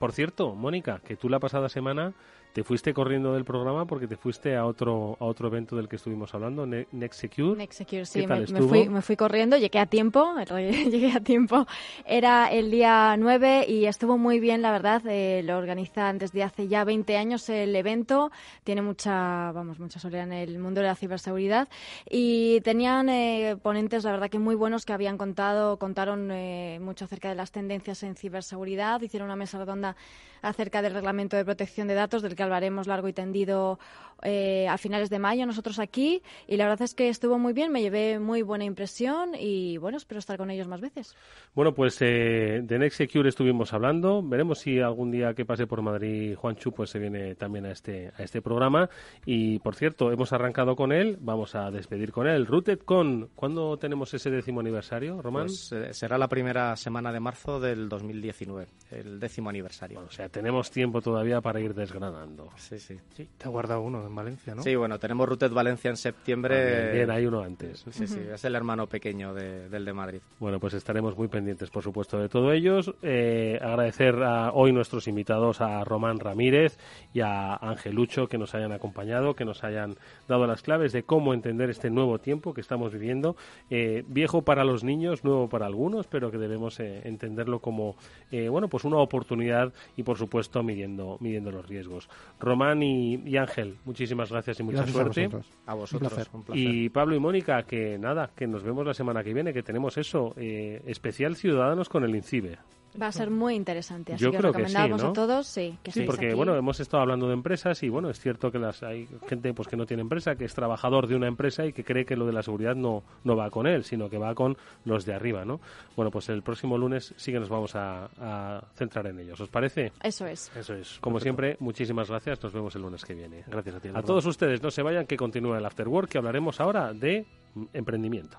por 0.00 0.10
cierto, 0.10 0.56
Mónica, 0.56 0.98
que 0.98 1.14
tú 1.14 1.28
la 1.28 1.38
pasada 1.38 1.68
semana 1.68 2.12
te 2.54 2.62
fuiste 2.62 2.94
corriendo 2.94 3.34
del 3.34 3.44
programa 3.44 3.84
porque 3.84 4.06
te 4.06 4.16
fuiste 4.16 4.54
a 4.54 4.64
otro 4.64 5.16
a 5.18 5.24
otro 5.24 5.48
evento 5.48 5.74
del 5.74 5.88
que 5.88 5.96
estuvimos 5.96 6.32
hablando, 6.34 6.64
Next 6.64 7.20
Secure. 7.20 7.58
Next 7.58 7.78
Secure, 7.78 8.06
sí, 8.06 8.24
me, 8.28 8.46
fui, 8.62 8.88
me 8.88 9.02
fui 9.02 9.16
corriendo, 9.16 9.56
llegué 9.56 9.80
a 9.80 9.86
tiempo, 9.86 10.32
llegué 10.48 11.10
a 11.10 11.18
tiempo. 11.18 11.66
Era 12.06 12.52
el 12.52 12.70
día 12.70 13.16
9 13.18 13.66
y 13.68 13.86
estuvo 13.86 14.18
muy 14.18 14.38
bien, 14.38 14.62
la 14.62 14.70
verdad. 14.70 15.02
Eh, 15.04 15.42
lo 15.44 15.58
organizan 15.58 16.18
desde 16.18 16.44
hace 16.44 16.68
ya 16.68 16.84
20 16.84 17.16
años 17.16 17.48
el 17.48 17.74
evento. 17.74 18.30
Tiene 18.62 18.82
mucha, 18.82 19.50
vamos, 19.50 19.80
mucha 19.80 19.98
soledad 19.98 20.22
en 20.22 20.34
el 20.34 20.60
mundo 20.60 20.80
de 20.80 20.86
la 20.86 20.94
ciberseguridad 20.94 21.68
y 22.08 22.60
tenían 22.60 23.08
eh, 23.08 23.56
ponentes, 23.60 24.04
la 24.04 24.12
verdad, 24.12 24.30
que 24.30 24.38
muy 24.38 24.54
buenos 24.54 24.84
que 24.84 24.92
habían 24.92 25.18
contado, 25.18 25.80
contaron 25.80 26.30
eh, 26.30 26.78
mucho 26.80 27.06
acerca 27.06 27.28
de 27.28 27.34
las 27.34 27.50
tendencias 27.50 28.04
en 28.04 28.14
ciberseguridad. 28.14 29.00
Hicieron 29.00 29.26
una 29.26 29.36
mesa 29.36 29.58
redonda 29.58 29.96
acerca 30.40 30.82
del 30.82 30.94
reglamento 30.94 31.36
de 31.36 31.44
protección 31.44 31.88
de 31.88 31.94
datos 31.94 32.22
del 32.22 32.36
que 32.36 32.43
hablaremos 32.44 32.86
largo 32.86 33.08
y 33.08 33.12
tendido 33.12 33.78
eh, 34.22 34.66
a 34.68 34.78
finales 34.78 35.10
de 35.10 35.18
mayo 35.18 35.44
nosotros 35.44 35.78
aquí 35.78 36.22
y 36.46 36.56
la 36.56 36.64
verdad 36.64 36.82
es 36.82 36.94
que 36.94 37.08
estuvo 37.08 37.38
muy 37.38 37.52
bien, 37.52 37.70
me 37.70 37.82
llevé 37.82 38.18
muy 38.18 38.42
buena 38.42 38.64
impresión 38.64 39.32
y 39.38 39.76
bueno, 39.76 39.98
espero 39.98 40.18
estar 40.18 40.38
con 40.38 40.50
ellos 40.50 40.66
más 40.66 40.80
veces. 40.80 41.14
Bueno, 41.54 41.74
pues 41.74 42.00
eh, 42.00 42.62
de 42.62 42.78
Next 42.78 42.96
Secure 42.96 43.28
estuvimos 43.28 43.74
hablando, 43.74 44.22
veremos 44.22 44.60
si 44.60 44.80
algún 44.80 45.10
día 45.10 45.34
que 45.34 45.44
pase 45.44 45.66
por 45.66 45.82
Madrid 45.82 46.36
Juan 46.36 46.56
Chu 46.56 46.72
pues 46.72 46.90
se 46.90 46.98
viene 46.98 47.34
también 47.34 47.66
a 47.66 47.72
este, 47.72 48.12
a 48.16 48.22
este 48.22 48.40
programa 48.40 48.88
y 49.26 49.58
por 49.58 49.74
cierto, 49.74 50.10
hemos 50.10 50.32
arrancado 50.32 50.74
con 50.74 50.92
él, 50.92 51.18
vamos 51.20 51.54
a 51.54 51.70
despedir 51.70 52.10
con 52.12 52.26
él. 52.26 52.46
Rooted 52.46 52.80
con, 52.80 53.28
¿cuándo 53.34 53.76
tenemos 53.76 54.14
ese 54.14 54.30
décimo 54.30 54.60
aniversario, 54.60 55.20
Román? 55.20 55.46
Pues, 55.46 55.72
eh, 55.72 55.92
será 55.92 56.18
la 56.18 56.28
primera 56.28 56.76
semana 56.76 57.12
de 57.12 57.20
marzo 57.20 57.60
del 57.60 57.88
2019, 57.88 58.66
el 58.90 59.20
décimo 59.20 59.50
aniversario. 59.50 60.00
o 60.00 60.10
sea, 60.10 60.28
tenemos 60.28 60.70
tiempo 60.70 61.00
todavía 61.00 61.40
para 61.40 61.60
ir 61.60 61.74
desgranando. 61.74 62.33
Sí, 62.56 62.78
sí. 62.78 62.98
Sí, 63.14 63.28
te 63.38 63.46
ha 63.46 63.48
guardado 63.48 63.80
uno 63.82 64.06
en 64.06 64.14
Valencia, 64.14 64.54
¿no? 64.54 64.62
Sí, 64.62 64.74
bueno, 64.74 64.98
tenemos 64.98 65.28
Rutet 65.28 65.52
Valencia 65.52 65.90
en 65.90 65.96
septiembre. 65.96 66.56
Ah, 66.56 66.64
bien, 66.64 66.92
bien, 66.92 67.10
hay 67.10 67.26
uno 67.26 67.40
antes. 67.42 67.84
Sí, 67.90 68.06
sí, 68.06 68.20
es 68.32 68.44
el 68.44 68.54
hermano 68.54 68.86
pequeño 68.86 69.32
de- 69.34 69.68
del 69.68 69.84
de 69.84 69.92
Madrid. 69.92 70.20
Bueno, 70.40 70.58
pues 70.60 70.74
estaremos 70.74 71.16
muy 71.16 71.28
pendientes, 71.28 71.70
por 71.70 71.82
supuesto, 71.82 72.18
de 72.18 72.28
todo 72.28 72.52
ellos. 72.52 72.92
Eh, 73.02 73.58
agradecer 73.62 74.22
a 74.22 74.52
hoy 74.52 74.72
nuestros 74.72 75.06
invitados 75.08 75.60
a 75.60 75.84
Román 75.84 76.18
Ramírez 76.20 76.78
y 77.12 77.20
a 77.20 77.54
Ángel 77.56 77.94
Lucho 77.94 78.28
que 78.28 78.38
nos 78.38 78.54
hayan 78.54 78.72
acompañado, 78.72 79.34
que 79.34 79.44
nos 79.44 79.62
hayan 79.64 79.96
dado 80.28 80.46
las 80.46 80.62
claves 80.62 80.92
de 80.92 81.02
cómo 81.04 81.34
entender 81.34 81.70
este 81.70 81.90
nuevo 81.90 82.18
tiempo 82.18 82.54
que 82.54 82.60
estamos 82.60 82.92
viviendo. 82.92 83.36
Eh, 83.70 84.04
viejo 84.08 84.42
para 84.42 84.64
los 84.64 84.84
niños, 84.84 85.24
nuevo 85.24 85.48
para 85.48 85.66
algunos, 85.66 86.06
pero 86.06 86.30
que 86.30 86.38
debemos 86.38 86.80
eh, 86.80 87.02
entenderlo 87.04 87.60
como, 87.60 87.96
eh, 88.30 88.48
bueno, 88.48 88.68
pues 88.68 88.84
una 88.84 88.98
oportunidad 88.98 89.72
y, 89.96 90.02
por 90.02 90.18
supuesto, 90.18 90.62
midiendo, 90.62 91.16
midiendo 91.20 91.50
los 91.50 91.66
riesgos. 91.68 92.08
Román 92.40 92.82
y, 92.82 93.16
y 93.24 93.36
Ángel, 93.36 93.76
muchísimas 93.84 94.30
gracias 94.30 94.60
y 94.60 94.62
mucha 94.62 94.78
Gracias 94.78 94.96
a 94.96 95.02
suerte. 95.02 95.26
vosotros. 95.26 95.52
A 95.66 95.74
vosotros, 95.74 96.02
Un 96.12 96.16
placer. 96.16 96.34
un 96.34 96.42
placer. 96.42 96.62
Y 96.64 96.88
Pablo 96.90 97.14
y 97.16 97.20
Mónica, 97.20 97.62
que 97.62 97.98
nada, 97.98 98.30
que 98.36 98.46
nos 98.46 98.62
vemos 98.62 98.86
la 98.86 98.94
semana 98.94 99.22
que 99.22 99.32
viene, 99.34 99.52
que 99.52 99.62
tenemos 99.62 99.96
eso, 99.98 100.34
eh, 100.36 100.82
especial 100.86 101.36
Ciudadanos 101.36 101.88
con 101.88 102.04
el 102.04 102.14
INCIBE. 102.14 102.58
Va 103.00 103.08
a 103.08 103.12
ser 103.12 103.28
muy 103.30 103.54
interesante, 103.56 104.12
así 104.14 104.22
Yo 104.22 104.30
que 104.30 104.38
creo 104.38 104.52
que 104.52 104.58
recomendamos 104.58 105.00
sí, 105.00 105.04
¿no? 105.06 105.10
a 105.10 105.14
todos, 105.14 105.46
sí, 105.48 105.78
que 105.82 105.90
Sí, 105.90 106.00
estéis 106.00 106.06
porque 106.06 106.26
aquí. 106.26 106.34
bueno, 106.36 106.54
hemos 106.54 106.78
estado 106.78 107.02
hablando 107.02 107.26
de 107.26 107.34
empresas 107.34 107.82
y 107.82 107.88
bueno, 107.88 108.08
es 108.08 108.20
cierto 108.20 108.52
que 108.52 108.58
las 108.60 108.82
hay 108.84 109.08
gente 109.28 109.52
pues 109.52 109.66
que 109.66 109.76
no 109.76 109.84
tiene 109.84 110.02
empresa, 110.02 110.36
que 110.36 110.44
es 110.44 110.54
trabajador 110.54 111.08
de 111.08 111.16
una 111.16 111.26
empresa 111.26 111.66
y 111.66 111.72
que 111.72 111.82
cree 111.82 112.04
que 112.04 112.14
lo 112.16 112.24
de 112.24 112.32
la 112.32 112.42
seguridad 112.42 112.76
no 112.76 113.02
no 113.24 113.36
va 113.36 113.50
con 113.50 113.66
él, 113.66 113.82
sino 113.84 114.08
que 114.08 114.18
va 114.18 114.34
con 114.36 114.56
los 114.84 115.04
de 115.04 115.12
arriba, 115.14 115.44
¿no? 115.44 115.60
Bueno, 115.96 116.10
pues 116.12 116.28
el 116.28 116.42
próximo 116.42 116.78
lunes 116.78 117.12
sí 117.16 117.32
que 117.32 117.40
nos 117.40 117.48
vamos 117.48 117.74
a, 117.74 118.08
a 118.20 118.64
centrar 118.74 119.06
en 119.08 119.18
ellos. 119.18 119.40
¿Os 119.40 119.48
parece? 119.48 119.90
Eso 120.02 120.26
es. 120.26 120.50
Eso 120.56 120.74
es. 120.74 120.98
Como 121.00 121.16
perfecto. 121.16 121.22
siempre, 121.42 121.56
muchísimas 121.58 122.08
gracias. 122.08 122.40
Nos 122.42 122.52
vemos 122.52 122.74
el 122.76 122.82
lunes 122.82 123.04
que 123.04 123.14
viene. 123.14 123.42
Gracias 123.48 123.74
a 123.74 123.80
ti. 123.80 123.88
A 123.92 124.02
todos 124.02 124.24
ustedes, 124.26 124.62
no 124.62 124.70
se 124.70 124.82
vayan, 124.82 125.06
que 125.06 125.16
continúa 125.16 125.58
el 125.58 125.66
After 125.66 125.88
Work, 125.88 126.10
que 126.10 126.18
hablaremos 126.18 126.60
ahora 126.60 126.92
de 126.92 127.26
emprendimiento. 127.72 128.38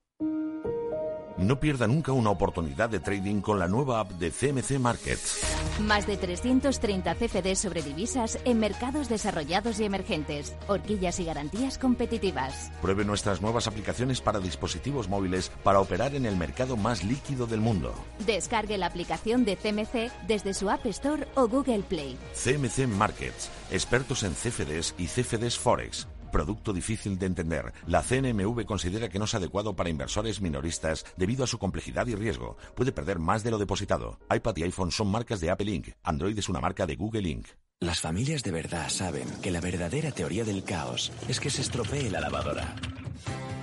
No 1.41 1.59
pierda 1.59 1.87
nunca 1.87 2.11
una 2.11 2.29
oportunidad 2.29 2.87
de 2.91 2.99
trading 2.99 3.41
con 3.41 3.57
la 3.57 3.67
nueva 3.67 3.99
app 3.99 4.11
de 4.11 4.29
CMC 4.29 4.79
Markets. 4.79 5.41
Más 5.79 6.05
de 6.05 6.15
330 6.15 7.15
CFDs 7.15 7.57
sobre 7.57 7.81
divisas 7.81 8.37
en 8.45 8.59
mercados 8.59 9.09
desarrollados 9.09 9.79
y 9.79 9.85
emergentes. 9.85 10.55
Horquillas 10.67 11.19
y 11.19 11.25
garantías 11.25 11.79
competitivas. 11.79 12.71
Pruebe 12.79 13.05
nuestras 13.05 13.41
nuevas 13.41 13.65
aplicaciones 13.65 14.21
para 14.21 14.39
dispositivos 14.39 15.09
móviles 15.09 15.51
para 15.63 15.79
operar 15.79 16.13
en 16.13 16.27
el 16.27 16.37
mercado 16.37 16.77
más 16.77 17.03
líquido 17.03 17.47
del 17.47 17.59
mundo. 17.59 17.91
Descargue 18.27 18.77
la 18.77 18.85
aplicación 18.85 19.43
de 19.43 19.55
CMC 19.55 20.11
desde 20.27 20.53
su 20.53 20.69
App 20.69 20.85
Store 20.85 21.27
o 21.33 21.47
Google 21.47 21.81
Play. 21.81 22.19
CMC 22.35 22.87
Markets, 22.87 23.49
expertos 23.71 24.21
en 24.21 24.33
CFDs 24.33 24.93
y 24.99 25.07
CFDs 25.07 25.57
Forex. 25.57 26.07
Producto 26.31 26.71
difícil 26.73 27.19
de 27.19 27.25
entender. 27.25 27.73
La 27.87 28.01
CNMV 28.01 28.65
considera 28.65 29.09
que 29.09 29.19
no 29.19 29.25
es 29.25 29.35
adecuado 29.35 29.75
para 29.75 29.89
inversores 29.89 30.41
minoristas 30.41 31.05
debido 31.17 31.43
a 31.43 31.47
su 31.47 31.59
complejidad 31.59 32.07
y 32.07 32.15
riesgo. 32.15 32.57
Puede 32.75 32.91
perder 32.91 33.19
más 33.19 33.43
de 33.43 33.51
lo 33.51 33.57
depositado. 33.57 34.19
iPad 34.33 34.57
y 34.57 34.63
iPhone 34.63 34.91
son 34.91 35.11
marcas 35.11 35.41
de 35.41 35.51
Apple 35.51 35.71
Inc. 35.71 35.89
Android 36.03 36.37
es 36.37 36.49
una 36.49 36.61
marca 36.61 36.87
de 36.87 36.95
Google 36.95 37.29
Inc. 37.29 37.47
Las 37.83 37.99
familias 37.99 38.43
de 38.43 38.51
verdad 38.51 38.89
saben 38.89 39.27
que 39.41 39.49
la 39.49 39.59
verdadera 39.59 40.11
teoría 40.11 40.43
del 40.45 40.63
caos 40.63 41.11
es 41.27 41.39
que 41.39 41.49
se 41.49 41.63
estropee 41.63 42.11
la 42.11 42.19
lavadora. 42.21 42.75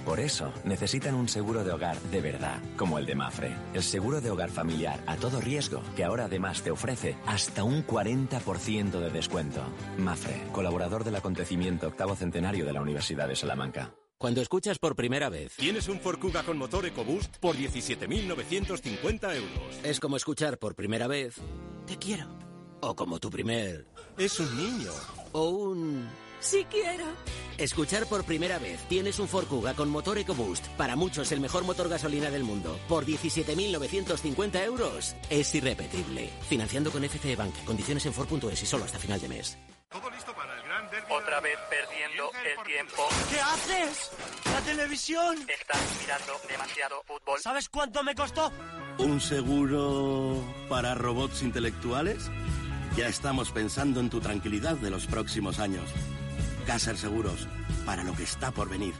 Por 0.04 0.18
eso 0.18 0.52
necesitan 0.64 1.14
un 1.14 1.28
seguro 1.28 1.62
de 1.62 1.70
hogar 1.70 2.00
de 2.00 2.20
verdad, 2.20 2.60
como 2.76 2.98
el 2.98 3.06
de 3.06 3.14
Mafre. 3.14 3.54
El 3.74 3.84
seguro 3.84 4.20
de 4.20 4.32
hogar 4.32 4.50
familiar 4.50 4.98
a 5.06 5.14
todo 5.14 5.40
riesgo, 5.40 5.82
que 5.94 6.02
ahora 6.02 6.24
además 6.24 6.62
te 6.62 6.72
ofrece 6.72 7.14
hasta 7.26 7.62
un 7.62 7.86
40% 7.86 8.98
de 8.98 9.10
descuento. 9.10 9.62
Mafre, 9.98 10.42
colaborador 10.50 11.04
del 11.04 11.14
acontecimiento 11.14 11.86
octavo 11.86 12.16
centenario 12.16 12.66
de 12.66 12.72
la 12.72 12.82
Universidad 12.82 13.28
de 13.28 13.36
Salamanca. 13.36 13.94
Cuando 14.18 14.40
escuchas 14.40 14.80
por 14.80 14.96
primera 14.96 15.28
vez, 15.28 15.52
Tienes 15.54 15.86
un 15.86 16.00
Ford 16.00 16.18
Kuga 16.18 16.42
con 16.42 16.58
motor 16.58 16.84
EcoBoost 16.86 17.36
por 17.36 17.54
17.950 17.54 19.36
euros. 19.36 19.78
es 19.84 20.00
como 20.00 20.16
escuchar 20.16 20.58
por 20.58 20.74
primera 20.74 21.06
vez, 21.06 21.36
te 21.86 21.96
quiero. 21.98 22.36
O 22.80 22.94
como 22.94 23.18
tu 23.18 23.28
primer, 23.28 23.86
Es 24.18 24.40
un 24.40 24.56
niño. 24.56 24.90
o 25.30 25.48
un... 25.48 26.10
Sí 26.40 26.66
quiero. 26.70 27.04
Escuchar 27.56 28.06
por 28.06 28.24
primera 28.24 28.58
vez, 28.58 28.80
tienes 28.88 29.18
un 29.18 29.28
Ford 29.28 29.46
Kuga 29.46 29.74
con 29.74 29.88
motor 29.88 30.18
EcoBoost, 30.18 30.66
para 30.76 30.96
muchos 30.96 31.30
el 31.32 31.40
mejor 31.40 31.64
motor 31.64 31.88
gasolina 31.88 32.30
del 32.30 32.42
mundo, 32.42 32.78
por 32.88 33.06
17.950 33.06 34.64
euros, 34.64 35.14
es 35.30 35.54
irrepetible. 35.54 36.30
Financiando 36.48 36.90
con 36.90 37.02
FCE 37.02 37.36
Bank, 37.36 37.54
condiciones 37.64 38.06
en 38.06 38.12
Ford.es 38.12 38.62
y 38.62 38.66
solo 38.66 38.84
hasta 38.84 38.98
final 38.98 39.20
de 39.20 39.28
mes. 39.28 39.58
Otra 41.10 41.40
vez 41.40 41.58
perdiendo 41.70 42.30
el 42.44 42.64
tiempo. 42.66 43.08
¿Qué 43.30 43.40
haces? 43.40 44.10
¡La 44.44 44.60
televisión! 44.60 45.36
Estás 45.48 45.80
mirando 46.00 46.32
demasiado 46.48 47.02
fútbol. 47.06 47.40
¿Sabes 47.40 47.68
cuánto 47.68 48.02
me 48.02 48.14
costó? 48.14 48.52
¿Un 48.98 49.20
seguro 49.20 50.42
para 50.68 50.94
robots 50.94 51.42
intelectuales? 51.42 52.30
Ya 52.98 53.06
estamos 53.06 53.52
pensando 53.52 54.00
en 54.00 54.10
tu 54.10 54.18
tranquilidad 54.18 54.76
de 54.76 54.90
los 54.90 55.06
próximos 55.06 55.60
años. 55.60 55.88
Caser 56.66 56.96
Seguros, 56.96 57.46
para 57.86 58.02
lo 58.02 58.12
que 58.12 58.24
está 58.24 58.50
por 58.50 58.68
venir. 58.68 58.92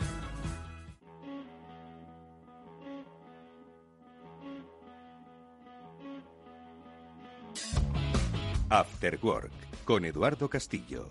After 8.68 9.18
Work, 9.20 9.50
con 9.84 10.04
Eduardo 10.04 10.48
Castillo. 10.48 11.08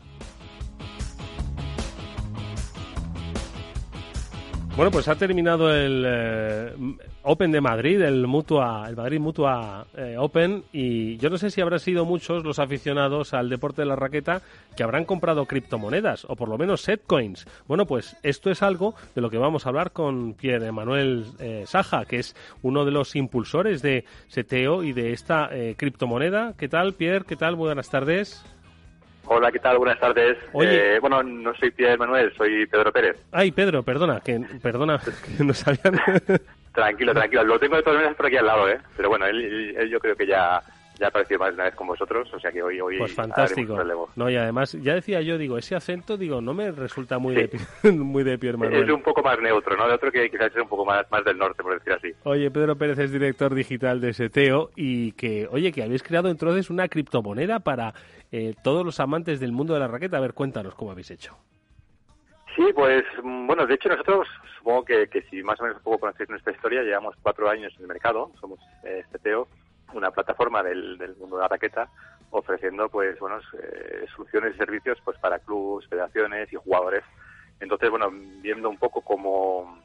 Bueno, 4.78 4.92
pues 4.92 5.08
ha 5.08 5.16
terminado 5.16 5.74
el 5.74 6.04
eh, 6.06 6.72
Open 7.24 7.52
de 7.52 7.62
Madrid, 7.62 8.00
el 8.00 8.28
Mutua, 8.28 8.86
el 8.88 8.96
Madrid 8.96 9.20
Mutua 9.20 9.88
eh, 9.98 10.18
Open, 10.20 10.66
y 10.72 11.18
yo 11.18 11.32
no 11.32 11.40
sé 11.40 11.50
si 11.50 11.62
habrán 11.62 11.80
sido 11.80 12.06
muchos 12.06 12.44
los 12.44 12.60
aficionados 12.60 13.34
al 13.34 13.50
deporte 13.50 13.82
de 13.82 13.88
la 13.88 13.96
raqueta 13.96 14.44
que 14.76 14.84
habrán 14.84 15.06
comprado 15.06 15.48
criptomonedas, 15.48 16.26
o 16.26 16.36
por 16.36 16.48
lo 16.48 16.60
menos 16.60 16.82
setcoins. 16.82 17.48
Bueno, 17.68 17.88
pues 17.88 18.18
esto 18.22 18.52
es 18.52 18.62
algo 18.62 18.94
de 19.16 19.22
lo 19.22 19.32
que 19.32 19.40
vamos 19.40 19.66
a 19.66 19.70
hablar 19.70 19.94
con 19.94 20.36
Pierre 20.36 20.72
Manuel 20.72 21.26
eh, 21.40 21.64
Saja, 21.66 22.06
que 22.06 22.18
es 22.18 22.36
uno 22.62 22.86
de 22.86 22.92
los 22.92 23.16
impulsores 23.16 23.82
de 23.82 24.06
Seteo 24.28 24.84
y 24.84 24.94
de 24.94 25.12
esta 25.12 25.50
eh, 25.52 25.74
criptomoneda. 25.76 26.54
¿Qué 26.56 26.70
tal, 26.70 26.94
Pierre? 26.94 27.26
¿Qué 27.26 27.36
tal? 27.36 27.56
Buenas 27.56 27.90
tardes. 27.90 28.46
Hola, 29.30 29.52
¿qué 29.52 29.60
tal? 29.60 29.78
Buenas 29.78 30.00
tardes. 30.00 30.38
Oye. 30.54 30.96
Eh, 30.96 31.00
bueno, 31.00 31.22
no 31.22 31.54
soy 31.56 31.72
Pierre 31.72 31.98
Manuel, 31.98 32.34
soy 32.38 32.66
Pedro 32.66 32.92
Pérez. 32.94 33.18
Ay, 33.32 33.52
Pedro, 33.52 33.84
perdona, 33.84 34.22
que 34.22 34.40
perdona, 34.62 35.00
que 35.38 35.44
no 35.44 35.54
sabían. 35.54 36.00
Tranquilo, 36.74 37.14
tranquilo. 37.14 37.44
Lo 37.44 37.60
tengo 37.60 37.76
de 37.76 37.84
todas 37.84 37.98
maneras 37.98 38.16
por 38.16 38.26
aquí 38.28 38.38
al 38.38 38.46
lado, 38.46 38.70
¿eh? 38.70 38.80
Pero 38.96 39.10
bueno, 39.10 39.26
él, 39.26 39.42
él- 39.44 39.76
él 39.78 39.90
yo 39.90 40.00
creo 40.00 40.16
que 40.16 40.28
ya, 40.28 40.62
ya 41.00 41.08
ha 41.08 41.10
aparecido 41.10 41.40
más 41.40 41.50
de 41.50 41.56
una 41.56 41.64
vez 41.66 41.76
con 41.76 41.88
vosotros, 41.88 42.32
o 42.34 42.40
sea 42.40 42.52
que 42.52 42.62
hoy, 42.62 42.80
hoy 42.80 42.98
Pues 42.98 43.14
fantástico. 43.14 43.78
No, 44.16 44.30
y 44.30 44.36
además, 44.36 44.74
ya 44.74 44.96
decía 44.96 45.22
yo, 45.22 45.38
digo, 45.38 45.58
ese 45.58 45.76
acento, 45.76 46.18
digo, 46.18 46.42
no 46.42 46.54
me 46.54 46.72
resulta 46.72 47.20
muy, 47.20 47.36
Sí. 47.36 47.50
de, 47.84 47.92
muy 47.92 48.24
de 48.24 48.38
Pierre 48.38 48.58
Es 48.82 48.90
un 48.90 49.02
poco 49.02 49.22
más 49.22 49.40
neutro, 49.40 49.76
¿no? 49.78 49.88
De 49.88 49.94
otro 49.94 50.12
que 50.12 50.30
quizás 50.30 50.52
es 50.56 50.62
un 50.62 50.70
poco 50.70 50.86
más, 50.86 51.10
más 51.12 51.24
del 51.24 51.38
norte, 51.38 51.64
por 51.64 51.74
decir 51.74 51.94
así. 51.94 52.14
Oye, 52.24 52.50
Pedro 52.52 52.76
Pérez 52.76 53.00
es 53.00 53.12
director 53.12 53.54
digital 53.54 54.02
de 54.02 54.14
Seteo 54.14 54.72
y 54.76 55.12
que, 55.14 55.48
oye, 55.52 55.72
que 55.72 55.84
habéis 55.84 56.04
creado 56.04 56.30
entonces 56.30 56.70
una 56.70 56.88
criptomoneda 56.88 57.60
para 57.60 57.94
eh, 58.32 58.54
todos 58.64 58.86
los 58.86 59.00
amantes 59.00 59.40
del 59.40 59.52
mundo 59.52 59.74
de 59.74 59.80
la 59.80 59.88
raqueta. 59.88 60.18
A 60.18 60.22
ver, 60.22 60.34
cuéntanos 60.34 60.76
cómo 60.76 60.92
habéis 60.92 61.12
hecho. 61.12 61.38
Sí, 62.56 62.66
pues 62.74 63.04
mm, 63.24 63.46
bueno, 63.46 63.68
de 63.68 63.76
hecho 63.76 63.90
nosotros 63.90 64.28
supongo 64.58 64.84
que, 64.84 65.08
que 65.08 65.22
si 65.30 65.44
más 65.44 65.60
o 65.60 65.64
menos 65.64 65.78
un 65.78 65.84
poco 65.84 66.00
conocéis 66.00 66.30
nuestra 66.30 66.54
historia, 66.54 66.82
llevamos 66.82 67.16
cuatro 67.22 67.48
años 67.50 67.72
en 67.76 67.84
el 67.84 67.88
mercado, 67.88 68.32
somos 68.42 68.60
eh, 68.84 69.04
Ceteo, 69.12 69.48
una 69.94 70.12
plataforma 70.12 70.64
del, 70.64 70.98
del 70.98 71.16
mundo 71.16 71.38
de 71.38 71.44
la 71.44 71.48
raqueta, 71.48 71.90
ofreciendo 72.32 72.90
pues 72.90 73.18
bueno 73.20 73.40
eh, 73.62 74.06
soluciones 74.16 74.56
y 74.56 74.58
servicios 74.58 74.98
pues 75.04 75.18
para 75.20 75.40
clubes, 75.40 75.88
federaciones 75.88 76.52
y 76.52 76.56
jugadores. 76.56 77.04
Entonces 77.60 77.90
bueno, 77.90 78.10
viendo 78.12 78.70
un 78.70 78.78
poco 78.78 79.02
cómo 79.02 79.82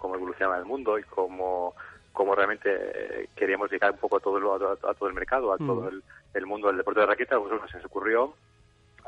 cómo 0.00 0.14
evolucionaba 0.14 0.58
el 0.58 0.64
mundo 0.64 0.98
y 0.98 1.02
cómo, 1.04 1.74
cómo 2.12 2.34
realmente 2.34 2.70
eh, 2.72 3.28
queríamos 3.36 3.70
llegar 3.70 3.92
un 3.92 3.98
poco 3.98 4.16
a 4.16 4.20
todo, 4.20 4.38
el, 4.38 4.64
a, 4.82 4.94
todo 4.94 5.08
el 5.08 5.14
mercado, 5.14 5.52
a 5.52 5.58
todo 5.58 5.88
el, 5.88 6.02
el, 6.32 6.46
mundo 6.46 6.68
del 6.68 6.78
deporte 6.78 7.00
de 7.00 7.06
raqueta, 7.06 7.38
pues 7.38 7.52
nos 7.52 7.70
se 7.70 7.86
ocurrió 7.86 8.34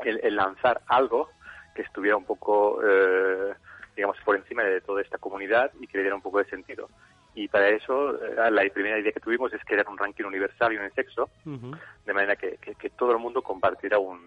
el, 0.05 0.37
lanzar 0.37 0.83
algo 0.87 1.31
que 1.75 1.83
estuviera 1.83 2.17
un 2.17 2.25
poco, 2.25 2.81
eh, 2.85 3.55
digamos, 3.97 4.19
por 4.25 4.37
encima 4.37 4.63
de 4.65 4.83
toda 4.83 5.01
esta 5.01 5.19
comunidad 5.19 5.73
y 5.81 5.87
que 5.87 5.97
le 5.97 6.03
diera 6.05 6.17
un 6.17 6.23
poco 6.23 6.39
de 6.39 6.45
sentido. 6.45 6.89
Y 7.35 7.49
para 7.49 7.69
eso, 7.69 8.23
eh, 8.23 8.51
la 8.51 8.63
primera 8.73 8.99
idea 8.99 9.13
que 9.13 9.21
tuvimos 9.21 9.53
es 9.53 9.65
crear 9.65 9.89
un 9.89 9.97
ranking 9.97 10.25
universal 10.25 10.73
y 10.73 10.77
un 10.77 10.93
sexo, 10.93 11.31
de 11.45 12.13
manera 12.13 12.37
que, 12.37 12.59
que, 12.59 12.91
todo 12.91 13.13
el 13.13 13.19
mundo 13.19 13.43
compartiera 13.43 13.99
un, 13.99 14.21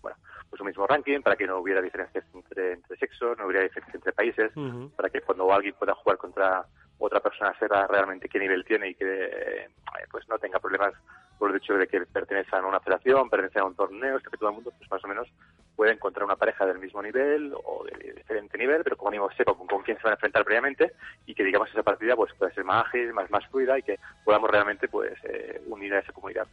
bueno, 0.00 0.16
pues 0.48 0.60
un 0.60 0.68
mismo 0.68 0.86
ranking, 0.86 1.20
para 1.22 1.36
que 1.36 1.46
no 1.46 1.58
hubiera 1.58 1.82
diferencias 1.82 2.24
entre, 2.32 2.74
entre 2.74 2.96
sexos, 2.96 3.36
no 3.38 3.46
hubiera 3.46 3.64
diferencias 3.64 3.96
entre 3.96 4.12
países, 4.12 4.52
para 4.96 5.10
que 5.10 5.20
cuando 5.22 5.52
alguien 5.52 5.74
pueda 5.78 5.94
jugar 5.94 6.18
contra 6.18 6.64
otra 6.98 7.20
persona 7.20 7.52
sepa 7.58 7.86
realmente 7.88 8.28
qué 8.28 8.38
nivel 8.38 8.64
tiene 8.64 8.90
y 8.90 8.94
que 8.94 9.04
eh, 9.06 9.68
pues 10.10 10.28
no 10.28 10.38
tenga 10.38 10.60
problemas 10.60 10.94
por 11.42 11.50
el 11.50 11.56
hecho 11.56 11.74
de 11.74 11.88
que 11.88 12.00
pertenece 12.02 12.54
a 12.54 12.64
una 12.64 12.78
federación, 12.78 13.28
pertenece 13.28 13.58
a 13.58 13.64
un 13.64 13.74
torneo, 13.74 14.20
que 14.20 14.36
todo 14.36 14.50
el 14.50 14.54
mundo 14.54 14.72
pues 14.78 14.88
más 14.88 15.02
o 15.02 15.08
menos 15.08 15.26
puede 15.74 15.90
encontrar 15.90 16.24
una 16.24 16.36
pareja 16.36 16.64
del 16.64 16.78
mismo 16.78 17.02
nivel 17.02 17.52
o 17.64 17.82
de 17.82 18.12
diferente 18.12 18.56
nivel, 18.56 18.84
pero 18.84 18.96
como 18.96 19.10
digo, 19.10 19.28
sepa 19.32 19.52
con, 19.52 19.82
quién 19.82 19.96
se 19.96 20.04
van 20.04 20.12
a 20.12 20.14
enfrentar 20.14 20.44
previamente 20.44 20.92
y 21.26 21.34
que 21.34 21.42
digamos 21.42 21.68
esa 21.70 21.82
partida 21.82 22.14
pues 22.14 22.32
pueda 22.34 22.54
ser 22.54 22.62
más 22.62 22.86
ágil, 22.86 23.12
más, 23.12 23.28
más 23.32 23.44
fluida 23.48 23.76
y 23.76 23.82
que 23.82 23.98
podamos 24.24 24.52
realmente 24.52 24.86
pues 24.86 25.14
eh, 25.24 25.60
unir 25.66 25.92
a 25.94 25.98
esa 25.98 26.12
comunidad. 26.12 26.46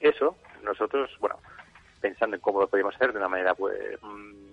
Eso 0.00 0.36
nosotros, 0.64 1.08
bueno, 1.20 1.36
pensando 2.00 2.34
en 2.34 2.42
cómo 2.42 2.62
lo 2.62 2.66
podemos 2.66 2.96
hacer 2.96 3.12
de 3.12 3.18
una 3.18 3.28
manera 3.28 3.54
pues 3.54 3.96
mm, 4.02 4.46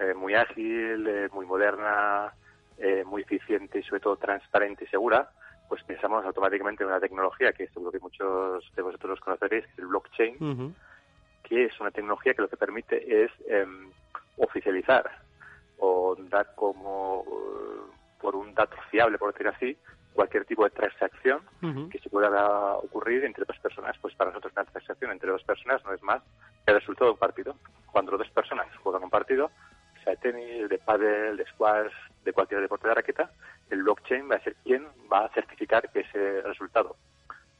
eh, 0.00 0.12
muy 0.12 0.34
ágil, 0.34 1.30
muy 1.32 1.46
moderna, 1.46 2.34
eh, 2.76 3.04
muy 3.06 3.22
eficiente 3.22 3.78
y 3.78 3.82
sobre 3.84 4.02
todo 4.02 4.16
transparente 4.18 4.84
y 4.84 4.88
segura, 4.88 5.30
pues 5.68 5.82
pensamos 5.84 6.24
automáticamente 6.24 6.82
en 6.82 6.90
una 6.90 7.00
tecnología 7.00 7.52
que 7.52 7.68
seguro 7.68 7.92
que 7.92 7.98
muchos 7.98 8.64
de 8.74 8.82
vosotros 8.82 9.20
conoceréis, 9.20 9.64
que 9.66 9.72
es 9.72 9.78
el 9.78 9.86
blockchain, 9.86 10.74
que 11.42 11.64
es 11.66 11.80
una 11.80 11.90
tecnología 11.90 12.34
que 12.34 12.42
lo 12.42 12.48
que 12.48 12.56
permite 12.56 13.24
es 13.24 13.30
em, 13.46 13.90
oficializar 14.36 15.10
o 15.78 16.16
dar 16.30 16.54
como 16.54 17.24
por 18.20 18.34
un 18.34 18.54
dato 18.54 18.76
fiable, 18.90 19.18
por 19.18 19.32
decir 19.32 19.48
así, 19.48 19.76
cualquier 20.12 20.44
tipo 20.44 20.64
de 20.64 20.70
transacción 20.70 21.40
que 21.90 21.98
se 22.00 22.10
pueda 22.10 22.74
ocurrir 22.74 23.24
entre 23.24 23.44
dos 23.44 23.58
personas. 23.58 23.96
Pues 24.00 24.14
para 24.14 24.30
nosotros 24.30 24.52
una 24.56 24.64
transacción 24.64 25.12
entre 25.12 25.30
dos 25.30 25.44
personas 25.44 25.84
no 25.84 25.92
es 25.92 26.02
más 26.02 26.22
que 26.64 26.72
el 26.72 26.80
resultado 26.80 27.06
de 27.06 27.12
un 27.12 27.18
partido. 27.18 27.54
Cuando 27.92 28.16
dos 28.16 28.28
personas 28.30 28.66
juegan 28.82 29.04
un 29.04 29.10
partido, 29.10 29.50
de 30.10 30.16
tenis, 30.16 30.68
de 30.68 30.78
pádel, 30.78 31.36
de 31.36 31.46
squash, 31.46 31.92
de 32.24 32.32
cualquier 32.32 32.60
deporte 32.60 32.88
de 32.88 32.94
raqueta, 32.94 33.30
el 33.70 33.82
blockchain 33.82 34.30
va 34.30 34.36
a 34.36 34.42
ser 34.42 34.54
quien 34.56 34.86
va 35.12 35.26
a 35.26 35.28
certificar 35.30 35.90
que 35.90 36.00
ese 36.00 36.42
resultado 36.42 36.96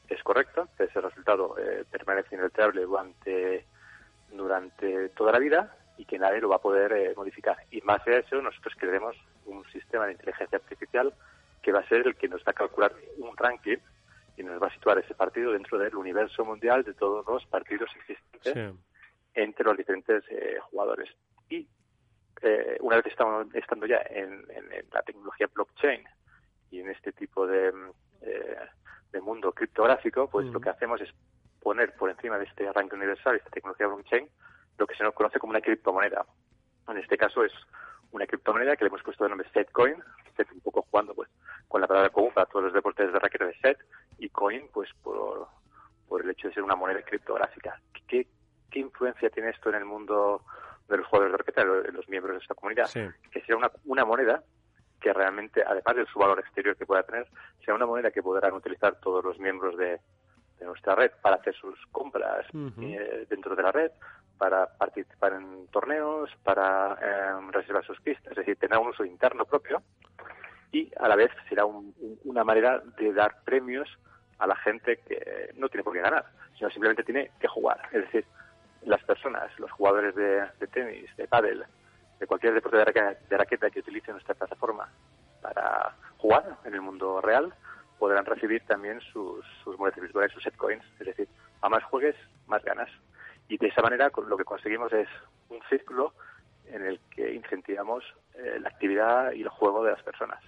es 0.09 0.23
correcto, 0.23 0.69
que 0.77 0.85
ese 0.85 1.01
resultado 1.01 1.57
eh, 1.59 1.85
permanece 1.91 2.35
inalterable 2.35 2.83
durante, 2.83 3.67
durante 4.31 5.11
toda 5.11 5.33
la 5.33 5.39
vida 5.39 5.75
y 5.99 6.05
que 6.05 6.19
nadie 6.19 6.41
lo 6.41 6.49
va 6.49 6.57
a 6.57 6.61
poder 6.61 6.93
eh, 6.93 7.13
modificar. 7.17 7.57
Y 7.71 7.81
más 7.83 8.05
de 8.05 8.19
eso, 8.19 8.41
nosotros 8.41 8.75
creemos 8.79 9.17
un 9.47 9.65
sistema 9.71 10.07
de 10.07 10.13
inteligencia 10.13 10.57
artificial 10.57 11.13
que 11.63 11.73
va 11.73 11.81
a 11.81 11.89
ser 11.89 12.07
el 12.07 12.15
que 12.17 12.29
nos 12.29 12.41
va 12.41 12.53
a 12.53 12.55
calcular 12.55 12.93
un 13.19 13.37
ranking 13.37 13.79
y 14.37 14.43
nos 14.45 14.63
va 14.63 14.69
a 14.69 14.75
situar 14.75 14.99
ese 14.99 15.15
partido 15.15 15.53
dentro 15.53 15.79
del 15.79 15.97
universo 15.97 16.45
mundial 16.45 16.85
de 16.85 16.95
todos 16.95 17.27
los 17.27 17.45
partidos 17.47 17.91
existentes 17.97 18.75
entre 19.35 19.65
los 19.65 19.77
diferentes 19.77 20.25
eh, 20.31 20.59
jugadores. 20.71 21.09
Y 21.51 21.67
eh, 22.43 22.77
una 22.81 22.97
vez 22.97 23.07
estamos 23.07 23.47
estando 23.55 23.87
ya 23.87 24.01
en, 24.11 24.47
la 24.93 25.03
tecnología 25.03 25.49
blockchain 25.53 26.05
y 26.71 26.81
en 26.81 26.91
este 26.91 27.13
tipo 27.13 27.47
de, 27.47 27.73
eh, 28.23 28.57
de 29.13 29.21
mundo 29.21 29.53
criptográfico, 29.53 30.29
pues 30.29 30.47
lo 30.47 30.61
que 30.61 30.71
hacemos 30.71 31.01
es 31.01 31.11
poner 31.61 31.95
por 31.97 32.11
encima 32.11 32.39
de 32.39 32.45
este 32.45 32.69
arranque 32.69 32.97
universal, 32.97 33.37
esta 33.37 33.51
tecnología 33.51 33.87
blockchain, 33.87 34.29
lo 34.79 34.87
que 34.87 34.95
se 34.95 35.03
nos 35.03 35.15
conoce 35.15 35.39
como 35.39 35.51
una 35.51 35.61
criptomoneda. 35.61 36.25
En 36.89 36.97
este 36.97 37.19
caso 37.19 37.45
es 37.45 37.53
una 38.13 38.27
criptomoneda 38.27 38.77
que 38.77 38.85
le 38.85 38.89
hemos 38.89 39.03
puesto 39.03 39.25
de 39.25 39.31
nombre 39.31 39.49
Setcoin, 39.53 40.03
Set 40.37 40.51
un 40.53 40.61
poco 40.61 40.83
jugando 40.83 41.15
pues 41.15 41.29
con 41.67 41.81
la 41.81 41.87
palabra 41.87 42.11
común 42.11 42.33
para 42.33 42.47
todos 42.47 42.67
los 42.67 42.73
deportes 42.73 43.13
de 43.13 43.19
raqueta 43.19 43.47
de 43.47 43.59
Set, 43.59 43.79
y 44.19 44.29
Coin 44.31 44.69
pues 44.73 44.89
por, 45.03 45.49
por 46.09 46.23
el 46.23 46.31
hecho 46.31 46.49
de 46.49 46.55
ser 46.55 46.63
una 46.63 46.77
moneda 46.77 47.03
criptográfica. 47.03 47.81
¿Qué, 48.07 48.27
¿Qué 48.71 48.79
influencia 48.79 49.31
tiene 49.31 49.51
esto 49.51 49.69
en 49.71 49.77
el 49.77 49.85
mundo 49.85 50.43
de 50.89 50.97
los 50.97 51.07
jugadores 51.07 51.33
de 51.33 51.39
raqueta, 51.39 51.65
de 51.65 51.93
los 51.93 52.09
miembros 52.09 52.37
de 52.37 52.43
esta 52.43 52.55
comunidad, 52.55 52.91
que 53.31 53.41
sea 53.43 53.57
una, 53.57 53.71
una 53.85 54.05
moneda 54.05 54.43
que 55.01 55.13
realmente, 55.13 55.63
además 55.65 55.97
de 55.97 56.07
su 56.07 56.19
valor 56.19 56.41
exterior 56.41 56.77
que 56.77 56.87
pueda 56.87 57.03
tener, 57.03 57.27
sea 57.65 57.75
una 57.75 57.87
moneda 57.87 58.11
que 58.11 58.23
podrán 58.23 58.55
utilizar 58.55 58.97
todos 59.01 59.25
los 59.25 59.39
miembros 59.39 59.77
de, 59.77 60.01
nuestra 60.61 60.97
red 60.97 61.13
para 61.23 61.37
hacer 61.37 61.55
sus 61.55 61.79
compras 61.93 62.45
eh, 62.53 63.27
dentro 63.31 63.55
de 63.55 63.63
la 63.63 63.71
red, 63.71 63.93
para 64.39 64.67
participar 64.67 65.35
en 65.35 65.69
torneos, 65.69 66.31
para 66.43 66.99
eh, 67.01 67.51
reservar 67.53 67.85
sus 67.85 68.01
pistas, 68.01 68.33
es 68.33 68.39
decir, 68.39 68.57
tener 68.57 68.77
un 68.77 68.89
uso 68.89 69.05
interno 69.05 69.45
propio 69.45 69.81
y 70.73 70.91
a 70.99 71.09
la 71.09 71.15
vez 71.15 71.31
será 71.49 71.65
una 71.65 72.43
manera 72.43 72.83
de 72.99 73.13
dar 73.13 73.43
premios 73.45 73.89
a 74.39 74.47
la 74.47 74.57
gente 74.57 74.99
que 75.07 75.53
no 75.57 75.69
tiene 75.69 75.85
por 75.85 75.93
qué 75.93 76.01
ganar, 76.01 76.27
sino 76.57 76.71
simplemente 76.71 77.05
tiene 77.05 77.31
que 77.41 77.49
jugar. 77.49 77.81
Es 77.93 78.03
decir, 78.03 78.25
las 78.83 79.03
personas, 79.05 79.51
los 79.59 79.71
jugadores 79.73 80.15
de, 80.15 80.47
tenis, 80.73 81.15
de 81.17 81.27
pádel, 81.27 81.65
de 82.19 82.27
cualquier 82.27 82.55
deporte 82.55 82.79
de 82.79 83.37
raqueta, 83.37 83.71
que 83.71 83.81
utilicen 83.81 84.13
nuestra 84.13 84.35
plataforma 84.35 84.89
para 85.41 85.95
jugar 86.19 86.59
en 86.65 86.75
el 86.75 86.81
mundo 86.81 87.21
real, 87.21 87.53
podrán 87.99 88.25
recibir 88.25 88.63
también 88.67 89.01
sus, 89.13 89.45
sus 89.63 89.79
monedas 89.79 90.01
virtuales, 90.01 90.33
sus 90.33 90.43
setcoins. 90.43 90.85
Es 91.01 91.07
decir, 91.07 91.29
a 91.61 91.69
más 91.69 91.83
juegues, 91.85 92.17
más 92.47 92.63
ganas. 92.65 92.91
Y 93.49 93.57
de 93.57 93.69
esa 93.69 93.83
manera 93.83 94.11
lo 94.27 94.37
que 94.37 94.45
conseguimos 94.45 94.93
es 94.93 95.09
un 95.49 95.61
círculo 95.69 96.13
en 96.67 96.85
el 96.85 97.01
que 97.11 97.35
incentivamos 97.35 98.05
eh, 98.35 98.59
la 98.61 98.69
actividad 98.69 99.33
y 99.33 99.43
el 99.43 99.49
juego 99.49 99.85
de 99.85 99.93
las 99.93 100.03
personas. 100.03 100.43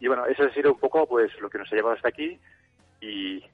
Y 0.00 0.08
bueno, 0.08 0.26
eso 0.26 0.42
ha 0.42 0.52
sido 0.52 0.72
un 0.72 0.78
poco 0.78 1.06
pues 1.06 1.30
lo 1.40 1.48
que 1.48 1.58
nos 1.58 1.72
ha 1.72 1.76
llevado 1.76 1.94
hasta 1.94 2.08
aquí 2.08 2.38
y, 3.00 3.44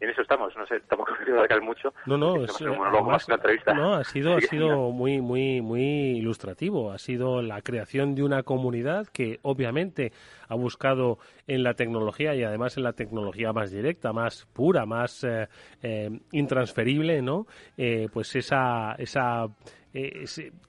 en 0.00 0.10
eso 0.10 0.22
estamos. 0.22 0.54
No 0.56 0.66
sé, 0.66 0.80
tampoco 0.80 1.12
quiero 1.24 1.34
alargar 1.38 1.60
mucho. 1.62 1.92
No, 2.06 2.16
no, 2.16 2.44
es, 2.44 2.60
no, 2.60 3.94
ha 3.94 4.04
sido, 4.04 4.36
ha 4.36 4.40
sido 4.40 4.90
muy, 4.90 5.20
muy, 5.20 5.60
muy 5.60 6.18
ilustrativo. 6.18 6.92
Ha 6.92 6.98
sido 6.98 7.42
la 7.42 7.62
creación 7.62 8.14
de 8.14 8.22
una 8.22 8.42
comunidad 8.42 9.06
que 9.08 9.38
obviamente 9.42 10.12
ha 10.48 10.54
buscado 10.54 11.18
en 11.46 11.62
la 11.62 11.74
tecnología 11.74 12.34
y 12.34 12.42
además 12.42 12.76
en 12.76 12.84
la 12.84 12.92
tecnología 12.92 13.52
más 13.52 13.70
directa, 13.70 14.12
más 14.12 14.46
pura, 14.52 14.86
más 14.86 15.24
eh, 15.24 15.48
eh, 15.82 16.10
intransferible, 16.32 17.22
¿no? 17.22 17.46
Eh, 17.76 18.08
pues 18.12 18.34
esa, 18.36 18.94
esa 18.98 19.46
eh, 19.94 20.24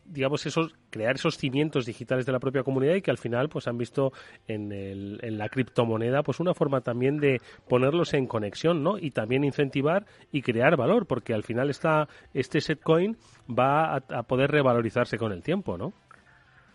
digamos, 0.06 0.46
esos, 0.46 0.76
crear 0.90 1.16
esos 1.16 1.38
cimientos 1.38 1.86
digitales 1.86 2.26
de 2.26 2.32
la 2.32 2.40
propia 2.40 2.64
comunidad 2.64 2.96
y 2.96 3.02
que 3.02 3.12
al 3.12 3.18
final 3.18 3.50
pues 3.50 3.68
han 3.68 3.78
visto 3.78 4.12
en, 4.48 4.72
el, 4.72 5.20
en 5.22 5.38
la 5.38 5.50
criptomoneda 5.50 6.24
pues 6.24 6.40
una 6.40 6.54
forma 6.54 6.82
también 6.82 7.20
de 7.20 7.40
ponerlos 7.68 8.14
en 8.14 8.28
conexión, 8.28 8.84
¿no? 8.84 8.98
Y 8.98 9.12
también 9.12 9.44
incentivar 9.44 10.06
y 10.32 10.41
crear 10.41 10.78
valor, 10.78 11.06
porque 11.06 11.34
al 11.34 11.44
final 11.44 11.70
está, 11.70 12.08
este 12.34 12.62
setcoin 12.62 13.18
va 13.50 13.96
a, 13.96 14.24
poder 14.24 14.52
revalorizarse 14.52 15.18
con 15.18 15.32
el 15.32 15.44
tiempo, 15.44 15.78
¿no? 15.78 15.94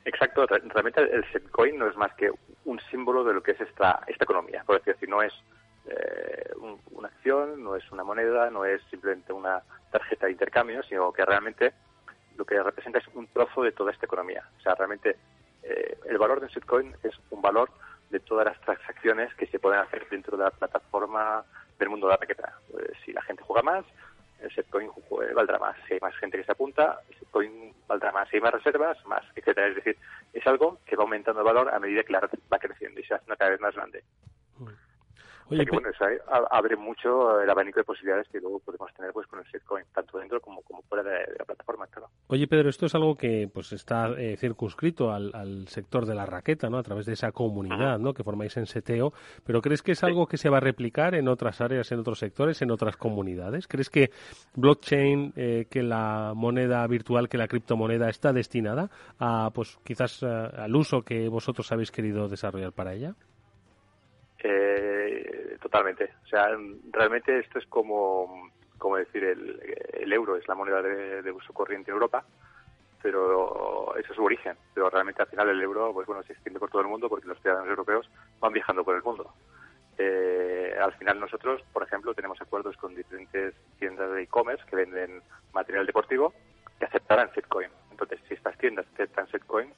Exacto, 0.05 0.47
realmente 0.47 1.01
el 1.01 1.25
setcoin 1.33 1.79
no 1.79 1.89
es 1.89 1.97
más 1.97 2.13
que 2.15 2.31
un 2.67 2.79
símbolo 2.91 3.25
de 3.25 3.33
lo 3.33 3.43
que 3.43 3.53
es 3.53 3.61
esta, 3.61 4.01
esta 4.07 4.25
economía, 4.25 4.63
por 4.67 4.83
decir, 4.83 5.09
no 5.09 5.23
es 5.23 5.33
eh, 5.87 6.51
una 6.91 7.09
acción, 7.09 7.63
no 7.63 7.77
es 7.77 7.91
una 7.91 8.05
moneda, 8.05 8.51
no 8.51 8.65
es 8.65 8.83
simplemente 8.91 9.33
una 9.33 9.63
tarjeta 9.91 10.27
de 10.27 10.33
intercambio, 10.33 10.83
sino 10.83 11.13
que 11.13 11.25
realmente 11.25 11.73
lo 12.37 12.45
que 12.45 12.63
representa 12.63 12.99
es 12.99 13.09
un 13.15 13.27
trozo 13.29 13.63
de 13.63 13.73
toda 13.73 13.93
esta 13.93 14.07
economía. 14.07 14.45
O 14.59 14.61
sea, 14.61 14.75
realmente 14.75 15.17
eh, 15.63 15.99
el 16.07 16.19
valor 16.19 16.41
de 16.41 16.47
un 16.47 16.53
shitcoin 16.53 16.95
es 17.03 17.15
un 17.31 17.41
valor 17.41 17.71
de 18.11 18.21
todas 18.21 18.47
las 18.47 18.61
transacciones 18.61 19.35
que 19.35 19.47
se 19.47 19.59
pueden 19.59 19.81
hacer 19.81 20.07
dentro 20.09 20.37
de 20.37 20.45
la 20.45 20.51
plataforma 20.51 21.45
del 21.79 21.89
mundo 21.89 22.07
de 22.07 22.13
la 22.13 22.17
raqueta. 22.17 22.59
Pues, 22.71 22.91
si 23.05 23.13
la 23.13 23.23
gente 23.23 23.43
juega 23.43 23.63
más, 23.63 23.85
el 24.41 24.51
shitcoin 24.51 24.91
valdrá 25.35 25.59
más. 25.59 25.77
Si 25.87 25.95
hay 25.95 26.01
más 26.01 26.15
gente 26.17 26.39
que 26.39 26.45
se 26.45 26.53
apunta, 26.53 27.01
el 27.09 27.17
shitcoin 27.17 27.75
valdrá 27.87 28.13
más. 28.13 28.29
Si 28.29 28.37
hay 28.37 28.43
más 28.43 28.53
reservas, 28.53 29.05
más, 29.07 29.25
etcétera. 29.35 29.69
Es 29.69 29.77
decir, 29.77 29.97
es 30.33 30.47
algo 30.47 30.79
que 30.85 30.97
va 30.97 31.05
aumentando 31.05 31.41
el 31.41 31.47
valor 31.47 31.73
a 31.73 31.79
medida 31.79 32.03
que 32.03 32.13
la 32.13 32.21
red 32.21 32.39
va 32.53 32.59
creciendo 32.59 33.01
y 33.01 33.05
se 33.05 33.15
hace 33.15 33.25
una 33.27 33.37
cada 33.37 33.53
vez 33.53 33.61
más 33.61 33.75
grande. 33.75 34.05
Mm. 34.59 34.69
Oye, 35.51 35.65
bueno, 35.71 35.89
eso 35.91 36.05
abre 36.51 36.77
mucho 36.77 37.41
el 37.41 37.51
abanico 37.51 37.81
de 37.81 37.85
posibilidades 37.85 38.29
que 38.29 38.41
luego 38.41 38.61
podemos 38.61 38.93
tener 38.95 39.13
pues 39.13 39.27
con 39.27 39.41
el 39.41 39.87
tanto 39.93 40.19
dentro 40.19 40.41
como, 40.41 40.63
como 40.63 40.83
fuera 40.83 41.03
de, 41.03 41.35
la 41.39 41.45
plataforma, 41.45 41.87
claro. 41.87 42.09
Oye, 42.29 42.47
Pedro, 42.47 42.71
esto 42.71 42.87
es 42.87 42.95
algo 42.95 43.15
que 43.15 43.49
pues 43.53 43.73
está 43.73 44.09
eh, 44.19 44.37
circunscrito 44.37 45.13
al, 45.13 45.69
sector 45.69 46.07
de 46.07 46.15
la 46.15 46.27
raqueta, 46.27 46.69
¿no? 46.69 46.79
A 46.79 46.83
través 46.83 47.07
de 47.07 47.13
esa 47.13 47.33
comunidad, 47.33 47.99
¿no? 47.99 48.15
Que 48.15 48.25
formáis 48.25 48.57
en 48.57 48.67
SETEO, 48.67 49.13
pero 49.45 49.61
¿crees 49.61 49.83
que 49.83 49.93
es 49.93 50.03
algo 50.03 50.27
que 50.27 50.37
se 50.37 50.49
va 50.49 50.59
a 50.59 50.61
replicar 50.61 51.15
en 51.15 51.29
otras 51.29 51.61
áreas, 51.61 51.91
en 51.93 52.01
otros 52.01 52.19
sectores, 52.19 52.63
en 52.63 52.71
otras 52.71 52.97
comunidades? 52.97 53.67
¿Crees 53.69 53.91
que 53.91 54.11
blockchain, 54.55 55.33
eh, 55.37 55.67
que 55.71 55.83
la 55.83 56.33
moneda 56.35 56.87
virtual, 56.87 57.29
que 57.29 57.39
la 57.39 57.49
criptomoneda 57.49 58.09
está 58.09 58.33
destinada 58.33 58.91
a, 59.19 59.51
pues 59.55 59.79
quizás 59.85 60.23
eh, 60.23 60.27
al 60.27 60.75
uso 60.75 61.03
que 61.03 61.29
vosotros 61.29 61.71
habéis 61.73 61.91
querido 61.91 62.29
desarrollar 62.29 62.73
para 62.73 62.95
ella? 62.95 63.15
Eh, 64.47 65.57
totalmente. 65.61 66.11
O 66.23 66.27
sea, 66.27 66.51
realmente 66.93 67.39
esto 67.39 67.59
es 67.59 67.67
como, 67.67 68.51
como 68.77 68.97
decir, 68.99 69.25
el, 69.25 69.59
el 69.95 70.13
euro 70.13 70.37
es 70.37 70.47
la 70.47 70.55
moneda 70.55 70.83
de, 70.83 71.33
uso 71.33 71.55
corriente 71.55 71.91
en 71.91 71.95
Europa, 71.95 72.27
pero 73.03 73.97
eso 73.97 74.13
es 74.13 74.17
su 74.17 74.23
origen. 74.23 74.55
Pero 74.75 74.91
realmente 74.91 75.23
al 75.23 75.29
final 75.29 75.49
el 75.49 75.63
euro, 75.63 75.95
pues 75.95 76.07
bueno, 76.07 76.23
se 76.25 76.35
extiende 76.35 76.61
por 76.61 76.71
todo 76.71 76.83
el 76.83 76.89
mundo 76.89 77.09
porque 77.09 77.27
los 77.27 77.41
ciudadanos 77.41 77.71
europeos 77.71 78.11
van 78.39 78.53
viajando 78.53 78.85
por 78.85 78.95
el 78.95 79.03
mundo. 79.03 79.33
Eh, 79.97 80.77
al 80.79 80.93
final 80.93 81.21
nosotros, 81.21 81.63
por 81.73 81.83
ejemplo, 81.83 82.13
tenemos 82.13 82.39
acuerdos 82.43 82.77
con 82.77 82.95
diferentes 82.95 83.55
tiendas 83.79 84.13
de 84.13 84.25
e-commerce 84.25 84.65
que 84.67 84.77
venden 84.77 85.23
material 85.55 85.87
deportivo 85.87 86.35
que 86.79 86.85
aceptarán 86.85 87.33
Setcoin. 87.33 87.71
Entonces, 87.91 88.21
si 88.29 88.35
estas 88.35 88.59
tiendas 88.59 88.85
aceptan 88.93 89.27
Setcoin, 89.29 89.73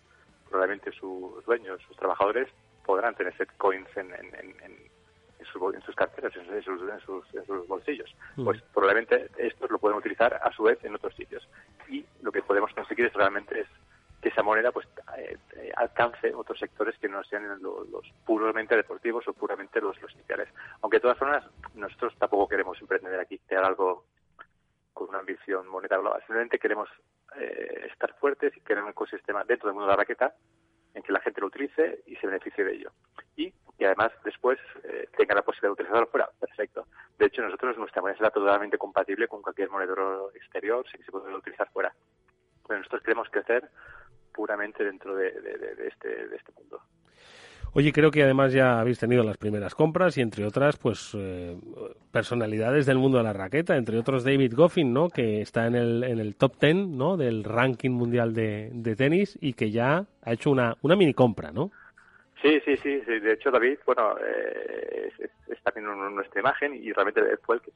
probablemente 0.48 0.90
sus 0.90 1.44
dueños, 1.44 1.80
sus 1.86 1.96
trabajadores, 1.96 2.48
podrán 2.86 3.14
tener 3.16 3.36
Setcoins 3.36 3.94
en, 3.96 4.14
en, 4.14 4.34
en, 4.36 4.62
en, 4.62 5.46
sus, 5.52 5.74
en 5.74 5.82
sus 5.82 5.94
carteras, 5.94 6.34
en 6.36 6.46
sus, 6.62 6.80
en 6.88 7.00
sus, 7.00 7.34
en 7.34 7.44
sus 7.44 7.66
bolsillos. 7.66 8.14
Mm. 8.36 8.44
Pues 8.44 8.62
probablemente 8.72 9.28
estos 9.36 9.70
lo 9.70 9.78
pueden 9.78 9.98
utilizar 9.98 10.32
a 10.34 10.52
su 10.52 10.62
vez 10.62 10.82
en 10.84 10.94
otros 10.94 11.14
sitios. 11.14 11.46
Y 11.88 12.06
lo 12.22 12.30
que 12.30 12.42
podemos 12.42 12.72
conseguir 12.72 13.06
es 13.06 13.12
realmente 13.12 13.60
es 13.60 13.68
que 14.22 14.28
esa 14.30 14.42
moneda 14.42 14.70
pues 14.72 14.86
eh, 15.18 15.36
alcance 15.76 16.32
otros 16.34 16.58
sectores 16.58 16.96
que 16.98 17.08
no 17.08 17.22
sean 17.24 17.60
los, 17.60 17.88
los 17.88 18.04
puramente 18.24 18.76
deportivos 18.76 19.26
o 19.28 19.32
puramente 19.32 19.80
los, 19.80 20.00
los 20.00 20.12
iniciales. 20.14 20.48
Aunque 20.80 20.98
de 20.98 21.02
todas 21.02 21.18
formas 21.18 21.44
nosotros 21.74 22.14
tampoco 22.18 22.48
queremos 22.48 22.80
emprender 22.80 23.18
aquí 23.18 23.38
crear 23.40 23.64
algo 23.64 24.04
con 24.94 25.08
una 25.10 25.18
ambición 25.18 25.68
monetaria 25.68 26.00
global. 26.00 26.20
Simplemente 26.20 26.58
queremos 26.58 26.88
eh, 27.38 27.88
estar 27.92 28.14
fuertes 28.14 28.56
y 28.56 28.60
crear 28.60 28.82
un 28.82 28.90
ecosistema 28.90 29.44
dentro 29.44 29.68
del 29.68 29.74
mundo 29.74 29.86
de 29.86 29.92
la 29.92 29.96
raqueta 29.96 30.34
en 30.96 31.02
que 31.02 31.12
la 31.12 31.20
gente 31.20 31.42
lo 31.42 31.48
utilice 31.48 32.02
y 32.06 32.16
se 32.16 32.26
beneficie 32.26 32.64
de 32.64 32.72
ello. 32.72 32.90
Y 33.36 33.52
que 33.78 33.84
además 33.84 34.10
después 34.24 34.58
eh, 34.84 35.08
tenga 35.16 35.34
la 35.34 35.42
posibilidad 35.42 35.68
de 35.68 35.82
utilizarlo 35.82 36.06
fuera. 36.06 36.30
Perfecto. 36.40 36.86
De 37.18 37.26
hecho, 37.26 37.42
nosotros 37.42 37.76
nuestra 37.76 38.00
moneda 38.00 38.16
será 38.16 38.30
totalmente 38.30 38.78
compatible 38.78 39.28
con 39.28 39.42
cualquier 39.42 39.68
monedero 39.68 40.32
exterior, 40.34 40.84
que 40.90 41.04
se 41.04 41.12
pueda 41.12 41.36
utilizar 41.36 41.68
fuera. 41.70 41.94
Pero 42.66 42.78
nosotros 42.78 43.02
queremos 43.02 43.28
crecer 43.28 43.68
puramente 44.32 44.84
dentro 44.84 45.14
de, 45.14 45.30
de, 45.32 45.58
de, 45.58 45.74
de 45.74 45.88
este, 45.88 46.28
de 46.28 46.36
este 46.36 46.52
mundo. 46.52 46.80
Oye, 47.78 47.92
creo 47.92 48.10
que 48.10 48.22
además 48.22 48.54
ya 48.54 48.80
habéis 48.80 48.98
tenido 48.98 49.22
las 49.22 49.36
primeras 49.36 49.74
compras 49.74 50.16
y 50.16 50.22
entre 50.22 50.46
otras, 50.46 50.78
pues 50.78 51.14
eh, 51.14 51.58
personalidades 52.10 52.86
del 52.86 52.96
mundo 52.96 53.18
de 53.18 53.24
la 53.24 53.34
raqueta, 53.34 53.76
entre 53.76 53.98
otros 53.98 54.24
David 54.24 54.54
Goffin, 54.56 54.94
¿no? 54.94 55.10
Que 55.10 55.42
está 55.42 55.66
en 55.66 55.74
el, 55.74 56.02
en 56.02 56.18
el 56.18 56.36
top 56.36 56.56
ten, 56.56 56.96
¿no? 56.96 57.18
Del 57.18 57.44
ranking 57.44 57.90
mundial 57.90 58.32
de, 58.32 58.70
de 58.72 58.96
tenis 58.96 59.36
y 59.42 59.52
que 59.52 59.70
ya 59.70 60.06
ha 60.22 60.32
hecho 60.32 60.50
una, 60.50 60.74
una 60.80 60.96
mini 60.96 61.12
compra, 61.12 61.52
¿no? 61.52 61.70
Sí, 62.40 62.62
sí, 62.64 62.78
sí, 62.78 63.02
sí. 63.04 63.18
De 63.20 63.34
hecho, 63.34 63.50
David, 63.50 63.78
bueno, 63.84 64.16
eh, 64.26 65.12
es, 65.18 65.30
es, 65.46 65.62
también 65.62 65.84
nuestra 66.14 66.40
imagen 66.40 66.72
y 66.82 66.94
realmente 66.94 67.20
fue 67.44 67.56
el 67.56 67.60
que 67.60 67.72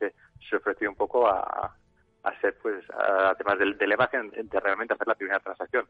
se, 0.48 0.56
ofreció 0.56 0.88
un 0.88 0.96
poco 0.96 1.28
a, 1.28 1.76
a 2.22 2.40
ser, 2.40 2.56
pues, 2.62 2.82
a 2.88 3.34
temas 3.34 3.58
de, 3.58 3.74
de 3.74 3.86
la 3.86 3.94
imagen, 3.96 4.30
de 4.30 4.60
realmente 4.60 4.94
hacer 4.94 5.06
la 5.06 5.14
primera 5.14 5.40
transacción. 5.40 5.84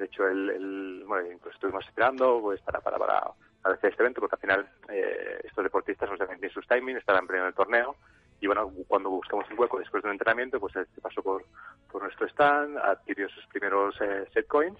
De 0.00 0.06
hecho, 0.06 0.26
el, 0.26 0.48
el 0.48 1.04
bueno, 1.06 1.28
pues 1.42 1.54
estuvimos 1.54 1.86
esperando 1.86 2.40
pues 2.40 2.58
para, 2.62 2.80
para, 2.80 2.96
para, 2.96 3.32
hacer 3.64 3.90
este 3.90 4.02
evento, 4.02 4.22
porque 4.22 4.36
al 4.36 4.40
final 4.40 4.70
eh, 4.88 5.42
estos 5.44 5.62
deportistas 5.62 6.08
no 6.08 6.16
saben 6.16 6.40
bien 6.40 6.50
sus 6.50 6.66
timings, 6.66 7.00
estaban 7.00 7.24
en 7.24 7.28
pleno 7.28 7.46
el 7.46 7.52
torneo, 7.52 7.96
y 8.40 8.46
bueno, 8.46 8.72
cuando 8.88 9.10
buscamos 9.10 9.44
un 9.50 9.60
hueco 9.60 9.78
después 9.78 10.02
de 10.02 10.08
un 10.08 10.14
entrenamiento, 10.14 10.58
pues 10.58 10.72
se 10.72 11.00
pasó 11.02 11.22
por, 11.22 11.44
por 11.92 12.02
nuestro 12.02 12.26
stand, 12.28 12.78
adquirió 12.78 13.28
sus 13.28 13.46
primeros 13.48 13.94
eh, 14.00 14.26
set 14.32 14.46
coins, 14.46 14.78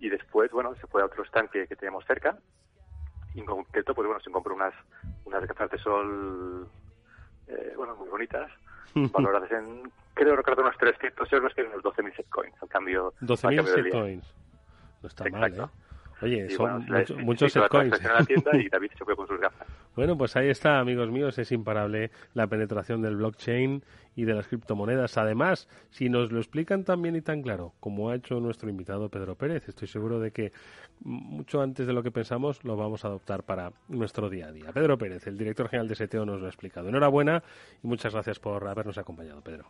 y 0.00 0.08
después, 0.08 0.50
bueno, 0.50 0.74
se 0.74 0.88
fue 0.88 1.02
a 1.02 1.04
otro 1.04 1.24
stand 1.26 1.48
que, 1.50 1.68
que 1.68 1.76
teníamos 1.76 2.04
cerca, 2.04 2.36
y 3.36 3.38
en 3.38 3.46
concreto, 3.46 3.94
pues 3.94 4.08
bueno, 4.08 4.20
se 4.20 4.32
compró 4.32 4.56
unas, 4.56 4.74
unas 5.24 5.46
gafas 5.46 5.70
de 5.70 5.78
sol, 5.78 6.66
eh, 7.46 7.74
bueno, 7.76 7.94
muy 7.94 8.08
bonitas, 8.08 8.50
valoradas 9.12 9.52
en, 9.52 9.84
creo 10.14 10.36
recordar 10.36 10.64
unos 10.64 10.76
300 10.78 11.32
euros, 11.32 11.54
que 11.54 11.62
unos 11.62 11.82
12.000 11.82 12.16
setcoins 12.16 12.62
al 12.62 12.68
cambio. 12.68 13.12
12.000 13.20 13.66
setcoins. 13.66 14.34
No 15.02 15.08
está 15.08 15.24
Exacto. 15.26 15.56
mal, 15.56 15.70
¿eh? 15.70 15.72
Oye, 16.22 16.46
y 16.46 16.50
son 16.50 16.86
bueno, 16.86 16.98
mucho, 17.00 17.16
muchos 17.18 17.52
sus 19.26 19.40
gafas. 19.40 19.66
Bueno, 19.96 20.16
pues 20.16 20.36
ahí 20.36 20.48
está, 20.48 20.78
amigos 20.78 21.10
míos, 21.10 21.36
es 21.38 21.50
imparable 21.50 22.12
la 22.34 22.46
penetración 22.46 23.02
del 23.02 23.16
blockchain 23.16 23.84
y 24.14 24.24
de 24.24 24.34
las 24.34 24.46
criptomonedas. 24.46 25.18
Además, 25.18 25.68
si 25.90 26.08
nos 26.08 26.30
lo 26.30 26.38
explican 26.38 26.84
tan 26.84 27.02
bien 27.02 27.16
y 27.16 27.22
tan 27.22 27.42
claro, 27.42 27.74
como 27.80 28.10
ha 28.10 28.14
hecho 28.14 28.38
nuestro 28.38 28.70
invitado 28.70 29.08
Pedro 29.08 29.34
Pérez, 29.34 29.68
estoy 29.68 29.88
seguro 29.88 30.20
de 30.20 30.30
que 30.30 30.52
mucho 31.00 31.60
antes 31.60 31.88
de 31.88 31.92
lo 31.92 32.04
que 32.04 32.12
pensamos 32.12 32.62
lo 32.64 32.76
vamos 32.76 33.04
a 33.04 33.08
adoptar 33.08 33.42
para 33.42 33.72
nuestro 33.88 34.30
día 34.30 34.46
a 34.46 34.52
día. 34.52 34.72
Pedro 34.72 34.96
Pérez, 34.96 35.26
el 35.26 35.36
director 35.36 35.68
general 35.68 35.88
de 35.88 35.96
SETEO, 35.96 36.24
nos 36.24 36.40
lo 36.40 36.46
ha 36.46 36.50
explicado. 36.50 36.88
Enhorabuena 36.88 37.42
y 37.82 37.86
muchas 37.88 38.12
gracias 38.12 38.38
por 38.38 38.66
habernos 38.68 38.96
acompañado, 38.96 39.42
Pedro. 39.42 39.66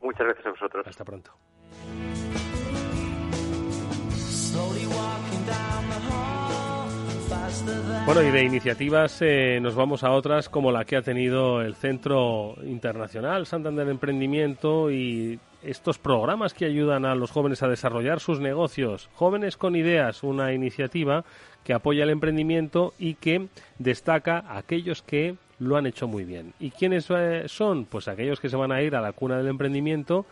Muchas 0.00 0.26
gracias 0.26 0.46
a 0.46 0.50
vosotros. 0.50 0.86
Hasta 0.86 1.04
pronto. 1.04 1.32
Bueno, 8.06 8.22
y 8.22 8.30
de 8.30 8.44
iniciativas 8.44 9.18
eh, 9.20 9.58
nos 9.60 9.74
vamos 9.74 10.04
a 10.04 10.12
otras 10.12 10.48
como 10.48 10.70
la 10.70 10.84
que 10.84 10.96
ha 10.96 11.02
tenido 11.02 11.60
el 11.60 11.74
Centro 11.74 12.54
Internacional 12.64 13.46
Santander 13.46 13.88
Emprendimiento 13.88 14.90
y 14.90 15.40
estos 15.62 15.98
programas 15.98 16.54
que 16.54 16.66
ayudan 16.66 17.04
a 17.04 17.14
los 17.14 17.32
jóvenes 17.32 17.62
a 17.62 17.68
desarrollar 17.68 18.20
sus 18.20 18.38
negocios. 18.38 19.10
Jóvenes 19.14 19.56
con 19.56 19.74
Ideas, 19.74 20.22
una 20.22 20.52
iniciativa 20.52 21.24
que 21.64 21.74
apoya 21.74 22.04
el 22.04 22.10
emprendimiento 22.10 22.94
y 22.98 23.14
que 23.14 23.48
destaca 23.78 24.38
a 24.38 24.58
aquellos 24.58 25.02
que 25.02 25.34
lo 25.58 25.76
han 25.76 25.86
hecho 25.86 26.06
muy 26.06 26.24
bien. 26.24 26.52
¿Y 26.58 26.70
quiénes 26.70 27.08
son? 27.46 27.84
Pues 27.86 28.08
aquellos 28.08 28.40
que 28.40 28.48
se 28.48 28.56
van 28.56 28.72
a 28.72 28.82
ir 28.82 28.94
a 28.96 29.00
la 29.00 29.12
cuna 29.12 29.38
del 29.38 29.48
emprendimiento 29.48 30.26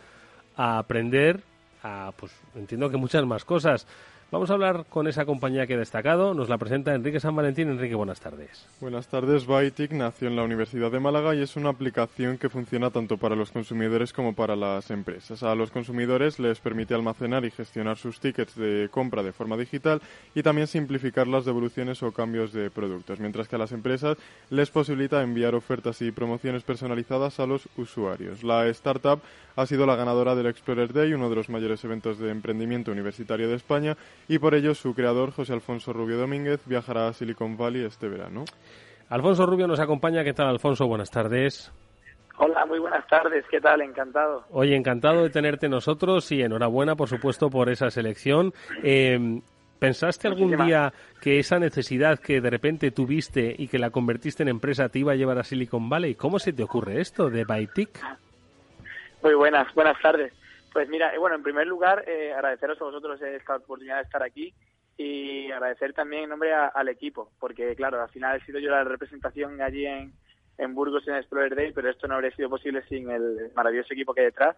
a 0.55 0.77
aprender 0.77 1.41
a, 1.83 2.11
pues 2.15 2.31
entiendo 2.55 2.89
que 2.89 2.97
muchas 2.97 3.25
más 3.25 3.45
cosas. 3.45 3.87
Vamos 4.31 4.49
a 4.49 4.53
hablar 4.53 4.85
con 4.89 5.07
esa 5.07 5.23
compañía 5.23 5.67
que 5.67 5.75
he 5.75 5.77
destacado. 5.77 6.33
Nos 6.33 6.49
la 6.49 6.57
presenta 6.57 6.95
Enrique 6.95 7.19
San 7.19 7.35
Valentín. 7.35 7.69
Enrique, 7.69 7.93
buenas 7.93 8.19
tardes. 8.19 8.65
Buenas 8.81 9.07
tardes. 9.07 9.45
Bytic 9.45 9.91
nació 9.91 10.27
en 10.27 10.35
la 10.35 10.41
Universidad 10.41 10.91
de 10.91 10.99
Málaga 10.99 11.35
y 11.35 11.43
es 11.43 11.55
una 11.55 11.69
aplicación 11.69 12.39
que 12.39 12.49
funciona 12.49 12.89
tanto 12.89 13.17
para 13.17 13.35
los 13.35 13.51
consumidores 13.51 14.13
como 14.13 14.33
para 14.33 14.55
las 14.55 14.89
empresas. 14.89 15.43
A 15.43 15.53
los 15.53 15.69
consumidores 15.69 16.39
les 16.39 16.59
permite 16.59 16.95
almacenar 16.95 17.45
y 17.45 17.51
gestionar 17.51 17.97
sus 17.97 18.19
tickets 18.19 18.55
de 18.55 18.89
compra 18.89 19.21
de 19.21 19.31
forma 19.31 19.57
digital 19.57 20.01
y 20.33 20.41
también 20.41 20.65
simplificar 20.65 21.27
las 21.27 21.45
devoluciones 21.45 22.01
o 22.01 22.11
cambios 22.11 22.51
de 22.51 22.71
productos, 22.71 23.19
mientras 23.19 23.47
que 23.47 23.57
a 23.57 23.59
las 23.59 23.73
empresas 23.73 24.17
les 24.49 24.71
posibilita 24.71 25.21
enviar 25.21 25.53
ofertas 25.53 26.01
y 26.01 26.11
promociones 26.11 26.63
personalizadas 26.63 27.39
a 27.39 27.45
los 27.45 27.69
usuarios. 27.77 28.43
La 28.43 28.67
startup 28.69 29.21
ha 29.55 29.65
sido 29.65 29.85
la 29.85 29.95
ganadora 29.95 30.35
del 30.35 30.47
Explorer 30.47 30.91
Day, 30.91 31.13
uno 31.13 31.29
de 31.29 31.35
los 31.35 31.49
mayores 31.49 31.83
eventos 31.83 32.19
de 32.19 32.29
emprendimiento 32.29 32.91
universitario 32.91 33.47
de 33.47 33.55
España, 33.55 33.95
y 34.27 34.39
por 34.39 34.55
ello 34.55 34.73
su 34.73 34.93
creador, 34.93 35.31
José 35.31 35.53
Alfonso 35.53 35.93
Rubio 35.93 36.17
Domínguez, 36.17 36.61
viajará 36.65 37.07
a 37.07 37.13
Silicon 37.13 37.57
Valley 37.57 37.83
este 37.83 38.07
verano. 38.07 38.45
Alfonso 39.09 39.45
Rubio 39.45 39.67
nos 39.67 39.79
acompaña. 39.79 40.23
¿Qué 40.23 40.33
tal, 40.33 40.47
Alfonso? 40.47 40.87
Buenas 40.87 41.11
tardes. 41.11 41.71
Hola, 42.37 42.65
muy 42.65 42.79
buenas 42.79 43.07
tardes. 43.07 43.45
¿Qué 43.49 43.61
tal? 43.61 43.81
Encantado. 43.81 44.43
Oye, 44.51 44.75
encantado 44.75 45.23
de 45.23 45.29
tenerte 45.29 45.69
nosotros 45.69 46.31
y 46.31 46.41
enhorabuena, 46.41 46.95
por 46.95 47.07
supuesto, 47.07 47.49
por 47.49 47.69
esa 47.69 47.89
selección. 47.91 48.53
Eh, 48.83 49.41
¿Pensaste 49.79 50.27
algún 50.27 50.55
día 50.57 50.93
que 51.21 51.37
esa 51.37 51.59
necesidad 51.59 52.19
que 52.19 52.41
de 52.41 52.49
repente 52.49 52.91
tuviste 52.91 53.53
y 53.57 53.67
que 53.67 53.77
la 53.77 53.89
convertiste 53.89 54.43
en 54.43 54.49
empresa 54.49 54.89
te 54.89 54.99
iba 54.99 55.11
a 55.11 55.15
llevar 55.15 55.37
a 55.37 55.43
Silicon 55.43 55.89
Valley? 55.89 56.15
¿Cómo 56.15 56.39
se 56.39 56.53
te 56.53 56.63
ocurre 56.63 57.01
esto 57.01 57.29
de 57.29 57.43
Bytic? 57.43 58.01
Muy 59.21 59.33
buenas, 59.33 59.73
buenas 59.75 60.01
tardes. 60.01 60.33
Pues 60.75 60.89
mira, 60.89 61.15
eh, 61.15 61.17
bueno, 61.17 61.37
en 61.37 61.41
primer 61.41 61.65
lugar, 61.67 62.03
eh, 62.05 62.33
agradeceros 62.33 62.81
a 62.81 62.83
vosotros 62.83 63.21
esta 63.21 63.55
oportunidad 63.55 63.95
de 63.95 64.01
estar 64.03 64.21
aquí 64.21 64.53
y 64.97 65.49
agradecer 65.49 65.93
también 65.93 66.23
en 66.23 66.29
nombre 66.31 66.53
a- 66.53 66.67
al 66.67 66.89
equipo, 66.89 67.31
porque 67.39 67.73
claro, 67.77 68.01
al 68.01 68.09
final 68.09 68.35
he 68.35 68.45
sido 68.45 68.59
yo 68.59 68.69
la 68.71 68.83
representación 68.83 69.61
allí 69.61 69.85
en, 69.85 70.11
en 70.57 70.75
Burgos 70.75 71.07
en 71.07 71.15
Explorer 71.15 71.55
Day, 71.55 71.71
pero 71.71 71.89
esto 71.89 72.09
no 72.09 72.15
habría 72.15 72.35
sido 72.35 72.49
posible 72.49 72.83
sin 72.89 73.09
el 73.09 73.53
maravilloso 73.55 73.93
equipo 73.93 74.13
que 74.13 74.19
hay 74.19 74.25
detrás. 74.25 74.57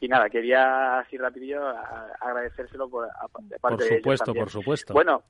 Y 0.00 0.08
nada, 0.08 0.30
quería 0.30 1.00
así 1.00 1.18
rapidillo 1.18 1.62
a- 1.68 2.12
agradecérselo 2.18 2.88
por, 2.88 3.04
a- 3.04 3.26
de 3.42 3.58
parte 3.58 3.76
Por 3.76 3.78
de 3.80 3.86
ellos 3.88 3.98
supuesto, 3.98 4.34
por 4.34 4.48
supuesto. 4.50 4.94
Bueno, 4.94 5.22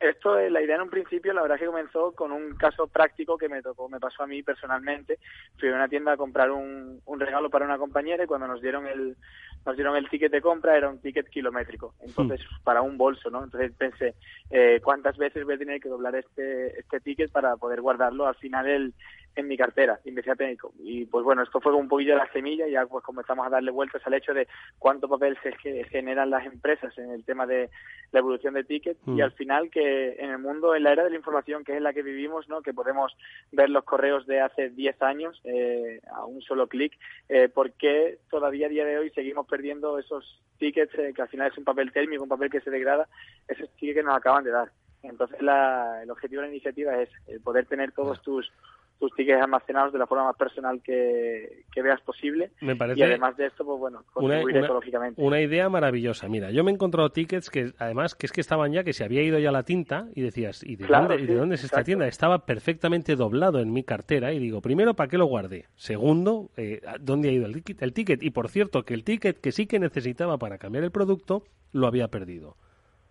esto, 0.00 0.38
la 0.38 0.62
idea 0.62 0.76
en 0.76 0.82
un 0.82 0.90
principio, 0.90 1.32
la 1.32 1.42
verdad 1.42 1.56
es 1.56 1.60
que 1.60 1.66
comenzó 1.66 2.12
con 2.12 2.32
un 2.32 2.54
caso 2.56 2.86
práctico 2.86 3.38
que 3.38 3.48
me 3.48 3.62
tocó, 3.62 3.88
me 3.88 4.00
pasó 4.00 4.22
a 4.22 4.26
mí 4.26 4.42
personalmente. 4.42 5.18
Fui 5.58 5.68
a 5.68 5.74
una 5.74 5.88
tienda 5.88 6.12
a 6.12 6.16
comprar 6.16 6.50
un, 6.50 7.00
un 7.04 7.20
regalo 7.20 7.50
para 7.50 7.64
una 7.64 7.78
compañera 7.78 8.24
y 8.24 8.26
cuando 8.26 8.46
nos 8.46 8.60
dieron 8.60 8.86
el, 8.86 9.16
nos 9.64 9.76
dieron 9.76 9.96
el 9.96 10.08
ticket 10.08 10.30
de 10.30 10.40
compra 10.40 10.76
era 10.76 10.88
un 10.88 11.00
ticket 11.00 11.28
kilométrico, 11.28 11.94
entonces 12.00 12.40
para 12.62 12.82
un 12.82 12.96
bolso, 12.96 13.30
¿no? 13.30 13.42
Entonces 13.42 13.72
pensé, 13.76 14.14
eh, 14.50 14.80
¿cuántas 14.82 15.16
veces 15.16 15.44
voy 15.44 15.54
a 15.54 15.58
tener 15.58 15.80
que 15.80 15.88
doblar 15.88 16.14
este, 16.14 16.78
este 16.78 17.00
ticket 17.00 17.32
para 17.32 17.56
poder 17.56 17.80
guardarlo? 17.80 18.26
Al 18.26 18.36
final 18.36 18.68
el, 18.68 18.94
en 19.36 19.46
mi 19.48 19.56
cartera, 19.56 20.00
y 20.02 20.08
empecé 20.08 20.30
a 20.30 20.34
tener, 20.34 20.56
y 20.78 21.04
pues 21.04 21.22
bueno, 21.22 21.42
esto 21.42 21.60
fue 21.60 21.72
un 21.74 21.88
poquillo 21.88 22.16
la 22.16 22.30
semilla 22.32 22.66
y 22.66 22.72
ya 22.72 22.86
pues 22.86 23.04
comenzamos 23.04 23.46
a 23.46 23.50
darle 23.50 23.70
vueltas 23.70 24.00
al 24.06 24.14
hecho 24.14 24.32
de 24.32 24.48
cuánto 24.78 25.08
papel 25.08 25.36
se 25.42 25.52
generan 25.84 26.30
las 26.30 26.46
empresas 26.46 26.96
en 26.96 27.10
el 27.10 27.22
tema 27.24 27.46
de 27.46 27.68
la 28.12 28.20
evolución 28.20 28.54
de 28.54 28.64
tickets 28.64 28.98
y 29.06 29.10
Mm. 29.10 29.20
al 29.22 29.32
final 29.32 29.70
que 29.70 30.14
en 30.18 30.30
el 30.30 30.38
mundo, 30.38 30.74
en 30.74 30.82
la 30.84 30.92
era 30.92 31.04
de 31.04 31.10
la 31.10 31.16
información 31.16 31.64
que 31.64 31.72
es 31.72 31.76
en 31.78 31.84
la 31.84 31.92
que 31.92 32.02
vivimos, 32.02 32.48
¿no? 32.48 32.62
que 32.62 32.72
podemos 32.72 33.14
ver 33.52 33.68
los 33.68 33.84
correos 33.84 34.26
de 34.26 34.40
hace 34.40 34.70
10 34.70 35.00
años 35.02 35.38
eh, 35.44 36.00
a 36.10 36.24
un 36.24 36.40
solo 36.40 36.66
clic, 36.66 36.94
eh, 37.28 37.48
¿por 37.50 37.72
qué 37.72 38.18
todavía 38.30 38.66
a 38.66 38.70
día 38.70 38.86
de 38.86 38.96
hoy 38.98 39.10
seguimos 39.10 39.46
perdiendo 39.46 39.98
esos 39.98 40.42
tickets 40.58 40.94
eh, 40.98 41.12
que 41.14 41.20
al 41.22 41.28
final 41.28 41.50
es 41.52 41.58
un 41.58 41.64
papel 41.64 41.92
térmico, 41.92 42.22
un 42.22 42.28
papel 42.30 42.48
que 42.50 42.60
se 42.62 42.70
degrada, 42.70 43.06
esos 43.48 43.68
tickets 43.76 43.98
que 43.98 44.02
nos 44.02 44.16
acaban 44.16 44.44
de 44.44 44.50
dar? 44.50 44.70
Entonces 45.02 45.40
la- 45.42 46.00
el 46.02 46.10
objetivo 46.10 46.40
de 46.40 46.48
la 46.48 46.52
iniciativa 46.54 47.00
es 47.02 47.10
el 47.28 47.40
poder 47.42 47.66
tener 47.66 47.92
todos 47.92 48.20
tus 48.22 48.50
tus 48.98 49.12
tickets 49.14 49.42
almacenados 49.42 49.92
de 49.92 49.98
la 49.98 50.06
forma 50.06 50.24
más 50.24 50.36
personal 50.36 50.80
que, 50.82 51.64
que 51.72 51.82
veas 51.82 52.00
posible 52.00 52.50
Me 52.60 52.76
parece 52.76 52.98
y 52.98 53.02
además 53.02 53.36
de 53.36 53.46
esto 53.46 53.64
pues 53.64 53.78
bueno 53.78 54.02
contribuir 54.12 54.56
una- 54.56 54.64
ecológicamente 54.66 55.20
una 55.22 55.40
idea 55.40 55.68
maravillosa. 55.68 56.28
Mira, 56.28 56.50
yo 56.50 56.64
me 56.64 56.70
he 56.70 56.74
encontrado 56.74 57.10
tickets 57.10 57.50
que 57.50 57.72
además 57.78 58.14
que 58.14 58.26
es 58.26 58.32
que 58.32 58.40
estaban 58.40 58.72
ya, 58.72 58.84
que 58.84 58.92
se 58.94 59.04
había 59.04 59.22
ido 59.22 59.38
ya 59.38 59.52
la 59.52 59.64
tinta 59.64 60.08
y 60.14 60.22
decías, 60.22 60.62
¿y 60.64 60.76
de, 60.76 60.86
Claro, 60.86 61.08
dónde, 61.08 61.22
y 61.22 61.26
de 61.26 61.32
sí, 61.34 61.38
dónde 61.38 61.54
es 61.56 61.64
esta 61.64 61.84
tienda? 61.84 62.06
Estaba 62.08 62.46
perfectamente 62.46 63.16
doblado 63.16 63.60
en 63.60 63.72
mi 63.72 63.82
cartera 63.84 64.32
y 64.32 64.38
digo, 64.38 64.60
primero, 64.62 64.94
¿para 64.94 65.08
qué 65.10 65.18
lo 65.18 65.26
guardé? 65.26 65.66
Segundo, 65.76 66.50
eh, 66.56 66.80
¿dónde 67.00 67.28
ha 67.28 67.32
ido 67.32 67.46
el 67.46 67.52
ticket? 67.54 67.82
el 67.82 67.92
ticket? 67.92 68.22
Y 68.22 68.30
por 68.30 68.48
cierto, 68.48 68.84
que 68.84 68.94
el 68.94 69.04
ticket 69.04 69.38
que 69.40 69.52
sí 69.52 69.66
que 69.66 69.78
necesitaba 69.78 70.38
para 70.38 70.58
cambiar 70.58 70.84
el 70.84 70.90
producto 70.90 71.42
lo 71.72 71.86
había 71.86 72.08
perdido. 72.08 72.56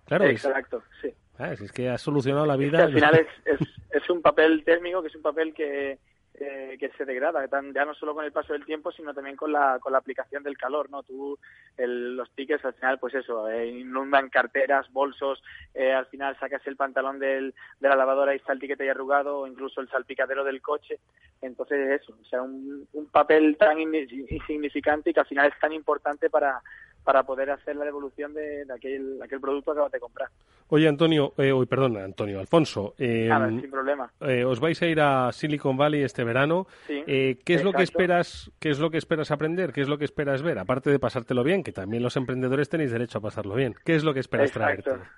Claro, 0.05 0.25
es, 0.25 0.45
exacto 0.45 0.83
sí 1.01 1.13
ah, 1.39 1.51
es 1.53 1.71
que 1.71 1.89
ha 1.89 1.97
solucionado 1.97 2.45
la 2.45 2.53
Es 2.53 2.59
que 2.59 2.65
vida. 2.65 2.83
al 2.83 2.93
final 2.93 3.15
es, 3.15 3.27
es, 3.61 3.67
es 3.91 4.09
un 4.09 4.21
papel 4.21 4.63
térmico 4.63 5.01
que 5.01 5.07
es 5.09 5.15
un 5.15 5.21
papel 5.21 5.53
que, 5.53 5.97
eh, 6.37 6.77
que 6.79 6.89
se 6.97 7.05
degrada, 7.05 7.47
tan- 7.47 7.73
ya 7.73 7.85
no 7.85 7.93
solo 7.93 8.13
con 8.13 8.25
el 8.25 8.31
paso 8.33 8.51
del 8.53 8.65
tiempo, 8.65 8.91
sino 8.91 9.13
también 9.13 9.35
con 9.37 9.51
la, 9.53 9.79
con 9.79 9.93
la 9.93 9.99
aplicación 9.99 10.43
del 10.43 10.57
calor, 10.57 10.89
¿no? 10.89 11.01
Tú, 11.03 11.39
el- 11.77 12.15
los 12.17 12.29
tickets 12.31 12.63
al 12.65 12.73
final, 12.73 12.99
pues 12.99 13.15
eso, 13.15 13.49
eh, 13.49 13.67
inundan 13.67 14.29
carteras, 14.29 14.91
bolsos, 14.91 15.41
eh, 15.73 15.93
al 15.93 16.05
final 16.07 16.37
sacas 16.39 16.65
el 16.67 16.75
pantalón 16.75 17.19
del, 17.19 17.53
de 17.79 17.89
la 17.89 17.95
lavadora 17.95 18.33
y 18.33 18.37
está 18.37 18.51
el 18.53 18.59
ticket 18.59 18.79
ahí 18.81 18.89
arrugado, 18.89 19.39
o 19.39 19.47
incluso 19.47 19.79
el 19.81 19.89
salpicadero 19.89 20.43
del 20.43 20.61
coche, 20.61 20.99
entonces 21.41 22.01
eso, 22.01 22.17
o 22.21 22.25
sea, 22.25 22.41
un, 22.41 22.85
un 22.93 23.05
papel 23.07 23.55
tan 23.57 23.79
in- 23.79 23.95
insignificante 23.95 25.09
y 25.09 25.13
que 25.13 25.19
al 25.21 25.25
final 25.27 25.47
es 25.53 25.59
tan 25.59 25.71
importante 25.73 26.29
para 26.29 26.61
para 27.05 27.23
poder 27.23 27.51
hacer 27.51 27.75
la 27.77 27.85
devolución 27.85 28.33
de, 28.33 28.65
de 28.65 28.73
aquel, 28.73 29.21
aquel 29.23 29.39
producto 29.39 29.71
que 29.71 29.77
acabas 29.77 29.91
de 29.93 29.99
comprar. 30.01 30.27
Oye, 30.69 30.87
Antonio, 30.87 31.33
eh, 31.37 31.53
uy, 31.53 31.67
perdón, 31.67 31.95
Antonio, 31.97 32.39
Alfonso, 32.39 32.95
eh, 32.97 33.27
Nada, 33.29 33.47
sin 33.49 33.69
problema. 33.69 34.11
eh, 34.21 34.43
os 34.43 34.59
vais 34.59 34.81
a 34.81 34.87
ir 34.87 34.99
a 34.99 35.31
Silicon 35.31 35.77
Valley 35.77 36.01
este 36.03 36.23
verano. 36.23 36.65
Sí, 36.87 37.03
Eh, 37.05 37.37
¿Qué 37.45 37.53
es 37.53 37.63
lo 37.63 37.71
que 37.71 37.83
esperas? 37.83 38.51
¿Qué 38.59 38.71
es 38.71 38.79
lo 38.79 38.89
que 38.89 38.97
esperas 38.97 39.29
aprender? 39.29 39.71
¿Qué 39.71 39.81
es 39.81 39.87
lo 39.87 39.97
que 39.99 40.05
esperas 40.05 40.41
ver? 40.41 40.57
Aparte 40.57 40.89
de 40.89 40.97
pasártelo 40.99 41.43
bien, 41.43 41.63
que 41.63 41.71
también 41.71 42.01
los 42.01 42.17
emprendedores 42.17 42.67
tenéis 42.67 42.91
derecho 42.91 43.19
a 43.19 43.21
pasarlo 43.21 43.53
bien. 43.55 43.75
¿Qué 43.85 43.93
es 43.95 44.03
lo 44.03 44.13
que 44.13 44.19
esperas 44.21 44.49
Exacto. 44.49 44.83
traerte? 44.89 45.09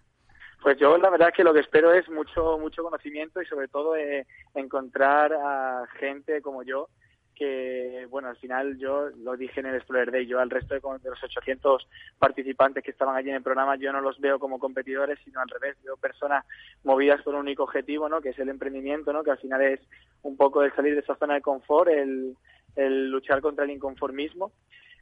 Pues 0.62 0.78
yo 0.80 0.98
la 0.98 1.10
verdad 1.10 1.32
que 1.34 1.46
lo 1.46 1.54
que 1.54 1.62
espero 1.62 1.94
es 1.94 2.10
mucho 2.10 2.58
mucho 2.60 2.84
conocimiento 2.84 3.42
y 3.42 3.46
sobre 3.46 3.70
todo 3.70 3.96
eh, 3.96 4.26
encontrar 4.54 5.32
a 5.32 5.86
gente 5.98 6.42
como 6.42 6.64
yo 6.64 6.90
que, 7.38 8.08
bueno, 8.10 8.30
al 8.30 8.38
final 8.38 8.78
yo 8.78 9.10
lo 9.18 9.38
dije 9.38 9.60
en 9.60 9.68
el 9.68 9.76
Explorer 9.76 10.12
Day, 10.12 10.26
yo 10.26 10.40
al 10.40 10.50
resto 10.50 10.74
de, 10.74 10.82
de 10.82 11.10
los 11.10 11.24
800 11.24 11.88
participantes 12.18 12.84
que 12.84 12.92
estaban 12.92 13.16
allí 13.16 13.30
en 13.30 13.36
el 13.36 13.44
programa, 13.44 13.76
yo 13.76 13.92
no 13.92 14.02
los 14.02 14.20
veo 14.20 14.40
como 14.40 14.60
competidores, 14.60 15.20
sino 15.24 15.40
al 15.40 15.50
revés, 15.50 15.78
veo 15.84 15.98
personas 15.98 16.46
movidas 16.84 17.22
por 17.22 17.36
un 17.36 17.42
único 17.42 17.64
objetivo, 17.64 18.10
¿no? 18.10 18.22
Que 18.22 18.30
es 18.30 18.40
el 18.40 18.50
emprendimiento, 18.50 19.14
¿no? 19.14 19.24
Que 19.24 19.32
al 19.32 19.38
final 19.38 19.62
es 19.62 19.80
un 20.24 20.36
poco 20.36 20.64
el 20.64 20.74
salir 20.74 20.94
de 20.94 21.02
esa 21.02 21.16
zona 21.16 21.36
de 21.36 21.42
confort, 21.42 21.90
el, 21.90 22.36
el 22.76 23.10
luchar 23.10 23.42
contra 23.42 23.66
el 23.66 23.72
inconformismo. 23.72 24.52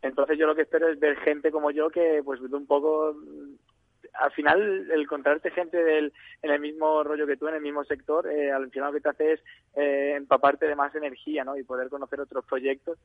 Entonces 0.01 0.37
yo 0.37 0.45
lo 0.45 0.55
que 0.55 0.63
espero 0.63 0.89
es 0.89 0.99
ver 0.99 1.17
gente 1.17 1.51
como 1.51 1.71
yo 1.71 1.89
que, 1.89 2.21
pues, 2.23 2.41
un 2.41 2.67
poco 2.67 3.15
al 4.13 4.31
final 4.31 4.89
el 4.91 5.01
encontrarte 5.01 5.51
gente 5.51 5.81
del, 5.83 6.13
en 6.41 6.51
el 6.51 6.59
mismo 6.59 7.03
rollo 7.03 7.27
que 7.27 7.37
tú, 7.37 7.47
en 7.47 7.55
el 7.55 7.61
mismo 7.61 7.83
sector, 7.83 8.27
eh, 8.27 8.51
al 8.51 8.69
final 8.71 8.89
lo 8.89 8.93
que 8.93 9.01
te 9.01 9.09
hace 9.09 9.33
es 9.33 9.39
eh, 9.75 10.13
empaparte 10.15 10.67
de 10.67 10.75
más 10.75 10.93
energía, 10.95 11.43
¿no? 11.43 11.57
Y 11.57 11.63
poder 11.63 11.89
conocer 11.89 12.19
otros 12.19 12.45
proyectos. 12.45 12.97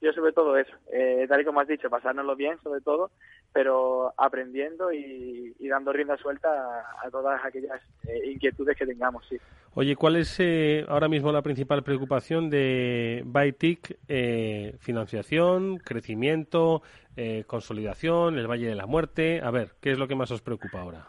Yo 0.00 0.12
sobre 0.12 0.32
todo 0.32 0.56
eso, 0.56 0.72
eh, 0.92 1.26
tal 1.28 1.40
y 1.40 1.44
como 1.44 1.60
has 1.60 1.68
dicho, 1.68 1.88
pasárnoslo 1.88 2.36
bien 2.36 2.58
sobre 2.62 2.80
todo, 2.80 3.10
pero 3.52 4.12
aprendiendo 4.16 4.92
y, 4.92 5.54
dando 5.68 5.92
rienda 5.92 6.16
suelta 6.18 6.48
a, 6.48 7.06
a 7.06 7.10
todas 7.10 7.44
aquellas 7.44 7.80
eh, 8.06 8.30
inquietudes 8.32 8.76
que 8.76 8.86
tengamos, 8.86 9.24
sí. 9.28 9.38
Oye, 9.76 9.96
¿cuál 9.96 10.14
es 10.14 10.38
eh, 10.38 10.84
ahora 10.86 11.08
mismo 11.08 11.32
la 11.32 11.42
principal 11.42 11.82
preocupación 11.82 12.48
de 12.48 13.22
Bytic? 13.26 13.98
Eh, 14.06 14.76
financiación, 14.78 15.78
crecimiento, 15.78 16.82
eh, 17.16 17.44
consolidación, 17.46 18.38
el 18.38 18.46
Valle 18.46 18.66
de 18.66 18.74
la 18.74 18.86
Muerte. 18.86 19.40
A 19.42 19.50
ver, 19.50 19.72
¿qué 19.80 19.92
es 19.92 19.98
lo 19.98 20.08
que 20.08 20.14
más 20.14 20.30
os 20.30 20.42
preocupa 20.42 20.80
ahora? 20.80 21.08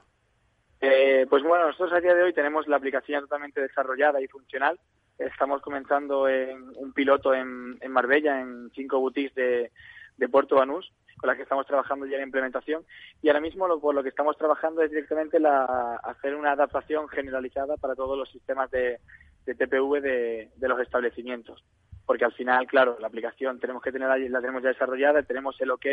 Eh, 0.82 1.26
pues 1.30 1.44
bueno, 1.44 1.68
nosotros 1.68 1.94
a 1.94 2.02
día 2.02 2.14
de 2.14 2.24
hoy 2.24 2.34
tenemos 2.34 2.68
la 2.68 2.78
aplicación 2.78 3.22
totalmente 3.22 3.62
desarrollada 3.62 4.22
y 4.22 4.28
funcional. 4.28 4.80
Estamos 5.18 5.62
comenzando 5.62 6.28
en 6.28 6.72
un 6.76 6.94
piloto 6.94 7.34
en, 7.34 7.78
en 7.82 7.92
Marbella, 7.92 8.42
en 8.42 8.70
cinco 8.76 9.00
boutiques 9.00 9.34
de, 9.34 9.72
de 10.18 10.30
Puerto 10.30 10.56
Banús, 10.56 10.92
con 11.18 11.28
las 11.28 11.38
que 11.38 11.44
estamos 11.44 11.66
trabajando 11.66 12.06
ya 12.06 12.18
en 12.18 12.24
implementación. 12.24 12.84
Y 13.22 13.30
ahora 13.30 13.42
mismo 13.42 13.68
lo, 13.68 13.80
por 13.80 13.96
lo 13.96 14.04
que 14.04 14.10
estamos 14.10 14.38
trabajando 14.38 14.82
es 14.82 14.92
directamente 14.92 15.40
la, 15.40 15.96
hacer 16.04 16.36
una 16.36 16.52
adaptación 16.52 17.08
generalizada 17.08 17.78
para 17.78 17.96
todos 17.96 18.18
los 18.18 18.30
sistemas 18.30 18.70
de, 18.72 19.00
de 19.46 19.56
TPV 19.56 20.02
de, 20.02 20.50
de 20.56 20.68
los 20.68 20.80
establecimientos. 20.80 21.64
Porque 22.06 22.26
al 22.26 22.34
final, 22.34 22.68
claro, 22.68 22.98
la 23.00 23.08
aplicación 23.08 23.60
tenemos 23.60 23.82
que 23.82 23.92
tener 23.92 24.08
la 24.08 24.42
tenemos 24.42 24.62
ya 24.62 24.70
desarrollada, 24.70 25.24
tenemos 25.24 25.60
el 25.60 25.72
OK 25.72 25.86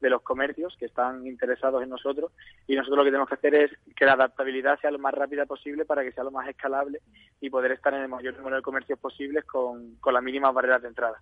de 0.00 0.10
los 0.10 0.22
comercios 0.22 0.74
que 0.78 0.86
están 0.86 1.26
interesados 1.26 1.82
en 1.82 1.90
nosotros 1.90 2.32
y 2.66 2.74
nosotros 2.74 2.98
lo 2.98 3.04
que 3.04 3.10
tenemos 3.10 3.28
que 3.28 3.34
hacer 3.34 3.54
es 3.54 3.70
que 3.94 4.06
la 4.06 4.14
adaptabilidad 4.14 4.80
sea 4.80 4.90
lo 4.90 4.98
más 4.98 5.12
rápida 5.12 5.44
posible 5.44 5.84
para 5.84 6.02
que 6.02 6.12
sea 6.12 6.24
lo 6.24 6.30
más 6.30 6.48
escalable 6.48 7.00
y 7.40 7.50
poder 7.50 7.72
estar 7.72 7.92
en 7.92 8.02
el 8.02 8.08
mayor 8.08 8.36
número 8.38 8.56
de 8.56 8.62
comercios 8.62 8.98
posibles 8.98 9.44
con, 9.44 9.96
con 9.96 10.14
las 10.14 10.22
mínimas 10.22 10.54
barreras 10.54 10.80
de 10.82 10.88
entrada. 10.88 11.20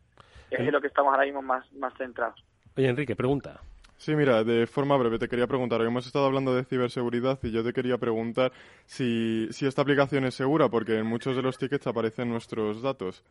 Es 0.50 0.60
en 0.60 0.72
lo 0.72 0.80
que 0.80 0.86
estamos 0.86 1.12
ahora 1.12 1.24
mismo 1.24 1.42
más, 1.42 1.70
más 1.72 1.92
centrados. 1.98 2.42
Oye, 2.76 2.88
Enrique, 2.88 3.16
pregunta. 3.16 3.60
Sí, 3.98 4.14
mira, 4.14 4.44
de 4.44 4.68
forma 4.68 4.96
breve 4.96 5.18
te 5.18 5.28
quería 5.28 5.48
preguntar, 5.48 5.80
hoy 5.80 5.88
hemos 5.88 6.06
estado 6.06 6.26
hablando 6.26 6.54
de 6.54 6.64
ciberseguridad 6.64 7.40
y 7.42 7.50
yo 7.50 7.64
te 7.64 7.72
quería 7.72 7.98
preguntar 7.98 8.52
si, 8.86 9.48
si 9.50 9.66
esta 9.66 9.82
aplicación 9.82 10.24
es 10.24 10.34
segura, 10.34 10.68
porque 10.68 10.98
en 10.98 11.06
muchos 11.06 11.34
de 11.34 11.42
los 11.42 11.58
tickets 11.58 11.88
aparecen 11.88 12.28
nuestros 12.28 12.80
datos. 12.80 13.24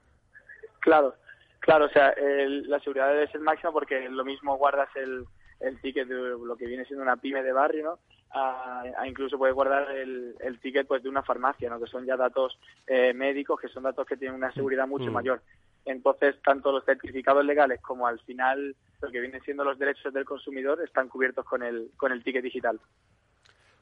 Claro, 0.87 1.15
claro, 1.59 1.83
o 1.85 1.89
sea, 1.89 2.11
el- 2.11 2.69
la 2.69 2.79
seguridad 2.79 3.09
debe 3.09 3.27
ser 3.27 3.41
máxima 3.41 3.73
porque 3.73 4.07
lo 4.07 4.23
mismo 4.23 4.55
guardas 4.57 4.87
el, 4.95 5.25
el 5.59 5.81
ticket 5.81 6.07
de 6.07 6.15
lo 6.15 6.55
que 6.55 6.65
viene 6.65 6.85
siendo 6.85 7.03
una 7.03 7.17
pyme 7.17 7.43
de 7.43 7.51
barrio, 7.51 7.83
¿no? 7.83 7.99
A, 8.31 8.83
a 8.97 9.05
incluso 9.05 9.37
puedes 9.37 9.53
guardar 9.53 9.91
el, 9.91 10.33
el 10.39 10.59
ticket 10.61 10.87
pues 10.87 11.03
de 11.03 11.09
una 11.09 11.23
farmacia, 11.23 11.69
¿no? 11.69 11.77
Que 11.77 11.87
son 11.87 12.05
ya 12.05 12.15
datos 12.15 12.57
eh, 12.85 13.13
médicos, 13.13 13.59
que 13.59 13.67
son 13.67 13.83
datos 13.83 14.07
que 14.07 14.15
tienen 14.15 14.37
una 14.37 14.53
seguridad 14.53 14.87
mucho 14.87 15.09
Mm. 15.09 15.13
mayor. 15.13 15.41
Entonces, 15.83 16.35
tanto 16.41 16.71
los 16.71 16.85
certificados 16.85 17.43
legales 17.43 17.81
como 17.81 18.07
al 18.07 18.19
final 18.21 18.73
lo 19.01 19.11
que 19.11 19.19
vienen 19.19 19.41
siendo 19.41 19.65
los 19.65 19.77
derechos 19.77 20.13
del 20.13 20.23
consumidor 20.23 20.81
están 20.81 21.09
cubiertos 21.09 21.43
con 21.45 21.63
el, 21.63 21.91
con 21.97 22.13
el 22.13 22.23
ticket 22.23 22.43
digital. 22.43 22.79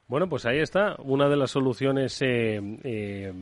Bueno, 0.07 0.29
pues 0.29 0.45
ahí 0.45 0.59
está 0.59 0.95
una 0.99 1.27
de 1.29 1.35
las 1.35 1.49
soluciones 1.49 2.21
eh, 2.21 2.61
eh, 2.83 3.33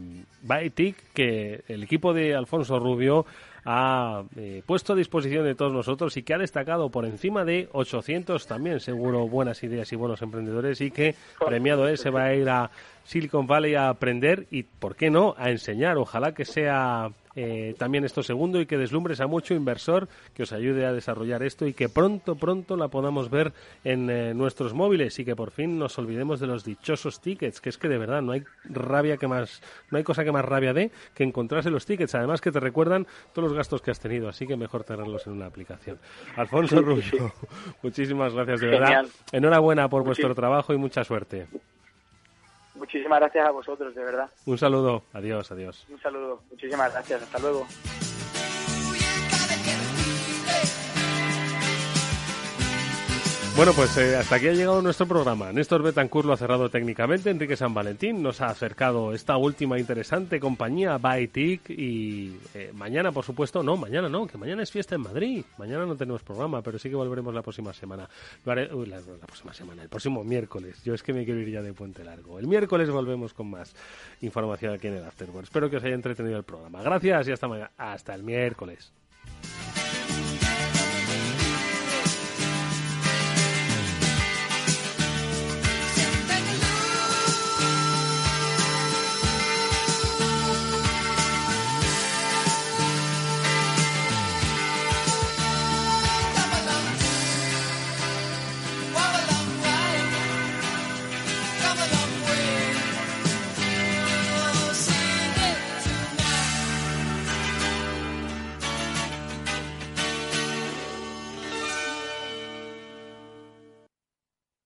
que 1.14 1.64
el 1.68 1.84
equipo 1.84 2.14
de 2.14 2.36
Alfonso 2.36 2.80
Rubio 2.80 3.26
ha 3.66 4.24
eh, 4.38 4.64
puesto 4.66 4.94
a 4.94 4.96
disposición 4.96 5.44
de 5.44 5.56
todos 5.56 5.74
nosotros 5.74 6.16
y 6.16 6.24
que 6.24 6.34
ha 6.34 6.38
destacado 6.38 6.90
por 6.90 7.06
encima 7.06 7.44
de 7.44 7.68
800 7.74 8.48
también, 8.48 8.80
seguro, 8.80 9.28
buenas 9.28 9.62
ideas 9.64 9.92
y 9.92 9.98
buenos 9.98 10.22
emprendedores 10.22 10.80
y 10.80 10.90
que 10.92 11.16
premiado 11.46 11.90
es, 11.90 12.00
se 12.00 12.10
va 12.10 12.26
a 12.26 12.34
ir 12.34 12.50
a 12.50 12.72
Silicon 13.04 13.46
Valley 13.46 13.76
a 13.76 13.90
aprender 13.90 14.48
y, 14.50 14.64
¿por 14.64 14.96
qué 14.96 15.10
no?, 15.10 15.36
a 15.38 15.50
enseñar. 15.50 15.98
Ojalá 15.98 16.34
que 16.34 16.46
sea 16.46 17.10
eh, 17.36 17.76
también 17.78 18.04
esto 18.04 18.22
segundo 18.22 18.62
y 18.62 18.66
que 18.66 18.78
deslumbres 18.78 19.20
a 19.20 19.28
mucho 19.28 19.54
inversor 19.54 20.08
que 20.36 20.44
os 20.44 20.54
ayude 20.54 20.86
a 20.86 20.94
desarrollar 20.94 21.44
esto 21.44 21.66
y 21.66 21.74
que 21.74 21.90
pronto, 21.90 22.36
pronto 22.36 22.78
la 22.78 22.90
podamos 22.90 23.30
ver 23.30 23.54
en 23.84 24.10
eh, 24.10 24.34
nuestros 24.34 24.74
móviles 24.74 25.18
y 25.20 25.26
que 25.26 25.36
por 25.36 25.52
fin 25.52 25.80
nos 25.80 25.98
olvidemos 25.98 26.40
de 26.40 26.48
los 26.48 26.64
dichosos 26.64 27.22
tickets, 27.22 27.60
que 27.60 27.70
es 27.70 27.78
que 27.78 27.88
de 27.88 27.98
verdad 27.98 28.22
no 28.22 28.34
hay 28.34 28.44
rabia 28.66 29.18
que 29.18 29.28
más, 29.28 29.62
no 29.90 29.98
hay 29.98 30.04
cosa 30.04 30.24
que 30.24 30.32
más 30.32 30.46
rabia 30.46 30.74
de 30.74 30.92
que 31.16 31.24
encontrarse 31.24 31.70
los 31.70 31.86
tickets, 31.86 32.16
además 32.16 32.42
que 32.42 32.52
te 32.52 32.60
recuerdan 32.60 33.08
todos 33.34 33.50
los 33.50 33.58
gastos 33.58 33.82
que 33.82 33.92
has 33.92 34.00
tenido, 34.00 34.30
así 34.30 34.46
que 34.46 34.56
mejor 34.56 34.84
tenerlos 34.84 35.26
en 35.28 35.34
una 35.34 35.48
aplicación. 35.48 35.98
Alfonso 36.36 36.82
Rubio, 36.82 37.34
muchísimas 37.82 38.34
gracias 38.34 38.62
de 38.62 38.68
verdad. 38.68 39.06
Enhorabuena 39.32 39.90
por 39.90 40.04
vuestro 40.04 40.36
trabajo 40.36 40.74
y 40.74 40.78
mucha 40.78 41.04
suerte. 41.04 41.48
Muchísimas 42.84 43.18
gracias 43.22 43.48
a 43.48 43.52
vosotros, 43.52 43.96
de 43.96 44.04
verdad. 44.04 44.30
Un 44.46 44.58
saludo, 44.58 45.04
adiós, 45.14 45.50
adiós. 45.54 45.86
Un 45.90 46.02
saludo. 46.02 46.42
Muchísimas 46.52 46.92
gracias. 46.92 47.22
Hasta 47.22 47.40
luego. 47.40 47.66
Bueno, 53.56 53.72
pues 53.74 53.96
eh, 53.98 54.16
hasta 54.16 54.38
aquí 54.38 54.48
ha 54.48 54.54
llegado 54.54 54.82
nuestro 54.82 55.06
programa. 55.06 55.52
Néstor 55.54 55.84
Betancourt 55.84 56.26
lo 56.26 56.34
ha 56.34 56.38
cerrado 56.38 56.70
técnicamente. 56.70 57.30
Enrique 57.30 57.56
San 57.56 57.72
Valentín 57.72 58.24
nos 58.24 58.42
ha 58.42 58.48
acercado 58.48 59.14
esta 59.14 59.38
última 59.38 59.78
interesante 59.78 60.40
compañía, 60.40 60.98
Bytic. 60.98 61.70
Y 61.70 62.36
eh, 62.56 62.72
mañana, 62.74 63.12
por 63.12 63.24
supuesto, 63.24 63.62
no, 63.62 63.78
mañana 63.78 64.10
no, 64.10 64.26
que 64.26 64.40
mañana 64.40 64.64
es 64.64 64.72
fiesta 64.72 64.96
en 64.96 65.02
Madrid. 65.02 65.46
Mañana 65.60 65.86
no 65.86 65.96
tenemos 65.96 66.24
programa, 66.24 66.64
pero 66.64 66.80
sí 66.80 66.90
que 66.90 66.96
volveremos 66.96 67.32
la 67.32 67.44
próxima 67.44 67.74
semana. 67.74 68.10
Uy, 68.44 68.88
la, 68.88 69.00
la 69.00 69.28
próxima 69.28 69.54
semana, 69.54 69.84
el 69.84 69.90
próximo 69.90 70.24
miércoles. 70.24 70.84
Yo 70.84 70.96
es 70.96 71.04
que 71.04 71.14
me 71.14 71.24
quiero 71.24 71.40
ir 71.40 71.52
ya 71.52 71.62
de 71.62 71.74
puente 71.74 72.04
largo. 72.04 72.40
El 72.40 72.48
miércoles 72.48 72.90
volvemos 72.90 73.36
con 73.36 73.52
más 73.52 73.76
información 74.22 74.74
aquí 74.74 74.88
en 74.88 74.96
el 74.96 75.06
Afterworld. 75.06 75.44
Espero 75.44 75.70
que 75.70 75.78
os 75.78 75.84
haya 75.84 75.94
entretenido 75.94 76.38
el 76.38 76.44
programa. 76.44 76.82
Gracias 76.82 77.28
y 77.28 77.32
hasta 77.32 77.48
mañana. 77.48 77.72
Hasta 77.78 78.16
el 78.16 78.24
miércoles. 78.24 78.92